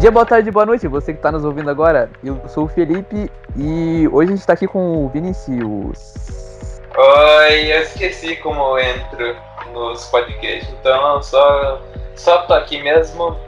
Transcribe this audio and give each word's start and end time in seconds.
dia, 0.00 0.10
boa 0.10 0.24
tarde, 0.24 0.50
boa 0.50 0.64
noite, 0.64 0.88
você 0.88 1.12
que 1.12 1.18
está 1.18 1.30
nos 1.30 1.44
ouvindo 1.44 1.68
agora. 1.68 2.08
Eu 2.24 2.40
sou 2.48 2.64
o 2.64 2.68
Felipe 2.68 3.30
e 3.54 4.08
hoje 4.10 4.28
a 4.28 4.34
gente 4.34 4.40
está 4.40 4.54
aqui 4.54 4.66
com 4.66 5.04
o 5.04 5.10
Vinicius. 5.10 6.80
Oi, 6.96 7.70
eu 7.70 7.82
esqueci 7.82 8.34
como 8.36 8.62
eu 8.62 8.78
entro 8.78 9.36
nos 9.74 10.06
podcasts, 10.06 10.70
então 10.80 11.22
só, 11.22 11.82
só 12.16 12.38
tô 12.46 12.54
aqui 12.54 12.82
mesmo. 12.82 13.38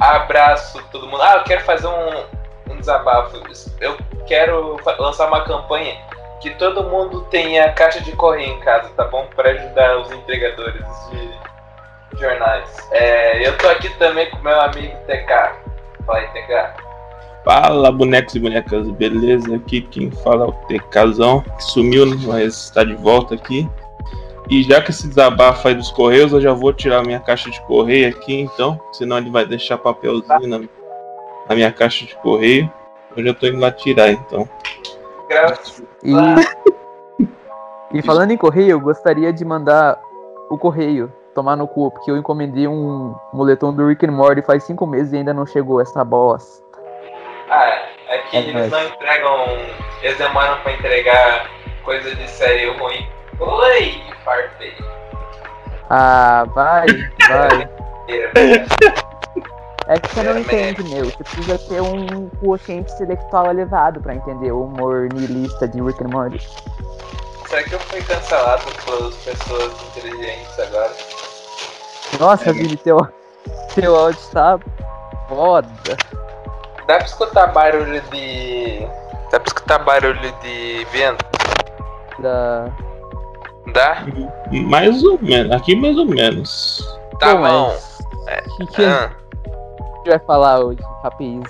Abraço 0.00 0.82
todo 0.90 1.06
mundo. 1.06 1.22
Ah, 1.22 1.36
eu 1.36 1.44
quero 1.44 1.60
fazer 1.64 1.86
um, 1.86 2.72
um 2.72 2.76
desabafo. 2.78 3.36
Eu 3.78 3.98
quero 4.26 4.80
lançar 4.98 5.28
uma 5.28 5.44
campanha 5.44 5.98
que 6.40 6.48
todo 6.54 6.84
mundo 6.84 7.26
tenha 7.30 7.70
caixa 7.74 8.00
de 8.00 8.12
correio 8.12 8.54
em 8.54 8.60
casa, 8.60 8.88
tá 8.96 9.04
bom? 9.04 9.26
Para 9.36 9.50
ajudar 9.50 9.98
os 9.98 10.10
entregadores 10.10 10.82
de 11.10 12.18
jornais. 12.18 12.88
É, 12.90 13.46
eu 13.46 13.58
tô 13.58 13.68
aqui 13.68 13.90
também 13.98 14.30
com 14.30 14.38
meu 14.38 14.58
amigo 14.62 14.96
TK. 15.06 15.63
Fala 16.06 16.18
aí, 16.18 16.28
TK. 16.28 16.84
Fala, 17.44 17.92
bonecos 17.92 18.34
e 18.34 18.40
bonecas, 18.40 18.88
beleza? 18.90 19.56
Aqui 19.56 19.82
quem 19.82 20.10
fala 20.10 20.46
é 20.46 20.48
o 20.48 20.52
TKzão, 20.52 21.40
que 21.42 21.64
sumiu, 21.64 22.06
mas 22.26 22.64
está 22.64 22.82
de 22.84 22.94
volta 22.94 23.34
aqui. 23.34 23.68
E 24.48 24.62
já 24.62 24.80
que 24.80 24.90
esse 24.90 25.08
desabafo 25.08 25.68
aí 25.68 25.74
dos 25.74 25.90
correios, 25.90 26.32
eu 26.32 26.40
já 26.40 26.52
vou 26.52 26.72
tirar 26.72 27.02
minha 27.02 27.20
caixa 27.20 27.50
de 27.50 27.60
correio 27.62 28.08
aqui, 28.08 28.40
então, 28.40 28.78
senão 28.92 29.18
ele 29.18 29.30
vai 29.30 29.46
deixar 29.46 29.78
papelzinho 29.78 30.46
na, 30.46 30.58
na 30.58 31.54
minha 31.54 31.72
caixa 31.72 32.06
de 32.06 32.14
correio. 32.16 32.70
Eu 33.16 33.24
já 33.24 33.34
tô 33.34 33.46
indo 33.46 33.60
lá 33.60 33.70
tirar, 33.70 34.10
então. 34.10 34.48
Graças. 35.28 35.82
E, 36.02 36.12
e 37.92 38.02
falando 38.02 38.32
em 38.32 38.36
correio, 38.36 38.70
eu 38.70 38.80
gostaria 38.80 39.32
de 39.32 39.44
mandar 39.44 39.98
o 40.50 40.58
correio 40.58 41.12
tomar 41.34 41.56
no 41.56 41.66
cu, 41.68 41.90
porque 41.90 42.10
eu 42.10 42.16
encomendei 42.16 42.66
um 42.68 43.14
moletom 43.32 43.72
do 43.72 43.86
Rick 43.88 44.06
and 44.06 44.12
Morty 44.12 44.42
faz 44.42 44.64
cinco 44.64 44.86
meses 44.86 45.12
e 45.12 45.16
ainda 45.18 45.34
não 45.34 45.44
chegou 45.46 45.80
essa 45.80 46.04
bosta. 46.04 46.62
Ah, 47.50 47.82
é 48.08 48.18
que 48.30 48.36
É 48.36 48.40
eles 48.40 48.54
nóis. 48.54 48.70
não 48.70 48.82
entregam. 48.84 49.44
Eles 50.02 50.18
demoram 50.18 50.56
pra 50.62 50.72
entregar 50.72 51.50
coisa 51.84 52.14
de 52.14 52.28
série 52.30 52.70
ruim. 52.78 53.06
Oi, 53.40 54.02
fartei. 54.24 54.72
Ah, 55.90 56.46
vai, 56.54 56.86
vai. 57.28 57.68
É 59.86 59.98
que 59.98 60.08
você 60.14 60.22
não 60.22 60.36
É, 60.36 60.40
entende, 60.40 60.82
meu. 60.84 61.04
Você 61.04 61.22
precisa 61.24 61.58
ter 61.68 61.82
um 61.82 62.30
quociente 62.42 62.90
intelectual 62.94 63.50
elevado 63.50 64.00
pra 64.00 64.14
entender 64.14 64.50
o 64.50 64.62
humor 64.62 65.10
niilista 65.12 65.68
de 65.68 65.78
Rick 65.82 66.02
and 66.02 66.08
Morty. 66.08 66.40
Será 67.46 67.62
que 67.64 67.74
eu 67.74 67.78
fui 67.80 68.00
cancelado 68.00 68.62
pelas 68.86 69.14
pessoas 69.16 69.72
inteligentes 69.88 70.58
agora? 70.58 70.90
Nossa, 72.20 72.52
Vini, 72.52 72.76
teu, 72.76 73.06
teu 73.74 73.96
áudio 73.96 74.20
tá 74.32 74.58
foda. 75.28 75.68
Dá 76.86 76.96
pra 76.96 77.04
escutar 77.06 77.46
barulho 77.48 78.00
de. 78.12 78.86
Dá 79.30 79.40
pra 79.40 79.46
escutar 79.48 79.78
barulho 79.80 80.32
de 80.42 80.84
vento? 80.92 81.24
Da... 82.20 82.66
Dá? 83.72 84.04
Mais 84.52 85.02
ou 85.02 85.18
menos, 85.20 85.50
aqui 85.56 85.74
mais 85.74 85.96
ou 85.96 86.04
menos. 86.06 86.86
Tá 87.18 87.34
Pô, 87.34 87.42
bom. 87.42 87.76
O 87.76 88.56
que, 88.58 88.66
que 88.74 88.84
Ah, 88.84 89.10
a 89.10 89.96
gente 89.96 90.10
vai 90.10 90.18
falar 90.20 90.60
hoje, 90.60 90.80
rapaz? 91.02 91.42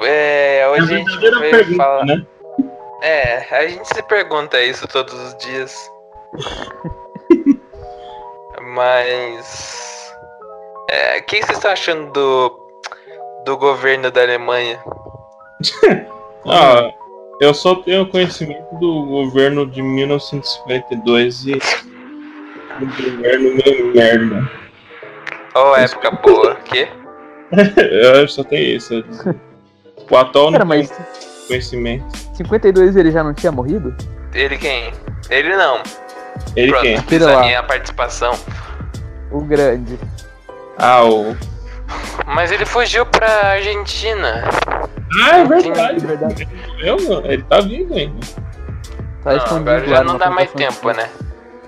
é, 0.00 0.66
hoje 0.70 0.94
a 0.94 0.96
É 0.96 0.98
gente 0.98 1.18
verdadeira 1.18 1.38
veio 1.40 1.50
pergunta, 1.50 1.82
falar. 1.84 2.04
né? 2.06 2.26
É, 3.02 3.56
a 3.56 3.66
gente 3.68 3.86
se 3.88 4.02
pergunta 4.04 4.60
isso 4.62 4.86
todos 4.88 5.12
os 5.12 5.36
dias. 5.38 5.90
Mas. 8.74 10.12
é, 10.90 11.18
O 11.18 11.24
que 11.24 11.36
vocês 11.42 11.58
estão 11.58 11.70
achando 11.70 12.10
do, 12.12 12.58
do 13.44 13.56
governo 13.56 14.10
da 14.10 14.22
Alemanha? 14.22 14.78
Ah, 16.48 16.92
eu 17.40 17.52
só 17.52 17.74
tenho 17.74 18.08
conhecimento 18.08 18.72
do 18.78 19.04
governo 19.06 19.66
de 19.66 19.82
1952 19.82 21.44
e 21.46 21.52
do 21.54 22.86
governo 22.86 23.54
meio 23.64 23.86
merda. 23.92 24.48
Oh, 25.56 25.74
época 25.74 26.12
boa. 26.22 26.54
Quê? 26.66 26.88
Eu 27.90 28.28
só 28.28 28.44
tenho 28.44 28.76
isso. 28.76 29.04
O 30.08 30.16
atual 30.16 30.52
Cara, 30.52 30.64
não 30.64 30.70
tem 30.70 30.88
mas 30.88 30.92
conhecimento. 31.48 32.16
52 32.34 32.94
ele 32.94 33.10
já 33.10 33.24
não 33.24 33.34
tinha 33.34 33.50
morrido? 33.50 33.92
Ele 34.32 34.56
quem? 34.56 34.92
Ele 35.28 35.56
não. 35.56 35.82
Ele 36.54 36.70
Pronto, 36.72 36.82
quem? 36.84 36.96
a 37.22 37.34
lá. 37.34 37.40
minha 37.42 37.62
participação. 37.62 38.32
O 39.30 39.40
grande. 39.40 39.98
Ah, 40.78 41.04
o. 41.04 41.36
Mas 42.26 42.50
ele 42.50 42.64
fugiu 42.66 43.06
pra 43.06 43.28
Argentina. 43.52 44.42
Ah, 45.22 45.38
é 45.38 45.40
É 45.40 45.44
verdade. 45.44 46.06
verdade. 46.06 46.48
Eu, 46.80 46.96
ele 47.24 47.42
tá 47.44 47.60
vivo 47.60 47.94
ainda. 47.94 48.26
Tá 49.22 49.30
Não, 49.30 49.36
escondido 49.38 49.70
agora 49.70 49.88
já 49.88 50.04
não 50.04 50.18
dá 50.18 50.30
mais 50.30 50.50
tempo, 50.52 50.90
né? 50.92 51.08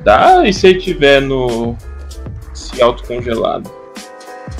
Dá, 0.01 0.45
e 0.47 0.53
se 0.53 0.67
ele 0.69 0.81
tiver 0.81 1.21
no. 1.21 1.77
Se 2.55 2.81
autocongelado? 2.83 3.71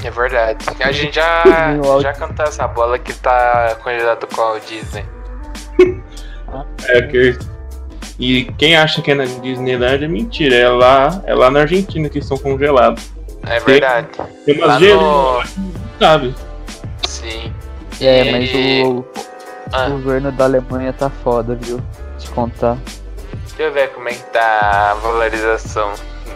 É 0.05 0.11
verdade. 0.11 0.65
A 0.81 0.93
gente 0.93 1.17
já, 1.17 1.43
Meu 1.83 2.01
já 2.01 2.13
cantou 2.13 2.45
essa 2.47 2.67
bola 2.69 2.99
que 2.99 3.13
tá 3.15 3.77
congelado 3.83 4.27
com 4.35 4.41
o 4.43 4.61
Disney. 4.61 5.05
É 6.89 7.03
que. 7.03 7.37
E 8.19 8.45
quem 8.59 8.77
acha 8.77 9.01
que 9.01 9.13
é 9.13 9.15
na 9.15 9.25
Disneyland 9.25 10.05
é 10.05 10.09
mentira. 10.09 10.55
É 10.57 10.69
lá, 10.69 11.23
é 11.25 11.35
lá 11.35 11.51
na 11.51 11.61
Argentina 11.61 12.09
que 12.09 12.19
estão 12.19 12.37
congelados. 12.37 13.05
É 13.47 13.61
verdade. 13.61 14.09
Tem 14.45 14.57
umas 14.57 14.69
Lá 14.69 14.79
gelas, 14.81 15.57
no. 15.57 15.71
sabe? 16.01 16.35
Sim. 17.07 17.53
É, 18.01 18.25
E- 18.25 18.33
mas 18.33 18.87
o, 18.87 19.05
Ah. 19.73 19.87
o 19.87 19.91
governo 19.93 20.33
da 20.33 20.45
Alemanha 20.45 20.93
tá 20.93 21.09
foda, 21.23 21.55
viu? 21.61 21.81
Te 22.19 22.29
contar. 22.31 22.77
Deixa 23.47 23.63
eu 23.63 23.73
ver 23.73 23.91
como 23.91 24.09
é 24.09 24.13
que 24.13 24.25
tá 24.25 24.91
a 24.91 24.95
valorização 24.95 25.93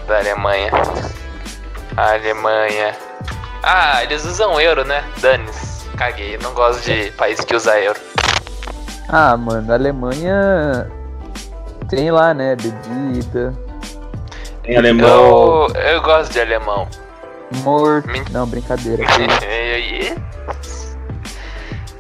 da 0.06 0.19
Alemanha. 0.19 0.70
A 1.97 2.12
Alemanha. 2.12 2.94
Ah, 3.62 4.03
eles 4.04 4.25
usam 4.25 4.60
euro, 4.60 4.84
né? 4.84 5.03
Dane-se. 5.20 5.84
Caguei. 5.97 6.38
Não 6.43 6.53
gosto 6.54 6.82
de 6.84 7.10
país 7.12 7.41
que 7.41 7.54
usa 7.54 7.78
euro. 7.81 8.00
Ah, 9.09 9.37
mano, 9.37 9.70
a 9.70 9.75
Alemanha 9.75 10.91
tem 11.95 12.11
lá, 12.11 12.33
né, 12.33 12.57
bebida, 12.57 13.53
Tem 14.63 14.79
alemão. 14.79 15.67
Eu, 15.75 15.75
eu 15.75 16.01
gosto 16.03 16.33
de 16.33 16.41
alemão. 16.41 16.89
morto. 17.63 18.09
Men- 18.09 18.25
Não, 18.31 18.47
brincadeira. 18.47 19.05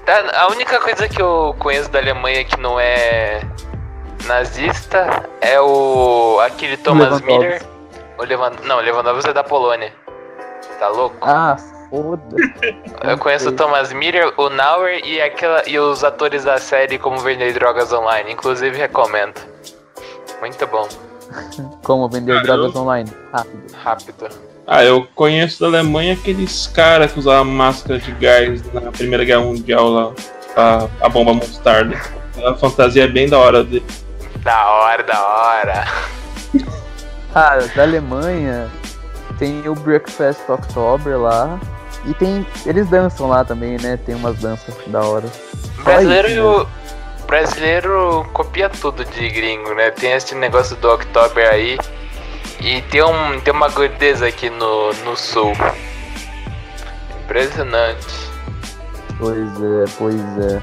Tá, 0.04 0.20
a 0.34 0.48
única 0.48 0.80
coisa 0.80 1.08
que 1.08 1.22
eu 1.22 1.54
conheço 1.60 1.88
da 1.90 2.00
Alemanha 2.00 2.44
que 2.44 2.58
não 2.58 2.80
é 2.80 3.40
nazista 4.24 5.28
é 5.40 5.60
o 5.60 6.40
aquele 6.44 6.76
Thomas. 6.76 7.20
Miller. 7.20 7.62
O 8.18 8.24
Levan... 8.24 8.50
Não, 8.64 8.78
o 8.78 8.80
Lewandowski 8.80 9.30
é 9.30 9.32
da 9.32 9.44
Polônia. 9.44 9.92
Tá 10.80 10.88
louco? 10.88 11.16
Ah, 11.22 11.56
foda. 11.88 12.20
eu 13.04 13.16
conheço 13.16 13.50
o. 13.50 13.52
Thomas 13.52 13.92
Miller, 13.92 14.32
o 14.36 14.50
Nauer 14.50 15.02
e, 15.04 15.22
aquela... 15.22 15.62
e 15.68 15.78
os 15.78 16.02
atores 16.02 16.42
da 16.42 16.58
série 16.58 16.98
Como 16.98 17.18
Vender 17.18 17.52
Drogas 17.52 17.92
Online. 17.92 18.32
Inclusive 18.32 18.76
recomendo. 18.76 19.51
Muito 20.42 20.66
bom. 20.66 20.88
Como 21.84 22.08
vender 22.08 22.36
Ah, 22.38 22.42
drogas 22.42 22.74
eu- 22.74 22.80
online. 22.82 23.10
Rápido. 23.32 23.74
Rápido. 23.82 24.28
Ah, 24.66 24.84
eu 24.84 25.06
conheço 25.14 25.60
da 25.60 25.68
Alemanha 25.68 26.14
aqueles 26.14 26.66
caras 26.66 27.12
que 27.12 27.18
usavam 27.20 27.44
máscara 27.44 27.98
de 28.00 28.10
gás 28.12 28.60
na 28.72 28.90
Primeira 28.92 29.24
Guerra 29.24 29.42
Mundial 29.42 29.88
lá. 29.88 30.12
A, 30.56 30.88
a 31.06 31.08
bomba 31.08 31.32
mostarda. 31.32 31.96
A 32.44 32.54
fantasia 32.54 33.04
é 33.04 33.08
bem 33.08 33.28
da 33.28 33.38
hora 33.38 33.62
dele. 33.62 33.84
Da 34.42 34.66
hora, 34.68 35.02
da 35.04 35.22
hora. 35.24 35.84
Ah, 37.34 37.56
da 37.74 37.82
Alemanha 37.84 38.68
tem 39.38 39.66
o 39.68 39.74
Breakfast 39.74 40.40
October 40.48 41.18
lá. 41.18 41.58
E 42.04 42.12
tem. 42.14 42.44
Eles 42.66 42.88
dançam 42.88 43.28
lá 43.28 43.44
também, 43.44 43.76
né? 43.80 43.96
Tem 44.04 44.14
umas 44.14 44.36
danças 44.38 44.74
da 44.88 45.00
hora. 45.00 45.24
O 45.78 45.82
brasileiro, 45.84 46.28
Ai, 46.28 46.38
o 46.40 46.66
brasileiro 47.32 48.28
copia 48.34 48.68
tudo 48.68 49.06
de 49.06 49.30
gringo, 49.30 49.72
né? 49.72 49.90
Tem 49.90 50.12
esse 50.12 50.34
negócio 50.34 50.76
do 50.76 50.92
October 50.92 51.48
aí. 51.50 51.78
E 52.60 52.82
tem, 52.82 53.02
um, 53.02 53.40
tem 53.40 53.54
uma 53.54 53.70
gordeza 53.70 54.26
aqui 54.26 54.50
no, 54.50 54.92
no 55.04 55.16
sul. 55.16 55.52
Impressionante. 57.24 58.06
Pois 59.18 59.48
é, 59.62 59.84
pois 59.96 60.52
é. 60.52 60.62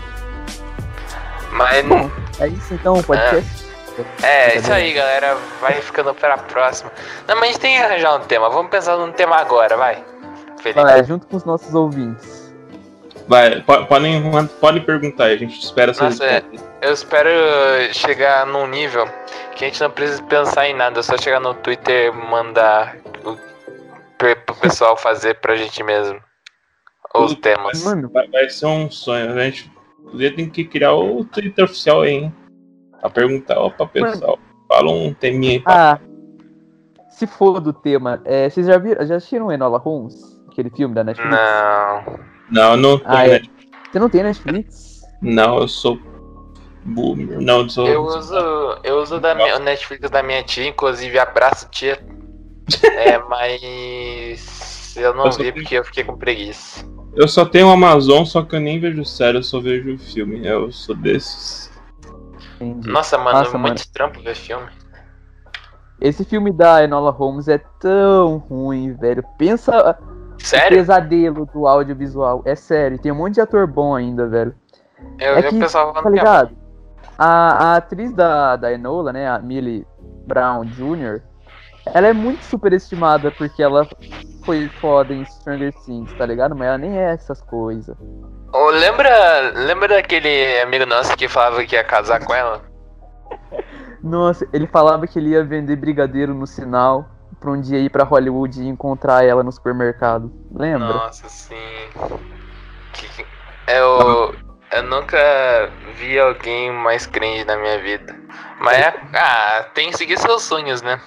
Mas 1.54 1.88
Bom, 1.88 2.12
é 2.39 2.48
isso 2.50 2.75
então, 2.75 3.00
o 3.00 3.04
podcast. 3.04 3.65
é, 4.22 4.56
isso 4.56 4.72
aí, 4.72 4.94
galera. 4.94 5.38
Vai 5.60 5.81
ficando 5.81 6.13
pra 6.13 6.38
próxima. 6.38 6.92
Não, 7.27 7.33
mas 7.33 7.45
a 7.45 7.48
gente 7.48 7.60
tem 7.62 7.77
que 7.77 7.83
arranjar 7.83 8.15
um 8.15 8.19
tema. 8.19 8.48
Vamos 8.48 8.69
pensar 8.69 8.95
num 8.95 9.12
tema 9.12 9.38
agora, 9.38 9.75
vai. 9.75 10.06
Felipe. 10.62 10.83
Vai, 10.83 11.04
junto 11.04 11.25
com 11.25 11.36
os 11.36 11.45
nossos 11.45 11.74
ouvintes. 11.74 12.38
Vai, 13.30 13.62
po- 13.62 13.86
podem, 13.86 14.24
podem 14.60 14.84
perguntar 14.84 15.26
aí, 15.26 15.36
a 15.36 15.38
gente 15.38 15.60
espera 15.60 15.94
vocês 15.94 16.20
Nossa, 16.20 16.26
é. 16.26 16.44
Eu 16.81 16.92
espero 16.92 17.30
chegar 17.94 18.48
num 18.48 18.66
nível 18.66 19.06
que 19.56 19.66
a 19.66 19.68
gente 19.68 19.80
não 19.80 19.92
precisa 19.92 20.24
pensar 20.24 20.68
em 20.68 20.74
nada, 20.74 21.00
é 21.00 21.04
só 21.04 21.16
chegar 21.16 21.40
no 21.40 21.54
Twitter 21.54 22.08
e 22.08 22.12
mandar 22.12 22.98
o, 23.24 23.38
pro 24.18 24.56
pessoal 24.56 24.98
fazer 24.98 25.36
pra 25.36 25.56
gente 25.56 25.84
mesmo. 25.84 26.20
Os 27.14 27.36
temas. 27.36 27.84
Mano, 27.84 28.10
Vai, 28.10 28.28
vai 28.30 28.50
ser 28.50 28.66
um 28.66 28.90
sonho. 28.90 29.32
A 29.32 29.44
gente 29.44 29.72
podia 30.04 30.36
tem 30.36 30.50
que 30.50 30.64
criar 30.64 30.94
o 30.94 31.24
Twitter 31.25 31.66
oficial 31.66 32.02
aí, 32.02 32.12
hein? 32.14 32.36
Pra 33.00 33.10
perguntar 33.12 33.60
ó, 33.60 33.70
pra 33.70 33.86
pessoal. 33.86 34.40
Fala 34.68 34.92
um 34.92 35.14
teminha 35.14 35.54
aí 35.54 35.60
pra. 35.60 35.94
ah, 35.94 36.00
se 37.10 37.28
for 37.28 37.60
do 37.60 37.74
tema, 37.74 38.22
é, 38.25 38.50
vocês 38.50 38.66
já 38.66 38.78
viram, 38.78 39.06
já 39.06 39.16
assistiram 39.18 39.52
Enola 39.52 39.78
Holmes? 39.78 40.16
Aquele 40.52 40.70
filme 40.72 40.96
da 40.96 41.04
Netflix? 41.04 41.32
Não. 41.36 42.29
Não, 42.50 42.75
não 42.78 43.01
Ah, 43.06 43.28
é. 43.28 43.40
né? 43.40 43.46
Você 43.92 44.00
não 44.00 44.10
tem 44.10 44.24
Netflix? 44.24 45.01
Não, 45.22 45.57
eu 45.60 45.68
sou 45.68 46.00
boomer. 46.84 47.42
Não, 47.42 47.62
eu 47.62 47.69
sou. 47.69 47.88
Eu 47.88 48.04
uso, 48.04 48.36
eu 48.84 49.00
uso 49.01 49.19
da 49.19 49.36
minha, 49.36 49.56
o 49.57 49.60
Netflix 49.60 50.10
da 50.10 50.24
minha 50.24 50.44
tia, 50.44 50.68
inclusive 50.68 51.18
abraço 51.19 51.68
tia. 51.69 52.00
É, 52.96 53.18
mas 53.28 54.96
eu 54.98 55.13
não 55.13 55.25
Eu 55.25 55.31
vi 55.31 55.38
tenho- 55.38 55.54
porque 55.54 55.75
eu 55.75 55.84
fiquei 55.84 56.04
com 56.04 56.18
preguiça. 56.18 56.86
Eu 57.16 57.28
só 57.28 57.44
tenho 57.44 57.68
o 57.68 57.72
Amazon, 57.72 58.24
só 58.24 58.44
que 58.44 58.56
eu 58.56 58.60
nem 58.60 58.80
vejo 58.80 59.04
série, 59.04 59.38
eu 59.40 59.44
só 59.44 59.60
vejo 59.60 59.98
filme. 59.98 60.46
Eu 60.48 60.72
sou 60.72 60.96
desses. 60.96 61.69
Entendi. 62.62 62.90
Nossa, 62.90 63.18
mano, 63.18 63.40
Nossa, 63.40 63.57
muito 63.57 63.63
mano. 63.80 63.80
trampo 63.92 64.22
ver 64.22 64.36
filme. 64.36 64.68
Esse 66.00 66.24
filme 66.24 66.51
da 66.54 66.84
Enola 66.84 67.10
Holmes 67.12 67.48
é 67.48 67.57
tão 67.57 68.38
ruim, 68.38 68.94
velho. 68.94 69.24
Pensa 69.38 69.98
o 70.41 70.45
Sério? 70.45 70.77
pesadelo 70.77 71.45
do 71.45 71.68
audiovisual. 71.68 72.41
É 72.45 72.56
sério, 72.56 73.00
tem 73.00 73.12
um 73.12 73.15
monte 73.15 73.36
de 73.36 73.41
ator 73.41 73.68
bom 73.68 73.95
ainda, 73.95 74.27
velho. 74.27 74.56
Eu 75.19 75.36
É 75.36 75.41
vi 75.41 75.50
que, 75.50 75.56
o 75.57 75.59
pessoal 75.59 75.94
Tá 75.94 76.09
é 76.09 76.12
ligado? 76.12 76.56
A, 77.18 77.74
a 77.74 77.75
atriz 77.77 78.13
da, 78.13 78.56
da 78.56 78.71
Enola, 78.71 79.12
né, 79.13 79.27
a 79.30 79.39
Millie 79.39 79.86
Brown 80.25 80.65
Jr., 80.65 81.21
ela 81.94 82.07
é 82.07 82.13
muito 82.13 82.44
superestimada 82.44 83.31
porque 83.31 83.62
ela 83.63 83.88
foi 84.45 84.69
foda 84.69 85.13
em 85.13 85.25
Stranger 85.25 85.74
Things, 85.86 86.13
tá 86.13 86.25
ligado? 86.25 86.56
Mas 86.56 86.68
ela 86.68 86.77
nem 86.77 86.97
é 86.97 87.12
essas 87.12 87.41
coisas. 87.41 87.95
Ô, 88.53 88.69
lembra, 88.69 89.51
lembra 89.56 89.88
daquele 89.89 90.59
amigo 90.62 90.86
nosso 90.86 91.15
que 91.15 91.27
falava 91.27 91.63
que 91.65 91.75
ia 91.75 91.83
casar 91.83 92.24
com 92.24 92.33
ela? 92.33 92.62
Nossa, 94.01 94.47
ele 94.53 94.68
falava 94.68 95.06
que 95.06 95.19
ele 95.19 95.30
ia 95.30 95.44
vender 95.44 95.75
brigadeiro 95.75 96.33
no 96.33 96.47
sinal 96.47 97.06
pra 97.39 97.51
um 97.51 97.59
dia 97.62 97.80
ir 97.80 97.89
pra 97.89 98.03
Hollywood 98.03 98.62
e 98.62 98.68
encontrar 98.68 99.24
ela 99.25 99.44
no 99.44 99.51
supermercado. 99.51 100.31
Lembra? 100.53 100.88
Nossa, 100.94 101.27
sim. 101.30 101.56
Que- 102.94 103.25
Eu, 103.68 104.36
eu 104.71 104.83
nunca 104.83 105.18
vi 105.95 106.19
alguém 106.19 106.71
mais 106.71 107.06
cringe 107.06 107.45
na 107.45 107.56
minha 107.57 107.80
vida. 107.80 108.15
Mas, 108.59 108.77
é- 108.77 108.94
ah, 109.13 109.65
tem 109.74 109.89
que 109.91 109.97
seguir 109.97 110.18
seus 110.19 110.44
sonhos, 110.44 110.81
né? 110.81 111.00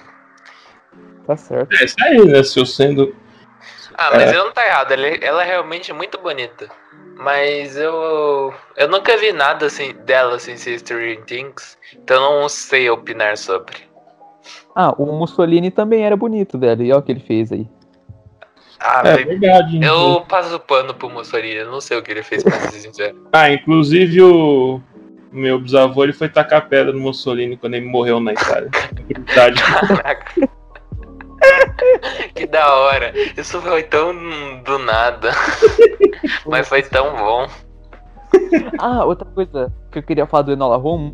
Tá 1.27 1.37
certo. 1.37 1.73
É 1.73 1.83
isso 1.85 1.95
aí, 2.01 2.25
né? 2.25 2.43
Se 2.43 2.59
eu 2.59 2.65
sendo. 2.65 3.15
Ah, 3.95 4.09
mas 4.11 4.23
É. 4.23 4.29
ele 4.29 4.37
não 4.39 4.51
tá 4.51 4.65
errado, 4.65 4.91
ele- 4.91 5.19
ela 5.23 5.43
é 5.43 5.47
realmente 5.47 5.93
muito 5.93 6.17
bonita. 6.17 6.67
Mas 7.15 7.77
eu. 7.77 8.53
Eu 8.75 8.87
nunca 8.87 9.15
vi 9.17 9.31
nada 9.31 9.67
assim 9.67 9.93
dela 9.93 10.35
assim, 10.35 10.57
sem 10.57 10.77
Stranger 10.79 11.23
Things, 11.25 11.77
então 11.93 12.33
eu 12.33 12.41
não 12.41 12.49
sei 12.49 12.89
opinar 12.89 13.37
sobre. 13.37 13.87
Ah, 14.75 14.93
o 14.97 15.05
Mussolini 15.17 15.69
também 15.71 16.03
era 16.03 16.15
bonito, 16.17 16.57
velho. 16.57 16.83
E 16.83 16.91
olha 16.91 16.99
o 16.99 17.03
que 17.03 17.11
ele 17.11 17.19
fez 17.19 17.51
aí. 17.51 17.67
Ah, 18.79 19.01
É 19.05 19.15
velho, 19.17 19.39
verdade. 19.39 19.81
eu 19.83 20.21
passo 20.27 20.59
pano 20.59 20.93
pro 20.93 21.09
Mussolini, 21.09 21.55
eu 21.55 21.71
não 21.71 21.79
sei 21.79 21.97
o 21.97 22.01
que 22.03 22.11
ele 22.11 22.23
fez, 22.23 22.43
pra 22.43 22.51
ser 22.53 22.79
sincero. 22.79 23.27
Ah, 23.31 23.51
inclusive 23.51 24.21
o 24.21 24.81
meu 25.31 25.59
bisavô 25.59 26.03
ele 26.03 26.13
foi 26.13 26.27
tacar 26.29 26.67
pedra 26.67 26.91
no 26.91 26.99
Mussolini 26.99 27.55
quando 27.55 27.75
ele 27.75 27.85
morreu 27.85 28.19
na 28.19 28.33
Itália. 28.33 28.69
Verdade. 29.07 29.61
Caraca. 29.63 30.49
que 32.35 32.45
da 32.47 32.73
hora. 32.75 33.13
Isso 33.37 33.61
foi 33.61 33.83
tão 33.83 34.13
do 34.63 34.79
nada. 34.79 35.31
Mas 36.45 36.67
foi 36.67 36.81
tão 36.81 37.15
bom. 37.15 37.47
Ah, 38.79 39.05
outra 39.05 39.27
coisa 39.29 39.71
que 39.91 39.99
eu 39.99 40.03
queria 40.03 40.25
falar 40.25 40.43
do 40.43 40.51
Enola 40.53 40.77
Holmes 40.77 41.13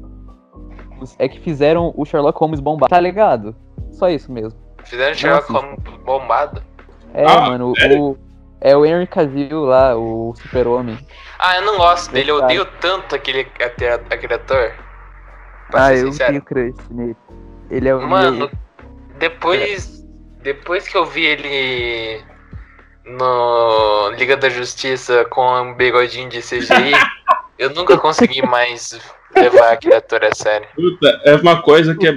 é 1.18 1.28
que 1.28 1.40
fizeram 1.40 1.94
o 1.96 2.06
Sherlock 2.06 2.38
Holmes 2.40 2.60
bombar. 2.60 2.90
Tá 2.90 3.00
ligado? 3.00 3.56
Só 3.92 4.10
isso 4.10 4.32
mesmo. 4.32 4.58
Fizeram 4.84 5.14
Sherlock 5.14 5.52
Nossa. 5.52 5.66
Holmes 5.66 5.84
bombado. 6.04 6.64
É, 7.14 7.26
Ah, 7.26 7.42
mano, 7.42 7.74
sério? 7.78 8.02
o. 8.04 8.18
É 8.62 8.76
o 8.76 8.86
Henry 8.86 9.08
Cavill 9.08 9.62
lá, 9.64 9.96
o 9.96 10.34
super-homem. 10.36 10.98
Ah, 11.40 11.56
eu 11.56 11.62
não 11.62 11.78
gosto 11.78 12.12
dele, 12.12 12.30
eu 12.32 12.44
odeio 12.44 12.66
tanto 12.82 13.16
aquele, 13.16 13.48
aquele, 14.10 14.34
ator. 14.34 14.74
Pra 15.72 15.86
Ah, 15.86 15.88
ser 15.96 16.04
eu 16.04 16.12
sincero. 16.12 16.30
tenho 16.32 16.42
crush 16.42 16.76
nele. 16.92 17.16
Ele 17.72 17.88
é 17.88 17.96
o. 17.96 18.02
Mano, 18.06 18.52
depois. 19.18 19.98
Depois 20.42 20.88
que 20.88 20.98
eu 20.98 21.06
vi 21.06 21.26
ele 21.26 22.22
no 23.06 24.10
Liga 24.18 24.36
da 24.38 24.50
Justiça 24.50 25.26
com 25.26 25.42
um 25.62 25.74
bigodinho 25.74 26.30
de 26.30 26.40
CGI, 26.42 26.94
eu 27.58 27.70
nunca 27.72 27.98
consegui 27.98 28.42
mais 28.46 29.00
levar 29.36 29.72
aquele 29.74 29.96
ator 29.96 30.24
a 30.24 30.34
sério. 30.34 30.68
Puta, 30.76 31.22
é 31.26 31.36
uma 31.36 31.62
coisa 31.62 31.96
que 31.96 32.08
é. 32.08 32.14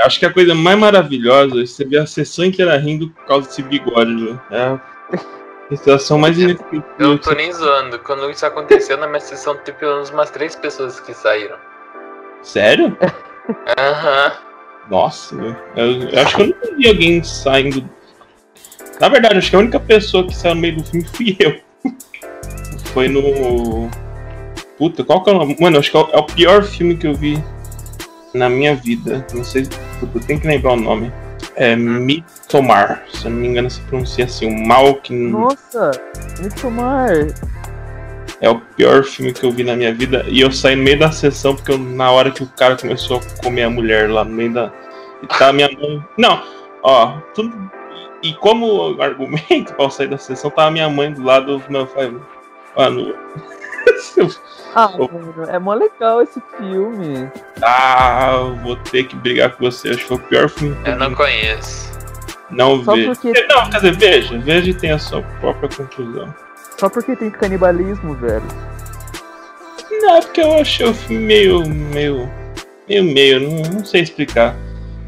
Acho 0.00 0.18
que 0.18 0.26
a 0.26 0.32
coisa 0.32 0.54
mais 0.54 0.78
maravilhosa 0.78 1.60
é 1.62 1.66
você 1.66 1.84
ver 1.84 1.98
a 1.98 2.06
sessão 2.06 2.44
inteira 2.44 2.76
rindo 2.78 3.10
por 3.10 3.24
causa 3.26 3.46
desse 3.48 3.62
bigode, 3.62 4.14
velho. 4.14 4.40
É 4.50 4.78
a 5.70 5.76
situação 5.76 6.18
mais 6.18 6.36
Eu 6.38 6.44
inesquecível. 6.50 6.84
não 6.98 7.18
tô 7.18 7.32
nem 7.32 7.52
zoando. 7.52 7.98
Quando 8.00 8.30
isso 8.30 8.44
aconteceu 8.44 8.96
na 8.96 9.06
minha 9.06 9.20
sessão, 9.20 9.54
teve 9.56 9.78
pelo 9.78 9.94
menos 9.94 10.10
umas 10.10 10.30
três 10.30 10.56
pessoas 10.56 10.98
que 11.00 11.12
saíram. 11.14 11.56
Sério? 12.42 12.96
Aham. 13.78 14.32
Nossa, 14.90 15.36
velho. 15.36 15.56
eu, 15.76 16.08
eu 16.08 16.20
acho 16.22 16.36
que 16.36 16.42
eu 16.42 16.46
nunca 16.46 16.74
vi 16.76 16.88
alguém 16.88 17.22
saindo. 17.22 17.88
Na 19.00 19.08
verdade, 19.08 19.38
acho 19.38 19.50
que 19.50 19.56
a 19.56 19.60
única 19.60 19.78
pessoa 19.80 20.26
que 20.26 20.34
saiu 20.34 20.54
no 20.54 20.60
meio 20.60 20.76
do 20.76 20.84
filme 20.84 21.06
fui 21.06 21.36
eu. 21.38 21.60
Foi 22.92 23.08
no. 23.08 23.88
Puta, 24.82 25.04
qual 25.04 25.22
que 25.22 25.30
é 25.30 25.32
o 25.32 25.38
nome? 25.38 25.56
Mano, 25.60 25.78
acho 25.78 25.92
que 25.92 25.96
é 25.96 26.00
o, 26.00 26.08
é 26.10 26.18
o 26.18 26.24
pior 26.24 26.64
filme 26.64 26.96
que 26.96 27.06
eu 27.06 27.14
vi 27.14 27.40
na 28.34 28.48
minha 28.48 28.74
vida. 28.74 29.24
Não 29.32 29.44
sei. 29.44 29.64
Puta, 30.00 30.18
tenho 30.26 30.40
que 30.40 30.46
lembrar 30.48 30.72
o 30.72 30.76
nome. 30.76 31.12
É 31.54 31.76
Midsommar. 31.76 33.04
Se 33.12 33.26
eu 33.26 33.30
não 33.30 33.38
me 33.38 33.46
engano, 33.46 33.70
se 33.70 33.80
pronuncia 33.82 34.24
assim. 34.24 34.48
O 34.52 34.66
mal 34.66 34.96
que. 34.96 35.12
Nossa, 35.14 35.92
Midsommar. 36.40 37.12
É 38.40 38.50
o 38.50 38.58
pior 38.58 39.04
filme 39.04 39.32
que 39.32 39.46
eu 39.46 39.52
vi 39.52 39.62
na 39.62 39.76
minha 39.76 39.94
vida. 39.94 40.24
E 40.26 40.40
eu 40.40 40.50
saí 40.50 40.74
no 40.74 40.82
meio 40.82 40.98
da 40.98 41.12
sessão, 41.12 41.54
porque 41.54 41.70
eu- 41.70 41.78
na 41.78 42.10
hora 42.10 42.32
que 42.32 42.42
o 42.42 42.48
cara 42.48 42.76
começou 42.76 43.18
a 43.20 43.42
comer 43.44 43.62
a 43.62 43.70
mulher 43.70 44.10
lá 44.10 44.24
no 44.24 44.32
meio 44.32 44.52
da. 44.52 44.72
E 45.22 45.28
tá 45.28 45.50
a 45.50 45.52
minha 45.52 45.70
mãe. 45.70 46.04
Não, 46.18 46.42
ó, 46.82 47.18
tudo. 47.36 47.70
E 48.20 48.34
como 48.34 49.00
argumento 49.00 49.74
pra 49.78 49.84
eu 49.84 49.90
sair 49.90 50.08
da 50.08 50.18
sessão, 50.18 50.50
tava 50.50 50.72
minha 50.72 50.88
mãe 50.90 51.12
do 51.12 51.22
lado 51.22 51.58
do 51.58 51.70
meu 51.70 51.86
pai. 51.86 52.12
Mano. 52.76 53.14
Ah, 54.74 54.88
mano, 54.96 55.34
é 55.48 55.58
mó 55.58 55.74
legal 55.74 56.22
esse 56.22 56.40
filme. 56.58 57.30
ah, 57.62 58.30
eu 58.34 58.56
vou 58.56 58.76
ter 58.76 59.04
que 59.04 59.14
brigar 59.16 59.50
com 59.56 59.64
você. 59.70 59.90
Acho 59.90 59.98
que 59.98 60.04
foi 60.04 60.16
o 60.16 60.20
pior 60.20 60.48
filme 60.48 60.74
que 60.82 60.90
Eu 60.90 60.96
não 60.96 61.14
conheço. 61.14 61.92
não 62.50 62.82
Só 62.84 62.94
vejo. 62.94 63.12
porque, 63.12 63.46
Não, 63.46 63.68
quer 63.70 63.76
dizer, 63.76 63.96
veja, 63.96 64.38
veja 64.38 64.70
e 64.70 64.74
tenha 64.74 64.94
a 64.96 64.98
sua 64.98 65.22
própria 65.40 65.68
conclusão. 65.68 66.34
só 66.78 66.88
porque 66.88 67.14
tem 67.16 67.30
canibalismo, 67.30 68.14
velho. 68.14 68.42
Não, 69.90 70.16
é 70.16 70.20
porque 70.22 70.40
eu 70.40 70.54
achei 70.54 70.86
o 70.86 70.94
filme 70.94 71.24
meio. 71.26 71.66
meio. 71.68 72.30
meio 72.88 73.04
meio, 73.04 73.40
não, 73.40 73.62
não 73.70 73.84
sei 73.84 74.02
explicar. 74.02 74.56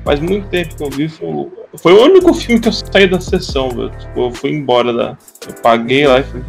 Faz 0.05 0.21
muito 0.21 0.47
tempo 0.49 0.77
que 0.77 0.85
eu 0.85 0.91
vi, 0.91 1.09
foi, 1.09 1.27
o- 1.29 1.53
foi 1.79 1.93
o 1.95 2.03
único 2.05 2.35
filme 2.35 2.61
que 2.61 2.69
eu 2.69 2.73
saí 2.73 3.07
da 3.09 3.19
sessão, 3.19 3.71
velho. 3.71 3.91
Tipo, 3.99 4.27
eu 4.27 4.31
fui 4.33 4.51
embora 4.51 4.93
da. 4.93 5.17
Eu 5.49 5.55
paguei 5.63 6.07
lá 6.07 6.21
e 6.21 6.23
fui 6.25 6.43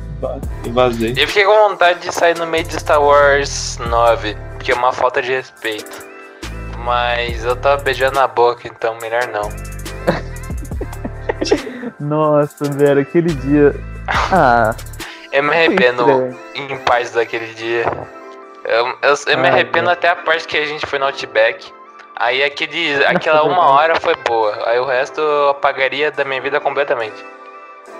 e 0.63 0.69
vazei. 0.69 1.13
Eu 1.17 1.27
fiquei 1.27 1.45
com 1.45 1.69
vontade 1.69 1.99
de 1.99 2.11
sair 2.13 2.37
no 2.37 2.45
meio 2.45 2.63
de 2.63 2.79
Star 2.79 3.01
Wars 3.01 3.77
9, 3.77 4.35
porque 4.53 4.71
é 4.71 4.75
uma 4.75 4.91
falta 4.91 5.21
de 5.21 5.31
respeito. 5.31 6.05
Mas 6.79 7.43
eu 7.43 7.55
tava 7.55 7.81
beijando 7.81 8.19
a 8.19 8.27
boca, 8.27 8.67
então 8.67 8.97
melhor 9.01 9.27
não. 9.27 9.49
Nossa, 11.99 12.65
velho, 12.65 13.01
aquele 13.01 13.33
dia. 13.33 13.75
Ah, 14.31 14.75
Eu 15.31 15.43
me 15.43 15.51
arrependo 15.51 16.35
em 16.53 16.77
partes 16.79 17.11
daquele 17.11 17.53
dia. 17.53 17.85
Eu, 18.63 18.87
eu, 19.01 19.15
eu 19.27 19.37
me 19.37 19.47
arrependo 19.47 19.89
até 19.89 20.09
a 20.09 20.15
parte 20.15 20.47
que 20.47 20.57
a 20.57 20.65
gente 20.65 20.85
foi 20.85 20.99
no 20.99 21.05
Outback. 21.05 21.71
Aí 22.15 22.43
aquele, 22.43 23.03
aquela 23.05 23.43
uma 23.43 23.71
hora 23.71 23.99
foi 23.99 24.15
boa. 24.27 24.57
Aí 24.69 24.79
o 24.79 24.85
resto 24.85 25.19
eu 25.19 25.49
apagaria 25.49 26.11
da 26.11 26.23
minha 26.23 26.41
vida 26.41 26.59
completamente. 26.59 27.23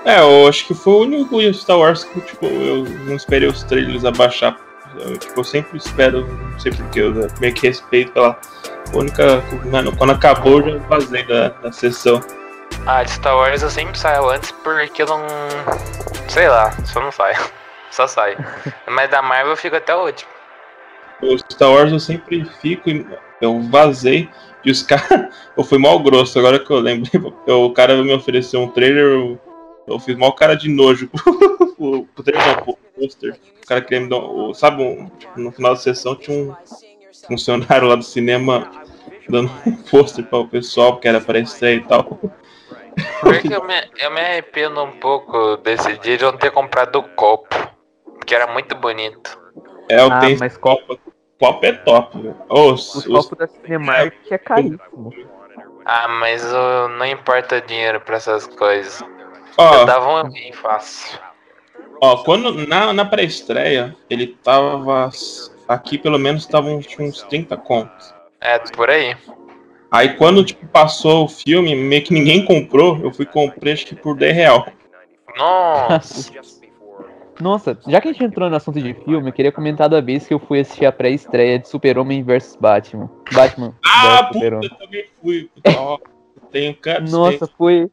É, 0.06 0.20
eu 0.20 0.48
acho 0.48 0.68
que 0.68 0.74
foi 0.76 0.94
o 0.94 1.02
único 1.02 1.54
Star 1.54 1.80
Wars 1.80 2.04
que, 2.04 2.22
tipo, 2.22 2.46
eu 2.46 2.84
não 3.06 3.16
esperei 3.16 3.50
os 3.50 3.64
trailers 3.64 4.06
abaixar. 4.06 4.56
Eu, 5.00 5.18
tipo, 5.18 5.40
eu 5.40 5.44
sempre 5.44 5.78
espero, 5.78 6.28
não 6.28 6.60
sei 6.60 6.72
porquê, 6.72 7.02
eu 7.02 7.28
meio 7.42 7.54
que 7.56 7.68
respeito 7.68 8.12
pela 8.12 8.40
única. 8.94 9.44
Mano, 9.66 9.96
quando 9.98 10.12
acabou, 10.12 10.62
eu 10.62 10.80
já 10.80 10.88
vazei 10.88 11.24
da, 11.24 11.50
da 11.50 11.72
sessão. 11.72 12.22
Ah, 12.86 13.04
de 13.04 13.12
Star 13.12 13.36
Wars 13.36 13.64
eu 13.64 13.70
sempre 13.70 13.98
saio 13.98 14.30
antes 14.30 14.52
porque 14.52 15.02
eu 15.02 15.08
não. 15.08 15.26
Sei 16.30 16.48
lá, 16.48 16.72
só 16.86 17.02
não 17.02 17.12
saio. 17.12 17.38
Só 17.92 18.08
saio. 18.08 18.38
Mas 18.88 19.10
da 19.10 19.22
Marvel 19.22 19.54
eu 19.54 19.58
fico 19.58 19.78
até 19.78 19.96
o 19.96 20.04
último. 20.06 20.30
O 21.22 21.38
Star 21.38 21.72
Wars 21.72 21.94
eu 21.94 22.00
sempre 22.00 22.44
fico, 22.62 22.90
e 22.90 23.08
eu 23.40 23.62
vazei 23.62 24.30
e 24.66 24.72
os 24.72 24.84
caras. 24.84 25.34
Eu 25.56 25.64
fui 25.64 25.78
mal 25.78 25.98
grosso, 26.00 26.38
agora 26.38 26.60
que 26.60 26.70
eu 26.70 26.80
lembro. 26.80 27.34
O 27.48 27.72
cara 27.72 27.96
me 28.04 28.14
ofereceu 28.14 28.62
um 28.62 28.68
trailer, 28.68 29.04
eu, 29.04 29.40
eu 29.88 30.00
fiz 30.00 30.15
mal 30.18 30.34
cara 30.34 30.56
de 30.56 30.70
nojo 30.70 31.10
pro, 31.77 32.08
pôster. 32.96 33.39
O 33.63 33.68
cara 33.68 33.82
queria 33.82 34.01
me 34.01 34.10
dar. 34.10 34.18
um- 34.20 34.54
Sabe, 34.54 34.82
um, 34.84 35.10
tipo, 35.18 35.39
no 35.39 35.51
final 35.51 35.74
da 35.74 35.80
sessão 35.80 36.15
tinha 36.15 36.38
um 36.51 36.56
funcionário 37.27 37.88
lá 37.88 37.96
do 37.96 38.04
cinema 38.04 38.70
dando 39.30 39.51
um 39.65 39.72
pôster 39.89 40.25
para 40.25 40.39
o 40.39 40.48
pessoal, 40.48 40.94
porque 40.94 41.08
era 41.08 41.20
para 41.22 41.39
estreia 41.39 41.75
e 41.75 41.84
tal. 41.84 42.04
Porque 43.22 43.54
eu 43.54 43.63
me, 43.65 43.74
eu 44.00 44.12
me 44.12 44.22
arrependo 44.22 44.82
um 44.84 44.92
pouco 45.00 45.58
desse 45.58 45.98
dia 46.00 46.18
de 46.18 46.24
eu 46.24 46.32
não 46.32 46.39
ter 46.39 46.51
comprado 46.51 46.98
o 46.98 47.04
copo. 47.15 47.56
Que 48.25 48.34
era 48.34 48.48
muito 48.48 48.75
bonito. 48.75 49.38
É, 49.89 50.00
eu 50.01 50.12
Ah, 50.12 50.20
tenho 50.20 50.39
mas 50.39 50.58
copo. 50.58 50.98
Copo 51.39 51.65
é 51.65 51.74
top, 51.74 52.18
velho. 52.18 52.36
Os, 52.50 52.96
Os 52.96 53.06
os- 53.08 53.27
copos 53.30 53.38
da 53.38 53.48
Cinemark 53.48 54.13
é 54.32 54.38
caríssimo. 54.38 55.13
Ah, 55.84 56.08
mas 56.08 56.42
não 56.98 57.06
importa 57.06 57.60
dinheiro 57.62 58.00
pra 58.00 58.15
essas 58.15 58.48
coisas. 58.48 59.04
Ó, 59.58 59.74
Eu 59.76 59.86
dava 59.86 60.24
um 60.24 60.32
rim 60.32 60.52
fácil. 60.52 61.20
ó, 62.02 62.18
quando 62.24 62.68
na, 62.68 62.94
na 62.94 63.06
pré-estreia, 63.06 63.96
ele 64.10 64.28
tava. 64.44 65.10
Aqui 65.68 65.98
pelo 65.98 66.20
menos 66.20 66.46
tava 66.46 66.70
uns, 66.70 66.86
uns 67.00 67.24
30 67.24 67.58
contos. 67.58 68.14
É, 68.40 68.60
por 68.60 68.90
aí. 68.90 69.16
Aí 69.90 70.16
quando 70.16 70.44
tipo, 70.44 70.68
passou 70.68 71.26
o 71.26 71.28
filme, 71.28 71.76
meio 71.76 72.04
que 72.04 72.14
ninguém 72.14 72.46
comprou, 72.46 73.00
eu 73.00 73.12
fui 73.12 73.26
comprei 73.26 73.74
acho 73.74 73.86
que 73.86 73.96
por 73.96 74.16
10 74.16 74.36
real. 74.36 74.68
Nossa. 75.38 76.32
Nossa, 77.40 77.78
já 77.86 78.00
que 78.00 78.08
a 78.08 78.14
gente 78.14 78.24
entrou 78.24 78.50
no 78.50 78.56
assunto 78.56 78.80
de 78.80 78.94
filme, 78.94 79.30
eu 79.30 79.34
queria 79.34 79.52
comentar 79.52 79.90
da 79.90 80.00
vez 80.00 80.26
que 80.26 80.34
eu 80.34 80.40
fui 80.40 80.62
assistir 80.62 80.86
a 80.86 80.92
pré-estreia 80.92 81.60
de 81.60 81.68
Super-Homem 81.68 82.24
vs 82.24 82.56
Batman. 82.56 83.10
Batman 83.34 83.74
Ah, 83.86 84.30
puta, 84.32 84.46
eu 84.46 84.78
também 84.78 85.06
fui. 85.22 85.50
Ó, 85.78 85.98
Tenho 86.52 86.74
canto. 86.80 87.12
Nossa, 87.12 87.46
foi. 87.58 87.90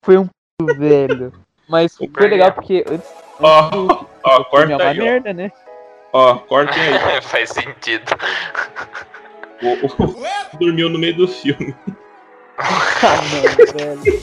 Foi 0.00 0.16
um 0.16 0.26
velho. 0.66 1.32
Mas 1.68 1.96
foi 1.96 2.06
Super 2.06 2.22
legal 2.30 2.48
legal. 2.48 2.52
porque 2.52 2.84
antes. 2.88 3.08
Ó, 3.40 4.06
ó, 4.24 4.40
é 4.40 4.44
corta 4.44 4.74
uma 4.76 4.84
aí, 4.84 5.00
ó. 5.00 5.04
merda, 5.04 5.32
né? 5.32 5.52
Ó, 6.12 6.34
cortem 6.36 6.82
aí. 6.82 7.20
Faz 7.22 7.50
sentido. 7.50 8.12
O- 9.62 9.86
o- 9.86 10.58
dormiu 10.58 10.88
no 10.88 10.98
meio 10.98 11.16
do 11.16 11.28
filme. 11.28 11.74
Ah, 12.62 13.16
não, 13.32 13.96
velho. 13.96 14.20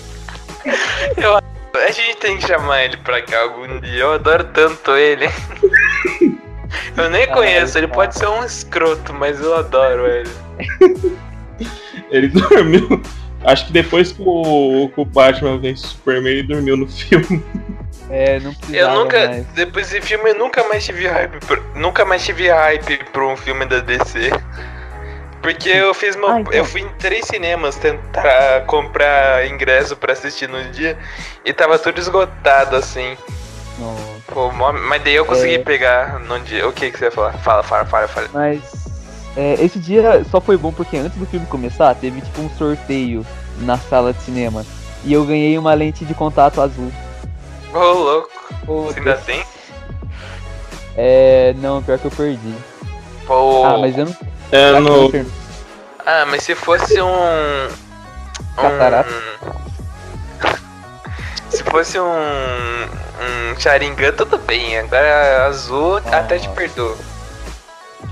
A 1.87 1.91
gente 1.91 2.17
tem 2.17 2.37
que 2.37 2.45
chamar 2.45 2.83
ele 2.83 2.97
pra 2.97 3.19
cá 3.23 3.41
algum 3.41 3.79
dia. 3.79 4.01
Eu 4.01 4.13
adoro 4.13 4.43
tanto 4.53 4.95
ele. 4.95 5.25
Eu 6.95 7.09
nem 7.09 7.25
conheço, 7.31 7.77
ele 7.77 7.87
pode 7.87 8.13
ser 8.15 8.27
um 8.27 8.43
escroto, 8.43 9.13
mas 9.13 9.39
eu 9.41 9.55
adoro 9.55 10.05
ele. 10.05 10.29
Ele 12.11 12.27
dormiu. 12.27 13.01
Acho 13.43 13.67
que 13.67 13.71
depois 13.73 14.11
que 14.11 14.21
o, 14.25 14.89
que 14.93 14.99
o 15.01 15.05
Batman 15.05 15.57
vence 15.59 15.85
o 15.85 15.87
Superman, 15.89 16.31
ele 16.33 16.43
dormiu 16.43 16.75
no 16.75 16.87
filme. 16.87 17.43
É, 18.09 18.39
não 18.39 18.51
Eu 18.51 18.55
precisava 18.57 18.95
nunca, 18.95 19.27
mais. 19.27 19.45
depois 19.47 19.89
desse 19.89 20.05
filme, 20.07 20.29
eu 20.31 20.35
nunca 20.39 20.63
mais 20.67 20.83
tive 20.85 21.07
hype, 21.07 21.39
por- 21.45 21.61
nunca 21.75 22.03
mais 22.05 22.23
tive 22.25 22.47
hype 22.49 23.03
pra 23.11 23.25
um 23.27 23.35
filme 23.37 23.65
da 23.65 23.79
DC. 23.79 24.31
Porque 25.41 25.69
eu 25.69 25.93
fiz 25.93 26.15
meu, 26.15 26.27
Ah, 26.29 26.39
então. 26.41 26.51
eu 26.51 26.65
fui 26.65 26.81
em 26.81 26.89
três 26.99 27.25
cinemas 27.25 27.75
tentar 27.75 28.61
comprar 28.65 29.45
ingresso 29.47 29.95
pra 29.95 30.13
assistir 30.13 30.49
no 30.49 30.61
dia 30.71 30.97
e 31.45 31.53
tava 31.53 31.77
tudo 31.77 31.99
esgotado 31.99 32.75
assim. 32.75 33.15
Pô, 34.27 34.51
mas 34.51 35.03
daí 35.03 35.15
eu 35.15 35.25
consegui 35.25 35.55
É. 35.55 35.59
pegar 35.59 36.19
no 36.19 36.39
dia. 36.39 36.67
O 36.67 36.73
que 36.73 36.89
que 36.91 36.97
você 36.97 37.05
ia 37.05 37.11
falar? 37.11 37.33
Fala, 37.33 37.61
fala, 37.63 37.85
fala, 37.85 38.07
fala. 38.07 38.27
Mas 38.33 38.86
é, 39.37 39.53
esse 39.63 39.77
dia 39.77 40.25
só 40.31 40.41
foi 40.41 40.57
bom 40.57 40.73
porque 40.73 40.97
antes 40.97 41.15
do 41.15 41.25
filme 41.27 41.45
começar, 41.45 41.93
teve 41.93 42.21
tipo 42.21 42.41
um 42.41 42.49
sorteio 42.57 43.23
na 43.59 43.77
sala 43.77 44.11
de 44.11 44.21
cinema. 44.23 44.65
E 45.05 45.13
eu 45.13 45.23
ganhei 45.23 45.55
uma 45.59 45.75
lente 45.75 46.03
de 46.03 46.15
contato 46.15 46.59
azul. 46.59 46.91
Ô, 47.71 47.77
louco. 47.77 48.29
Pô, 48.65 48.81
Você 48.85 48.97
ainda 48.97 49.15
tem? 49.17 49.43
É. 50.95 51.53
Não, 51.59 51.83
pior 51.83 51.99
que 51.99 52.05
eu 52.05 52.11
perdi. 52.11 52.55
Pô. 53.27 53.63
Ah, 53.63 53.77
mas 53.77 53.95
eu 53.95 54.05
não. 54.05 54.15
É, 54.51 54.67
será 54.67 54.79
no, 54.79 55.15
eu 55.15 55.25
Ah, 56.03 56.25
mas 56.25 56.41
se 56.41 56.55
fosse 56.55 56.99
um. 56.99 57.67
Catarata? 58.55 59.09
Se 61.49 61.63
fosse 61.63 61.99
um. 61.99 62.07
Um 62.09 63.59
Sharingan, 63.59 64.11
tudo 64.13 64.37
bem. 64.37 64.77
Agora 64.79 65.45
azul 65.45 65.97
até 65.97 66.39
te 66.39 66.49
Ah. 66.49 66.97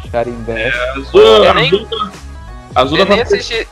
Perdoo. 0.10 0.34
Sharingan. 0.56 0.72
azul, 0.96 1.22
Eu 1.22 1.54
nem- 1.54 1.88
azul, 2.76 2.98
Eu 3.00 3.06
nem 3.06 3.22
assisti. 3.22 3.68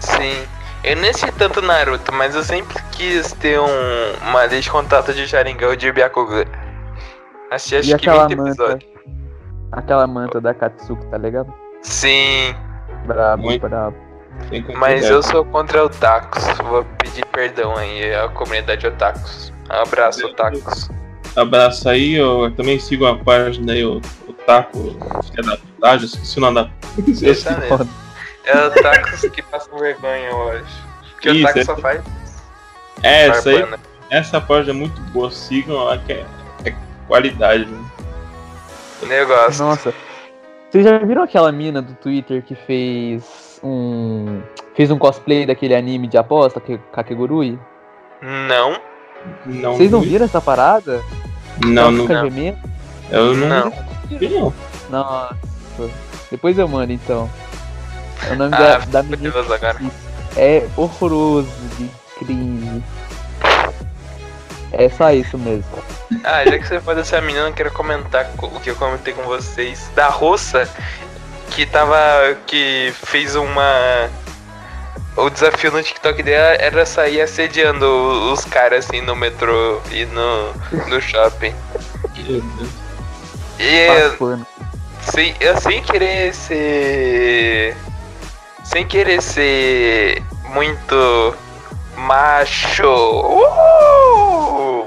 Sim. 0.00 0.46
Eu 0.82 0.96
nem 0.96 1.10
assisti 1.10 1.32
tanto 1.32 1.62
Naruto, 1.62 2.12
mas 2.12 2.34
eu 2.34 2.42
sempre 2.44 2.76
quis 2.92 3.32
ter 3.32 3.58
um, 3.58 4.28
uma 4.28 4.42
lista 4.42 4.60
de 4.60 4.70
contato 4.70 5.12
de 5.14 5.26
Sharingan 5.26 5.68
ou 5.68 5.76
de 5.76 5.90
Byakugan. 5.90 6.44
Assisti 7.50 7.76
acho 7.76 7.88
E 7.90 7.98
que 7.98 8.08
aquela 8.10 8.28
20 8.28 8.36
manta. 8.36 8.50
episódios. 8.50 8.90
Aquela 9.72 10.06
manta 10.06 10.40
da 10.40 10.52
Katsuki, 10.54 11.06
tá 11.06 11.18
ligado? 11.18 11.52
Sim, 11.82 12.54
Brabo, 13.06 13.42
Muito. 13.44 13.66
brabo. 13.68 13.96
Mas 14.76 15.04
eu 15.08 15.22
sou 15.22 15.44
contra 15.44 15.84
otakus. 15.84 16.44
Vou 16.58 16.84
pedir 16.98 17.24
perdão 17.26 17.76
aí 17.76 18.14
à 18.14 18.28
comunidade 18.28 18.86
otakus. 18.86 19.52
Um 19.70 19.74
abraço, 19.82 20.26
otakus. 20.26 20.90
Abraço 21.36 21.88
aí, 21.88 22.14
eu 22.14 22.52
também 22.56 22.78
sigo 22.78 23.06
a 23.06 23.16
página 23.16 23.72
aí, 23.72 23.84
o, 23.84 24.00
o 24.28 24.32
Taco, 24.32 24.78
filha 25.30 25.42
da 25.42 25.56
puta, 25.56 25.88
eu 25.88 25.96
esqueci 25.96 26.38
o 26.38 26.40
nome 26.40 26.54
da. 26.62 26.70
Mesmo. 27.06 27.90
É 28.46 28.66
otakus 28.66 29.20
que 29.32 29.42
passam 29.42 29.78
vergonha, 29.78 30.28
eu 30.28 30.50
acho. 30.50 30.84
Porque 31.12 31.30
Isso, 31.30 31.42
otaku 31.44 31.58
é- 31.58 31.64
só 31.64 31.76
faz 31.78 32.02
É, 33.02 33.26
essa 33.28 33.48
aí, 33.50 33.58
barbana. 33.60 33.82
essa 34.10 34.40
página 34.40 34.70
é 34.70 34.74
muito 34.74 35.00
boa, 35.12 35.30
sigam 35.30 35.76
lá 35.84 35.98
que 35.98 36.12
é, 36.12 36.26
é 36.66 36.74
qualidade, 37.08 37.64
né? 37.66 37.84
Negócio. 39.02 39.64
Nossa. 39.64 39.94
Vocês 40.70 40.84
já 40.84 40.98
viram 40.98 41.22
aquela 41.22 41.50
mina 41.52 41.80
do 41.82 41.94
Twitter 41.94 42.42
que 42.42 42.54
fez 42.54 43.60
um. 43.62 44.40
fez 44.74 44.90
um 44.90 44.98
cosplay 44.98 45.46
daquele 45.46 45.74
anime 45.74 46.06
de 46.06 46.16
aposta, 46.16 46.60
que 46.60 46.78
Kakegurui? 46.92 47.58
Não, 48.22 48.78
Não, 49.46 49.76
Vocês 49.76 49.90
não 49.90 50.00
vi. 50.00 50.10
viram 50.10 50.24
essa 50.26 50.40
parada? 50.40 51.00
Não, 51.64 51.90
não, 51.90 52.06
gemendo? 52.06 52.58
eu 53.10 53.34
não, 53.36 53.48
não. 53.48 53.72
não. 54.30 54.54
Nossa. 54.90 55.36
Depois 56.30 56.58
eu 56.58 56.66
mando 56.68 56.92
então. 56.92 57.30
O 58.30 58.34
nome 58.34 58.54
Ah, 58.54 58.58
da, 58.58 58.78
da 58.78 59.02
menina 59.02 59.34
agora. 59.40 59.76
é 60.36 60.66
horroroso 60.76 61.48
de 61.78 61.90
cringe. 62.18 62.82
É 64.72 64.88
só 64.88 65.12
isso 65.12 65.38
mesmo. 65.38 65.64
Ah, 66.24 66.44
já 66.44 66.58
que 66.58 66.66
você 66.66 66.80
faz 66.80 66.98
essa 66.98 67.20
menina, 67.20 67.46
eu 67.48 67.52
quero 67.52 67.70
comentar 67.70 68.26
co- 68.36 68.46
o 68.46 68.60
que 68.60 68.70
eu 68.70 68.76
comentei 68.76 69.14
com 69.14 69.22
vocês. 69.22 69.88
Da 69.94 70.08
russa, 70.08 70.68
que 71.50 71.64
tava. 71.66 71.94
que 72.46 72.92
fez 73.04 73.36
uma. 73.36 73.62
O 75.16 75.30
desafio 75.30 75.70
no 75.70 75.82
TikTok 75.82 76.22
dela 76.22 76.56
era 76.58 76.84
sair 76.84 77.20
assediando 77.20 77.86
os 78.32 78.44
caras 78.44 78.84
assim 78.86 79.00
no 79.00 79.14
metrô 79.14 79.80
e 79.92 80.04
no, 80.06 80.52
no 80.88 81.00
shopping. 81.00 81.54
E 83.58 83.86
Passa 83.86 84.16
pano. 84.18 84.46
sem, 85.12 85.34
eu 85.40 85.56
sem 85.60 85.82
querer 85.82 86.34
ser. 86.34 87.76
Sem 88.64 88.84
querer 88.86 89.22
ser 89.22 90.20
muito 90.52 91.34
macho. 91.96 92.82
Uh! 92.88 94.86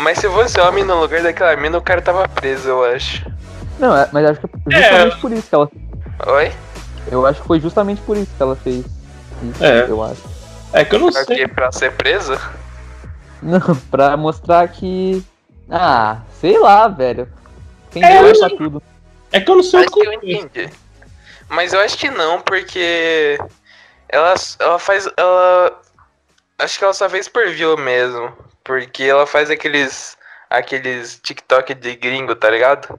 Mas 0.00 0.18
se 0.18 0.28
fosse 0.28 0.60
homem 0.60 0.84
no 0.84 1.00
lugar 1.00 1.22
daquela 1.22 1.56
mina, 1.56 1.78
o 1.78 1.82
cara 1.82 2.02
tava 2.02 2.28
preso, 2.28 2.68
eu 2.68 2.84
acho. 2.84 3.24
Não, 3.78 3.96
é- 3.96 4.08
mas 4.12 4.26
acho 4.26 4.40
que 4.40 4.46
é 4.46 4.80
justamente 4.82 5.16
por 5.20 5.32
isso 5.32 5.48
que 5.48 5.54
ela. 5.54 5.70
Oi? 6.26 6.52
Eu 7.10 7.26
acho 7.26 7.40
que 7.40 7.46
foi 7.46 7.58
justamente 7.60 8.02
por 8.02 8.16
isso 8.16 8.30
que 8.36 8.42
ela 8.42 8.54
fez 8.56 8.84
isso, 9.50 9.64
É. 9.64 9.82
eu 9.88 10.02
acho. 10.02 10.22
É 10.72 10.84
que 10.84 10.94
eu 10.94 10.98
não 11.00 11.10
Pra 11.12 11.24
sei. 11.24 11.36
quê? 11.36 11.48
Pra 11.48 11.70
ser 11.72 11.92
preso? 11.92 12.38
Não, 13.42 13.60
pra 13.90 14.16
mostrar 14.16 14.66
que. 14.68 15.22
Ah, 15.70 16.20
sei 16.40 16.58
lá, 16.58 16.88
velho. 16.88 17.28
Tem 17.90 18.04
É, 18.04 18.20
eu 18.22 18.38
pra 18.38 18.48
tudo. 18.50 18.82
É 19.30 19.40
que 19.40 19.50
eu 19.50 19.56
não 19.56 19.62
sei 19.62 19.80
o 19.80 19.82
Acho 19.82 19.92
que 19.92 20.00
eu 20.06 20.12
entendi. 20.12 20.70
Mas 21.48 21.72
eu 21.72 21.80
acho 21.80 21.98
que 21.98 22.10
não, 22.10 22.40
porque 22.40 23.38
ela, 24.08 24.34
ela 24.58 24.78
faz. 24.78 25.08
Ela. 25.16 25.78
Acho 26.58 26.78
que 26.78 26.84
ela 26.84 26.94
só 26.94 27.08
fez 27.08 27.28
por 27.28 27.48
view 27.50 27.76
mesmo. 27.76 28.32
Porque 28.64 29.02
ela 29.04 29.26
faz 29.26 29.50
aqueles. 29.50 30.16
aqueles 30.48 31.18
TikTok 31.22 31.74
de 31.74 31.96
gringo, 31.96 32.34
tá 32.34 32.48
ligado? 32.48 32.98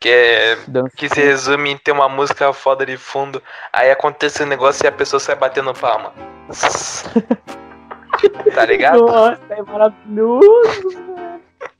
Que 0.00 0.10
é. 0.10 0.58
Dança. 0.68 0.96
Que 0.96 1.08
se 1.08 1.20
resume 1.20 1.70
em 1.70 1.78
ter 1.78 1.92
uma 1.92 2.08
música 2.08 2.52
foda 2.52 2.84
de 2.84 2.96
fundo, 2.96 3.42
aí 3.72 3.90
acontece 3.90 4.42
um 4.42 4.46
negócio 4.46 4.84
e 4.84 4.88
a 4.88 4.92
pessoa 4.92 5.18
sai 5.18 5.36
batendo 5.36 5.72
palma. 5.74 6.12
tá 8.54 8.66
ligado? 8.66 9.06
Nossa, 9.06 9.40
é 9.50 9.62
maravilhoso, 9.62 11.06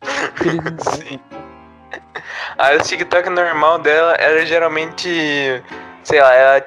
Sim. 0.96 1.20
Aí 2.58 2.76
o 2.76 2.82
TikTok 2.82 3.28
normal 3.30 3.78
dela 3.78 4.14
era 4.18 4.44
geralmente. 4.46 5.62
Sei 6.02 6.20
lá, 6.20 6.34
ela 6.34 6.60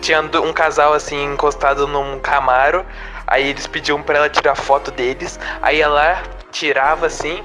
tinha 0.00 0.22
um 0.42 0.52
casal 0.52 0.94
assim 0.94 1.24
encostado 1.24 1.86
num 1.86 2.18
camaro. 2.18 2.84
Aí 3.26 3.48
eles 3.48 3.66
pediam 3.66 4.02
pra 4.02 4.16
ela 4.16 4.30
tirar 4.30 4.54
foto 4.54 4.90
deles. 4.90 5.38
Aí 5.60 5.80
ela 5.80 6.22
tirava 6.50 7.06
assim. 7.06 7.44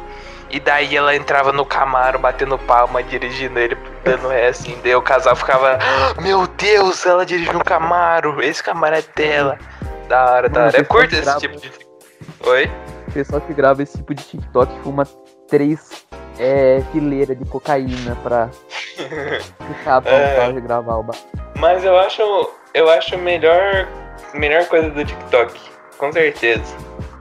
E 0.52 0.60
daí 0.60 0.96
ela 0.98 1.16
entrava 1.16 1.52
no 1.52 1.66
Camaro, 1.66 2.20
batendo 2.20 2.58
palma, 2.60 3.02
dirigindo 3.02 3.58
ele, 3.60 3.78
dando 4.04 4.28
ré 4.28 4.48
assim. 4.48 4.78
Daí 4.84 4.94
o 4.96 5.02
casal 5.02 5.36
ficava, 5.36 5.78
"Ah, 5.82 6.22
meu 6.22 6.46
Deus, 6.48 7.06
ela 7.06 7.26
dirigiu 7.26 7.56
um 7.58 7.60
Camaro, 7.64 8.42
esse 8.44 8.62
Camaro 8.64 8.96
é 8.96 9.04
dela. 9.16 9.58
Da 10.10 10.26
hora, 10.32 10.50
da 10.50 10.60
hora. 10.62 10.70
É 10.70 10.72
vocês 10.74 10.88
curto 10.88 11.14
esse 11.14 11.22
gravam- 11.22 11.40
tipo 11.40 11.58
de. 11.58 11.72
Oi? 12.50 12.72
O 13.08 13.12
pessoal 13.14 13.42
que 13.42 13.54
grava 13.54 13.82
esse 13.84 13.98
tipo 13.98 14.14
de 14.14 14.24
TikTok 14.24 14.72
fuma 14.84 15.08
três 15.48 16.06
é, 16.40 16.82
fileiras 16.92 17.38
de 17.38 17.46
cocaína 17.46 18.18
pra 18.24 18.50
ficar 19.80 20.02
pra 20.02 20.12
É. 20.12 20.52
de 20.52 20.62
gravar 20.62 20.96
o 20.98 21.04
ba- 21.04 21.14
Mas 21.58 21.84
eu 21.84 21.98
acho. 21.98 22.22
Eu 22.74 22.90
acho 22.90 23.18
melhor. 23.18 23.88
Melhor 24.34 24.66
coisa 24.68 24.90
do 24.90 25.04
TikTok. 25.06 25.60
Com 25.98 26.12
certeza. 26.12 26.64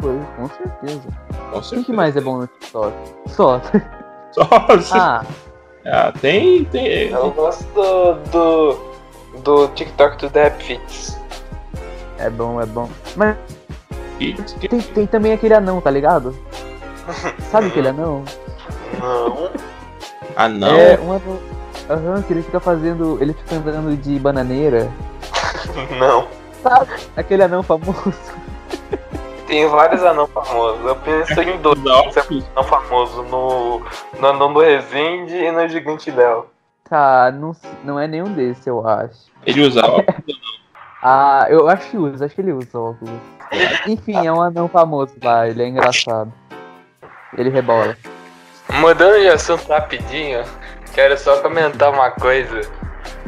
Coisa, 0.00 0.25
com 0.37 0.49
certeza. 0.49 1.02
Com 1.50 1.59
O 1.59 1.61
que 1.61 1.69
certeza. 1.69 1.92
mais 1.92 2.16
é 2.16 2.21
bom 2.21 2.38
no 2.38 2.47
TikTok? 2.47 2.92
Só. 3.28 3.61
Nossa. 4.37 4.97
Ah, 4.99 5.25
Ah, 5.87 6.12
tem, 6.21 6.64
tem. 6.66 7.11
Eu 7.11 7.30
gosto 7.30 7.64
do. 7.75 8.14
do, 8.30 8.78
do 9.42 9.69
TikTok 9.69 10.28
do 10.28 10.33
Rap 10.38 10.62
Fits. 10.62 11.19
é 12.19 12.28
bom, 12.30 12.61
é 12.61 12.66
bom. 12.66 12.88
Mas 13.16 13.37
que- 14.19 14.69
tem, 14.69 14.80
tem 14.80 15.07
também 15.07 15.33
aquele 15.33 15.54
anão, 15.54 15.80
tá 15.80 15.90
ligado? 15.90 16.37
Sabe 17.50 17.69
aquele 17.69 17.88
anão? 17.88 18.23
Não. 19.00 19.50
Ah, 20.37 20.49
não. 20.49 20.69
É 20.76 20.99
um 21.00 21.12
anão. 21.12 21.38
Aham, 21.88 22.23
que 22.23 22.33
ele 22.33 22.42
fica 22.42 22.61
fazendo. 22.61 23.19
Ele 23.21 23.33
fica 23.33 23.57
andando 23.57 23.97
de 23.97 24.19
bananeira. 24.21 24.88
Não. 25.99 26.28
Sabe? 26.62 26.90
Aquele 27.16 27.42
anão 27.42 27.62
famoso. 27.64 28.12
Tem 29.50 29.66
vários 29.66 30.04
anão 30.04 30.28
famosos. 30.28 30.87
Eu 30.87 30.95
penso 30.95 31.42
em 31.42 31.61
dois 31.61 31.83
Não. 31.83 32.02
anão 32.02 32.64
famosos. 32.64 33.28
No, 33.28 33.83
no 34.21 34.28
anão 34.28 34.52
do 34.52 34.61
Resende 34.61 35.35
e 35.35 35.50
no 35.50 35.69
Gigante 35.69 36.09
Léo. 36.09 36.47
Tá, 36.88 37.33
não, 37.33 37.50
não 37.83 37.99
é 37.99 38.07
nenhum 38.07 38.33
desses, 38.33 38.64
eu 38.64 38.87
acho. 38.87 39.26
Ele 39.45 39.62
usa 39.62 39.83
óculos. 39.90 40.40
Ah, 41.02 41.47
eu 41.49 41.69
acho 41.69 41.90
que 41.90 41.97
usa, 41.97 42.26
acho 42.26 42.35
que 42.37 42.40
ele 42.40 42.52
usa 42.52 42.78
óculos. 42.78 43.21
Enfim, 43.88 44.25
é 44.25 44.33
um 44.33 44.40
anão 44.40 44.69
famoso 44.69 45.16
lá, 45.21 45.49
ele 45.49 45.64
é 45.64 45.66
engraçado. 45.66 46.33
Ele 47.37 47.50
rebola. 47.50 47.97
Mudando 48.75 49.19
de 49.19 49.28
assunto 49.30 49.66
rapidinho, 49.69 50.45
quero 50.95 51.19
só 51.19 51.40
comentar 51.42 51.90
uma 51.92 52.12
coisa. 52.12 52.61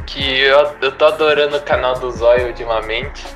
Que 0.07 0.41
eu, 0.41 0.73
eu 0.83 0.93
tô 0.93 1.07
adorando 1.07 1.57
o 1.57 1.63
canal 1.63 1.95
do 1.95 2.13
Zóio 2.13 2.47
ultimamente. 2.47 3.27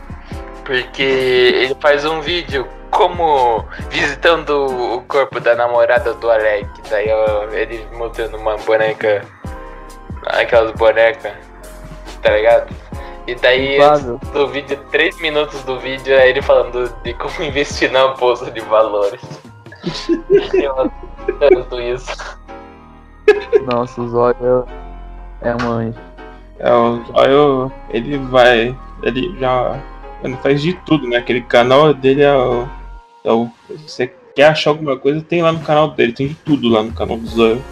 Porque 0.67 1.03
ele 1.03 1.77
faz 1.81 2.05
um 2.05 2.21
vídeo 2.21 2.67
como 2.91 3.65
visitando 3.91 4.97
o 4.97 5.03
corpo 5.03 5.39
da 5.39 5.55
namorada 5.55 6.13
do 6.15 6.31
Alec. 6.31 6.69
Daí 6.91 7.09
ó, 7.11 7.45
ele 7.53 7.87
mostrando 7.93 8.37
uma 8.37 8.57
boneca. 8.59 9.25
Aquelas 10.27 10.73
bonecas. 10.73 11.33
Tá 12.21 12.31
ligado? 12.31 12.75
E 13.27 13.35
daí 13.35 13.79
do 14.33 14.47
vídeo, 14.49 14.79
3 14.91 15.21
minutos 15.21 15.63
do 15.65 15.79
vídeo 15.81 16.15
é 16.15 16.31
ele 16.31 16.41
falando 16.41 16.89
de 17.03 17.13
como 17.15 17.35
investir 17.43 17.91
na 17.91 18.09
bolsa 18.09 18.51
de 18.51 18.61
valores. 18.61 19.21
Eu 20.55 20.91
tanto 21.39 21.81
isso. 21.81 22.39
Nossa, 23.65 24.01
o 24.01 24.09
Zóio 24.09 24.67
é 25.43 25.51
anjo. 25.51 25.99
É, 26.59 26.73
o 26.73 27.05
Zóio, 27.05 27.73
ele 27.91 28.19
vai. 28.19 28.77
Ele 29.03 29.37
já. 29.39 29.79
Ele 30.27 30.37
faz 30.43 30.61
de 30.61 30.73
tudo, 30.73 31.09
né? 31.09 31.19
Aquele 31.19 31.41
canal 31.41 31.93
dele 31.95 32.23
é 32.23 32.33
o. 32.33 32.69
É 33.25 33.33
o 33.33 33.51
você 33.87 34.13
quer 34.35 34.49
achar 34.49 34.71
alguma 34.71 34.97
coisa, 34.97 35.21
tem 35.23 35.43
lá 35.43 35.51
no 35.53 35.61
canal 35.61 35.91
dele, 35.91 36.13
tem 36.13 36.29
de 36.29 36.35
tudo 36.35 36.69
lá 36.69 36.83
no 36.83 36.93
canal 36.93 37.17
do 37.17 37.27
Zóio. 37.27 37.63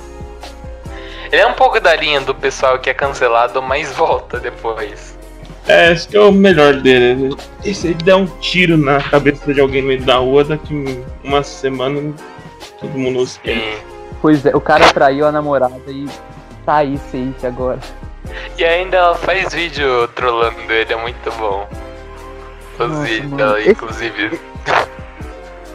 Ele 1.30 1.42
é 1.42 1.46
um 1.46 1.52
pouco 1.54 1.80
da 1.80 1.94
linha 1.94 2.20
do 2.20 2.34
pessoal 2.34 2.78
que 2.78 2.88
é 2.88 2.94
cancelado, 2.94 3.60
mas 3.60 3.92
volta 3.92 4.38
depois. 4.38 5.18
É, 5.66 5.92
esse 5.92 6.08
que 6.08 6.16
é 6.16 6.20
o 6.20 6.30
melhor 6.30 6.74
dele. 6.74 7.36
Se 7.62 7.88
ele 7.88 7.94
der 7.94 8.14
um 8.14 8.26
tiro 8.40 8.76
na 8.76 9.02
cabeça 9.02 9.52
de 9.52 9.60
alguém 9.60 9.82
no 9.82 9.88
meio 9.88 10.02
da 10.02 10.16
rua, 10.16 10.44
daqui 10.44 11.02
uma 11.22 11.42
semana 11.42 12.14
todo 12.80 12.98
mundo 12.98 13.22
esquece. 13.22 13.58
Sim. 13.58 13.94
Pois 14.20 14.46
é, 14.46 14.54
o 14.54 14.60
cara 14.60 14.92
traiu 14.92 15.26
a 15.26 15.32
namorada 15.32 15.80
e 15.88 16.06
tá 16.64 16.76
aí 16.76 16.96
safe 16.98 17.46
agora. 17.46 17.78
E 18.58 18.64
ainda 18.64 18.96
ela 18.96 19.14
faz 19.16 19.52
vídeo 19.52 20.08
trollando 20.08 20.72
ele, 20.72 20.92
é 20.92 20.96
muito 20.96 21.30
bom. 21.38 21.68
Os 22.78 22.88
Nossa, 22.90 23.22
mano. 23.22 23.36
dela, 23.36 23.60
Esse- 23.60 23.70
inclusive. 23.70 24.40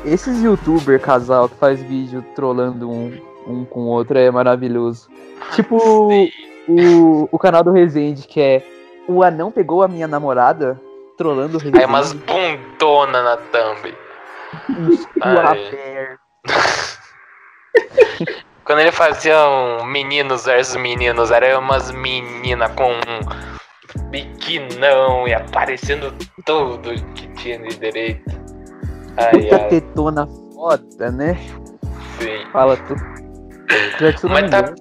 Esses 0.05 0.41
youtuber 0.41 0.99
casal 0.99 1.49
que 1.49 1.55
faz 1.55 1.81
vídeo 1.83 2.23
trolando 2.35 2.89
um, 2.89 3.19
um 3.47 3.65
com 3.65 3.81
o 3.81 3.87
outro 3.87 4.17
é 4.17 4.31
maravilhoso. 4.31 5.09
Tipo 5.53 6.09
Sim. 6.09 6.31
o, 6.67 7.29
o 7.31 7.39
canal 7.39 7.63
do 7.63 7.71
Resende, 7.71 8.25
que 8.27 8.39
é 8.41 8.63
o 9.07 9.23
anão 9.23 9.51
pegou 9.51 9.83
a 9.83 9.87
minha 9.87 10.07
namorada 10.07 10.79
trolando 11.17 11.57
o 11.57 11.59
Resende. 11.59 11.79
Aí 11.79 11.85
umas 11.85 12.13
bundona 12.13 13.21
na 13.23 13.37
thumb. 13.37 13.93
Quando 18.63 18.79
ele 18.79 18.91
fazia 18.91 19.35
um 19.49 19.83
meninos 19.85 20.45
versus 20.45 20.75
meninos, 20.75 21.31
era 21.31 21.57
umas 21.57 21.91
meninas 21.91 22.71
com 22.73 22.91
um 22.91 23.19
biquinão 24.09 25.27
e 25.27 25.33
aparecendo 25.33 26.13
tudo 26.45 26.91
que 27.15 27.27
tinha 27.33 27.59
de 27.59 27.77
direito. 27.79 28.29
Ai, 29.17 29.31
Puta 29.43 29.55
ai, 29.55 29.67
tetona 29.69 30.27
foda, 30.53 31.11
né? 31.11 31.37
sim. 32.19 32.45
Fala 32.51 32.75
tudo. 32.77 33.01
Já 33.99 34.13
que 34.13 34.23
não 34.25 34.31
Mas 34.33 34.49
tá- 34.51 34.73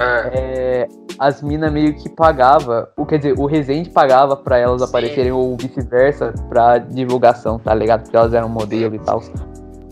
Ah, 0.00 0.30
é, 0.32 0.86
as 1.18 1.42
minas 1.42 1.72
meio 1.72 1.92
que 1.94 2.08
pagava, 2.08 2.88
o, 2.96 3.04
quer 3.04 3.18
dizer, 3.18 3.34
o 3.38 3.46
Resende 3.46 3.90
pagava 3.90 4.36
pra 4.36 4.56
elas 4.58 4.80
Sim. 4.80 4.88
aparecerem 4.88 5.32
ou 5.32 5.56
vice-versa 5.56 6.32
pra 6.48 6.78
divulgação, 6.78 7.58
tá 7.58 7.74
ligado? 7.74 8.02
Porque 8.04 8.16
elas 8.16 8.32
eram 8.32 8.48
modelo 8.48 8.94
e 8.94 8.98
tal. 9.00 9.20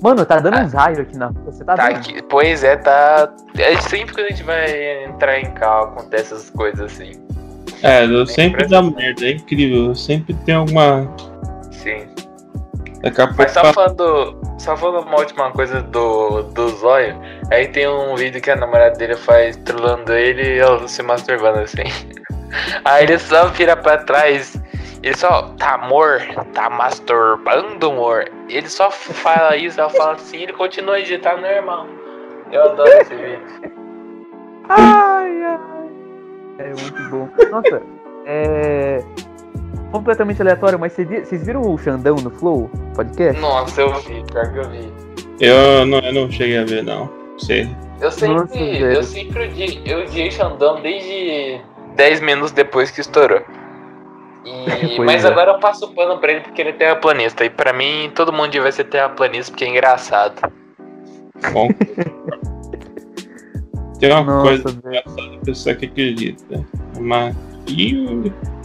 Mano, 0.01 0.25
tá 0.25 0.39
dando 0.39 0.59
Ah. 0.59 0.63
uns 0.63 0.73
raios 0.73 0.99
aqui 1.01 1.17
na 1.19 1.31
você 1.45 1.65
tá, 1.65 1.75
tá 1.75 1.89
aqui. 1.89 2.23
Pois 2.23 2.63
é, 2.63 2.77
tá. 2.77 3.33
É 3.59 3.77
sempre 3.81 4.15
que 4.15 4.21
a 4.21 4.29
gente 4.29 4.43
vai 4.45 5.05
entrar 5.05 5.41
em 5.41 5.51
carro, 5.55 5.89
acontece 5.89 6.35
essas 6.35 6.51
coisas 6.51 6.81
assim. 6.93 7.13
É, 7.83 8.05
eu 8.05 8.27
sempre 8.27 8.67
dá 8.67 8.83
merda, 8.83 9.27
é 9.27 9.33
incrível. 9.33 9.95
Sempre 9.95 10.35
tem 10.45 10.55
alguma. 10.55 11.11
Sim. 11.71 12.07
Daqui 13.03 13.21
a 13.21 13.27
pouco. 13.27 13.43
Mas 13.43 13.53
só 13.53 13.63
tá- 13.63 13.73
falando, 13.73 14.41
só 14.59 14.77
falando 14.77 15.07
uma 15.07 15.19
última 15.19 15.51
coisa 15.53 15.83
do, 15.83 16.43
do 16.43 16.69
Zóio, 16.71 17.17
aí 17.51 17.69
tem 17.69 17.87
um 17.89 18.15
vídeo 18.17 18.41
que 18.41 18.51
a 18.51 18.57
namorada 18.57 18.97
dele 18.97 19.17
faz 19.17 19.57
trolando 19.59 20.13
ele 20.13 20.43
e 20.43 20.59
ela 20.59 20.87
se 20.89 21.03
masturbando 21.03 21.61
assim. 21.61 21.85
Aí 22.85 23.05
ele 23.05 23.19
só 23.19 23.49
vira 23.49 23.77
pra 23.77 23.99
trás, 23.99 24.57
ele 25.03 25.17
só, 25.17 25.43
tá 25.59 25.75
amor, 25.75 26.23
tá 26.55 26.71
masturbando 26.71 27.91
amor. 27.91 28.25
Ele 28.49 28.69
só 28.69 28.91
fala 28.91 29.57
isso, 29.57 29.81
ela 29.81 29.91
fala 29.91 30.13
assim, 30.13 30.45
ele 30.45 30.53
continua 30.53 30.97
a 30.97 31.01
digitar 31.01 31.39
normal. 31.41 31.87
Eu 32.51 32.63
adoro 32.71 32.89
esse 32.89 33.15
vídeo. 33.15 33.43
Ai, 34.69 35.43
ai. 35.45 35.76
É 36.59 36.69
muito 36.69 37.11
bom. 37.11 37.29
Nossa, 37.51 37.83
é. 38.27 39.03
Completamente 39.93 40.41
aleatório, 40.43 40.79
mas 40.79 40.93
vocês 40.93 41.09
vi- 41.09 41.25
vocês 41.25 41.45
viram 41.47 41.63
o 41.63 41.79
Xandão 41.79 42.17
no 42.17 42.31
Flow 42.31 42.71
podcast? 42.95 43.41
Nossa, 43.41 43.81
eu 43.83 43.95
vi, 44.01 44.23
pior 44.31 44.53
que 44.53 44.59
eu 44.59 44.69
vi. 44.71 44.93
Eu 45.41 45.87
não, 45.87 45.99
eu 46.01 46.13
não 46.13 46.31
cheguei 46.31 46.59
a 46.59 46.65
ver, 46.65 46.83
não. 46.83 47.09
Sei. 47.39 47.69
Eu 48.01 48.11
sempre, 48.11 48.35
Nossa, 48.37 48.55
velho. 48.59 48.93
eu 48.93 49.03
sempre 49.03 49.45
odi- 49.45 49.83
eu 49.87 50.01
odiei 50.01 50.31
Xandão 50.31 50.81
desde 50.81 51.61
10 51.95 52.21
minutos 52.21 52.53
depois 52.53 52.91
que 52.91 53.01
estourou. 53.01 53.41
E- 54.45 54.99
mas 55.05 55.25
é. 55.25 55.29
agora 55.29 55.53
eu 55.53 55.59
passo 55.61 55.87
o 55.87 55.95
pano 55.95 56.19
pra 56.19 56.33
ele 56.33 56.41
porque 56.41 56.61
ele 56.63 56.71
é 56.71 56.73
terraplanista. 56.75 57.45
E 57.45 57.51
pra 57.51 57.73
mim, 57.73 58.11
todo 58.15 58.33
mundo 58.33 58.51
devia 58.51 58.73
ser 58.73 58.85
terraplanista 58.85 59.51
porque 59.53 59.65
é 59.65 59.69
engraçado. 59.69 60.53
Bom. 61.53 61.69
tem 63.99 64.13
uma 64.13 64.23
Nossa, 64.25 64.49
coisa 64.63 64.71
engraçada, 64.79 65.39
pessoa 65.45 65.75
que 65.75 65.87
acredita. 65.87 66.65
Mas. 67.01 67.35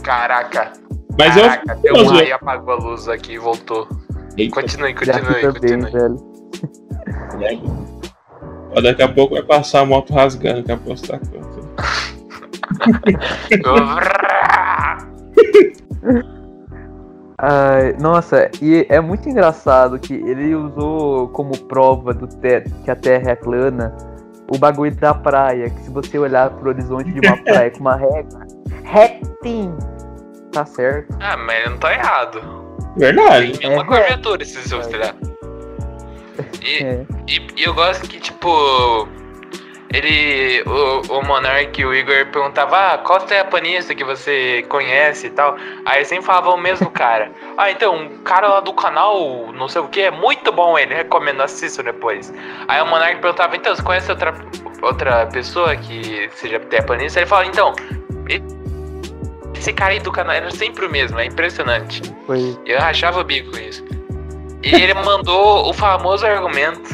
Caraca, 0.02 0.72
Mas 1.18 1.34
caraca, 1.34 1.74
deu 1.76 1.94
eu. 1.96 2.02
um 2.04 2.06
raio, 2.08 2.34
apagou 2.34 2.74
a 2.74 2.76
luz 2.76 3.08
aqui 3.08 3.32
e 3.34 3.38
voltou. 3.38 3.88
Eita, 4.36 4.60
Continue, 4.60 4.94
Já 5.02 5.20
continue, 5.20 5.42
bem, 5.42 5.52
continue. 5.52 5.90
velho. 5.90 6.32
Ó, 8.74 8.80
Daqui 8.80 9.02
a 9.02 9.08
pouco 9.08 9.34
vai 9.34 9.42
passar 9.42 9.80
a 9.80 9.84
moto 9.86 10.12
rasgando, 10.14 10.62
que 10.62 10.72
apostar 10.72 11.20
conta. 11.20 11.62
Ai, 17.38 17.94
nossa, 18.00 18.48
e 18.60 18.86
é 18.88 19.00
muito 19.00 19.28
engraçado 19.28 19.98
que 19.98 20.14
ele 20.14 20.54
usou 20.54 21.28
como 21.28 21.56
prova 21.64 22.14
do 22.14 22.26
te- 22.26 22.62
que 22.84 22.90
a 22.90 22.94
Terra 22.96 23.32
é 23.32 23.34
plana 23.34 23.94
o 24.54 24.58
bagulho 24.58 24.94
da 24.96 25.14
praia, 25.14 25.70
que 25.70 25.80
se 25.82 25.90
você 25.90 26.18
olhar 26.18 26.50
pro 26.50 26.68
horizonte 26.70 27.10
de 27.12 27.26
uma 27.26 27.36
praia 27.44 27.70
com 27.70 27.80
uma 27.80 27.96
régua, 27.96 28.46
retinho, 28.84 29.78
tá 30.52 30.64
certo. 30.66 31.16
ah, 31.20 31.36
mas 31.36 31.60
ele 31.60 31.70
não 31.70 31.78
tá 31.78 31.94
errado. 31.94 32.40
Verdade. 32.96 33.58
Tem 33.58 33.70
uma 33.72 33.82
É. 33.82 33.86
curvatura 33.86 34.44
se 34.44 34.58
você 34.68 34.74
olhar. 34.96 35.14
E, 36.62 36.84
É. 36.84 37.06
e, 37.28 37.46
e 37.56 37.64
eu 37.64 37.72
gosto 37.74 38.06
que, 38.08 38.20
tipo, 38.20 39.08
ele, 39.92 40.62
o, 40.62 41.18
o 41.18 41.26
Monark 41.26 41.80
e 41.80 41.84
o 41.84 41.94
Igor 41.94 42.26
perguntavam, 42.26 42.78
ah, 42.78 42.98
qual 42.98 43.20
terraplanista 43.20 43.94
que 43.94 44.02
você 44.02 44.64
conhece 44.68 45.26
e 45.26 45.30
tal. 45.30 45.56
Aí 45.84 46.04
sempre 46.04 46.24
falava 46.24 46.50
o 46.50 46.56
mesmo 46.56 46.90
cara. 46.90 47.30
Ah, 47.54 47.70
então, 47.70 47.94
um 47.94 48.18
cara 48.24 48.48
lá 48.48 48.60
do 48.60 48.72
canal, 48.72 49.52
não 49.52 49.68
sei 49.68 49.82
o 49.82 49.86
que, 49.86 50.00
é 50.00 50.10
muito 50.10 50.50
bom 50.50 50.76
ele, 50.76 50.94
recomendo, 50.94 51.42
assistam 51.42 51.84
depois. 51.84 52.32
Aí 52.66 52.80
o 52.80 52.86
Monark 52.86 53.20
perguntava, 53.20 53.54
então, 53.54 53.76
você 53.76 53.82
conhece 53.82 54.10
outra, 54.10 54.34
outra 54.80 55.26
pessoa 55.26 55.76
que 55.76 56.30
seja 56.34 56.58
terraplanista? 56.58 57.20
Ele 57.20 57.26
falava, 57.26 57.46
então, 57.46 57.74
esse 59.54 59.72
cara 59.72 59.92
aí 59.92 60.00
do 60.00 60.10
canal 60.10 60.34
era 60.34 60.50
sempre 60.50 60.86
o 60.86 60.90
mesmo, 60.90 61.20
é 61.20 61.26
impressionante. 61.26 62.02
Foi. 62.26 62.58
Eu 62.64 62.80
rachava 62.80 63.20
o 63.20 63.24
bico 63.24 63.52
com 63.52 63.58
isso. 63.58 63.84
E 64.62 64.74
ele 64.74 64.94
mandou 64.94 65.68
o 65.68 65.72
famoso 65.72 66.26
argumento 66.26 66.90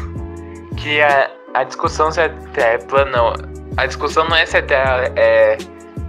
que 0.76 1.00
a, 1.00 1.30
a 1.58 1.64
discussão 1.64 2.10
se 2.12 2.20
a 2.20 2.28
Terra 2.28 2.74
é 2.74 2.78
plana 2.78 3.22
ou... 3.22 3.32
A 3.76 3.86
discussão 3.86 4.28
não 4.28 4.36
é 4.36 4.46
se 4.46 4.56
a 4.56 4.62
Terra 4.62 5.12
é 5.16 5.58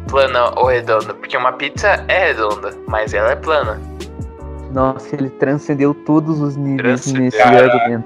plana 0.08 0.52
ou 0.60 0.68
redonda, 0.68 1.14
porque 1.14 1.36
uma 1.36 1.52
pizza 1.54 2.04
é 2.08 2.28
redonda, 2.28 2.76
mas 2.88 3.14
ela 3.14 3.32
é 3.32 3.36
plana. 3.36 3.80
Nossa, 4.72 5.16
ele 5.16 5.30
transcendeu 5.32 5.94
todos 6.06 6.40
os 6.40 6.56
níveis 6.56 7.02
Transcendeu. 7.02 7.24
nesse 7.24 7.42
argumento. 7.42 8.06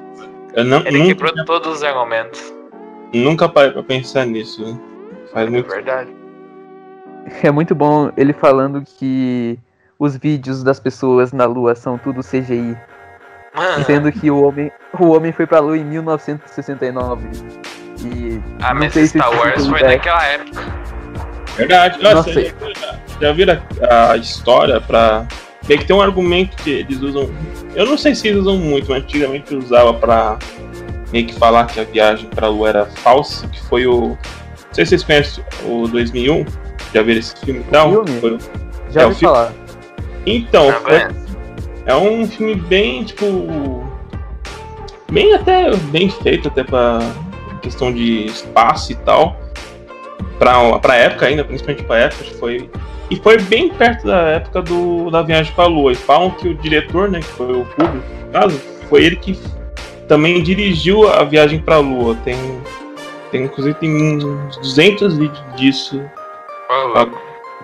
Eu 0.54 0.64
não, 0.64 0.80
Ele 0.86 1.00
nunca, 1.00 1.16
quebrou 1.16 1.46
todos 1.46 1.78
os 1.78 1.84
argumentos. 1.84 2.54
nunca 3.14 3.50
parei 3.50 3.72
pra 3.72 3.84
pensar 3.84 4.26
nisso. 4.26 4.80
Faz 5.34 5.48
É 5.48 5.50
muito 5.50 5.70
verdade. 5.70 6.10
É 7.42 7.52
muito 7.52 7.74
bom 7.74 8.12
ele 8.18 8.34
falando 8.34 8.84
que 8.86 9.58
os 9.98 10.16
vídeos 10.18 10.64
das 10.64 10.80
pessoas 10.80 11.32
na 11.32 11.46
Lua 11.46 11.74
são 11.76 11.98
tudo 11.98 12.22
CGI. 12.22 12.78
Mano, 13.56 13.86
Sendo 13.86 14.12
que 14.12 14.32
o 14.32 14.42
homem, 14.44 14.72
o 15.00 15.10
homem 15.12 15.32
foi 15.32 15.46
pra 15.46 15.60
Lua 15.60 15.78
em 15.78 15.84
1969. 15.86 17.28
E. 18.04 18.42
ah, 18.62 18.74
mas 18.74 18.94
Star 18.94 19.30
Wars 19.32 19.62
tem 19.62 19.70
foi 19.70 19.80
ideia. 19.80 19.98
naquela 19.98 20.24
época. 20.26 20.62
Verdade. 21.56 22.02
Nossa, 22.04 22.16
Nossa. 22.16 22.42
já, 22.42 22.52
já 23.22 23.32
viram 23.32 23.62
a, 23.90 24.12
a 24.12 24.18
história 24.18 24.82
pra. 24.82 25.26
Meio 25.68 25.80
que 25.80 25.86
tem 25.86 25.96
um 25.96 26.02
argumento 26.02 26.58
que 26.58 26.70
eles 26.72 27.00
usam. 27.02 27.30
Eu 27.76 27.86
não 27.86 27.98
sei 27.98 28.14
se 28.16 28.28
eles 28.28 28.42
usam 28.42 28.58
muito, 28.58 28.90
mas 28.90 29.04
antigamente 29.04 29.56
usava 29.56 29.94
pra 29.94 30.38
meio 31.12 31.28
que 31.28 31.34
falar 31.36 31.68
que 31.68 31.80
a 31.80 31.84
viagem 31.84 32.28
pra 32.30 32.48
Lua 32.50 32.70
era 32.70 32.86
falsa, 32.86 33.48
que 33.48 33.62
foi 33.66 33.86
o. 33.88 34.10
Não 34.10 34.18
sei 34.74 34.86
se 34.86 34.90
vocês 34.90 35.04
conhecem 35.04 35.46
o 35.66 35.88
2001. 35.88 36.44
Já 36.94 37.02
viram 37.04 37.20
esse 37.20 37.36
filme? 37.46 37.64
Não, 37.72 37.92
filme? 38.06 38.20
foi 38.20 38.32
o- 38.34 38.40
Já 38.90 39.02
É, 39.02 39.04
o 39.06 39.08
ouvi 39.08 39.20
filme- 39.20 39.36
falar. 39.36 39.52
Então, 40.26 40.72
foi? 40.82 41.08
É 41.86 41.96
um 41.96 42.26
filme 42.28 42.56
bem, 42.56 43.04
tipo. 43.04 43.84
Bem 45.12 45.34
até. 45.34 45.76
Bem 45.76 46.10
feito 46.10 46.48
até 46.48 46.64
pra 46.64 47.00
questão 47.62 47.92
de 47.92 48.26
espaço 48.26 48.92
e 48.92 48.96
tal. 48.96 49.38
Pra, 50.40 50.80
pra 50.80 50.96
época 50.96 51.26
ainda, 51.26 51.44
principalmente 51.44 51.84
pra 51.84 52.00
época, 52.00 52.24
que 52.24 52.36
foi. 52.36 52.70
E 53.10 53.16
foi 53.18 53.38
bem 53.38 53.70
perto 53.70 54.08
da 54.08 54.22
época 54.30 54.62
do, 54.62 55.10
da 55.12 55.22
viagem 55.22 55.54
pra 55.54 55.66
Lua. 55.66 55.92
E 55.92 55.96
falam 55.96 56.32
que 56.32 56.48
o 56.48 56.56
diretor, 56.56 57.10
né, 57.10 57.20
que 57.20 57.26
foi 57.26 57.54
o 57.54 57.66
Kubrick, 57.66 58.08
no 58.26 58.32
caso, 58.32 58.62
foi 58.90 59.04
ele 59.04 59.16
que 59.18 59.38
também 60.08 60.42
dirigiu 60.42 61.08
a 61.10 61.24
viagem 61.24 61.60
pra 61.60 61.80
Lua. 61.80 62.16
Tem. 62.24 62.38
Tem, 63.30 63.44
inclusive, 63.44 63.76
tem 63.76 63.90
uns 63.90 64.58
200 64.58 65.18
vídeos 65.18 65.44
disso. 65.56 66.02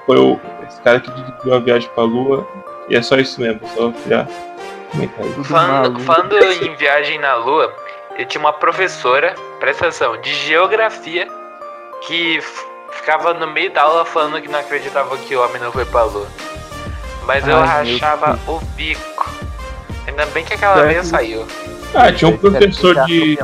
Foi 0.05 0.17
o, 0.17 0.39
esse 0.67 0.81
cara 0.81 0.99
que 0.99 1.11
dirigiu 1.11 1.53
a 1.53 1.59
viagem 1.59 1.89
pra 1.93 2.03
Lua. 2.03 2.47
E 2.89 2.95
é 2.95 3.01
só 3.01 3.15
isso 3.17 3.39
mesmo, 3.39 3.61
só 3.75 3.93
já 4.07 4.27
comentar 4.91 5.25
isso. 5.25 5.35
Tudo 5.35 5.43
Falando, 5.45 5.71
maluco. 5.71 5.99
falando 6.01 6.35
em 6.63 6.75
viagem 6.75 7.19
na 7.19 7.35
Lua, 7.35 7.73
eu 8.17 8.25
tinha 8.25 8.39
uma 8.39 8.53
professora, 8.53 9.35
presta 9.59 9.85
atenção, 9.87 10.19
de 10.21 10.33
geografia, 10.33 11.27
que 12.07 12.39
ficava 12.91 13.33
no 13.33 13.47
meio 13.47 13.71
da 13.71 13.83
aula 13.83 14.05
falando 14.05 14.41
que 14.41 14.47
não 14.47 14.59
acreditava 14.59 15.15
que 15.17 15.35
o 15.35 15.43
homem 15.43 15.61
não 15.61 15.71
foi 15.71 15.85
pra 15.85 16.03
Lua. 16.03 16.27
Mas 17.25 17.47
eu 17.47 17.55
Ai, 17.57 17.83
meu 17.85 17.93
rachava 17.99 18.39
o 18.47 18.59
bico. 18.75 19.29
Ainda 20.07 20.25
bem 20.27 20.43
que 20.43 20.55
aquela 20.55 20.83
vez 20.85 21.05
saiu. 21.07 21.45
Ah, 21.93 22.11
tinha 22.11 22.29
um 22.29 22.33
Esse 22.33 22.39
professor 22.41 23.05
de. 23.05 23.37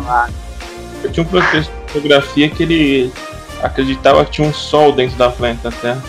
Eu 1.03 1.11
tinha 1.11 1.23
um 1.23 1.29
professor 1.29 1.71
de 1.85 1.93
geografia 1.93 2.49
que 2.49 2.63
ele 2.63 3.13
acreditava 3.61 4.25
que 4.25 4.31
tinha 4.31 4.47
um 4.47 4.53
sol 4.53 4.91
dentro 4.91 5.15
da 5.17 5.29
planeta 5.29 5.71
Terra. 5.81 6.03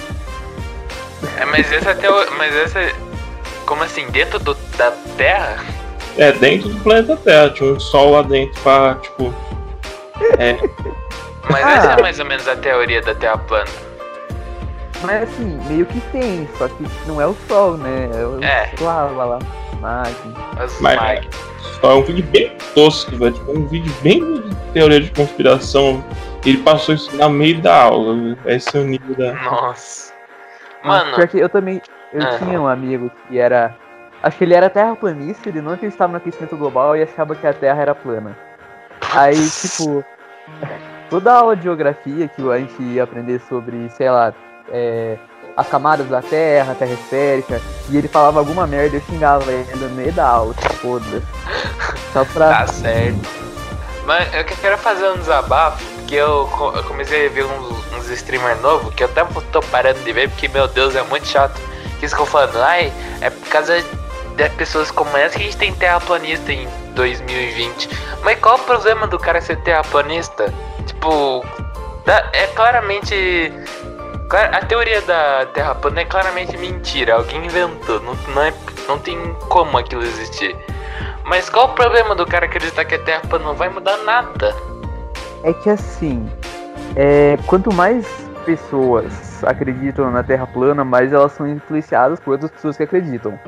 É, 1.38 1.44
mas 1.44 1.70
essa 1.70 1.90
até 1.90 2.10
o- 2.10 2.32
Mas 2.38 2.54
essa. 2.54 2.78
Como 3.66 3.82
assim? 3.82 4.06
Dentro 4.10 4.38
do, 4.38 4.54
da 4.76 4.92
Terra? 5.16 5.64
É, 6.16 6.32
dentro 6.32 6.68
do 6.70 6.80
planeta 6.80 7.16
Terra, 7.16 7.50
tinha 7.50 7.72
um 7.72 7.80
sol 7.80 8.12
lá 8.12 8.22
dentro 8.22 8.60
pra, 8.62 8.94
tipo. 8.96 9.34
É, 10.38 10.56
Mas 11.50 11.64
Ah. 11.64 11.70
essa 11.74 11.92
é 11.92 12.02
mais 12.02 12.18
ou 12.18 12.26
menos 12.26 12.48
a 12.48 12.56
teoria 12.56 13.00
da 13.02 13.14
Terra 13.14 13.38
plana. 13.38 13.66
Mas 15.02 15.24
assim, 15.24 15.60
meio 15.68 15.84
que 15.86 16.00
tem, 16.10 16.48
só 16.56 16.66
que 16.68 16.86
não 17.06 17.20
é 17.20 17.26
o 17.26 17.36
sol, 17.46 17.76
né? 17.76 18.08
É 18.14 18.24
o 18.24 18.42
É. 18.42 18.70
lava 18.80 19.24
lá. 19.24 19.38
As 20.58 20.80
Mas- 20.80 21.20
só 21.80 21.90
é 21.92 21.94
um 21.94 22.02
vídeo 22.02 22.24
bem 22.24 22.56
tosco, 22.74 23.14
velho. 23.16 23.32
Tipo, 23.34 23.52
um 23.52 23.66
vídeo 23.68 23.92
bem 24.02 24.40
de 24.40 24.54
teoria 24.72 25.00
de 25.00 25.10
conspiração. 25.10 26.02
Ele 26.44 26.58
passou 26.58 26.94
isso 26.94 27.14
no 27.14 27.28
meio 27.28 27.60
da 27.60 27.82
aula, 27.82 28.14
velho. 28.14 28.38
Esse 28.46 28.76
é 28.76 28.80
o 28.80 28.84
nível 28.84 29.14
da. 29.14 29.34
Nossa. 29.34 30.12
Mas 30.82 31.02
Mano, 31.04 31.16
Pior 31.16 31.28
que 31.28 31.38
eu 31.38 31.48
também. 31.48 31.82
Eu 32.12 32.22
Ah. 32.22 32.38
tinha 32.38 32.60
um 32.60 32.66
amigo 32.68 33.10
que 33.28 33.38
era. 33.38 33.74
Acho 34.22 34.38
que 34.38 34.44
ele 34.44 34.54
era 34.54 34.70
terraplanista, 34.70 35.48
ele 35.48 35.60
não 35.60 35.72
acreditava 35.72 36.12
no 36.12 36.18
aquecimento 36.18 36.56
global 36.56 36.96
e 36.96 37.02
achava 37.02 37.34
que 37.34 37.46
a 37.46 37.52
Terra 37.52 37.82
era 37.82 37.94
plana. 37.94 38.36
Aí, 39.12 39.48
tipo, 39.50 40.04
toda 41.10 41.32
aula 41.32 41.54
de 41.56 41.62
geografia 41.64 42.26
que 42.28 42.50
a 42.50 42.58
gente 42.58 42.82
ia 42.82 43.04
aprender 43.04 43.40
sobre, 43.48 43.88
sei 43.90 44.10
lá, 44.10 44.32
é, 44.70 45.16
as 45.56 45.68
camadas 45.68 46.06
da 46.08 46.22
Terra, 46.22 46.72
a 46.72 46.74
Terra 46.74 46.92
esférica, 46.92 47.60
e 47.90 47.96
ele 47.96 48.08
falava 48.08 48.38
alguma 48.38 48.66
merda, 48.66 48.96
eu 48.96 49.00
xingava 49.02 49.50
ele 49.52 49.74
no 49.76 49.88
meio 49.90 50.12
da 50.12 50.26
aula, 50.26 50.54
tipo, 50.54 50.74
foda. 50.74 51.22
Só 52.12 52.24
pra. 52.24 52.48
Tá 52.50 52.66
certo. 52.66 53.18
Mas 54.06 54.32
eu 54.34 54.44
que- 54.44 54.56
quero 54.56 54.78
fazer 54.78 55.08
um 55.10 55.16
desabafo, 55.18 55.84
porque 55.96 56.14
eu 56.14 56.48
comecei 56.88 57.26
a 57.26 57.30
ver 57.30 57.44
uns, 57.44 57.92
uns 57.96 58.08
streamers 58.10 58.60
novos, 58.62 58.94
que 58.94 59.02
eu 59.02 59.08
até 59.08 59.24
tô 59.52 59.60
parando 59.62 59.98
de 60.00 60.12
ver, 60.12 60.30
porque, 60.30 60.48
meu 60.48 60.66
Deus, 60.68 60.94
é 60.96 61.02
muito 61.02 61.26
chato. 61.26 61.60
Que 61.98 62.06
eu 62.06 62.26
falando, 62.26 62.60
ai, 62.62 62.92
é 63.20 63.30
por 63.30 63.48
causa 63.48 63.82
de 64.36 64.48
pessoas 64.50 64.90
como 64.90 65.16
essa 65.16 65.36
que 65.36 65.42
a 65.42 65.46
gente 65.46 65.56
tem 65.56 65.72
terraplanista 65.74 66.52
em 66.52 66.68
2020. 66.94 67.88
Mas 68.22 68.38
qual 68.38 68.56
o 68.56 68.58
problema 68.60 69.06
do 69.06 69.18
cara 69.18 69.40
ser 69.40 69.56
terraplanista? 69.62 70.52
Tipo, 70.86 71.44
é 72.32 72.46
claramente... 72.48 73.52
cla- 74.28 74.50
A 74.52 74.64
teoria 74.64 75.00
da 75.02 75.46
Terra 75.54 75.74
plana 75.74 76.00
é 76.00 76.04
claramente 76.04 76.56
mentira, 76.56 77.14
alguém 77.14 77.44
inventou, 77.46 78.00
não, 78.00 78.14
não, 78.34 78.42
é, 78.42 78.52
não 78.86 78.98
tem 78.98 79.18
como 79.48 79.78
aquilo 79.78 80.02
existir. 80.02 80.54
Mas 81.24 81.48
qual 81.50 81.66
o 81.66 81.74
problema 81.74 82.14
do 82.14 82.24
cara 82.26 82.46
acreditar 82.46 82.84
que 82.84 82.94
a 82.94 82.98
Terra 82.98 83.22
plana 83.28 83.44
não 83.46 83.54
vai 83.54 83.68
mudar 83.68 83.96
nada? 84.04 84.54
É 85.42 85.52
que 85.52 85.68
assim, 85.70 86.30
é, 86.94 87.36
quanto 87.46 87.72
mais 87.72 88.06
pessoas 88.44 89.25
acreditam 89.44 90.10
na 90.10 90.22
Terra 90.22 90.46
plana, 90.46 90.84
mais 90.84 91.12
elas 91.12 91.32
são 91.32 91.46
influenciadas 91.46 92.20
por 92.20 92.32
outras 92.32 92.50
pessoas 92.50 92.76
que 92.76 92.82
acreditam. 92.82 93.38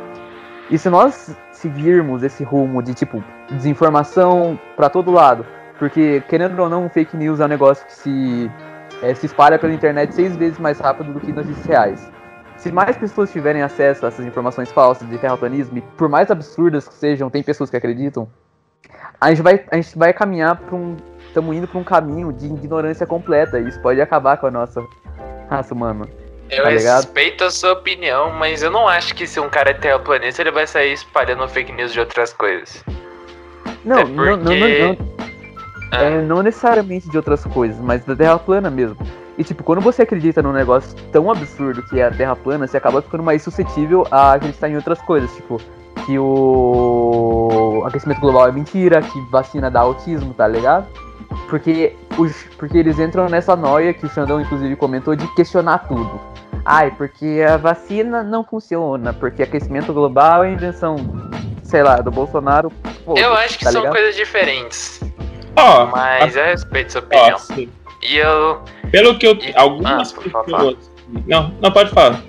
E 0.70 0.78
se 0.78 0.88
nós 0.90 1.34
seguirmos 1.52 2.22
esse 2.22 2.44
rumo 2.44 2.82
de 2.82 2.94
tipo 2.94 3.22
desinformação 3.50 4.58
pra 4.76 4.90
todo 4.90 5.10
lado, 5.10 5.46
porque 5.78 6.22
querendo 6.28 6.58
ou 6.60 6.68
não, 6.68 6.88
fake 6.88 7.16
news 7.16 7.40
é 7.40 7.44
um 7.44 7.48
negócio 7.48 7.86
que 7.86 7.94
se, 7.94 8.50
é, 9.02 9.14
se 9.14 9.26
espalha 9.26 9.58
pela 9.58 9.72
internet 9.72 10.14
seis 10.14 10.36
vezes 10.36 10.58
mais 10.58 10.78
rápido 10.78 11.12
do 11.12 11.20
que 11.20 11.32
notícias 11.32 11.64
reais. 11.66 12.12
Se 12.56 12.72
mais 12.72 12.96
pessoas 12.96 13.30
tiverem 13.30 13.62
acesso 13.62 14.04
a 14.04 14.08
essas 14.08 14.26
informações 14.26 14.70
falsas 14.70 15.08
de 15.08 15.16
terraplanismo, 15.16 15.80
por 15.96 16.08
mais 16.08 16.30
absurdas 16.30 16.88
que 16.88 16.94
sejam, 16.94 17.30
tem 17.30 17.42
pessoas 17.42 17.70
que 17.70 17.76
acreditam, 17.76 18.28
a 19.20 19.30
gente 19.30 19.42
vai, 19.42 19.64
a 19.70 19.76
gente 19.76 19.96
vai 19.96 20.12
caminhar 20.12 20.56
para 20.56 20.74
um 20.74 20.96
estamos 21.28 21.54
indo 21.54 21.68
para 21.68 21.78
um 21.78 21.84
caminho 21.84 22.32
de 22.32 22.46
ignorância 22.46 23.06
completa. 23.06 23.58
E 23.58 23.68
isso 23.68 23.80
pode 23.80 24.00
acabar 24.00 24.36
com 24.38 24.46
a 24.46 24.50
nossa 24.50 24.82
raça 25.50 25.74
humana. 25.74 26.06
Eu 26.50 26.64
Tá 26.64 26.70
ligado? 26.70 26.96
respeito 27.04 27.44
a 27.44 27.50
sua 27.50 27.72
opinião, 27.72 28.30
mas 28.32 28.62
eu 28.62 28.70
não 28.70 28.88
acho 28.88 29.14
que 29.14 29.26
se 29.26 29.38
um 29.38 29.48
cara 29.50 29.70
é 29.70 29.74
terraplanista, 29.74 30.40
ele 30.42 30.50
vai 30.50 30.66
sair 30.66 30.92
espalhando 30.94 31.46
fake 31.48 31.72
news 31.72 31.92
de 31.92 32.00
outras 32.00 32.32
coisas. 32.32 32.82
Não, 33.84 33.98
É 33.98 34.04
não, 34.04 34.24
não, 34.24 34.36
não, 34.36 34.44
porque- 34.44 34.78
não, 34.82 34.96
Ah. 35.92 36.02
é, 36.04 36.22
não 36.22 36.42
necessariamente 36.42 37.08
de 37.10 37.16
outras 37.16 37.44
coisas, 37.44 37.78
mas 37.80 38.02
da 38.04 38.16
Terra 38.16 38.38
plana 38.38 38.70
mesmo. 38.70 38.96
E 39.36 39.44
tipo, 39.44 39.62
quando 39.62 39.80
você 39.80 40.02
acredita 40.02 40.42
num 40.42 40.52
negócio 40.52 40.96
tão 41.12 41.30
absurdo 41.30 41.82
que 41.82 42.00
é 42.00 42.04
a 42.06 42.10
Terra 42.10 42.34
plana, 42.34 42.66
você 42.66 42.76
acaba 42.78 43.00
ficando 43.02 43.22
mais 43.22 43.42
suscetível 43.42 44.06
a 44.10 44.32
acreditar 44.32 44.68
em 44.68 44.76
outras 44.76 45.00
coisas, 45.02 45.30
tipo, 45.36 45.60
que 46.06 46.18
o 46.18 47.82
aquecimento 47.86 48.20
global 48.20 48.48
é 48.48 48.52
mentira, 48.52 49.00
que 49.02 49.20
vacina 49.30 49.70
dá 49.70 49.80
autismo, 49.80 50.32
tá 50.34 50.48
ligado? 50.48 50.86
Porque, 51.48 51.96
os, 52.18 52.44
porque 52.58 52.76
eles 52.78 52.98
entram 52.98 53.26
nessa 53.28 53.56
noia 53.56 53.94
que 53.94 54.04
o 54.06 54.08
Xandão 54.10 54.40
inclusive 54.40 54.76
comentou 54.76 55.16
de 55.16 55.26
questionar 55.34 55.78
tudo. 55.88 56.20
Ai, 56.64 56.90
porque 56.90 57.42
a 57.48 57.56
vacina 57.56 58.22
não 58.22 58.44
funciona, 58.44 59.12
porque 59.14 59.42
aquecimento 59.42 59.92
global 59.92 60.44
é 60.44 60.50
invenção 60.52 60.96
sei 61.62 61.82
lá, 61.82 61.96
do 61.96 62.10
Bolsonaro. 62.10 62.72
Eu 63.16 63.32
acho 63.34 63.58
que 63.58 63.64
tá 63.64 63.70
são 63.72 63.82
ligado? 63.82 63.94
coisas 63.94 64.16
diferentes. 64.16 65.00
Ó, 65.56 65.86
Mas 65.86 66.34
eu 66.36 66.44
respeito 66.44 66.92
sua 66.92 67.00
opinião. 67.02 67.36
assim, 67.36 67.68
E 68.02 68.16
eu. 68.16 68.62
pelo 68.90 69.18
que 69.18 69.26
eu. 69.26 69.34
E- 69.34 69.52
Algumas 69.56 70.14
Ah, 70.32 70.42
pessoas. 70.44 70.90
Não, 71.26 71.50
não 71.60 71.70
pode 71.72 71.90
falar. 71.90 72.20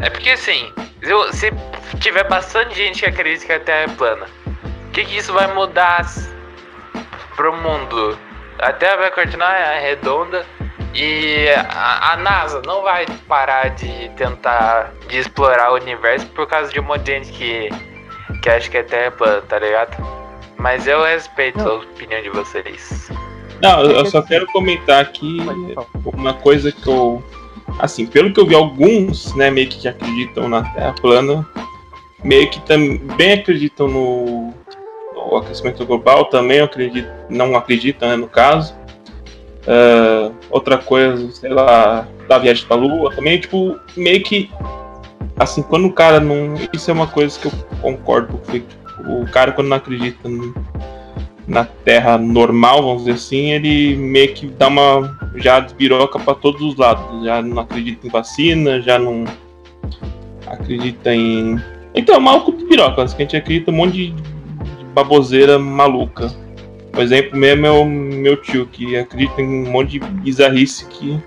É 0.00 0.10
porque 0.10 0.30
assim, 0.30 0.72
se 1.02 1.10
eu- 1.10 1.32
se 1.32 1.52
tiver 2.00 2.28
bastante 2.28 2.74
gente 2.74 3.00
que 3.00 3.06
acredita 3.06 3.46
que 3.46 3.52
a 3.52 3.60
Terra 3.60 3.92
é 3.92 3.96
plana, 3.96 4.26
o 4.88 4.90
que, 4.92 5.04
que 5.04 5.16
isso 5.18 5.32
vai 5.32 5.52
mudar 5.54 6.04
pro 7.36 7.52
mundo? 7.56 8.18
A 8.62 8.72
Terra 8.72 8.96
vai 8.96 9.10
continuar 9.10 9.80
redonda 9.80 10.46
e 10.94 11.48
a, 11.48 12.12
a 12.12 12.16
NASA 12.18 12.62
não 12.64 12.82
vai 12.82 13.04
parar 13.26 13.70
de 13.70 14.08
tentar 14.10 14.92
de 15.08 15.18
explorar 15.18 15.72
o 15.72 15.74
universo 15.74 16.26
por 16.28 16.46
causa 16.46 16.72
de 16.72 16.78
um 16.78 16.84
monte 16.84 17.02
de 17.02 17.12
gente 17.12 17.32
que, 17.32 17.68
que 18.40 18.48
acha 18.48 18.70
que 18.70 18.78
a 18.78 18.84
Terra 18.84 19.06
é 19.06 19.10
plana, 19.10 19.42
tá 19.42 19.58
ligado? 19.58 19.96
Mas 20.58 20.86
eu 20.86 21.02
respeito 21.02 21.58
Não. 21.58 21.72
a 21.72 21.74
opinião 21.74 22.22
de 22.22 22.30
vocês. 22.30 23.10
Não, 23.60 23.82
eu 23.82 24.06
só 24.06 24.22
quero 24.22 24.46
comentar 24.46 25.02
aqui 25.02 25.38
uma 26.14 26.34
coisa 26.34 26.70
que 26.70 26.88
eu. 26.88 27.20
Assim, 27.80 28.06
pelo 28.06 28.32
que 28.32 28.38
eu 28.38 28.46
vi, 28.46 28.54
alguns, 28.54 29.34
né, 29.34 29.50
meio 29.50 29.68
que 29.68 29.88
acreditam 29.88 30.48
na 30.48 30.62
Terra 30.72 30.94
plana, 31.00 31.44
meio 32.22 32.48
que 32.48 32.60
também 32.60 33.32
acreditam 33.32 33.88
no, 33.88 34.54
no 35.30 35.36
aquecimento 35.36 35.84
global, 35.86 36.26
também 36.26 36.58
eu 36.58 36.64
acredito, 36.64 37.08
não 37.28 37.56
acreditam, 37.56 38.08
né, 38.08 38.16
no 38.16 38.26
caso. 38.28 38.74
Ah, 39.66 40.30
outra 40.50 40.78
coisa, 40.78 41.30
sei 41.32 41.50
lá, 41.50 42.06
da 42.28 42.38
viagem 42.38 42.66
pra 42.66 42.76
Lua, 42.76 43.14
também, 43.14 43.38
tipo, 43.38 43.78
meio 43.96 44.22
que. 44.22 44.50
Assim, 45.38 45.62
quando 45.62 45.86
o 45.86 45.92
cara 45.92 46.20
não. 46.20 46.54
Isso 46.72 46.90
é 46.90 46.94
uma 46.94 47.06
coisa 47.06 47.38
que 47.38 47.46
eu 47.46 47.52
concordo, 47.80 48.38
porque 48.38 48.62
o 49.06 49.24
cara, 49.30 49.52
quando 49.52 49.68
não 49.68 49.76
acredita 49.76 50.28
no- 50.28 50.54
na 51.46 51.64
Terra 51.64 52.16
normal, 52.18 52.82
vamos 52.82 52.98
dizer 53.04 53.12
assim, 53.12 53.50
ele 53.52 53.96
meio 53.96 54.32
que 54.34 54.46
dá 54.46 54.68
uma. 54.68 55.16
já 55.36 55.60
despiroca 55.60 56.18
pra 56.18 56.34
todos 56.34 56.60
os 56.60 56.76
lados. 56.76 57.24
Já 57.24 57.40
não 57.40 57.62
acredita 57.62 58.06
em 58.06 58.10
vacina, 58.10 58.80
já 58.82 58.98
não 58.98 59.24
acredita 60.46 61.14
em. 61.14 61.60
Então, 61.94 62.14
é 62.14 62.18
maluco 62.18 62.52
de 62.52 62.64
piroca, 62.64 62.94
que 62.96 63.00
a 63.00 63.06
gente 63.18 63.36
acredita 63.36 63.70
um 63.70 63.74
monte 63.74 63.92
de 63.94 64.14
baboseira 64.94 65.58
maluca. 65.58 66.30
Por 66.92 67.02
exemplo, 67.02 67.38
mesmo 67.38 67.66
é 67.66 67.70
o 67.70 67.84
meu 67.84 68.36
tio, 68.36 68.66
que 68.66 68.96
acredita 68.96 69.40
em 69.40 69.66
um 69.66 69.70
monte 69.70 69.98
de 69.98 70.00
bizarrice 70.00 70.86
que, 70.86 71.18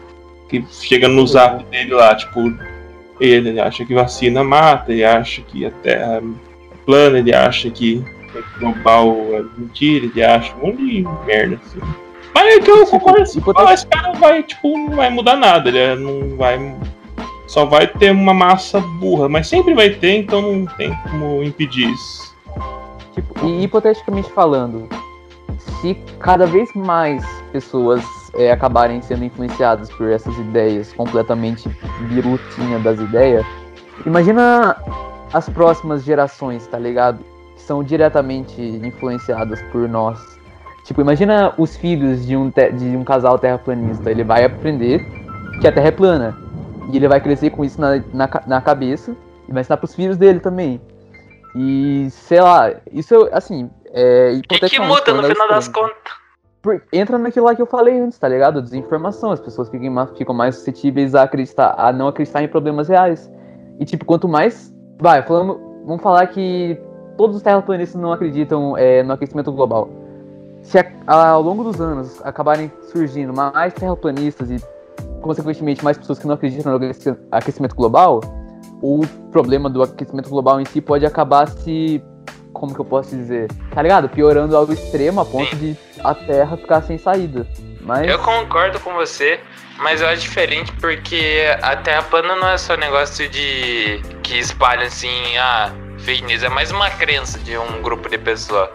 que 0.47 0.63
chega 0.69 1.07
no 1.07 1.25
zap 1.25 1.63
dele 1.65 1.93
lá, 1.93 2.15
tipo, 2.15 2.53
ele, 3.19 3.59
acha 3.59 3.83
que 3.83 3.93
vacina 3.93 4.43
mata, 4.43 4.91
ele 4.91 5.03
acha 5.03 5.41
que 5.41 5.65
a 5.65 5.71
Terra 5.71 6.17
é 6.17 6.23
plana, 6.85 7.17
ele 7.17 7.33
acha 7.33 7.69
que 7.69 8.03
global 8.59 9.15
é 9.33 9.43
mentira, 9.57 10.05
ele 10.05 10.23
acha 10.23 10.53
um 10.55 10.67
monte 10.67 10.85
de 10.85 11.07
merda, 11.25 11.59
assim. 11.65 11.79
Mas 12.33 12.57
é 12.57 12.59
que 12.59 12.69
eu 12.69 12.85
concordo 12.85 13.21
assim, 13.21 13.41
esse 13.73 13.87
cara 13.87 14.09
não 14.09 14.19
vai, 14.19 14.43
tipo, 14.43 14.77
não 14.77 14.91
vai 14.97 15.09
mudar 15.09 15.37
nada, 15.37 15.69
ele 15.69 15.77
é- 15.77 15.95
não 15.95 16.35
vai. 16.35 16.59
Só 17.47 17.63
vai 17.63 17.87
ter 17.87 18.11
uma 18.11 18.33
massa 18.33 18.79
burra, 18.79 19.29
mas 19.29 19.47
sempre 19.47 19.73
vai 19.73 19.89
ter, 19.91 20.17
então 20.17 20.41
não 20.41 20.65
tem 20.65 20.93
como 21.03 21.43
impedir 21.43 21.89
isso. 21.89 22.34
Tipo, 23.15 23.45
e 23.45 23.63
hipoteticamente 23.63 24.29
falando, 24.29 24.89
se 25.57 25.95
cada 26.19 26.45
vez 26.45 26.69
mais 26.75 27.25
pessoas 27.53 28.03
é, 28.33 28.51
acabarem 28.51 29.01
sendo 29.01 29.23
influenciadas 29.23 29.89
por 29.93 30.09
essas 30.09 30.37
ideias 30.37 30.91
completamente 30.91 31.69
birutinha 32.09 32.77
das 32.79 32.99
ideias, 32.99 33.45
imagina 34.05 34.75
as 35.31 35.47
próximas 35.47 36.03
gerações, 36.03 36.67
tá 36.67 36.77
ligado? 36.77 37.19
Que 37.55 37.61
são 37.61 37.81
diretamente 37.81 38.61
influenciadas 38.61 39.61
por 39.71 39.87
nós. 39.87 40.19
Tipo, 40.83 40.99
imagina 40.99 41.53
os 41.57 41.77
filhos 41.77 42.25
de 42.25 42.35
um, 42.35 42.49
de 42.49 42.97
um 42.97 43.03
casal 43.03 43.39
terraplanista. 43.39 44.11
Ele 44.11 44.23
vai 44.23 44.43
aprender 44.43 45.03
que 45.61 45.67
a 45.67 45.71
Terra 45.71 45.87
é 45.87 45.91
plana. 45.91 46.37
E 46.91 46.97
ele 46.97 47.07
vai 47.07 47.19
crescer 47.19 47.49
com 47.49 47.65
isso 47.65 47.81
na, 47.81 48.03
na, 48.13 48.29
na 48.45 48.61
cabeça 48.61 49.15
e 49.47 49.51
vai 49.51 49.61
ensinar 49.61 49.77
pros 49.77 49.95
filhos 49.95 50.17
dele 50.17 50.39
também. 50.39 50.79
E, 51.55 52.09
sei 52.11 52.41
lá, 52.41 52.73
isso, 52.91 53.29
assim, 53.31 53.69
é... 53.93 54.39
O 54.39 54.67
que, 54.67 54.79
muda 54.79 55.13
no 55.13 55.23
final 55.23 55.47
das 55.47 55.67
contas? 55.69 55.95
Entra 56.91 57.17
naquilo 57.17 57.45
lá 57.45 57.55
que 57.55 57.61
eu 57.61 57.65
falei 57.67 57.99
antes, 57.99 58.17
tá 58.17 58.27
ligado? 58.27 58.61
Desinformação. 58.61 59.31
As 59.31 59.39
pessoas 59.39 59.69
ficam, 59.69 59.89
ma- 59.91 60.07
ficam 60.07 60.33
mais 60.35 60.55
suscetíveis 60.55 61.15
a 61.15 61.23
acreditar, 61.23 61.75
a 61.77 61.93
não 61.93 62.07
acreditar 62.07 62.43
em 62.43 62.47
problemas 62.47 62.89
reais. 62.89 63.31
E 63.79 63.85
tipo, 63.85 64.03
quanto 64.03 64.27
mais. 64.27 64.73
Vai, 64.99 65.21
falando, 65.21 65.59
vamos 65.85 66.01
falar 66.01 66.25
que 66.27 66.77
todos 67.17 67.35
os 67.35 67.41
terraplanistas 67.41 68.01
não 68.01 68.11
acreditam 68.11 68.75
é, 68.77 69.03
no 69.03 69.13
aquecimento 69.13 69.51
global. 69.51 69.89
Se 70.63 70.79
a- 70.79 71.29
ao 71.29 71.41
longo 71.41 71.63
dos 71.63 71.79
anos 71.79 72.19
acabarem 72.25 72.71
surgindo 72.91 73.31
mais 73.33 73.73
terraplanistas 73.73 74.49
e, 74.49 74.57
consequentemente, 75.21 75.83
mais 75.83 75.97
pessoas 75.97 76.17
que 76.17 76.25
não 76.25 76.33
acreditam 76.33 76.79
no 76.79 76.95
aquecimento 77.31 77.75
global, 77.75 78.21
o 78.81 79.05
problema 79.31 79.69
do 79.69 79.81
aquecimento 79.81 80.29
global 80.29 80.59
em 80.59 80.65
si 80.65 80.81
pode 80.81 81.05
acabar 81.05 81.47
se. 81.47 82.03
Como 82.53 82.73
que 82.73 82.79
eu 82.79 82.85
posso 82.85 83.13
dizer? 83.15 83.49
Tá 83.71 83.81
ligado? 83.81 84.07
Piorando 84.07 84.55
ao 84.55 84.71
extremo 84.71 85.19
a 85.19 85.25
ponto 85.25 85.53
de 85.57 85.75
a 86.01 86.13
Terra 86.13 86.55
ficar 86.55 86.81
sem 86.81 86.97
saída. 86.97 87.45
Mas. 87.81 88.07
Eu 88.07 88.19
concordo 88.19 88.79
com 88.79 88.93
você, 88.93 89.39
mas 89.79 90.01
eu 90.01 90.07
acho 90.07 90.21
diferente 90.21 90.71
porque 90.79 91.43
a 91.61 91.75
Terra 91.75 92.03
plana 92.03 92.35
não 92.35 92.47
é 92.47 92.57
só 92.57 92.77
negócio 92.77 93.27
de 93.27 94.01
que 94.23 94.37
espalha 94.37 94.87
assim, 94.87 95.37
ah, 95.37 95.71
fake 95.99 96.23
news, 96.23 96.43
é 96.43 96.49
mais 96.49 96.71
uma 96.71 96.89
crença 96.89 97.37
de 97.39 97.57
um 97.57 97.81
grupo 97.81 98.09
de 98.09 98.17
pessoas. 98.17 98.69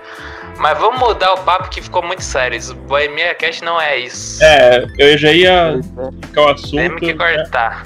Mas 0.58 0.78
vamos 0.78 1.00
mudar 1.00 1.32
o 1.32 1.38
papo 1.38 1.70
que 1.70 1.80
ficou 1.80 2.02
muito 2.02 2.22
sério. 2.22 2.58
Isso, 2.58 2.74
Bohemia 2.74 3.34
Cast 3.34 3.64
não 3.64 3.80
é 3.80 3.96
isso. 3.98 4.44
É, 4.44 4.86
eu 4.98 5.16
já 5.16 5.32
ia 5.32 5.78
é. 5.78 6.26
ficar 6.26 6.42
o 6.42 6.48
assunto. 6.50 6.76
Temos 6.76 7.00
que 7.00 7.14
cortar. 7.14 7.82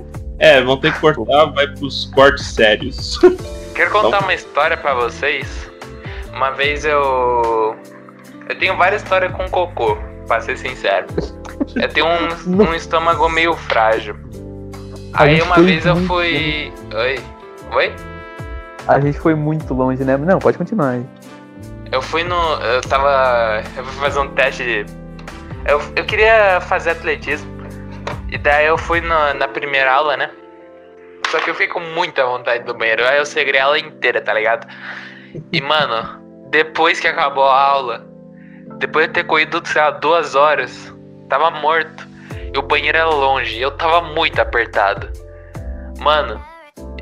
É, 0.38 0.62
vão 0.62 0.76
ter 0.76 0.92
que 0.92 1.00
cortar, 1.00 1.46
vai 1.46 1.66
pros 1.66 2.06
cortes 2.14 2.46
sérios. 2.46 3.18
Quero 3.74 3.90
contar 3.90 4.22
uma 4.22 4.34
história 4.34 4.76
pra 4.76 4.94
vocês. 4.94 5.70
Uma 6.32 6.50
vez 6.50 6.84
eu. 6.84 7.76
Eu 8.48 8.58
tenho 8.58 8.76
várias 8.76 9.02
histórias 9.02 9.32
com 9.32 9.48
cocô, 9.48 9.96
pra 10.26 10.40
ser 10.40 10.56
sincero. 10.56 11.06
Eu 11.76 11.88
tenho 11.88 12.06
um, 12.06 12.70
um 12.70 12.74
estômago 12.74 13.28
meio 13.28 13.54
frágil. 13.54 14.16
Aí 15.12 15.40
uma 15.42 15.56
vez 15.56 15.84
eu 15.84 15.96
fui. 15.96 16.72
Oi? 16.94 17.20
Oi? 17.72 17.94
A 18.86 18.98
gente 19.00 19.18
foi 19.18 19.34
muito 19.34 19.74
longe, 19.74 20.02
né? 20.02 20.16
Não, 20.16 20.38
pode 20.38 20.56
continuar 20.56 20.90
aí. 20.90 21.06
Eu 21.92 22.00
fui 22.00 22.24
no. 22.24 22.34
Eu 22.34 22.80
tava. 22.82 23.62
Eu 23.76 23.84
fui 23.84 24.00
fazer 24.00 24.18
um 24.18 24.28
teste 24.28 24.64
de. 24.64 24.86
Eu, 25.66 25.80
eu 25.94 26.04
queria 26.04 26.60
fazer 26.62 26.90
atletismo. 26.90 27.57
E 28.30 28.38
daí 28.38 28.66
eu 28.66 28.76
fui 28.78 29.00
no- 29.00 29.34
na 29.34 29.48
primeira 29.48 29.92
aula, 29.92 30.16
né? 30.16 30.30
Só 31.30 31.38
que 31.40 31.50
eu 31.50 31.54
fiquei 31.54 31.68
com 31.68 31.80
muita 31.80 32.24
vontade 32.24 32.64
do 32.64 32.74
banheiro. 32.74 33.06
Aí 33.06 33.18
eu 33.18 33.26
segurei 33.26 33.60
a 33.60 33.64
aula 33.66 33.78
inteira, 33.78 34.20
tá 34.20 34.32
ligado? 34.32 34.66
E 35.52 35.60
mano, 35.60 36.22
depois 36.50 37.00
que 37.00 37.06
acabou 37.08 37.44
a 37.44 37.60
aula, 37.60 38.06
depois 38.78 39.06
de 39.08 39.12
ter 39.14 39.24
corrido, 39.24 39.60
sei 39.66 39.80
lá, 39.82 39.90
duas 39.90 40.34
horas, 40.34 40.94
tava 41.28 41.50
morto. 41.50 42.06
E 42.54 42.58
o 42.58 42.62
banheiro 42.62 42.96
era 42.96 43.08
longe. 43.08 43.60
Eu 43.60 43.70
tava 43.72 44.00
muito 44.00 44.40
apertado. 44.40 45.10
Mano, 45.98 46.42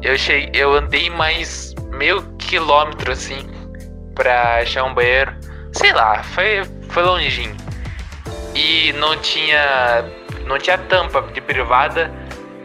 eu 0.02 0.16
cheguei. 0.18 0.50
Eu 0.60 0.74
andei 0.74 1.08
mais 1.10 1.72
meio 1.92 2.20
quilômetro 2.38 3.12
assim 3.12 3.46
pra 4.14 4.56
achar 4.56 4.82
um 4.84 4.94
banheiro. 4.94 5.32
Sei 5.72 5.92
lá, 5.92 6.22
foi, 6.24 6.64
foi 6.88 7.02
longinho. 7.04 7.56
E 8.56 8.92
não 8.94 9.16
tinha. 9.18 10.04
Não 10.46 10.58
tinha 10.58 10.78
tampa 10.78 11.22
de 11.32 11.40
privada 11.40 12.10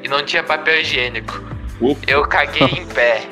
e 0.03 0.07
não 0.07 0.23
tinha 0.23 0.43
papel 0.43 0.79
higiênico. 0.81 1.41
Ufa. 1.79 2.01
Eu 2.07 2.23
caguei 2.27 2.67
em 2.67 2.85
pé. 2.93 3.23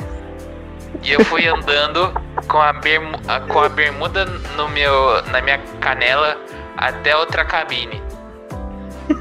E 1.03 1.11
eu 1.13 1.23
fui 1.23 1.47
andando 1.47 2.11
com 2.47 2.59
a, 2.59 2.73
bermu, 2.73 3.17
a- 3.27 3.39
com 3.41 3.59
a 3.59 3.69
bermuda 3.69 4.25
no 4.57 4.67
meu, 4.69 5.21
na 5.31 5.39
minha 5.41 5.59
canela 5.79 6.35
até 6.75 7.15
outra 7.15 7.45
cabine. 7.45 8.01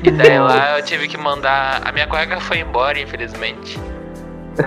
E 0.02 0.10
daí 0.10 0.38
lá 0.38 0.78
eu 0.78 0.84
tive 0.84 1.06
que 1.08 1.16
mandar. 1.16 1.80
A 1.86 1.92
minha 1.92 2.06
cueca 2.06 2.40
foi 2.40 2.58
embora, 2.58 2.98
infelizmente. 2.98 3.78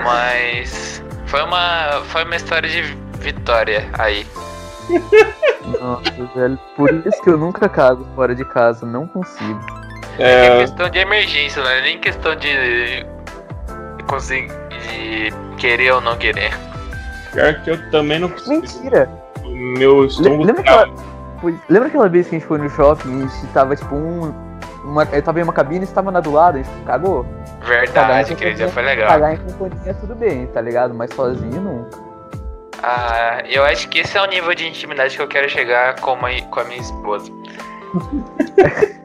Mas 0.03 1.03
foi 1.25 1.41
uma. 1.43 2.01
Foi 2.05 2.23
uma 2.23 2.35
história 2.35 2.69
de 2.69 2.81
vitória 3.19 3.89
aí. 3.99 4.25
Nossa, 5.79 6.11
velho. 6.35 6.57
Por 6.75 6.91
isso 7.05 7.21
que 7.23 7.29
eu 7.29 7.37
nunca 7.37 7.67
cago 7.69 8.07
fora 8.15 8.33
de 8.33 8.43
casa. 8.45 8.85
Não 8.85 9.07
consigo. 9.07 9.59
É 10.21 10.45
É, 10.45 10.59
questão 10.61 10.89
de 10.89 10.99
emergência, 10.99 11.63
não 11.63 11.69
é 11.69 11.81
nem 11.81 11.99
questão 11.99 12.35
de 12.35 13.05
conseguir 14.07 14.51
de 14.69 15.31
querer 15.57 15.91
ou 15.93 16.01
não 16.01 16.17
querer. 16.17 16.51
pior 17.33 17.53
que 17.63 17.71
eu 17.71 17.91
também 17.91 18.19
não 18.19 18.29
consigo. 18.29 18.51
Mentira! 18.51 19.09
O 19.43 19.49
meu 19.49 20.05
estômago 20.05 20.43
lembra 20.43 20.63
tá- 20.63 20.87
Pois- 21.39 21.55
Lembra 21.69 21.87
aquela 21.87 22.07
vez 22.07 22.27
que 22.27 22.35
a 22.35 22.39
gente 22.39 22.47
foi 22.47 22.59
no 22.59 22.69
shopping 22.69 23.19
e 23.21 23.23
a 23.23 23.27
gente 23.27 23.47
tava 23.53 23.75
tipo 23.75 23.95
um. 23.95 24.31
Uma, 24.83 25.07
eu 25.11 25.21
tava 25.21 25.39
em 25.39 25.43
uma 25.43 25.53
cabine 25.53 25.83
e 25.83 25.87
você 25.87 25.93
tava 25.93 26.11
na 26.11 26.19
do 26.19 26.31
lado, 26.31 26.57
a 26.57 26.61
gente 26.61 26.83
cagou? 26.85 27.25
Verdade, 27.63 28.33
aquele 28.33 28.53
dia 28.53 28.67
foi 28.69 28.83
legal. 28.83 29.07
Cagar 29.09 29.33
em 29.33 29.37
companhia 29.37 29.93
tudo 29.95 30.13
bem, 30.15 30.47
tá 30.47 30.59
ligado? 30.61 30.93
Mas 30.93 31.11
sozinho 31.13 31.61
nunca. 31.61 31.97
Ah, 32.83 33.43
eu 33.47 33.63
acho 33.63 33.87
que 33.89 33.99
esse 33.99 34.17
é 34.17 34.21
o 34.21 34.25
nível 34.25 34.53
de 34.55 34.67
intimidade 34.67 35.15
que 35.15 35.21
eu 35.21 35.27
quero 35.27 35.47
chegar 35.49 35.95
com, 35.99 36.13
uma, 36.13 36.29
com 36.49 36.59
a 36.59 36.63
minha 36.63 36.79
esposa. 36.81 37.31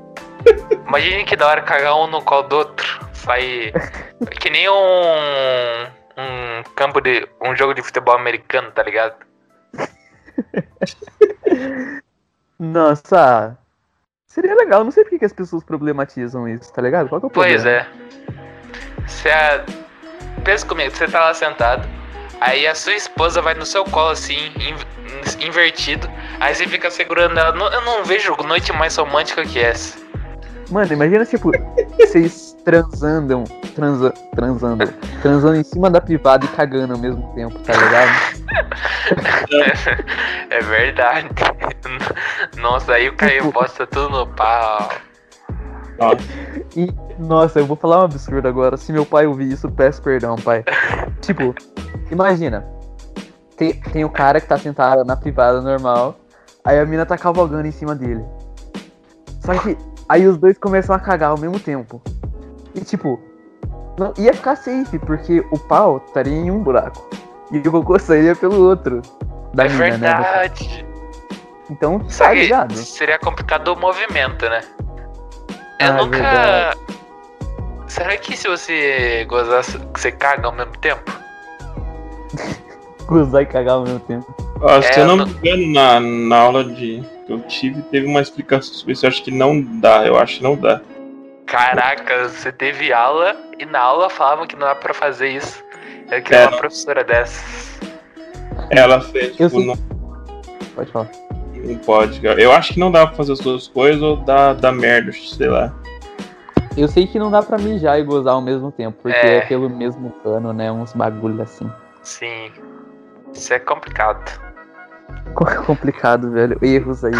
Imagine 0.96 1.24
que 1.24 1.36
da 1.36 1.46
hora 1.46 1.62
cagar 1.62 1.94
um 1.96 2.06
no 2.06 2.22
colo 2.22 2.44
do 2.44 2.56
outro. 2.56 3.06
Sai. 3.12 3.72
Que 4.40 4.48
nem 4.48 4.66
um. 4.68 5.84
Um 6.16 6.62
campo 6.74 7.00
de. 7.02 7.28
Um 7.42 7.54
jogo 7.54 7.74
de 7.74 7.82
futebol 7.82 8.14
americano, 8.14 8.70
tá 8.72 8.82
ligado? 8.82 9.14
Nossa. 12.58 13.58
Seria 14.26 14.54
legal, 14.54 14.84
não 14.84 14.90
sei 14.90 15.04
por 15.04 15.18
que 15.18 15.24
as 15.24 15.32
pessoas 15.32 15.64
problematizam 15.64 16.48
isso, 16.48 16.72
tá 16.72 16.80
ligado? 16.80 17.08
Qual 17.08 17.20
que 17.20 17.26
é 17.26 17.28
o 17.28 17.30
problema? 17.30 17.54
Pois 17.54 17.66
é. 17.66 17.86
Você 19.06 19.28
é... 19.28 19.64
Pensa 20.44 20.66
comigo, 20.66 20.94
você 20.94 21.08
tá 21.08 21.20
lá 21.20 21.34
sentado, 21.34 21.88
aí 22.40 22.66
a 22.66 22.74
sua 22.74 22.94
esposa 22.94 23.42
vai 23.42 23.54
no 23.54 23.64
seu 23.64 23.84
colo 23.84 24.10
assim, 24.10 24.52
in- 24.58 25.46
invertido, 25.46 26.08
aí 26.38 26.54
você 26.54 26.66
fica 26.66 26.90
segurando 26.90 27.38
ela. 27.38 27.56
Eu 27.72 27.80
não 27.82 28.04
vejo 28.04 28.36
noite 28.44 28.72
mais 28.72 28.96
romântica 28.96 29.44
que 29.44 29.58
essa. 29.58 29.98
Mano, 30.70 30.92
imagina, 30.92 31.24
tipo, 31.24 31.52
vocês 31.96 32.56
transandam, 32.64 33.44
transa, 33.74 34.12
transando, 34.34 34.84
transando 35.22 35.56
em 35.56 35.62
cima 35.62 35.88
da 35.88 36.00
privada 36.00 36.44
e 36.44 36.48
cagando 36.48 36.94
ao 36.94 36.98
mesmo 36.98 37.32
tempo, 37.34 37.58
tá 37.60 37.72
ligado? 37.72 38.36
É 40.50 40.60
verdade. 40.60 41.28
Nossa, 42.58 42.94
aí 42.94 43.08
o 43.08 43.14
Caio 43.16 43.42
Tipo- 43.44 43.52
posta 43.52 43.86
tudo 43.86 44.10
no 44.10 44.26
pau. 44.26 44.88
Nossa, 45.98 46.16
E, 46.76 46.92
nossa, 47.18 47.60
eu 47.60 47.66
vou 47.66 47.76
falar 47.76 48.00
um 48.00 48.04
absurdo 48.04 48.46
agora. 48.48 48.76
Se 48.76 48.92
meu 48.92 49.06
pai 49.06 49.26
ouvir 49.26 49.50
isso, 49.52 49.70
peço 49.70 50.02
perdão, 50.02 50.36
pai. 50.36 50.64
Tipo, 51.20 51.54
imagina. 52.10 52.66
Tem, 53.56 53.74
tem 53.74 54.04
o 54.04 54.10
cara 54.10 54.40
que 54.40 54.46
tá 54.48 54.58
sentado 54.58 55.04
na 55.04 55.16
privada 55.16 55.60
normal, 55.62 56.16
aí 56.64 56.78
a 56.78 56.84
mina 56.84 57.06
tá 57.06 57.16
cavalgando 57.16 57.66
em 57.66 57.72
cima 57.72 57.94
dele. 57.94 58.24
Só 59.40 59.54
que 59.54 59.76
aí 60.08 60.26
os 60.26 60.36
dois 60.38 60.58
começam 60.58 60.94
a 60.94 60.98
cagar 60.98 61.30
ao 61.30 61.38
mesmo 61.38 61.58
tempo. 61.58 62.00
E 62.74 62.80
tipo, 62.80 63.20
não, 63.98 64.12
ia 64.18 64.32
ficar 64.34 64.56
safe, 64.56 64.98
porque 64.98 65.44
o 65.50 65.58
pau 65.58 66.02
estaria 66.06 66.34
em 66.36 66.50
um 66.50 66.62
buraco. 66.62 67.08
E 67.52 67.58
o 67.58 67.70
cocô 67.70 67.98
sairia 67.98 68.34
pelo 68.34 68.60
outro. 68.68 69.00
Da 69.54 69.64
é 69.64 69.68
mina, 69.68 69.84
né? 69.88 69.98
verdade. 69.98 70.86
Então, 71.70 72.00
Só 72.08 72.24
tá 72.24 72.32
ligado? 72.32 72.74
seria 72.76 73.18
complicado 73.18 73.68
o 73.68 73.76
movimento, 73.78 74.48
né? 74.48 74.60
Eu 74.78 75.56
Ah, 75.80 75.84
é 75.86 75.92
nunca. 75.92 76.16
verdade. 76.18 76.78
Será 77.88 78.16
que 78.16 78.36
se 78.36 78.48
você 78.48 79.24
gozasse, 79.28 79.78
você 79.94 80.10
caga 80.12 80.46
ao 80.46 80.52
mesmo 80.52 80.72
tempo? 80.78 81.10
Gozar 83.06 83.42
e 83.42 83.46
cagar 83.46 83.74
ao 83.74 83.82
mesmo 83.84 84.00
tempo. 84.00 84.34
Ó, 84.60 84.82
se 84.82 84.88
É, 84.98 85.02
eu 85.02 85.06
não 85.06 85.16
não- 85.16 85.26
me 85.26 85.32
engano, 85.32 85.72
na, 85.72 86.00
na 86.00 86.36
aula 86.38 86.64
de, 86.64 87.02
que 87.26 87.32
eu 87.32 87.40
tive, 87.42 87.82
teve 87.82 88.06
uma 88.06 88.20
explicação 88.20 88.72
sobre 88.74 88.92
isso. 88.92 89.04
Eu 89.04 89.08
acho 89.08 89.22
que 89.24 89.30
não 89.30 89.60
dá, 89.80 90.06
eu 90.06 90.16
acho 90.16 90.38
que 90.38 90.42
não 90.42 90.56
dá. 90.56 90.80
Caraca, 91.46 92.28
você 92.28 92.50
teve 92.52 92.92
aula 92.92 93.36
e 93.58 93.64
na 93.66 93.80
aula 93.80 94.08
falavam 94.10 94.46
que 94.46 94.56
não 94.56 94.66
dá 94.66 94.74
pra 94.74 94.94
fazer 94.94 95.28
isso. 95.30 95.62
Eu 96.10 96.22
queria 96.22 96.40
É. 96.40 96.48
uma 96.48 96.56
professora 96.58 97.02
dessas. 97.04 97.78
Ela 98.70 99.00
fez, 99.00 99.38
Eu 99.38 99.48
tipo, 99.48 99.60
sei- 99.60 99.66
não, 99.66 99.76
Pode 100.74 100.90
falar. 100.90 101.08
não 101.54 101.76
pode, 101.78 102.20
cara. 102.20 102.40
Eu 102.40 102.52
acho 102.52 102.74
que 102.74 102.80
não 102.80 102.90
dá 102.90 103.06
pra 103.06 103.16
fazer 103.16 103.32
as 103.32 103.40
duas 103.40 103.68
coisas 103.68 104.02
ou 104.02 104.16
dá, 104.18 104.52
dá 104.54 104.72
merda, 104.72 105.12
sei 105.12 105.48
lá. 105.48 105.74
Eu 106.76 106.88
sei 106.88 107.06
que 107.06 107.18
não 107.18 107.30
dá 107.30 107.42
pra 107.42 107.56
mijar 107.58 107.98
e 107.98 108.02
gozar 108.02 108.34
ao 108.34 108.42
mesmo 108.42 108.70
tempo, 108.70 108.98
porque 109.02 109.16
É. 109.16 109.36
é, 109.36 109.40
pelo 109.42 109.68
mesmo 109.70 110.10
cano, 110.22 110.52
né? 110.52 110.70
Uns 110.70 110.92
bagulho 110.92 111.40
assim. 111.42 111.70
Sim. 112.02 112.50
Isso 113.32 113.52
é 113.54 113.58
complicado. 113.58 114.40
Complicado, 115.66 116.30
velho. 116.30 116.58
Erros 116.62 117.04
aí. 117.04 117.12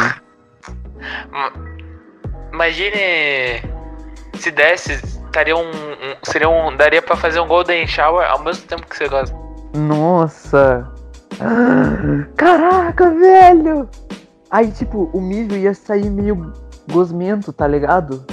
Imagine 2.53 3.63
se 4.39 4.51
desse, 4.51 4.93
estaria 4.93 5.57
um, 5.57 5.69
um- 5.69 6.17
seria 6.23 6.49
um, 6.49 6.75
daria 6.77 7.03
pra 7.03 7.17
fazer 7.17 7.41
um 7.41 7.47
golden 7.47 7.87
shower 7.87 8.27
ao 8.31 8.43
mesmo 8.43 8.67
tempo 8.67 8.87
que 8.87 8.97
você 8.97 9.09
gosta. 9.09 9.37
Nossa! 9.75 10.91
Caraca, 12.37 13.11
velho! 13.11 13.89
Aí, 14.51 14.71
tipo, 14.71 15.11
o 15.13 15.21
mijo 15.21 15.55
ia 15.57 15.75
sair 15.75 16.09
meio 16.09 16.53
gosmento, 16.91 17.53
tá 17.53 17.67
ligado? 17.67 18.25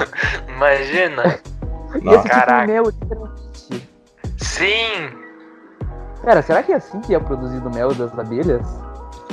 Imagina. 0.48 1.22
Ia 1.94 2.02
Nossa. 2.02 2.22
ser 2.22 2.28
Caraca. 2.28 2.60
tipo 2.60 2.72
mel, 2.72 2.84
literalmente. 2.84 3.88
Sim. 4.36 5.10
Pera, 6.22 6.42
será 6.42 6.62
que 6.62 6.72
é 6.72 6.76
assim 6.76 7.00
que 7.00 7.14
é 7.14 7.18
produzido 7.18 7.68
o 7.68 7.74
mel 7.74 7.94
das 7.94 8.16
abelhas? 8.18 8.66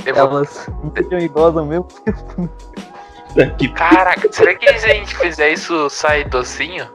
Elas 0.06 0.68
e 1.20 1.28
gozam 1.28 1.62
ao 1.62 1.68
mesmo 1.68 1.84
tempo. 2.04 2.48
Caraca, 3.74 4.32
será 4.32 4.54
que 4.54 4.66
se 4.78 4.86
a 4.86 4.94
gente 4.94 5.16
fizer 5.16 5.50
isso 5.50 5.88
sai 5.90 6.24
docinho? 6.24 6.88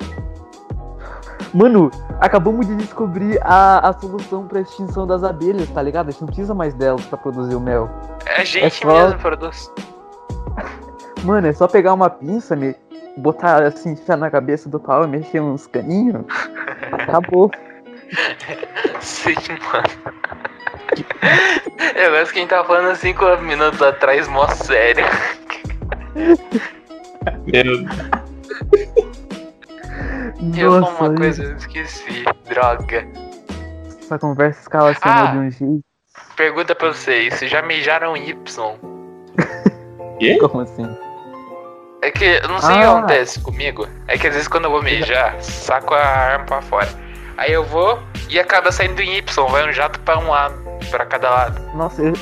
Mano, 1.54 1.92
acabamos 2.20 2.66
de 2.66 2.76
descobrir 2.76 3.40
a, 3.44 3.90
a 3.90 3.94
solução 3.94 4.48
pra 4.48 4.62
extinção 4.62 5.06
das 5.06 5.24
abelhas, 5.24 5.70
tá 5.70 5.82
ligado? 5.82 6.08
A 6.10 6.12
gente 6.12 6.22
não 6.22 6.28
precisa 6.28 6.54
mais 6.56 6.74
delas 6.74 7.06
pra 7.06 7.18
produzir 7.18 7.56
o 7.56 7.60
mel. 7.60 7.90
É 8.26 8.42
a 8.42 8.44
gente 8.44 8.76
só- 8.78 8.88
mesmo 8.88 9.20
produz. 9.20 9.72
Mano, 11.24 11.48
é 11.48 11.54
só 11.54 11.68
pegar 11.68 11.94
uma 11.94 12.10
pinça, 12.10 12.56
me 12.56 12.76
botar 13.18 13.64
assim, 13.64 13.92
enfiar 13.92 14.18
na 14.18 14.30
cabeça 14.30 14.68
do 14.68 14.80
pau 14.80 15.04
e 15.04 15.08
mexer 15.08 15.40
uns 15.40 15.68
caninhos. 15.68 16.26
Acabou. 16.92 17.50
Sim, 19.00 19.34
mano. 19.72 20.43
Eu 21.96 22.12
gosto 22.12 22.32
que 22.34 22.40
a 22.40 22.42
gente 22.42 22.50
tava 22.50 22.68
falando 22.68 22.96
cinco 22.96 23.26
minutos 23.38 23.82
atrás, 23.82 24.28
mó 24.28 24.48
sério. 24.50 25.06
Meu, 27.46 27.86
Eu 30.58 30.80
Nossa, 30.82 31.04
uma 31.04 31.16
coisa 31.16 31.44
eu 31.44 31.56
esqueci. 31.56 32.24
Droga. 32.50 33.08
essa 34.02 34.20
conversa 34.20 34.62
escalacionou 34.62 35.24
Ah. 35.28 35.32
de 35.32 35.38
um 35.38 35.52
jeito. 35.52 35.82
Pergunta 36.36 36.76
pra 36.76 36.90
vocês, 36.90 37.34
vocês 37.34 37.50
já 37.50 37.62
mijaram 37.62 38.16
Y? 38.18 38.36
quê? 40.20 40.38
Como 40.40 40.62
assim? 40.62 40.98
É 42.02 42.12
que 42.12 42.26
eu 42.26 42.48
não 42.50 42.60
sei 42.60 42.70
o 42.70 42.78
que 42.78 42.84
Ah. 42.84 42.98
acontece 42.98 43.40
comigo. 43.42 43.88
É 44.08 44.18
que 44.18 44.28
às 44.28 44.34
vezes 44.34 44.48
quando 44.48 44.66
eu 44.66 44.72
vou 44.72 44.84
mijar, 44.84 45.42
saco 45.42 45.94
a 45.94 46.00
arma 46.04 46.46
pra 46.46 46.62
fora. 46.62 46.88
Aí 47.38 47.52
eu 47.52 47.64
vou 47.66 48.00
e 48.30 48.40
acaba 48.40 48.72
saindo 48.72 49.02
em 49.02 49.18
Y, 49.18 49.48
vai 49.50 49.68
um 49.70 49.74
jato 49.74 50.00
pra 50.02 50.18
um 50.20 50.30
lado, 50.30 50.56
pra 50.90 51.06
cada 51.06 51.30
lado. 51.30 51.62
Nossa, 51.76 52.02
eu, 52.02 52.14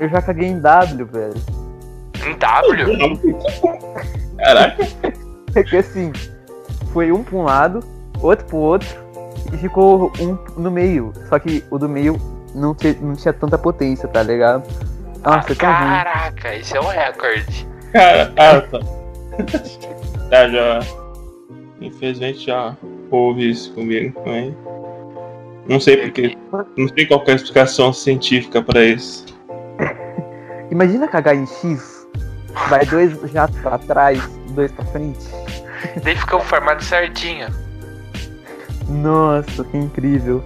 eu 0.00 0.08
já 0.08 0.20
caguei 0.22 0.48
em 0.48 0.60
W, 0.60 1.06
velho. 1.06 1.34
Em 2.26 2.34
W? 2.36 3.20
Caraca, 4.38 4.86
É 5.54 5.62
que 5.62 5.76
assim, 5.76 6.12
foi 6.92 7.12
um 7.12 7.22
pra 7.22 7.36
um 7.36 7.44
lado, 7.44 7.80
outro 8.20 8.44
pro 8.46 8.56
outro, 8.58 8.88
e 9.52 9.56
ficou 9.56 10.12
um 10.20 10.36
no 10.60 10.70
meio. 10.70 11.12
Só 11.28 11.38
que 11.38 11.64
o 11.70 11.78
do 11.78 11.88
meio 11.88 12.20
não 12.54 12.74
tinha, 12.74 12.96
não 13.00 13.14
tinha 13.14 13.32
tanta 13.32 13.56
potência, 13.56 14.08
tá 14.08 14.22
ligado? 14.22 14.64
Nossa, 15.24 15.54
tão 15.54 15.68
ruim. 15.72 15.88
Caraca, 15.88 16.54
isso 16.54 16.76
é 16.76 16.80
um 16.80 16.88
recorde. 16.88 17.68
cara, 17.92 18.32
ah, 18.36 18.60
tá. 18.70 18.78
Tá, 20.30 20.48
já. 20.48 20.80
Infelizmente 21.80 22.46
já 22.46 22.76
houve 23.10 23.50
isso 23.50 23.72
comigo 23.74 24.18
também. 24.22 24.56
Não 25.68 25.78
sei 25.80 25.96
porque. 25.96 26.36
Não 26.76 26.88
sei 26.88 27.06
qual 27.06 27.20
que 27.24 27.30
é 27.30 27.34
a 27.34 27.36
explicação 27.36 27.92
científica 27.92 28.62
pra 28.62 28.82
isso. 28.84 29.24
Imagina 30.70 31.06
cagar 31.08 31.34
em 31.36 31.46
X, 31.46 32.06
vai 32.68 32.84
dois 32.86 33.18
jatos 33.30 33.58
pra 33.60 33.78
trás, 33.78 34.20
dois 34.50 34.70
pra 34.72 34.84
frente. 34.86 35.26
Daí 36.02 36.16
fica 36.16 36.36
o 36.36 36.40
formato 36.40 36.82
certinho. 36.84 37.46
Nossa, 38.88 39.64
que 39.64 39.76
incrível. 39.76 40.42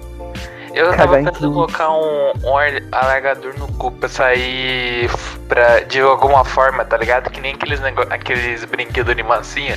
Eu 0.74 0.91
tava 0.91 0.99
Cagar 1.16 1.20
em 1.20 1.24
tentando 1.24 1.53
colocar 1.53 1.91
um, 1.91 2.33
um 2.45 2.57
ar- 2.57 2.83
alargador 2.93 3.59
no 3.59 3.66
cu 3.72 3.91
pra 3.91 4.09
sair 4.09 5.11
pra, 5.49 5.81
de 5.81 6.01
alguma 6.01 6.45
forma, 6.45 6.85
tá 6.85 6.97
ligado? 6.97 7.28
Que 7.31 7.41
nem 7.41 7.55
aqueles, 7.55 7.81
aqueles 8.11 8.64
brinquedos 8.64 9.16
de 9.16 9.22
massinha. 9.22 9.76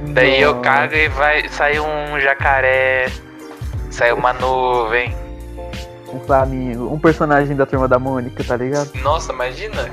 Daí 0.00 0.40
eu 0.40 0.60
cago 0.60 0.94
e 0.94 1.08
vai 1.08 1.48
sai 1.48 1.78
um 1.80 2.18
jacaré, 2.20 3.06
sai 3.90 4.12
uma 4.12 4.32
nuvem. 4.32 5.14
Um 6.12 6.20
flamingo, 6.20 6.92
um 6.92 6.98
personagem 6.98 7.54
da 7.56 7.66
turma 7.66 7.86
da 7.88 7.98
Mônica, 7.98 8.42
tá 8.44 8.56
ligado? 8.56 8.90
Nossa, 9.02 9.32
imagina. 9.32 9.88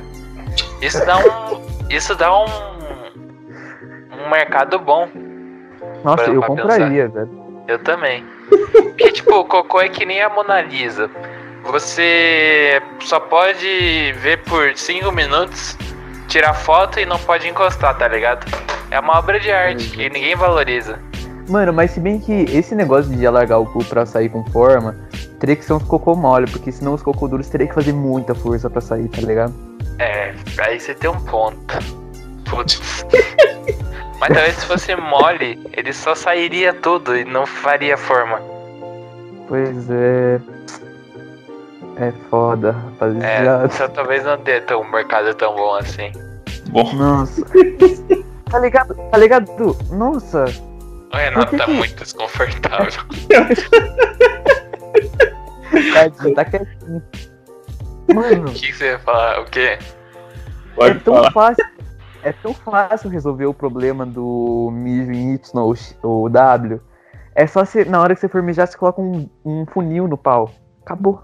Isso 0.81 1.03
dá 1.05 1.17
um. 1.17 1.61
Isso 1.89 2.15
dá 2.15 2.33
um. 2.37 2.45
Um 4.25 4.29
mercado 4.29 4.79
bom. 4.79 5.09
Nossa, 6.03 6.23
Pra- 6.23 6.33
eu 6.33 6.39
pra 6.39 6.47
compraria, 6.47 7.07
velho. 7.09 7.45
Eu 7.67 7.79
também. 7.79 8.23
Porque, 8.71 9.11
tipo, 9.11 9.35
o 9.39 9.45
cocô 9.45 9.81
é 9.81 9.89
que 9.89 10.05
nem 10.05 10.21
a 10.21 10.29
Mona 10.29 10.61
Lisa. 10.61 11.09
Você 11.63 12.79
só 13.01 13.19
pode 13.19 14.13
ver 14.19 14.37
por 14.43 14.75
5 14.77 15.11
minutos, 15.11 15.75
tirar 16.35 16.53
foto 16.53 16.99
e 16.99 17.05
não 17.05 17.17
pode 17.17 17.47
encostar, 17.47 17.97
tá 17.97 18.09
ligado? 18.09 18.45
É 18.91 18.99
uma 18.99 19.17
obra 19.17 19.39
de 19.39 19.49
arte 19.49 19.89
que 19.91 20.09
ninguém 20.09 20.35
valoriza. 20.35 20.99
Mano, 21.47 21.71
mas 21.71 21.91
se 21.91 21.99
bem 22.01 22.19
que 22.19 22.43
esse 22.51 22.75
negócio 22.75 23.09
de 23.15 23.25
alargar 23.25 23.57
o 23.61 23.65
cu 23.65 23.85
pra 23.85 24.05
sair 24.05 24.27
com 24.27 24.43
forma, 24.51 24.97
teria 25.39 25.55
que 25.55 25.63
ser 25.63 25.71
uns 25.71 25.83
cocô 25.83 26.13
mole, 26.13 26.45
porque 26.51 26.73
senão 26.73 26.93
os 26.93 27.01
cocô 27.01 27.29
duros 27.29 27.47
teria 27.47 27.67
que 27.67 27.73
fazer 27.73 27.93
muita 27.93 28.35
força 28.35 28.69
pra 28.69 28.81
sair, 28.81 29.07
tá 29.07 29.21
ligado? 29.21 29.53
É, 29.97 30.33
aí 30.59 30.77
você 30.77 30.93
tem 30.93 31.09
um 31.09 31.19
ponto. 31.23 31.79
Putz. 32.49 33.05
Mas 34.19 34.29
talvez 34.33 34.55
se 34.55 34.65
fosse 34.65 34.93
mole, 34.97 35.57
ele 35.71 35.93
só 35.93 36.15
sairia 36.15 36.73
tudo 36.73 37.15
e 37.15 37.23
não 37.23 37.45
faria 37.45 37.95
forma. 37.97 38.41
Pois 39.47 39.89
é. 39.89 40.39
É 41.97 42.11
foda, 42.29 42.69
É, 42.69 43.05
rapaziada. 43.05 43.69
só 43.69 43.87
talvez 43.87 44.25
não 44.25 44.37
dê 44.37 44.59
tão, 44.59 44.81
um 44.81 44.91
mercado 44.91 45.33
tão 45.33 45.55
bom 45.55 45.75
assim. 45.75 46.11
Bom, 46.75 46.93
Nossa. 46.93 47.41
tá 48.51 48.59
ligado? 48.59 48.93
Tá 49.09 49.17
ligado? 49.17 49.49
Nossa. 49.91 50.43
O 51.13 51.15
Renato 51.15 51.51
que 51.51 51.57
tá 51.57 51.65
que- 51.65 51.71
muito 51.71 51.95
desconfortável. 52.03 53.01
Tadinho, 55.93 56.35
tá 56.35 56.43
quietinho. 56.45 57.01
Mano, 58.13 58.49
O 58.49 58.53
que, 58.53 58.67
que 58.67 58.73
você 58.73 58.85
ia 58.91 58.99
falar? 58.99 59.39
O 59.41 59.45
quê? 59.45 59.79
pode 60.75 60.97
é 60.97 60.99
tão 60.99 61.13
falar. 61.15 61.31
fácil. 61.31 61.65
É 62.23 62.33
tão 62.33 62.53
fácil 62.53 63.09
resolver 63.09 63.45
o 63.45 63.53
problema 63.53 64.05
do 64.05 64.69
mijo 64.73 65.11
em 65.13 65.33
Y 65.35 65.61
ou 65.61 65.73
X- 65.75 65.97
ou 66.03 66.27
W. 66.29 66.81
É 67.35 67.47
só 67.47 67.63
você, 67.63 67.85
na 67.85 68.01
hora 68.01 68.13
que 68.15 68.19
você 68.21 68.27
for 68.27 68.43
mijar, 68.43 68.67
você 68.67 68.77
coloca 68.77 68.99
um, 69.01 69.29
um 69.45 69.65
funil 69.65 70.07
no 70.09 70.17
pau. 70.17 70.51
Acabou. 70.83 71.23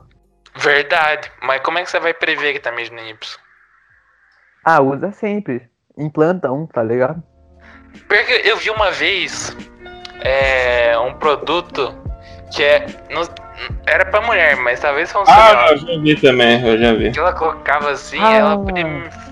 Verdade. 0.55 1.29
Mas 1.43 1.61
como 1.61 1.77
é 1.77 1.83
que 1.83 1.89
você 1.91 1.99
vai 1.99 2.13
prever 2.13 2.53
que 2.53 2.59
tá 2.59 2.71
mesmo 2.71 2.97
em 2.99 3.09
Y? 3.09 3.17
Ah, 4.63 4.81
usa 4.81 5.11
sempre. 5.11 5.69
Implanta 5.97 6.51
um, 6.51 6.65
tá 6.65 6.81
ligado? 6.83 7.21
Porque 8.07 8.41
eu 8.45 8.57
vi 8.57 8.69
uma 8.69 8.91
vez 8.91 9.55
é, 10.21 10.97
um 10.99 11.13
produto 11.15 11.93
que 12.53 12.63
é. 12.63 12.85
não- 13.09 13.23
era 13.85 14.05
pra 14.05 14.21
mulher, 14.21 14.55
mas 14.57 14.79
talvez 14.79 15.11
fosse 15.11 15.29
Ah, 15.31 15.67
eu 15.71 15.77
já 15.77 15.99
vi 16.01 16.15
também, 16.19 16.65
eu 16.65 16.77
já 16.79 16.93
vi. 16.93 17.11
que 17.11 17.19
ela 17.19 17.33
colocava 17.33 17.91
assim, 17.91 18.17
Ah. 18.21 18.33
ela 18.33 18.57
podia 18.57 18.85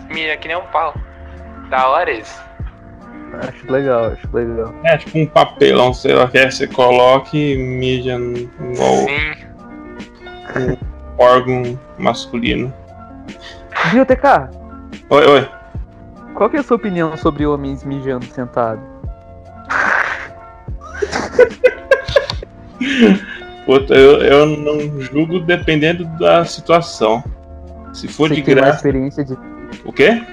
mirar 0.09 0.37
que 0.37 0.47
nem 0.47 0.57
um 0.57 0.65
pau. 0.67 0.93
Da 1.69 1.87
hora 1.89 2.11
isso. 2.11 2.39
Acho 3.47 3.71
legal, 3.71 4.05
acho 4.11 4.27
legal. 4.35 4.73
É 4.83 4.97
tipo 4.97 5.17
um 5.19 5.25
papelão, 5.27 5.93
sei 5.93 6.13
lá, 6.13 6.27
que 6.27 6.37
aí 6.37 6.51
você 6.51 6.67
coloca 6.67 7.29
e 7.37 7.55
mija 7.57 8.17
no- 8.17 8.37
igual 8.37 8.95
Sim. 9.07 10.77
órgão 11.17 11.79
masculino. 11.97 12.73
Viu, 13.91 14.05
TK? 14.05 14.49
Oi, 15.09 15.25
oi. 15.25 15.49
Qual 16.33 16.49
que 16.49 16.57
é 16.57 16.59
a 16.59 16.63
sua 16.63 16.77
opinião 16.77 17.15
sobre 17.17 17.45
homens 17.45 17.83
mijando 17.83 18.25
sentado? 18.25 18.81
Puta, 23.65 23.93
eu, 23.93 24.21
eu 24.21 24.45
não 24.45 25.01
julgo 25.01 25.39
dependendo 25.39 26.05
da 26.17 26.45
situação. 26.45 27.23
Se 27.93 28.07
for 28.07 28.29
Você 28.29 28.35
de 28.35 28.41
que 28.41 28.45
tem 28.45 28.55
mais 28.55 28.65
graça. 28.67 28.77
experiência 28.77 29.25
de 29.25 29.37
O 29.85 29.91
quê? 29.91 30.23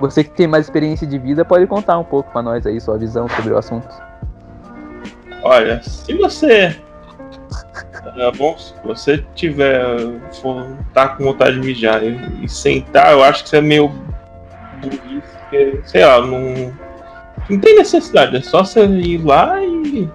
Você 0.00 0.24
que 0.24 0.30
tem 0.30 0.46
mais 0.46 0.64
experiência 0.66 1.06
de 1.06 1.18
vida 1.18 1.44
pode 1.44 1.66
contar 1.66 1.98
um 1.98 2.04
pouco 2.04 2.30
pra 2.32 2.42
nós 2.42 2.66
aí 2.66 2.80
sua 2.80 2.96
visão 2.96 3.28
sobre 3.28 3.52
o 3.52 3.58
assunto. 3.58 3.88
Olha, 5.42 5.82
se 5.82 6.14
você. 6.14 6.76
É 8.16 8.30
bom, 8.32 8.56
se 8.58 8.74
você 8.84 9.24
tiver. 9.34 9.80
For, 10.40 10.66
tá 10.94 11.08
com 11.08 11.24
vontade 11.24 11.60
de 11.60 11.66
mijar 11.66 12.02
e, 12.02 12.18
e 12.42 12.48
sentar, 12.48 13.12
eu 13.12 13.22
acho 13.22 13.42
que 13.44 13.50
você 13.50 13.58
é 13.58 13.60
meio 13.60 13.88
burrice, 14.80 15.22
porque, 15.40 15.80
sei 15.84 16.04
lá, 16.04 16.20
não. 16.20 16.72
Não 17.48 17.58
tem 17.58 17.76
necessidade, 17.76 18.36
é 18.36 18.40
só 18.40 18.64
você 18.64 18.84
ir 18.86 19.18
lá 19.24 19.60
e. 19.62 20.08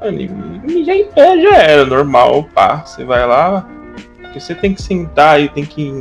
Mano, 0.00 0.60
mijar 0.64 0.96
em 0.96 1.06
pé 1.10 1.40
já 1.40 1.56
era, 1.56 1.84
normal, 1.84 2.44
pá. 2.54 2.78
Você 2.84 3.04
vai 3.04 3.26
lá, 3.26 3.66
porque 4.20 4.40
você 4.40 4.54
tem 4.54 4.74
que 4.74 4.82
sentar 4.82 5.40
e 5.40 5.48
tem 5.48 5.64
que. 5.64 5.92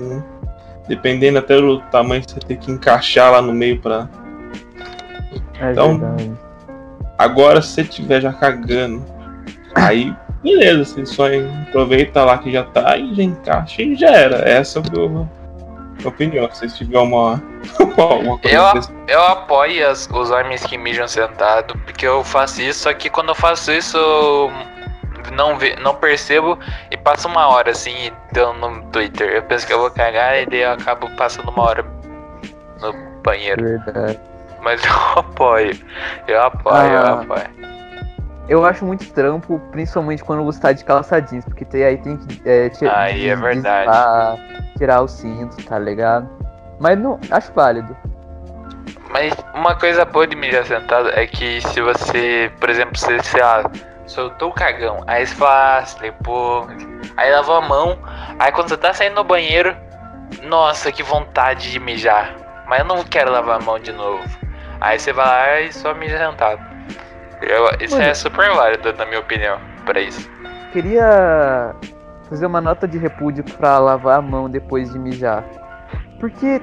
Dependendo 0.88 1.38
até 1.40 1.56
do 1.60 1.80
tamanho, 1.92 2.24
você 2.28 2.40
tem 2.40 2.58
que 2.58 2.72
encaixar 2.72 3.32
lá 3.32 3.42
no 3.42 3.54
meio 3.54 3.80
pra, 3.80 4.08
É 5.60 5.72
Então- 5.72 5.98
verdade. 6.00 6.32
Agora, 7.18 7.62
se 7.62 7.70
você 7.74 7.82
estiver 7.82 8.22
já 8.22 8.32
cagando, 8.32 9.04
aí 9.76 10.16
beleza, 10.44 10.84
você 10.86 11.06
só 11.06 11.24
aproveita 11.68 12.24
lá 12.24 12.38
que 12.38 12.52
já 12.52 12.64
tá 12.64 12.98
e 12.98 13.14
já 13.16 13.24
encaixa 13.24 13.82
e 13.82 13.96
já 13.96 14.10
era. 14.12 14.38
Essa 14.50 14.80
é 14.80 14.82
a 14.82 14.92
minha 14.92 15.30
opinião. 16.06 16.50
Se 16.52 16.68
tiver 16.70 17.00
uma, 17.00 17.42
uma 17.98 18.38
coisa 18.38 18.58
Eu- 18.58 18.74
desse- 18.74 18.94
Eu 19.08 19.22
apoio 19.24 19.88
as- 19.90 20.08
os 20.12 20.32
homens 20.32 20.64
que 20.66 20.78
mijam 20.78 21.08
sentado, 21.08 21.76
porque 21.86 22.06
eu 22.08 22.24
faço 22.24 22.62
isso, 22.62 22.84
só 22.84 22.94
que 22.94 23.10
quando 23.10 23.30
eu 23.30 23.36
faço 23.36 23.72
isso 23.72 23.98
eu 23.98 24.52
não, 25.34 25.58
ve, 25.58 25.76
não 25.82 25.96
percebo 25.96 26.58
e 26.92 26.96
passo 26.98 27.28
uma 27.28 27.48
hora 27.48 27.72
assim 27.72 28.12
dando 28.32 28.70
no 28.70 28.84
Twitter. 28.92 29.30
Eu 29.36 29.44
penso 29.44 29.66
que 29.68 29.74
eu 29.74 29.80
vou 29.80 29.92
cagar 29.92 30.42
e 30.42 30.46
daí 30.46 30.62
eu 30.62 30.72
acabo 30.72 31.10
passando 31.18 31.50
uma 31.50 31.64
hora 31.64 31.86
no 32.82 32.94
banheiro. 33.24 33.62
verdade. 33.64 34.20
Mas 34.62 34.82
eu 34.86 34.92
apoio. 35.20 35.78
Eu 36.28 36.42
apoio, 36.44 36.76
eu 36.92 37.00
Ah. 37.06 37.22
apoio. 37.22 37.50
Eu 38.50 38.66
acho 38.66 38.84
muito 38.84 39.08
trampo, 39.14 39.62
principalmente 39.72 40.24
quando 40.24 40.44
você 40.44 40.60
tá 40.60 40.74
de 40.74 40.84
calça 40.84 41.22
jeans, 41.22 41.46
porque 41.46 41.64
tem, 41.64 41.84
aí 41.84 41.98
tem 41.98 42.18
que 42.18 42.42
é, 42.50 42.68
tirar, 42.70 43.00
Aí 43.00 43.30
é 43.30 43.36
verdade. 43.36 44.42
tirar 44.76 45.02
o 45.02 45.08
cinto, 45.08 45.64
tá 45.64 45.78
ligado? 45.78 46.28
Mas 46.80 46.98
não, 46.98 47.20
acho 47.30 47.54
válido. 47.54 47.96
Mas 49.12 49.34
uma 49.54 49.76
coisa 49.76 50.04
boa 50.04 50.26
de 50.26 50.36
mijar 50.36 50.66
sentado 50.66 51.10
é 51.10 51.28
que 51.28 51.62
se 51.62 51.80
você, 51.80 52.52
por 52.60 52.72
exemplo, 52.72 52.98
você, 52.98 53.22
sei 53.22 53.42
lá, 53.42 53.70
soltou 54.08 54.50
o 54.50 54.54
cagão, 54.54 55.04
aí 55.06 55.28
você 55.28 55.36
fala, 55.36 55.78
ah, 55.78 55.86
se 55.86 56.02
limpou, 56.02 56.68
aí 57.18 57.32
lavou 57.32 57.56
a 57.56 57.62
mão, 57.62 58.00
aí 58.40 58.52
quando 58.52 58.70
você 58.70 58.78
tá 58.78 58.94
saindo 58.94 59.16
no 59.16 59.24
banheiro, 59.24 59.76
nossa, 60.44 60.92
que 60.92 61.04
vontade 61.04 61.72
de 61.72 61.80
mijar, 61.80 62.36
mas 62.68 62.80
eu 62.80 62.86
não 62.86 63.04
quero 63.04 63.32
lavar 63.32 63.62
a 63.62 63.64
mão 63.64 63.78
de 63.78 63.92
novo. 63.92 64.24
Aí 64.82 64.98
você 64.98 65.14
vai 65.14 65.26
lá 65.26 65.62
e 65.62 65.74
só 65.74 65.94
mija 65.94 66.18
sentado. 66.18 66.69
Eu- 67.42 67.70
isso 67.80 67.96
Mano. 67.96 68.08
é 68.10 68.14
super 68.14 68.50
válido, 68.52 68.94
na 68.94 69.06
minha 69.06 69.20
opinião, 69.20 69.58
pra 69.86 70.00
isso. 70.02 70.30
Queria 70.74 71.74
fazer 72.30 72.46
uma 72.46 72.62
nota 72.62 72.88
de 72.88 72.98
repúdio 72.98 73.44
pra 73.58 73.80
lavar 73.80 74.20
a 74.20 74.22
mão 74.22 74.50
depois 74.50 74.92
de 74.92 75.00
mijar. 75.00 75.44
Porque, 76.20 76.62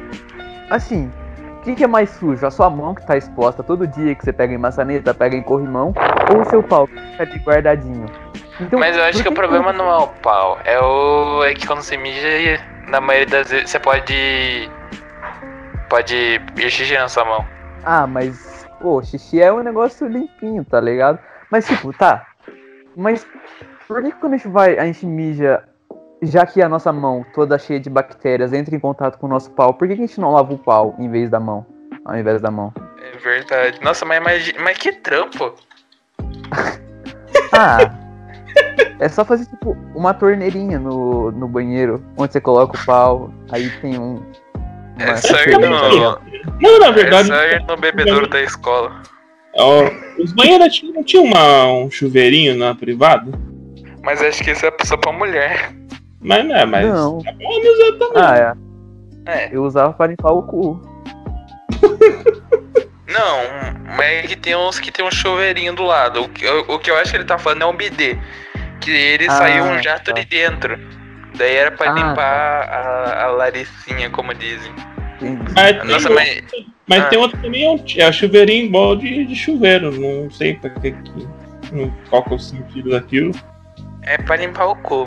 assim, 0.71 1.11
o 1.59 1.61
que, 1.63 1.75
que 1.75 1.85
é 1.85 1.87
mais 1.87 2.11
sujo? 2.11 2.47
A 2.47 2.51
sua 2.51 2.71
mão 2.71 2.95
que 2.95 3.05
tá 3.07 3.17
exposta 3.17 3.63
todo 3.63 3.87
dia 3.87 4.15
que 4.15 4.25
você 4.25 4.33
pega 4.33 4.55
em 4.55 4.59
maçaneta, 4.59 5.13
pega 5.15 5.35
em 5.35 5.43
corrimão, 5.43 5.93
ou 6.33 6.43
o 6.43 6.45
seu 6.45 6.63
pau 6.63 6.87
que 6.87 6.95
fica 7.01 7.23
ali 7.25 7.39
guardadinho? 7.41 8.07
Então, 8.61 8.79
Mas 8.79 8.97
eu 8.97 9.03
acho 9.03 9.19
por 9.19 9.23
que 9.25 9.29
o 9.29 9.33
problema 9.35 9.73
não 9.73 9.91
é 9.91 9.97
o 9.99 10.07
pau, 10.09 10.59
é 10.65 10.81
o. 10.81 11.43
é 11.45 11.53
que 11.53 11.67
quando 11.67 11.83
você 11.83 11.97
mija, 11.97 12.27
na 12.89 13.01
maioria 13.01 13.27
das 13.27 13.51
vezes 13.51 13.71
você 13.71 13.79
pode. 13.81 14.71
Pode 15.91 16.15
ir 16.57 16.71
xixi 16.71 16.95
na 16.97 17.09
sua 17.09 17.25
mão. 17.25 17.45
Ah, 17.85 18.07
mas, 18.07 18.56
pô, 18.81 19.03
xixi 19.03 19.41
é 19.41 19.53
um 19.53 19.63
negócio 19.63 20.07
limpinho, 20.07 20.65
tá 20.65 20.81
ligado? 20.81 21.19
Mas, 21.51 21.67
tipo, 21.67 21.93
tá. 21.93 22.27
Mas 22.97 23.27
por 23.87 24.03
que 24.03 24.13
quando 24.13 24.35
a 24.35 24.37
gente 24.37 24.49
vai, 24.49 24.79
a 24.79 24.85
gente 24.85 25.07
mija, 25.07 25.63
já 26.23 26.45
que 26.47 26.63
a 26.63 26.69
nossa 26.69 26.93
mão 26.93 27.25
toda 27.35 27.59
cheia 27.59 27.79
de 27.79 27.91
bactérias 27.91 28.53
entra 28.53 28.75
em 28.75 28.81
contato 28.81 29.19
com 29.19 29.27
o 29.27 29.31
nosso 29.31 29.51
pau, 29.51 29.75
por 29.75 29.87
que, 29.87 29.95
que 29.95 30.03
a 30.03 30.07
gente 30.07 30.21
não 30.21 30.33
lava 30.33 30.55
o 30.55 30.59
pau 30.59 30.95
em 30.99 31.09
vez 31.09 31.31
da 31.31 31.39
mão? 31.39 31.67
Ao 32.05 32.17
invés 32.17 32.41
da 32.41 32.51
mão? 32.51 32.73
É 33.03 33.17
verdade. 33.19 33.81
Nossa, 33.83 34.05
mas, 34.05 34.23
mas, 34.23 34.53
mas 34.59 34.79
que 34.79 34.93
trampo. 34.93 35.55
Ah! 37.53 37.79
É 38.99 39.09
só 39.09 39.25
fazer, 39.25 39.47
tipo, 39.47 39.77
uma 39.95 40.15
torneirinha 40.15 40.79
no, 40.79 41.31
no 41.31 41.47
banheiro, 41.47 42.03
onde 42.17 42.33
você 42.33 42.41
coloca 42.41 42.79
o 42.79 42.85
pau, 42.85 43.31
aí 43.51 43.71
tem 43.81 43.99
um. 43.99 44.23
É 44.99 45.59
no, 45.59 46.21
Não, 46.61 46.79
na 46.81 46.87
é 46.87 46.93
verdade, 46.93 47.31
no 47.69 47.77
bebedouro 47.77 48.27
da 48.29 48.41
escola. 48.43 49.03
ó, 49.59 49.83
os 50.19 50.33
banheiros 50.33 50.75
tinham- 50.75 50.95
não 50.95 51.05
tinha 51.05 51.23
uma, 51.23 51.65
um 51.67 51.91
chuveirinho 51.91 52.57
na 52.57 52.75
privada? 52.75 53.31
Mas 54.03 54.23
acho 54.23 54.43
que 54.43 54.51
isso 54.53 54.65
é 54.65 54.73
só 54.85 54.97
pra 54.97 55.13
mulher. 55.13 55.71
Mas 56.21 56.45
não 56.47 56.57
é, 56.57 56.65
mas. 56.65 56.87
Não. 56.87 57.19
é 57.27 57.33
bom 57.33 57.61
usar 57.61 57.99
também. 57.99 58.23
Ah, 58.23 58.57
é. 59.27 59.37
É. 59.45 59.49
Eu 59.53 59.65
usava 59.65 59.93
para 59.93 60.07
limpar 60.11 60.33
o 60.33 60.43
cu. 60.43 60.81
Não, 63.09 63.39
mas 63.97 64.07
é 64.07 64.23
que 64.23 64.37
tem 64.37 64.57
uns 64.57 64.79
que 64.81 64.91
tem 64.91 65.05
um 65.05 65.11
chuveirinho 65.11 65.75
do 65.75 65.85
lado. 65.85 66.23
O 66.23 66.29
que, 66.29 66.47
o, 66.47 66.75
o 66.75 66.79
que 66.79 66.91
eu 66.91 66.97
acho 66.97 67.11
que 67.11 67.17
ele 67.17 67.25
tá 67.25 67.39
falando 67.39 67.63
é 67.63 67.67
um 67.67 67.77
bidê. 67.77 68.19
Que 68.81 68.91
ele 68.91 69.27
Ah, 69.29 69.33
saiu 69.33 69.65
um 69.65 69.83
jato 69.83 70.13
tá. 70.13 70.21
de 70.21 70.25
dentro. 70.27 70.79
Daí 71.37 71.55
era 71.57 71.71
pra 71.71 71.91
Ah, 71.91 71.95
limpar 71.95 72.69
a, 72.69 73.25
a 73.25 73.27
laricinha, 73.29 74.09
como 74.11 74.33
dizem. 74.35 74.73
Mas, 75.55 75.73
tem 75.73 75.85
Nossa, 75.85 76.09
outro- 76.09 76.15
mas. 76.15 76.43
mas 76.87 77.03
ah. 77.05 77.07
tem 77.09 77.19
outro 77.19 77.41
também, 77.43 77.65
é 77.65 77.71
um- 77.71 77.85
é 77.99 78.09
o 78.09 78.13
chuveirinho 78.13 78.67
igual 78.67 78.97
de, 78.97 79.25
de 79.25 79.35
chuveiro. 79.37 79.91
Não 79.93 80.31
sei 80.31 80.55
pra 80.55 80.71
que 80.71 80.93
que. 80.93 81.29
não- 81.73 81.93
Qual 82.11 82.23
que 82.23 82.33
é 82.33 82.37
o 82.37 82.39
sentido 82.39 82.91
daquilo. 82.91 83.33
É 84.03 84.17
pra 84.19 84.37
limpar 84.37 84.67
o 84.67 84.77
cu. 84.77 85.05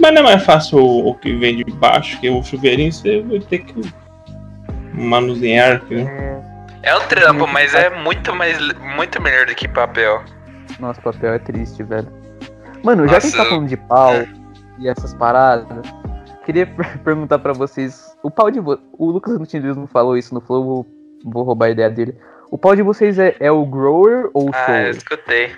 Mas 0.00 0.12
não 0.12 0.20
é 0.20 0.22
mais 0.22 0.44
fácil 0.44 0.78
o, 0.78 1.08
o 1.10 1.14
que 1.14 1.34
vem 1.36 1.56
de 1.56 1.64
baixo, 1.64 2.18
que 2.20 2.28
o 2.28 2.42
chuveirinho 2.42 2.92
você 2.92 3.22
vai 3.22 3.38
ter 3.40 3.58
que 3.60 3.80
manusear. 4.94 5.80
que- 5.82 6.06
É 6.82 6.96
um 6.96 7.06
trampo, 7.06 7.46
mas 7.46 7.74
é 7.74 7.90
muito 7.90 8.34
mais 8.34 8.58
muito 8.96 9.20
melhor 9.20 9.46
do 9.46 9.54
que 9.54 9.68
papel. 9.68 10.22
Nossa, 10.78 11.00
papel 11.00 11.34
é 11.34 11.38
triste, 11.38 11.82
velho. 11.82 12.08
Mano, 12.82 13.06
já 13.06 13.12
que 13.12 13.16
a 13.18 13.20
gente 13.20 13.32
tá 13.32 13.38
Nossa, 13.38 13.50
falando 13.50 13.68
de 13.68 13.76
pau 13.76 14.14
é. 14.14 14.28
E 14.80 14.88
essas 14.88 15.14
paradas, 15.14 15.66
queria 16.44 16.66
per- 16.66 16.98
perguntar 17.04 17.38
pra 17.38 17.52
vocês. 17.52 18.16
O 18.22 18.30
pau 18.30 18.50
de. 18.50 18.58
O 18.58 19.10
Lucas 19.10 19.38
não 19.76 19.86
falou 19.86 20.16
isso 20.16 20.34
no 20.34 20.40
Flow, 20.40 20.64
vou, 20.64 20.86
vou 21.24 21.42
roubar 21.44 21.66
a 21.66 21.70
ideia 21.70 21.90
dele. 21.90 22.18
O 22.50 22.58
pau 22.58 22.74
de 22.74 22.82
vocês 22.82 23.18
é, 23.18 23.36
é 23.38 23.50
o 23.52 23.64
grower 23.64 24.28
ou 24.34 24.48
o 24.48 24.50
Ah, 24.52 24.58
eu 24.58 24.64
shower? 24.66 24.90
escutei. 24.90 25.52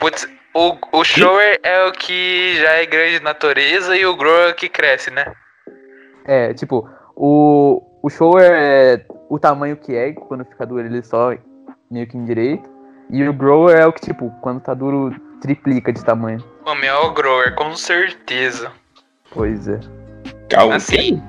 Putz, 0.00 0.26
o, 0.54 0.76
o 0.92 1.04
shower 1.04 1.60
é 1.62 1.84
o 1.86 1.92
que 1.92 2.56
já 2.56 2.70
é 2.72 2.86
grande 2.86 3.18
de 3.18 3.24
natureza 3.24 3.96
e 3.96 4.06
o 4.06 4.16
grower 4.16 4.48
é 4.48 4.52
o 4.52 4.54
que 4.54 4.68
cresce, 4.68 5.10
né? 5.10 5.32
É, 6.24 6.54
tipo, 6.54 6.88
o, 7.14 7.82
o 8.02 8.08
shower 8.08 8.50
é 8.50 9.04
o 9.28 9.38
tamanho 9.38 9.76
que 9.76 9.94
é, 9.94 10.12
quando 10.12 10.44
fica 10.44 10.64
duro 10.66 10.80
ele 10.86 11.02
só 11.02 11.34
meio 11.90 12.06
que 12.06 12.16
endireita. 12.16 12.68
E 13.10 13.28
o 13.28 13.32
grower 13.32 13.76
é 13.76 13.86
o 13.86 13.92
que, 13.92 14.00
tipo, 14.00 14.30
quando 14.40 14.60
tá 14.62 14.72
duro, 14.72 15.14
triplica 15.42 15.92
de 15.92 16.02
tamanho. 16.04 16.42
O 16.64 16.74
meu 16.76 16.94
é 16.94 16.98
o 17.00 17.12
grower, 17.12 17.54
com 17.54 17.74
certeza. 17.76 18.70
Pois 19.32 19.66
é. 19.68 19.78
Calma. 20.48 20.76
Assim? 20.76 21.20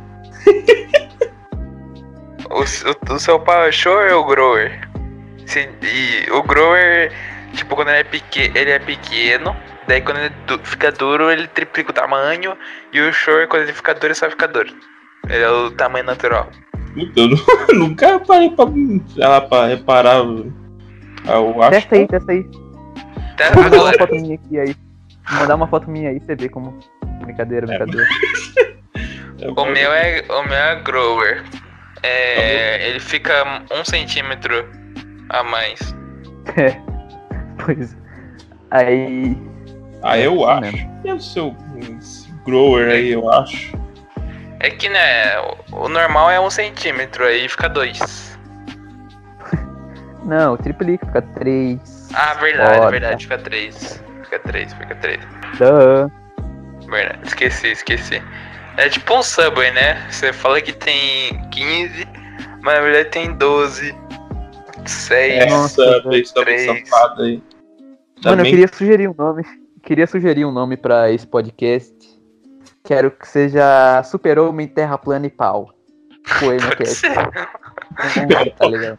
O, 2.49 2.59
o, 2.59 3.15
o 3.15 3.19
seu 3.19 3.39
pau 3.39 3.63
é 3.63 4.13
ou 4.13 4.23
grower? 4.25 4.87
Sim, 5.47 5.69
e 5.81 6.29
o 6.31 6.43
grower, 6.43 7.11
tipo, 7.53 7.75
quando 7.75 7.87
ele 7.89 7.99
é, 7.99 8.03
peque, 8.03 8.51
ele 8.53 8.69
é 8.69 8.77
pequeno, 8.77 9.55
daí 9.87 10.01
quando 10.01 10.17
ele 10.19 10.29
du- 10.45 10.59
fica 10.63 10.91
duro, 10.91 11.31
ele 11.31 11.47
triplica 11.47 11.89
o 11.89 11.93
tamanho, 11.93 12.55
e 12.91 13.01
o 13.01 13.11
shower, 13.11 13.47
quando 13.47 13.63
ele 13.63 13.73
fica 13.73 13.93
duro, 13.95 14.07
ele 14.07 14.13
só 14.13 14.29
fica 14.29 14.47
duro. 14.47 14.69
Ele 15.27 15.43
é 15.43 15.49
o 15.49 15.71
tamanho 15.71 16.05
natural. 16.05 16.47
Puta, 16.93 17.19
Eu 17.19 17.29
nu- 17.29 17.37
nunca 17.87 18.19
parei 18.19 18.51
pra, 18.51 19.41
pra 19.41 19.65
reparar. 19.67 20.17
Eu 20.17 21.61
acho 21.63 21.71
Testa 21.71 21.95
aí, 21.95 22.07
testa 22.07 22.31
aí. 22.31 22.45
Até 23.33 23.51
Vou 23.51 23.63
mandar 23.63 23.81
uma 23.83 23.93
foto 23.93 24.15
minha 24.15 24.35
aqui 24.35 24.59
aí. 24.59 24.75
Vou 25.29 25.39
mandar 25.39 25.55
uma 25.55 25.67
foto 25.67 25.89
minha 25.89 26.09
aí, 26.09 26.19
você 26.19 26.35
vê 26.35 26.49
como. 26.49 26.79
Brincadeira, 27.21 27.65
brincadeira. 27.65 28.07
que 29.37 29.47
O 29.47 29.65
meu 29.65 29.91
é, 29.91 30.23
o 30.29 30.43
meu 30.43 30.57
é 30.57 30.81
grower. 30.81 31.43
É, 32.01 32.89
ele 32.89 32.99
fica 32.99 33.33
um 33.71 33.83
centímetro 33.83 34.69
a 35.29 35.43
mais. 35.43 35.95
É. 36.57 36.79
Pois 37.65 37.93
é. 37.93 37.97
Aí. 38.71 39.37
Ah, 40.01 40.17
eu 40.17 40.35
Isso 40.35 40.45
acho. 40.45 40.61
mesmo. 40.61 41.01
E 41.05 41.11
o 41.11 41.21
seu 41.21 41.55
grower 42.45 42.89
aí, 42.89 43.11
eu 43.11 43.29
acho. 43.31 43.77
É 44.59 44.69
que, 44.69 44.89
né, 44.89 45.37
o, 45.71 45.87
normal 45.89 46.31
é 46.31 46.39
um 46.39 46.49
centímetro, 46.49 47.25
aí 47.25 47.47
fica 47.47 47.69
dois. 47.69 48.37
Não, 50.25 50.55
triplica, 50.57 51.05
fica 51.05 51.21
3. 51.21 51.92
Ah, 52.13 52.33
verdade, 52.35 52.77
Foda. 52.77 52.91
verdade, 52.91 53.23
fica 53.23 53.37
três. 53.37 54.03
Fica 54.23 54.39
três, 54.39 54.73
fica 54.73 54.95
três. 54.95 55.19
Duh. 55.57 56.87
Verdade, 56.89 57.19
esqueci, 57.27 57.67
esqueci. 57.71 58.21
É 58.77 58.89
tipo 58.89 59.15
um 59.15 59.21
Subway, 59.23 59.71
né? 59.71 60.07
Você 60.09 60.33
fala 60.33 60.59
que 60.61 60.73
tem 60.73 61.39
15, 61.51 62.07
mas 62.61 62.75
na 62.75 62.81
verdade 62.81 63.09
tem 63.09 63.33
12, 63.35 63.95
6. 64.85 65.51
Nossa, 65.51 65.83
Essa 65.83 66.09
vez 66.09 66.31
tá 66.31 66.43
bem 66.45 66.57
três. 66.65 66.89
safada 66.89 67.23
aí. 67.23 67.35
Mano, 67.37 67.97
eu 68.17 68.21
Também 68.37 68.51
queria 68.51 68.67
sugerir 68.67 69.07
um 69.09 69.13
nome. 69.17 69.43
Queria 69.83 70.07
sugerir 70.07 70.45
um 70.45 70.51
nome 70.51 70.77
pra 70.77 71.11
esse 71.11 71.27
podcast. 71.27 71.93
Quero 72.83 73.11
que 73.11 73.27
seja 73.27 74.01
Super 74.03 74.39
Homem, 74.39 74.67
Terra 74.67 74.97
Plana 74.97 75.25
e 75.27 75.29
Pau. 75.29 75.71
Poema 76.39 76.61
Pode 76.67 76.75
cast. 76.77 76.95
ser. 76.95 77.13
Tá 78.57 78.65
ligado? 78.67 78.97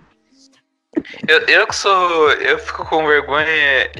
Eu, 1.28 1.38
eu 1.48 1.66
que 1.66 1.74
sou. 1.76 2.30
Eu 2.32 2.58
fico 2.58 2.84
com 2.86 3.06
vergonha 3.06 3.46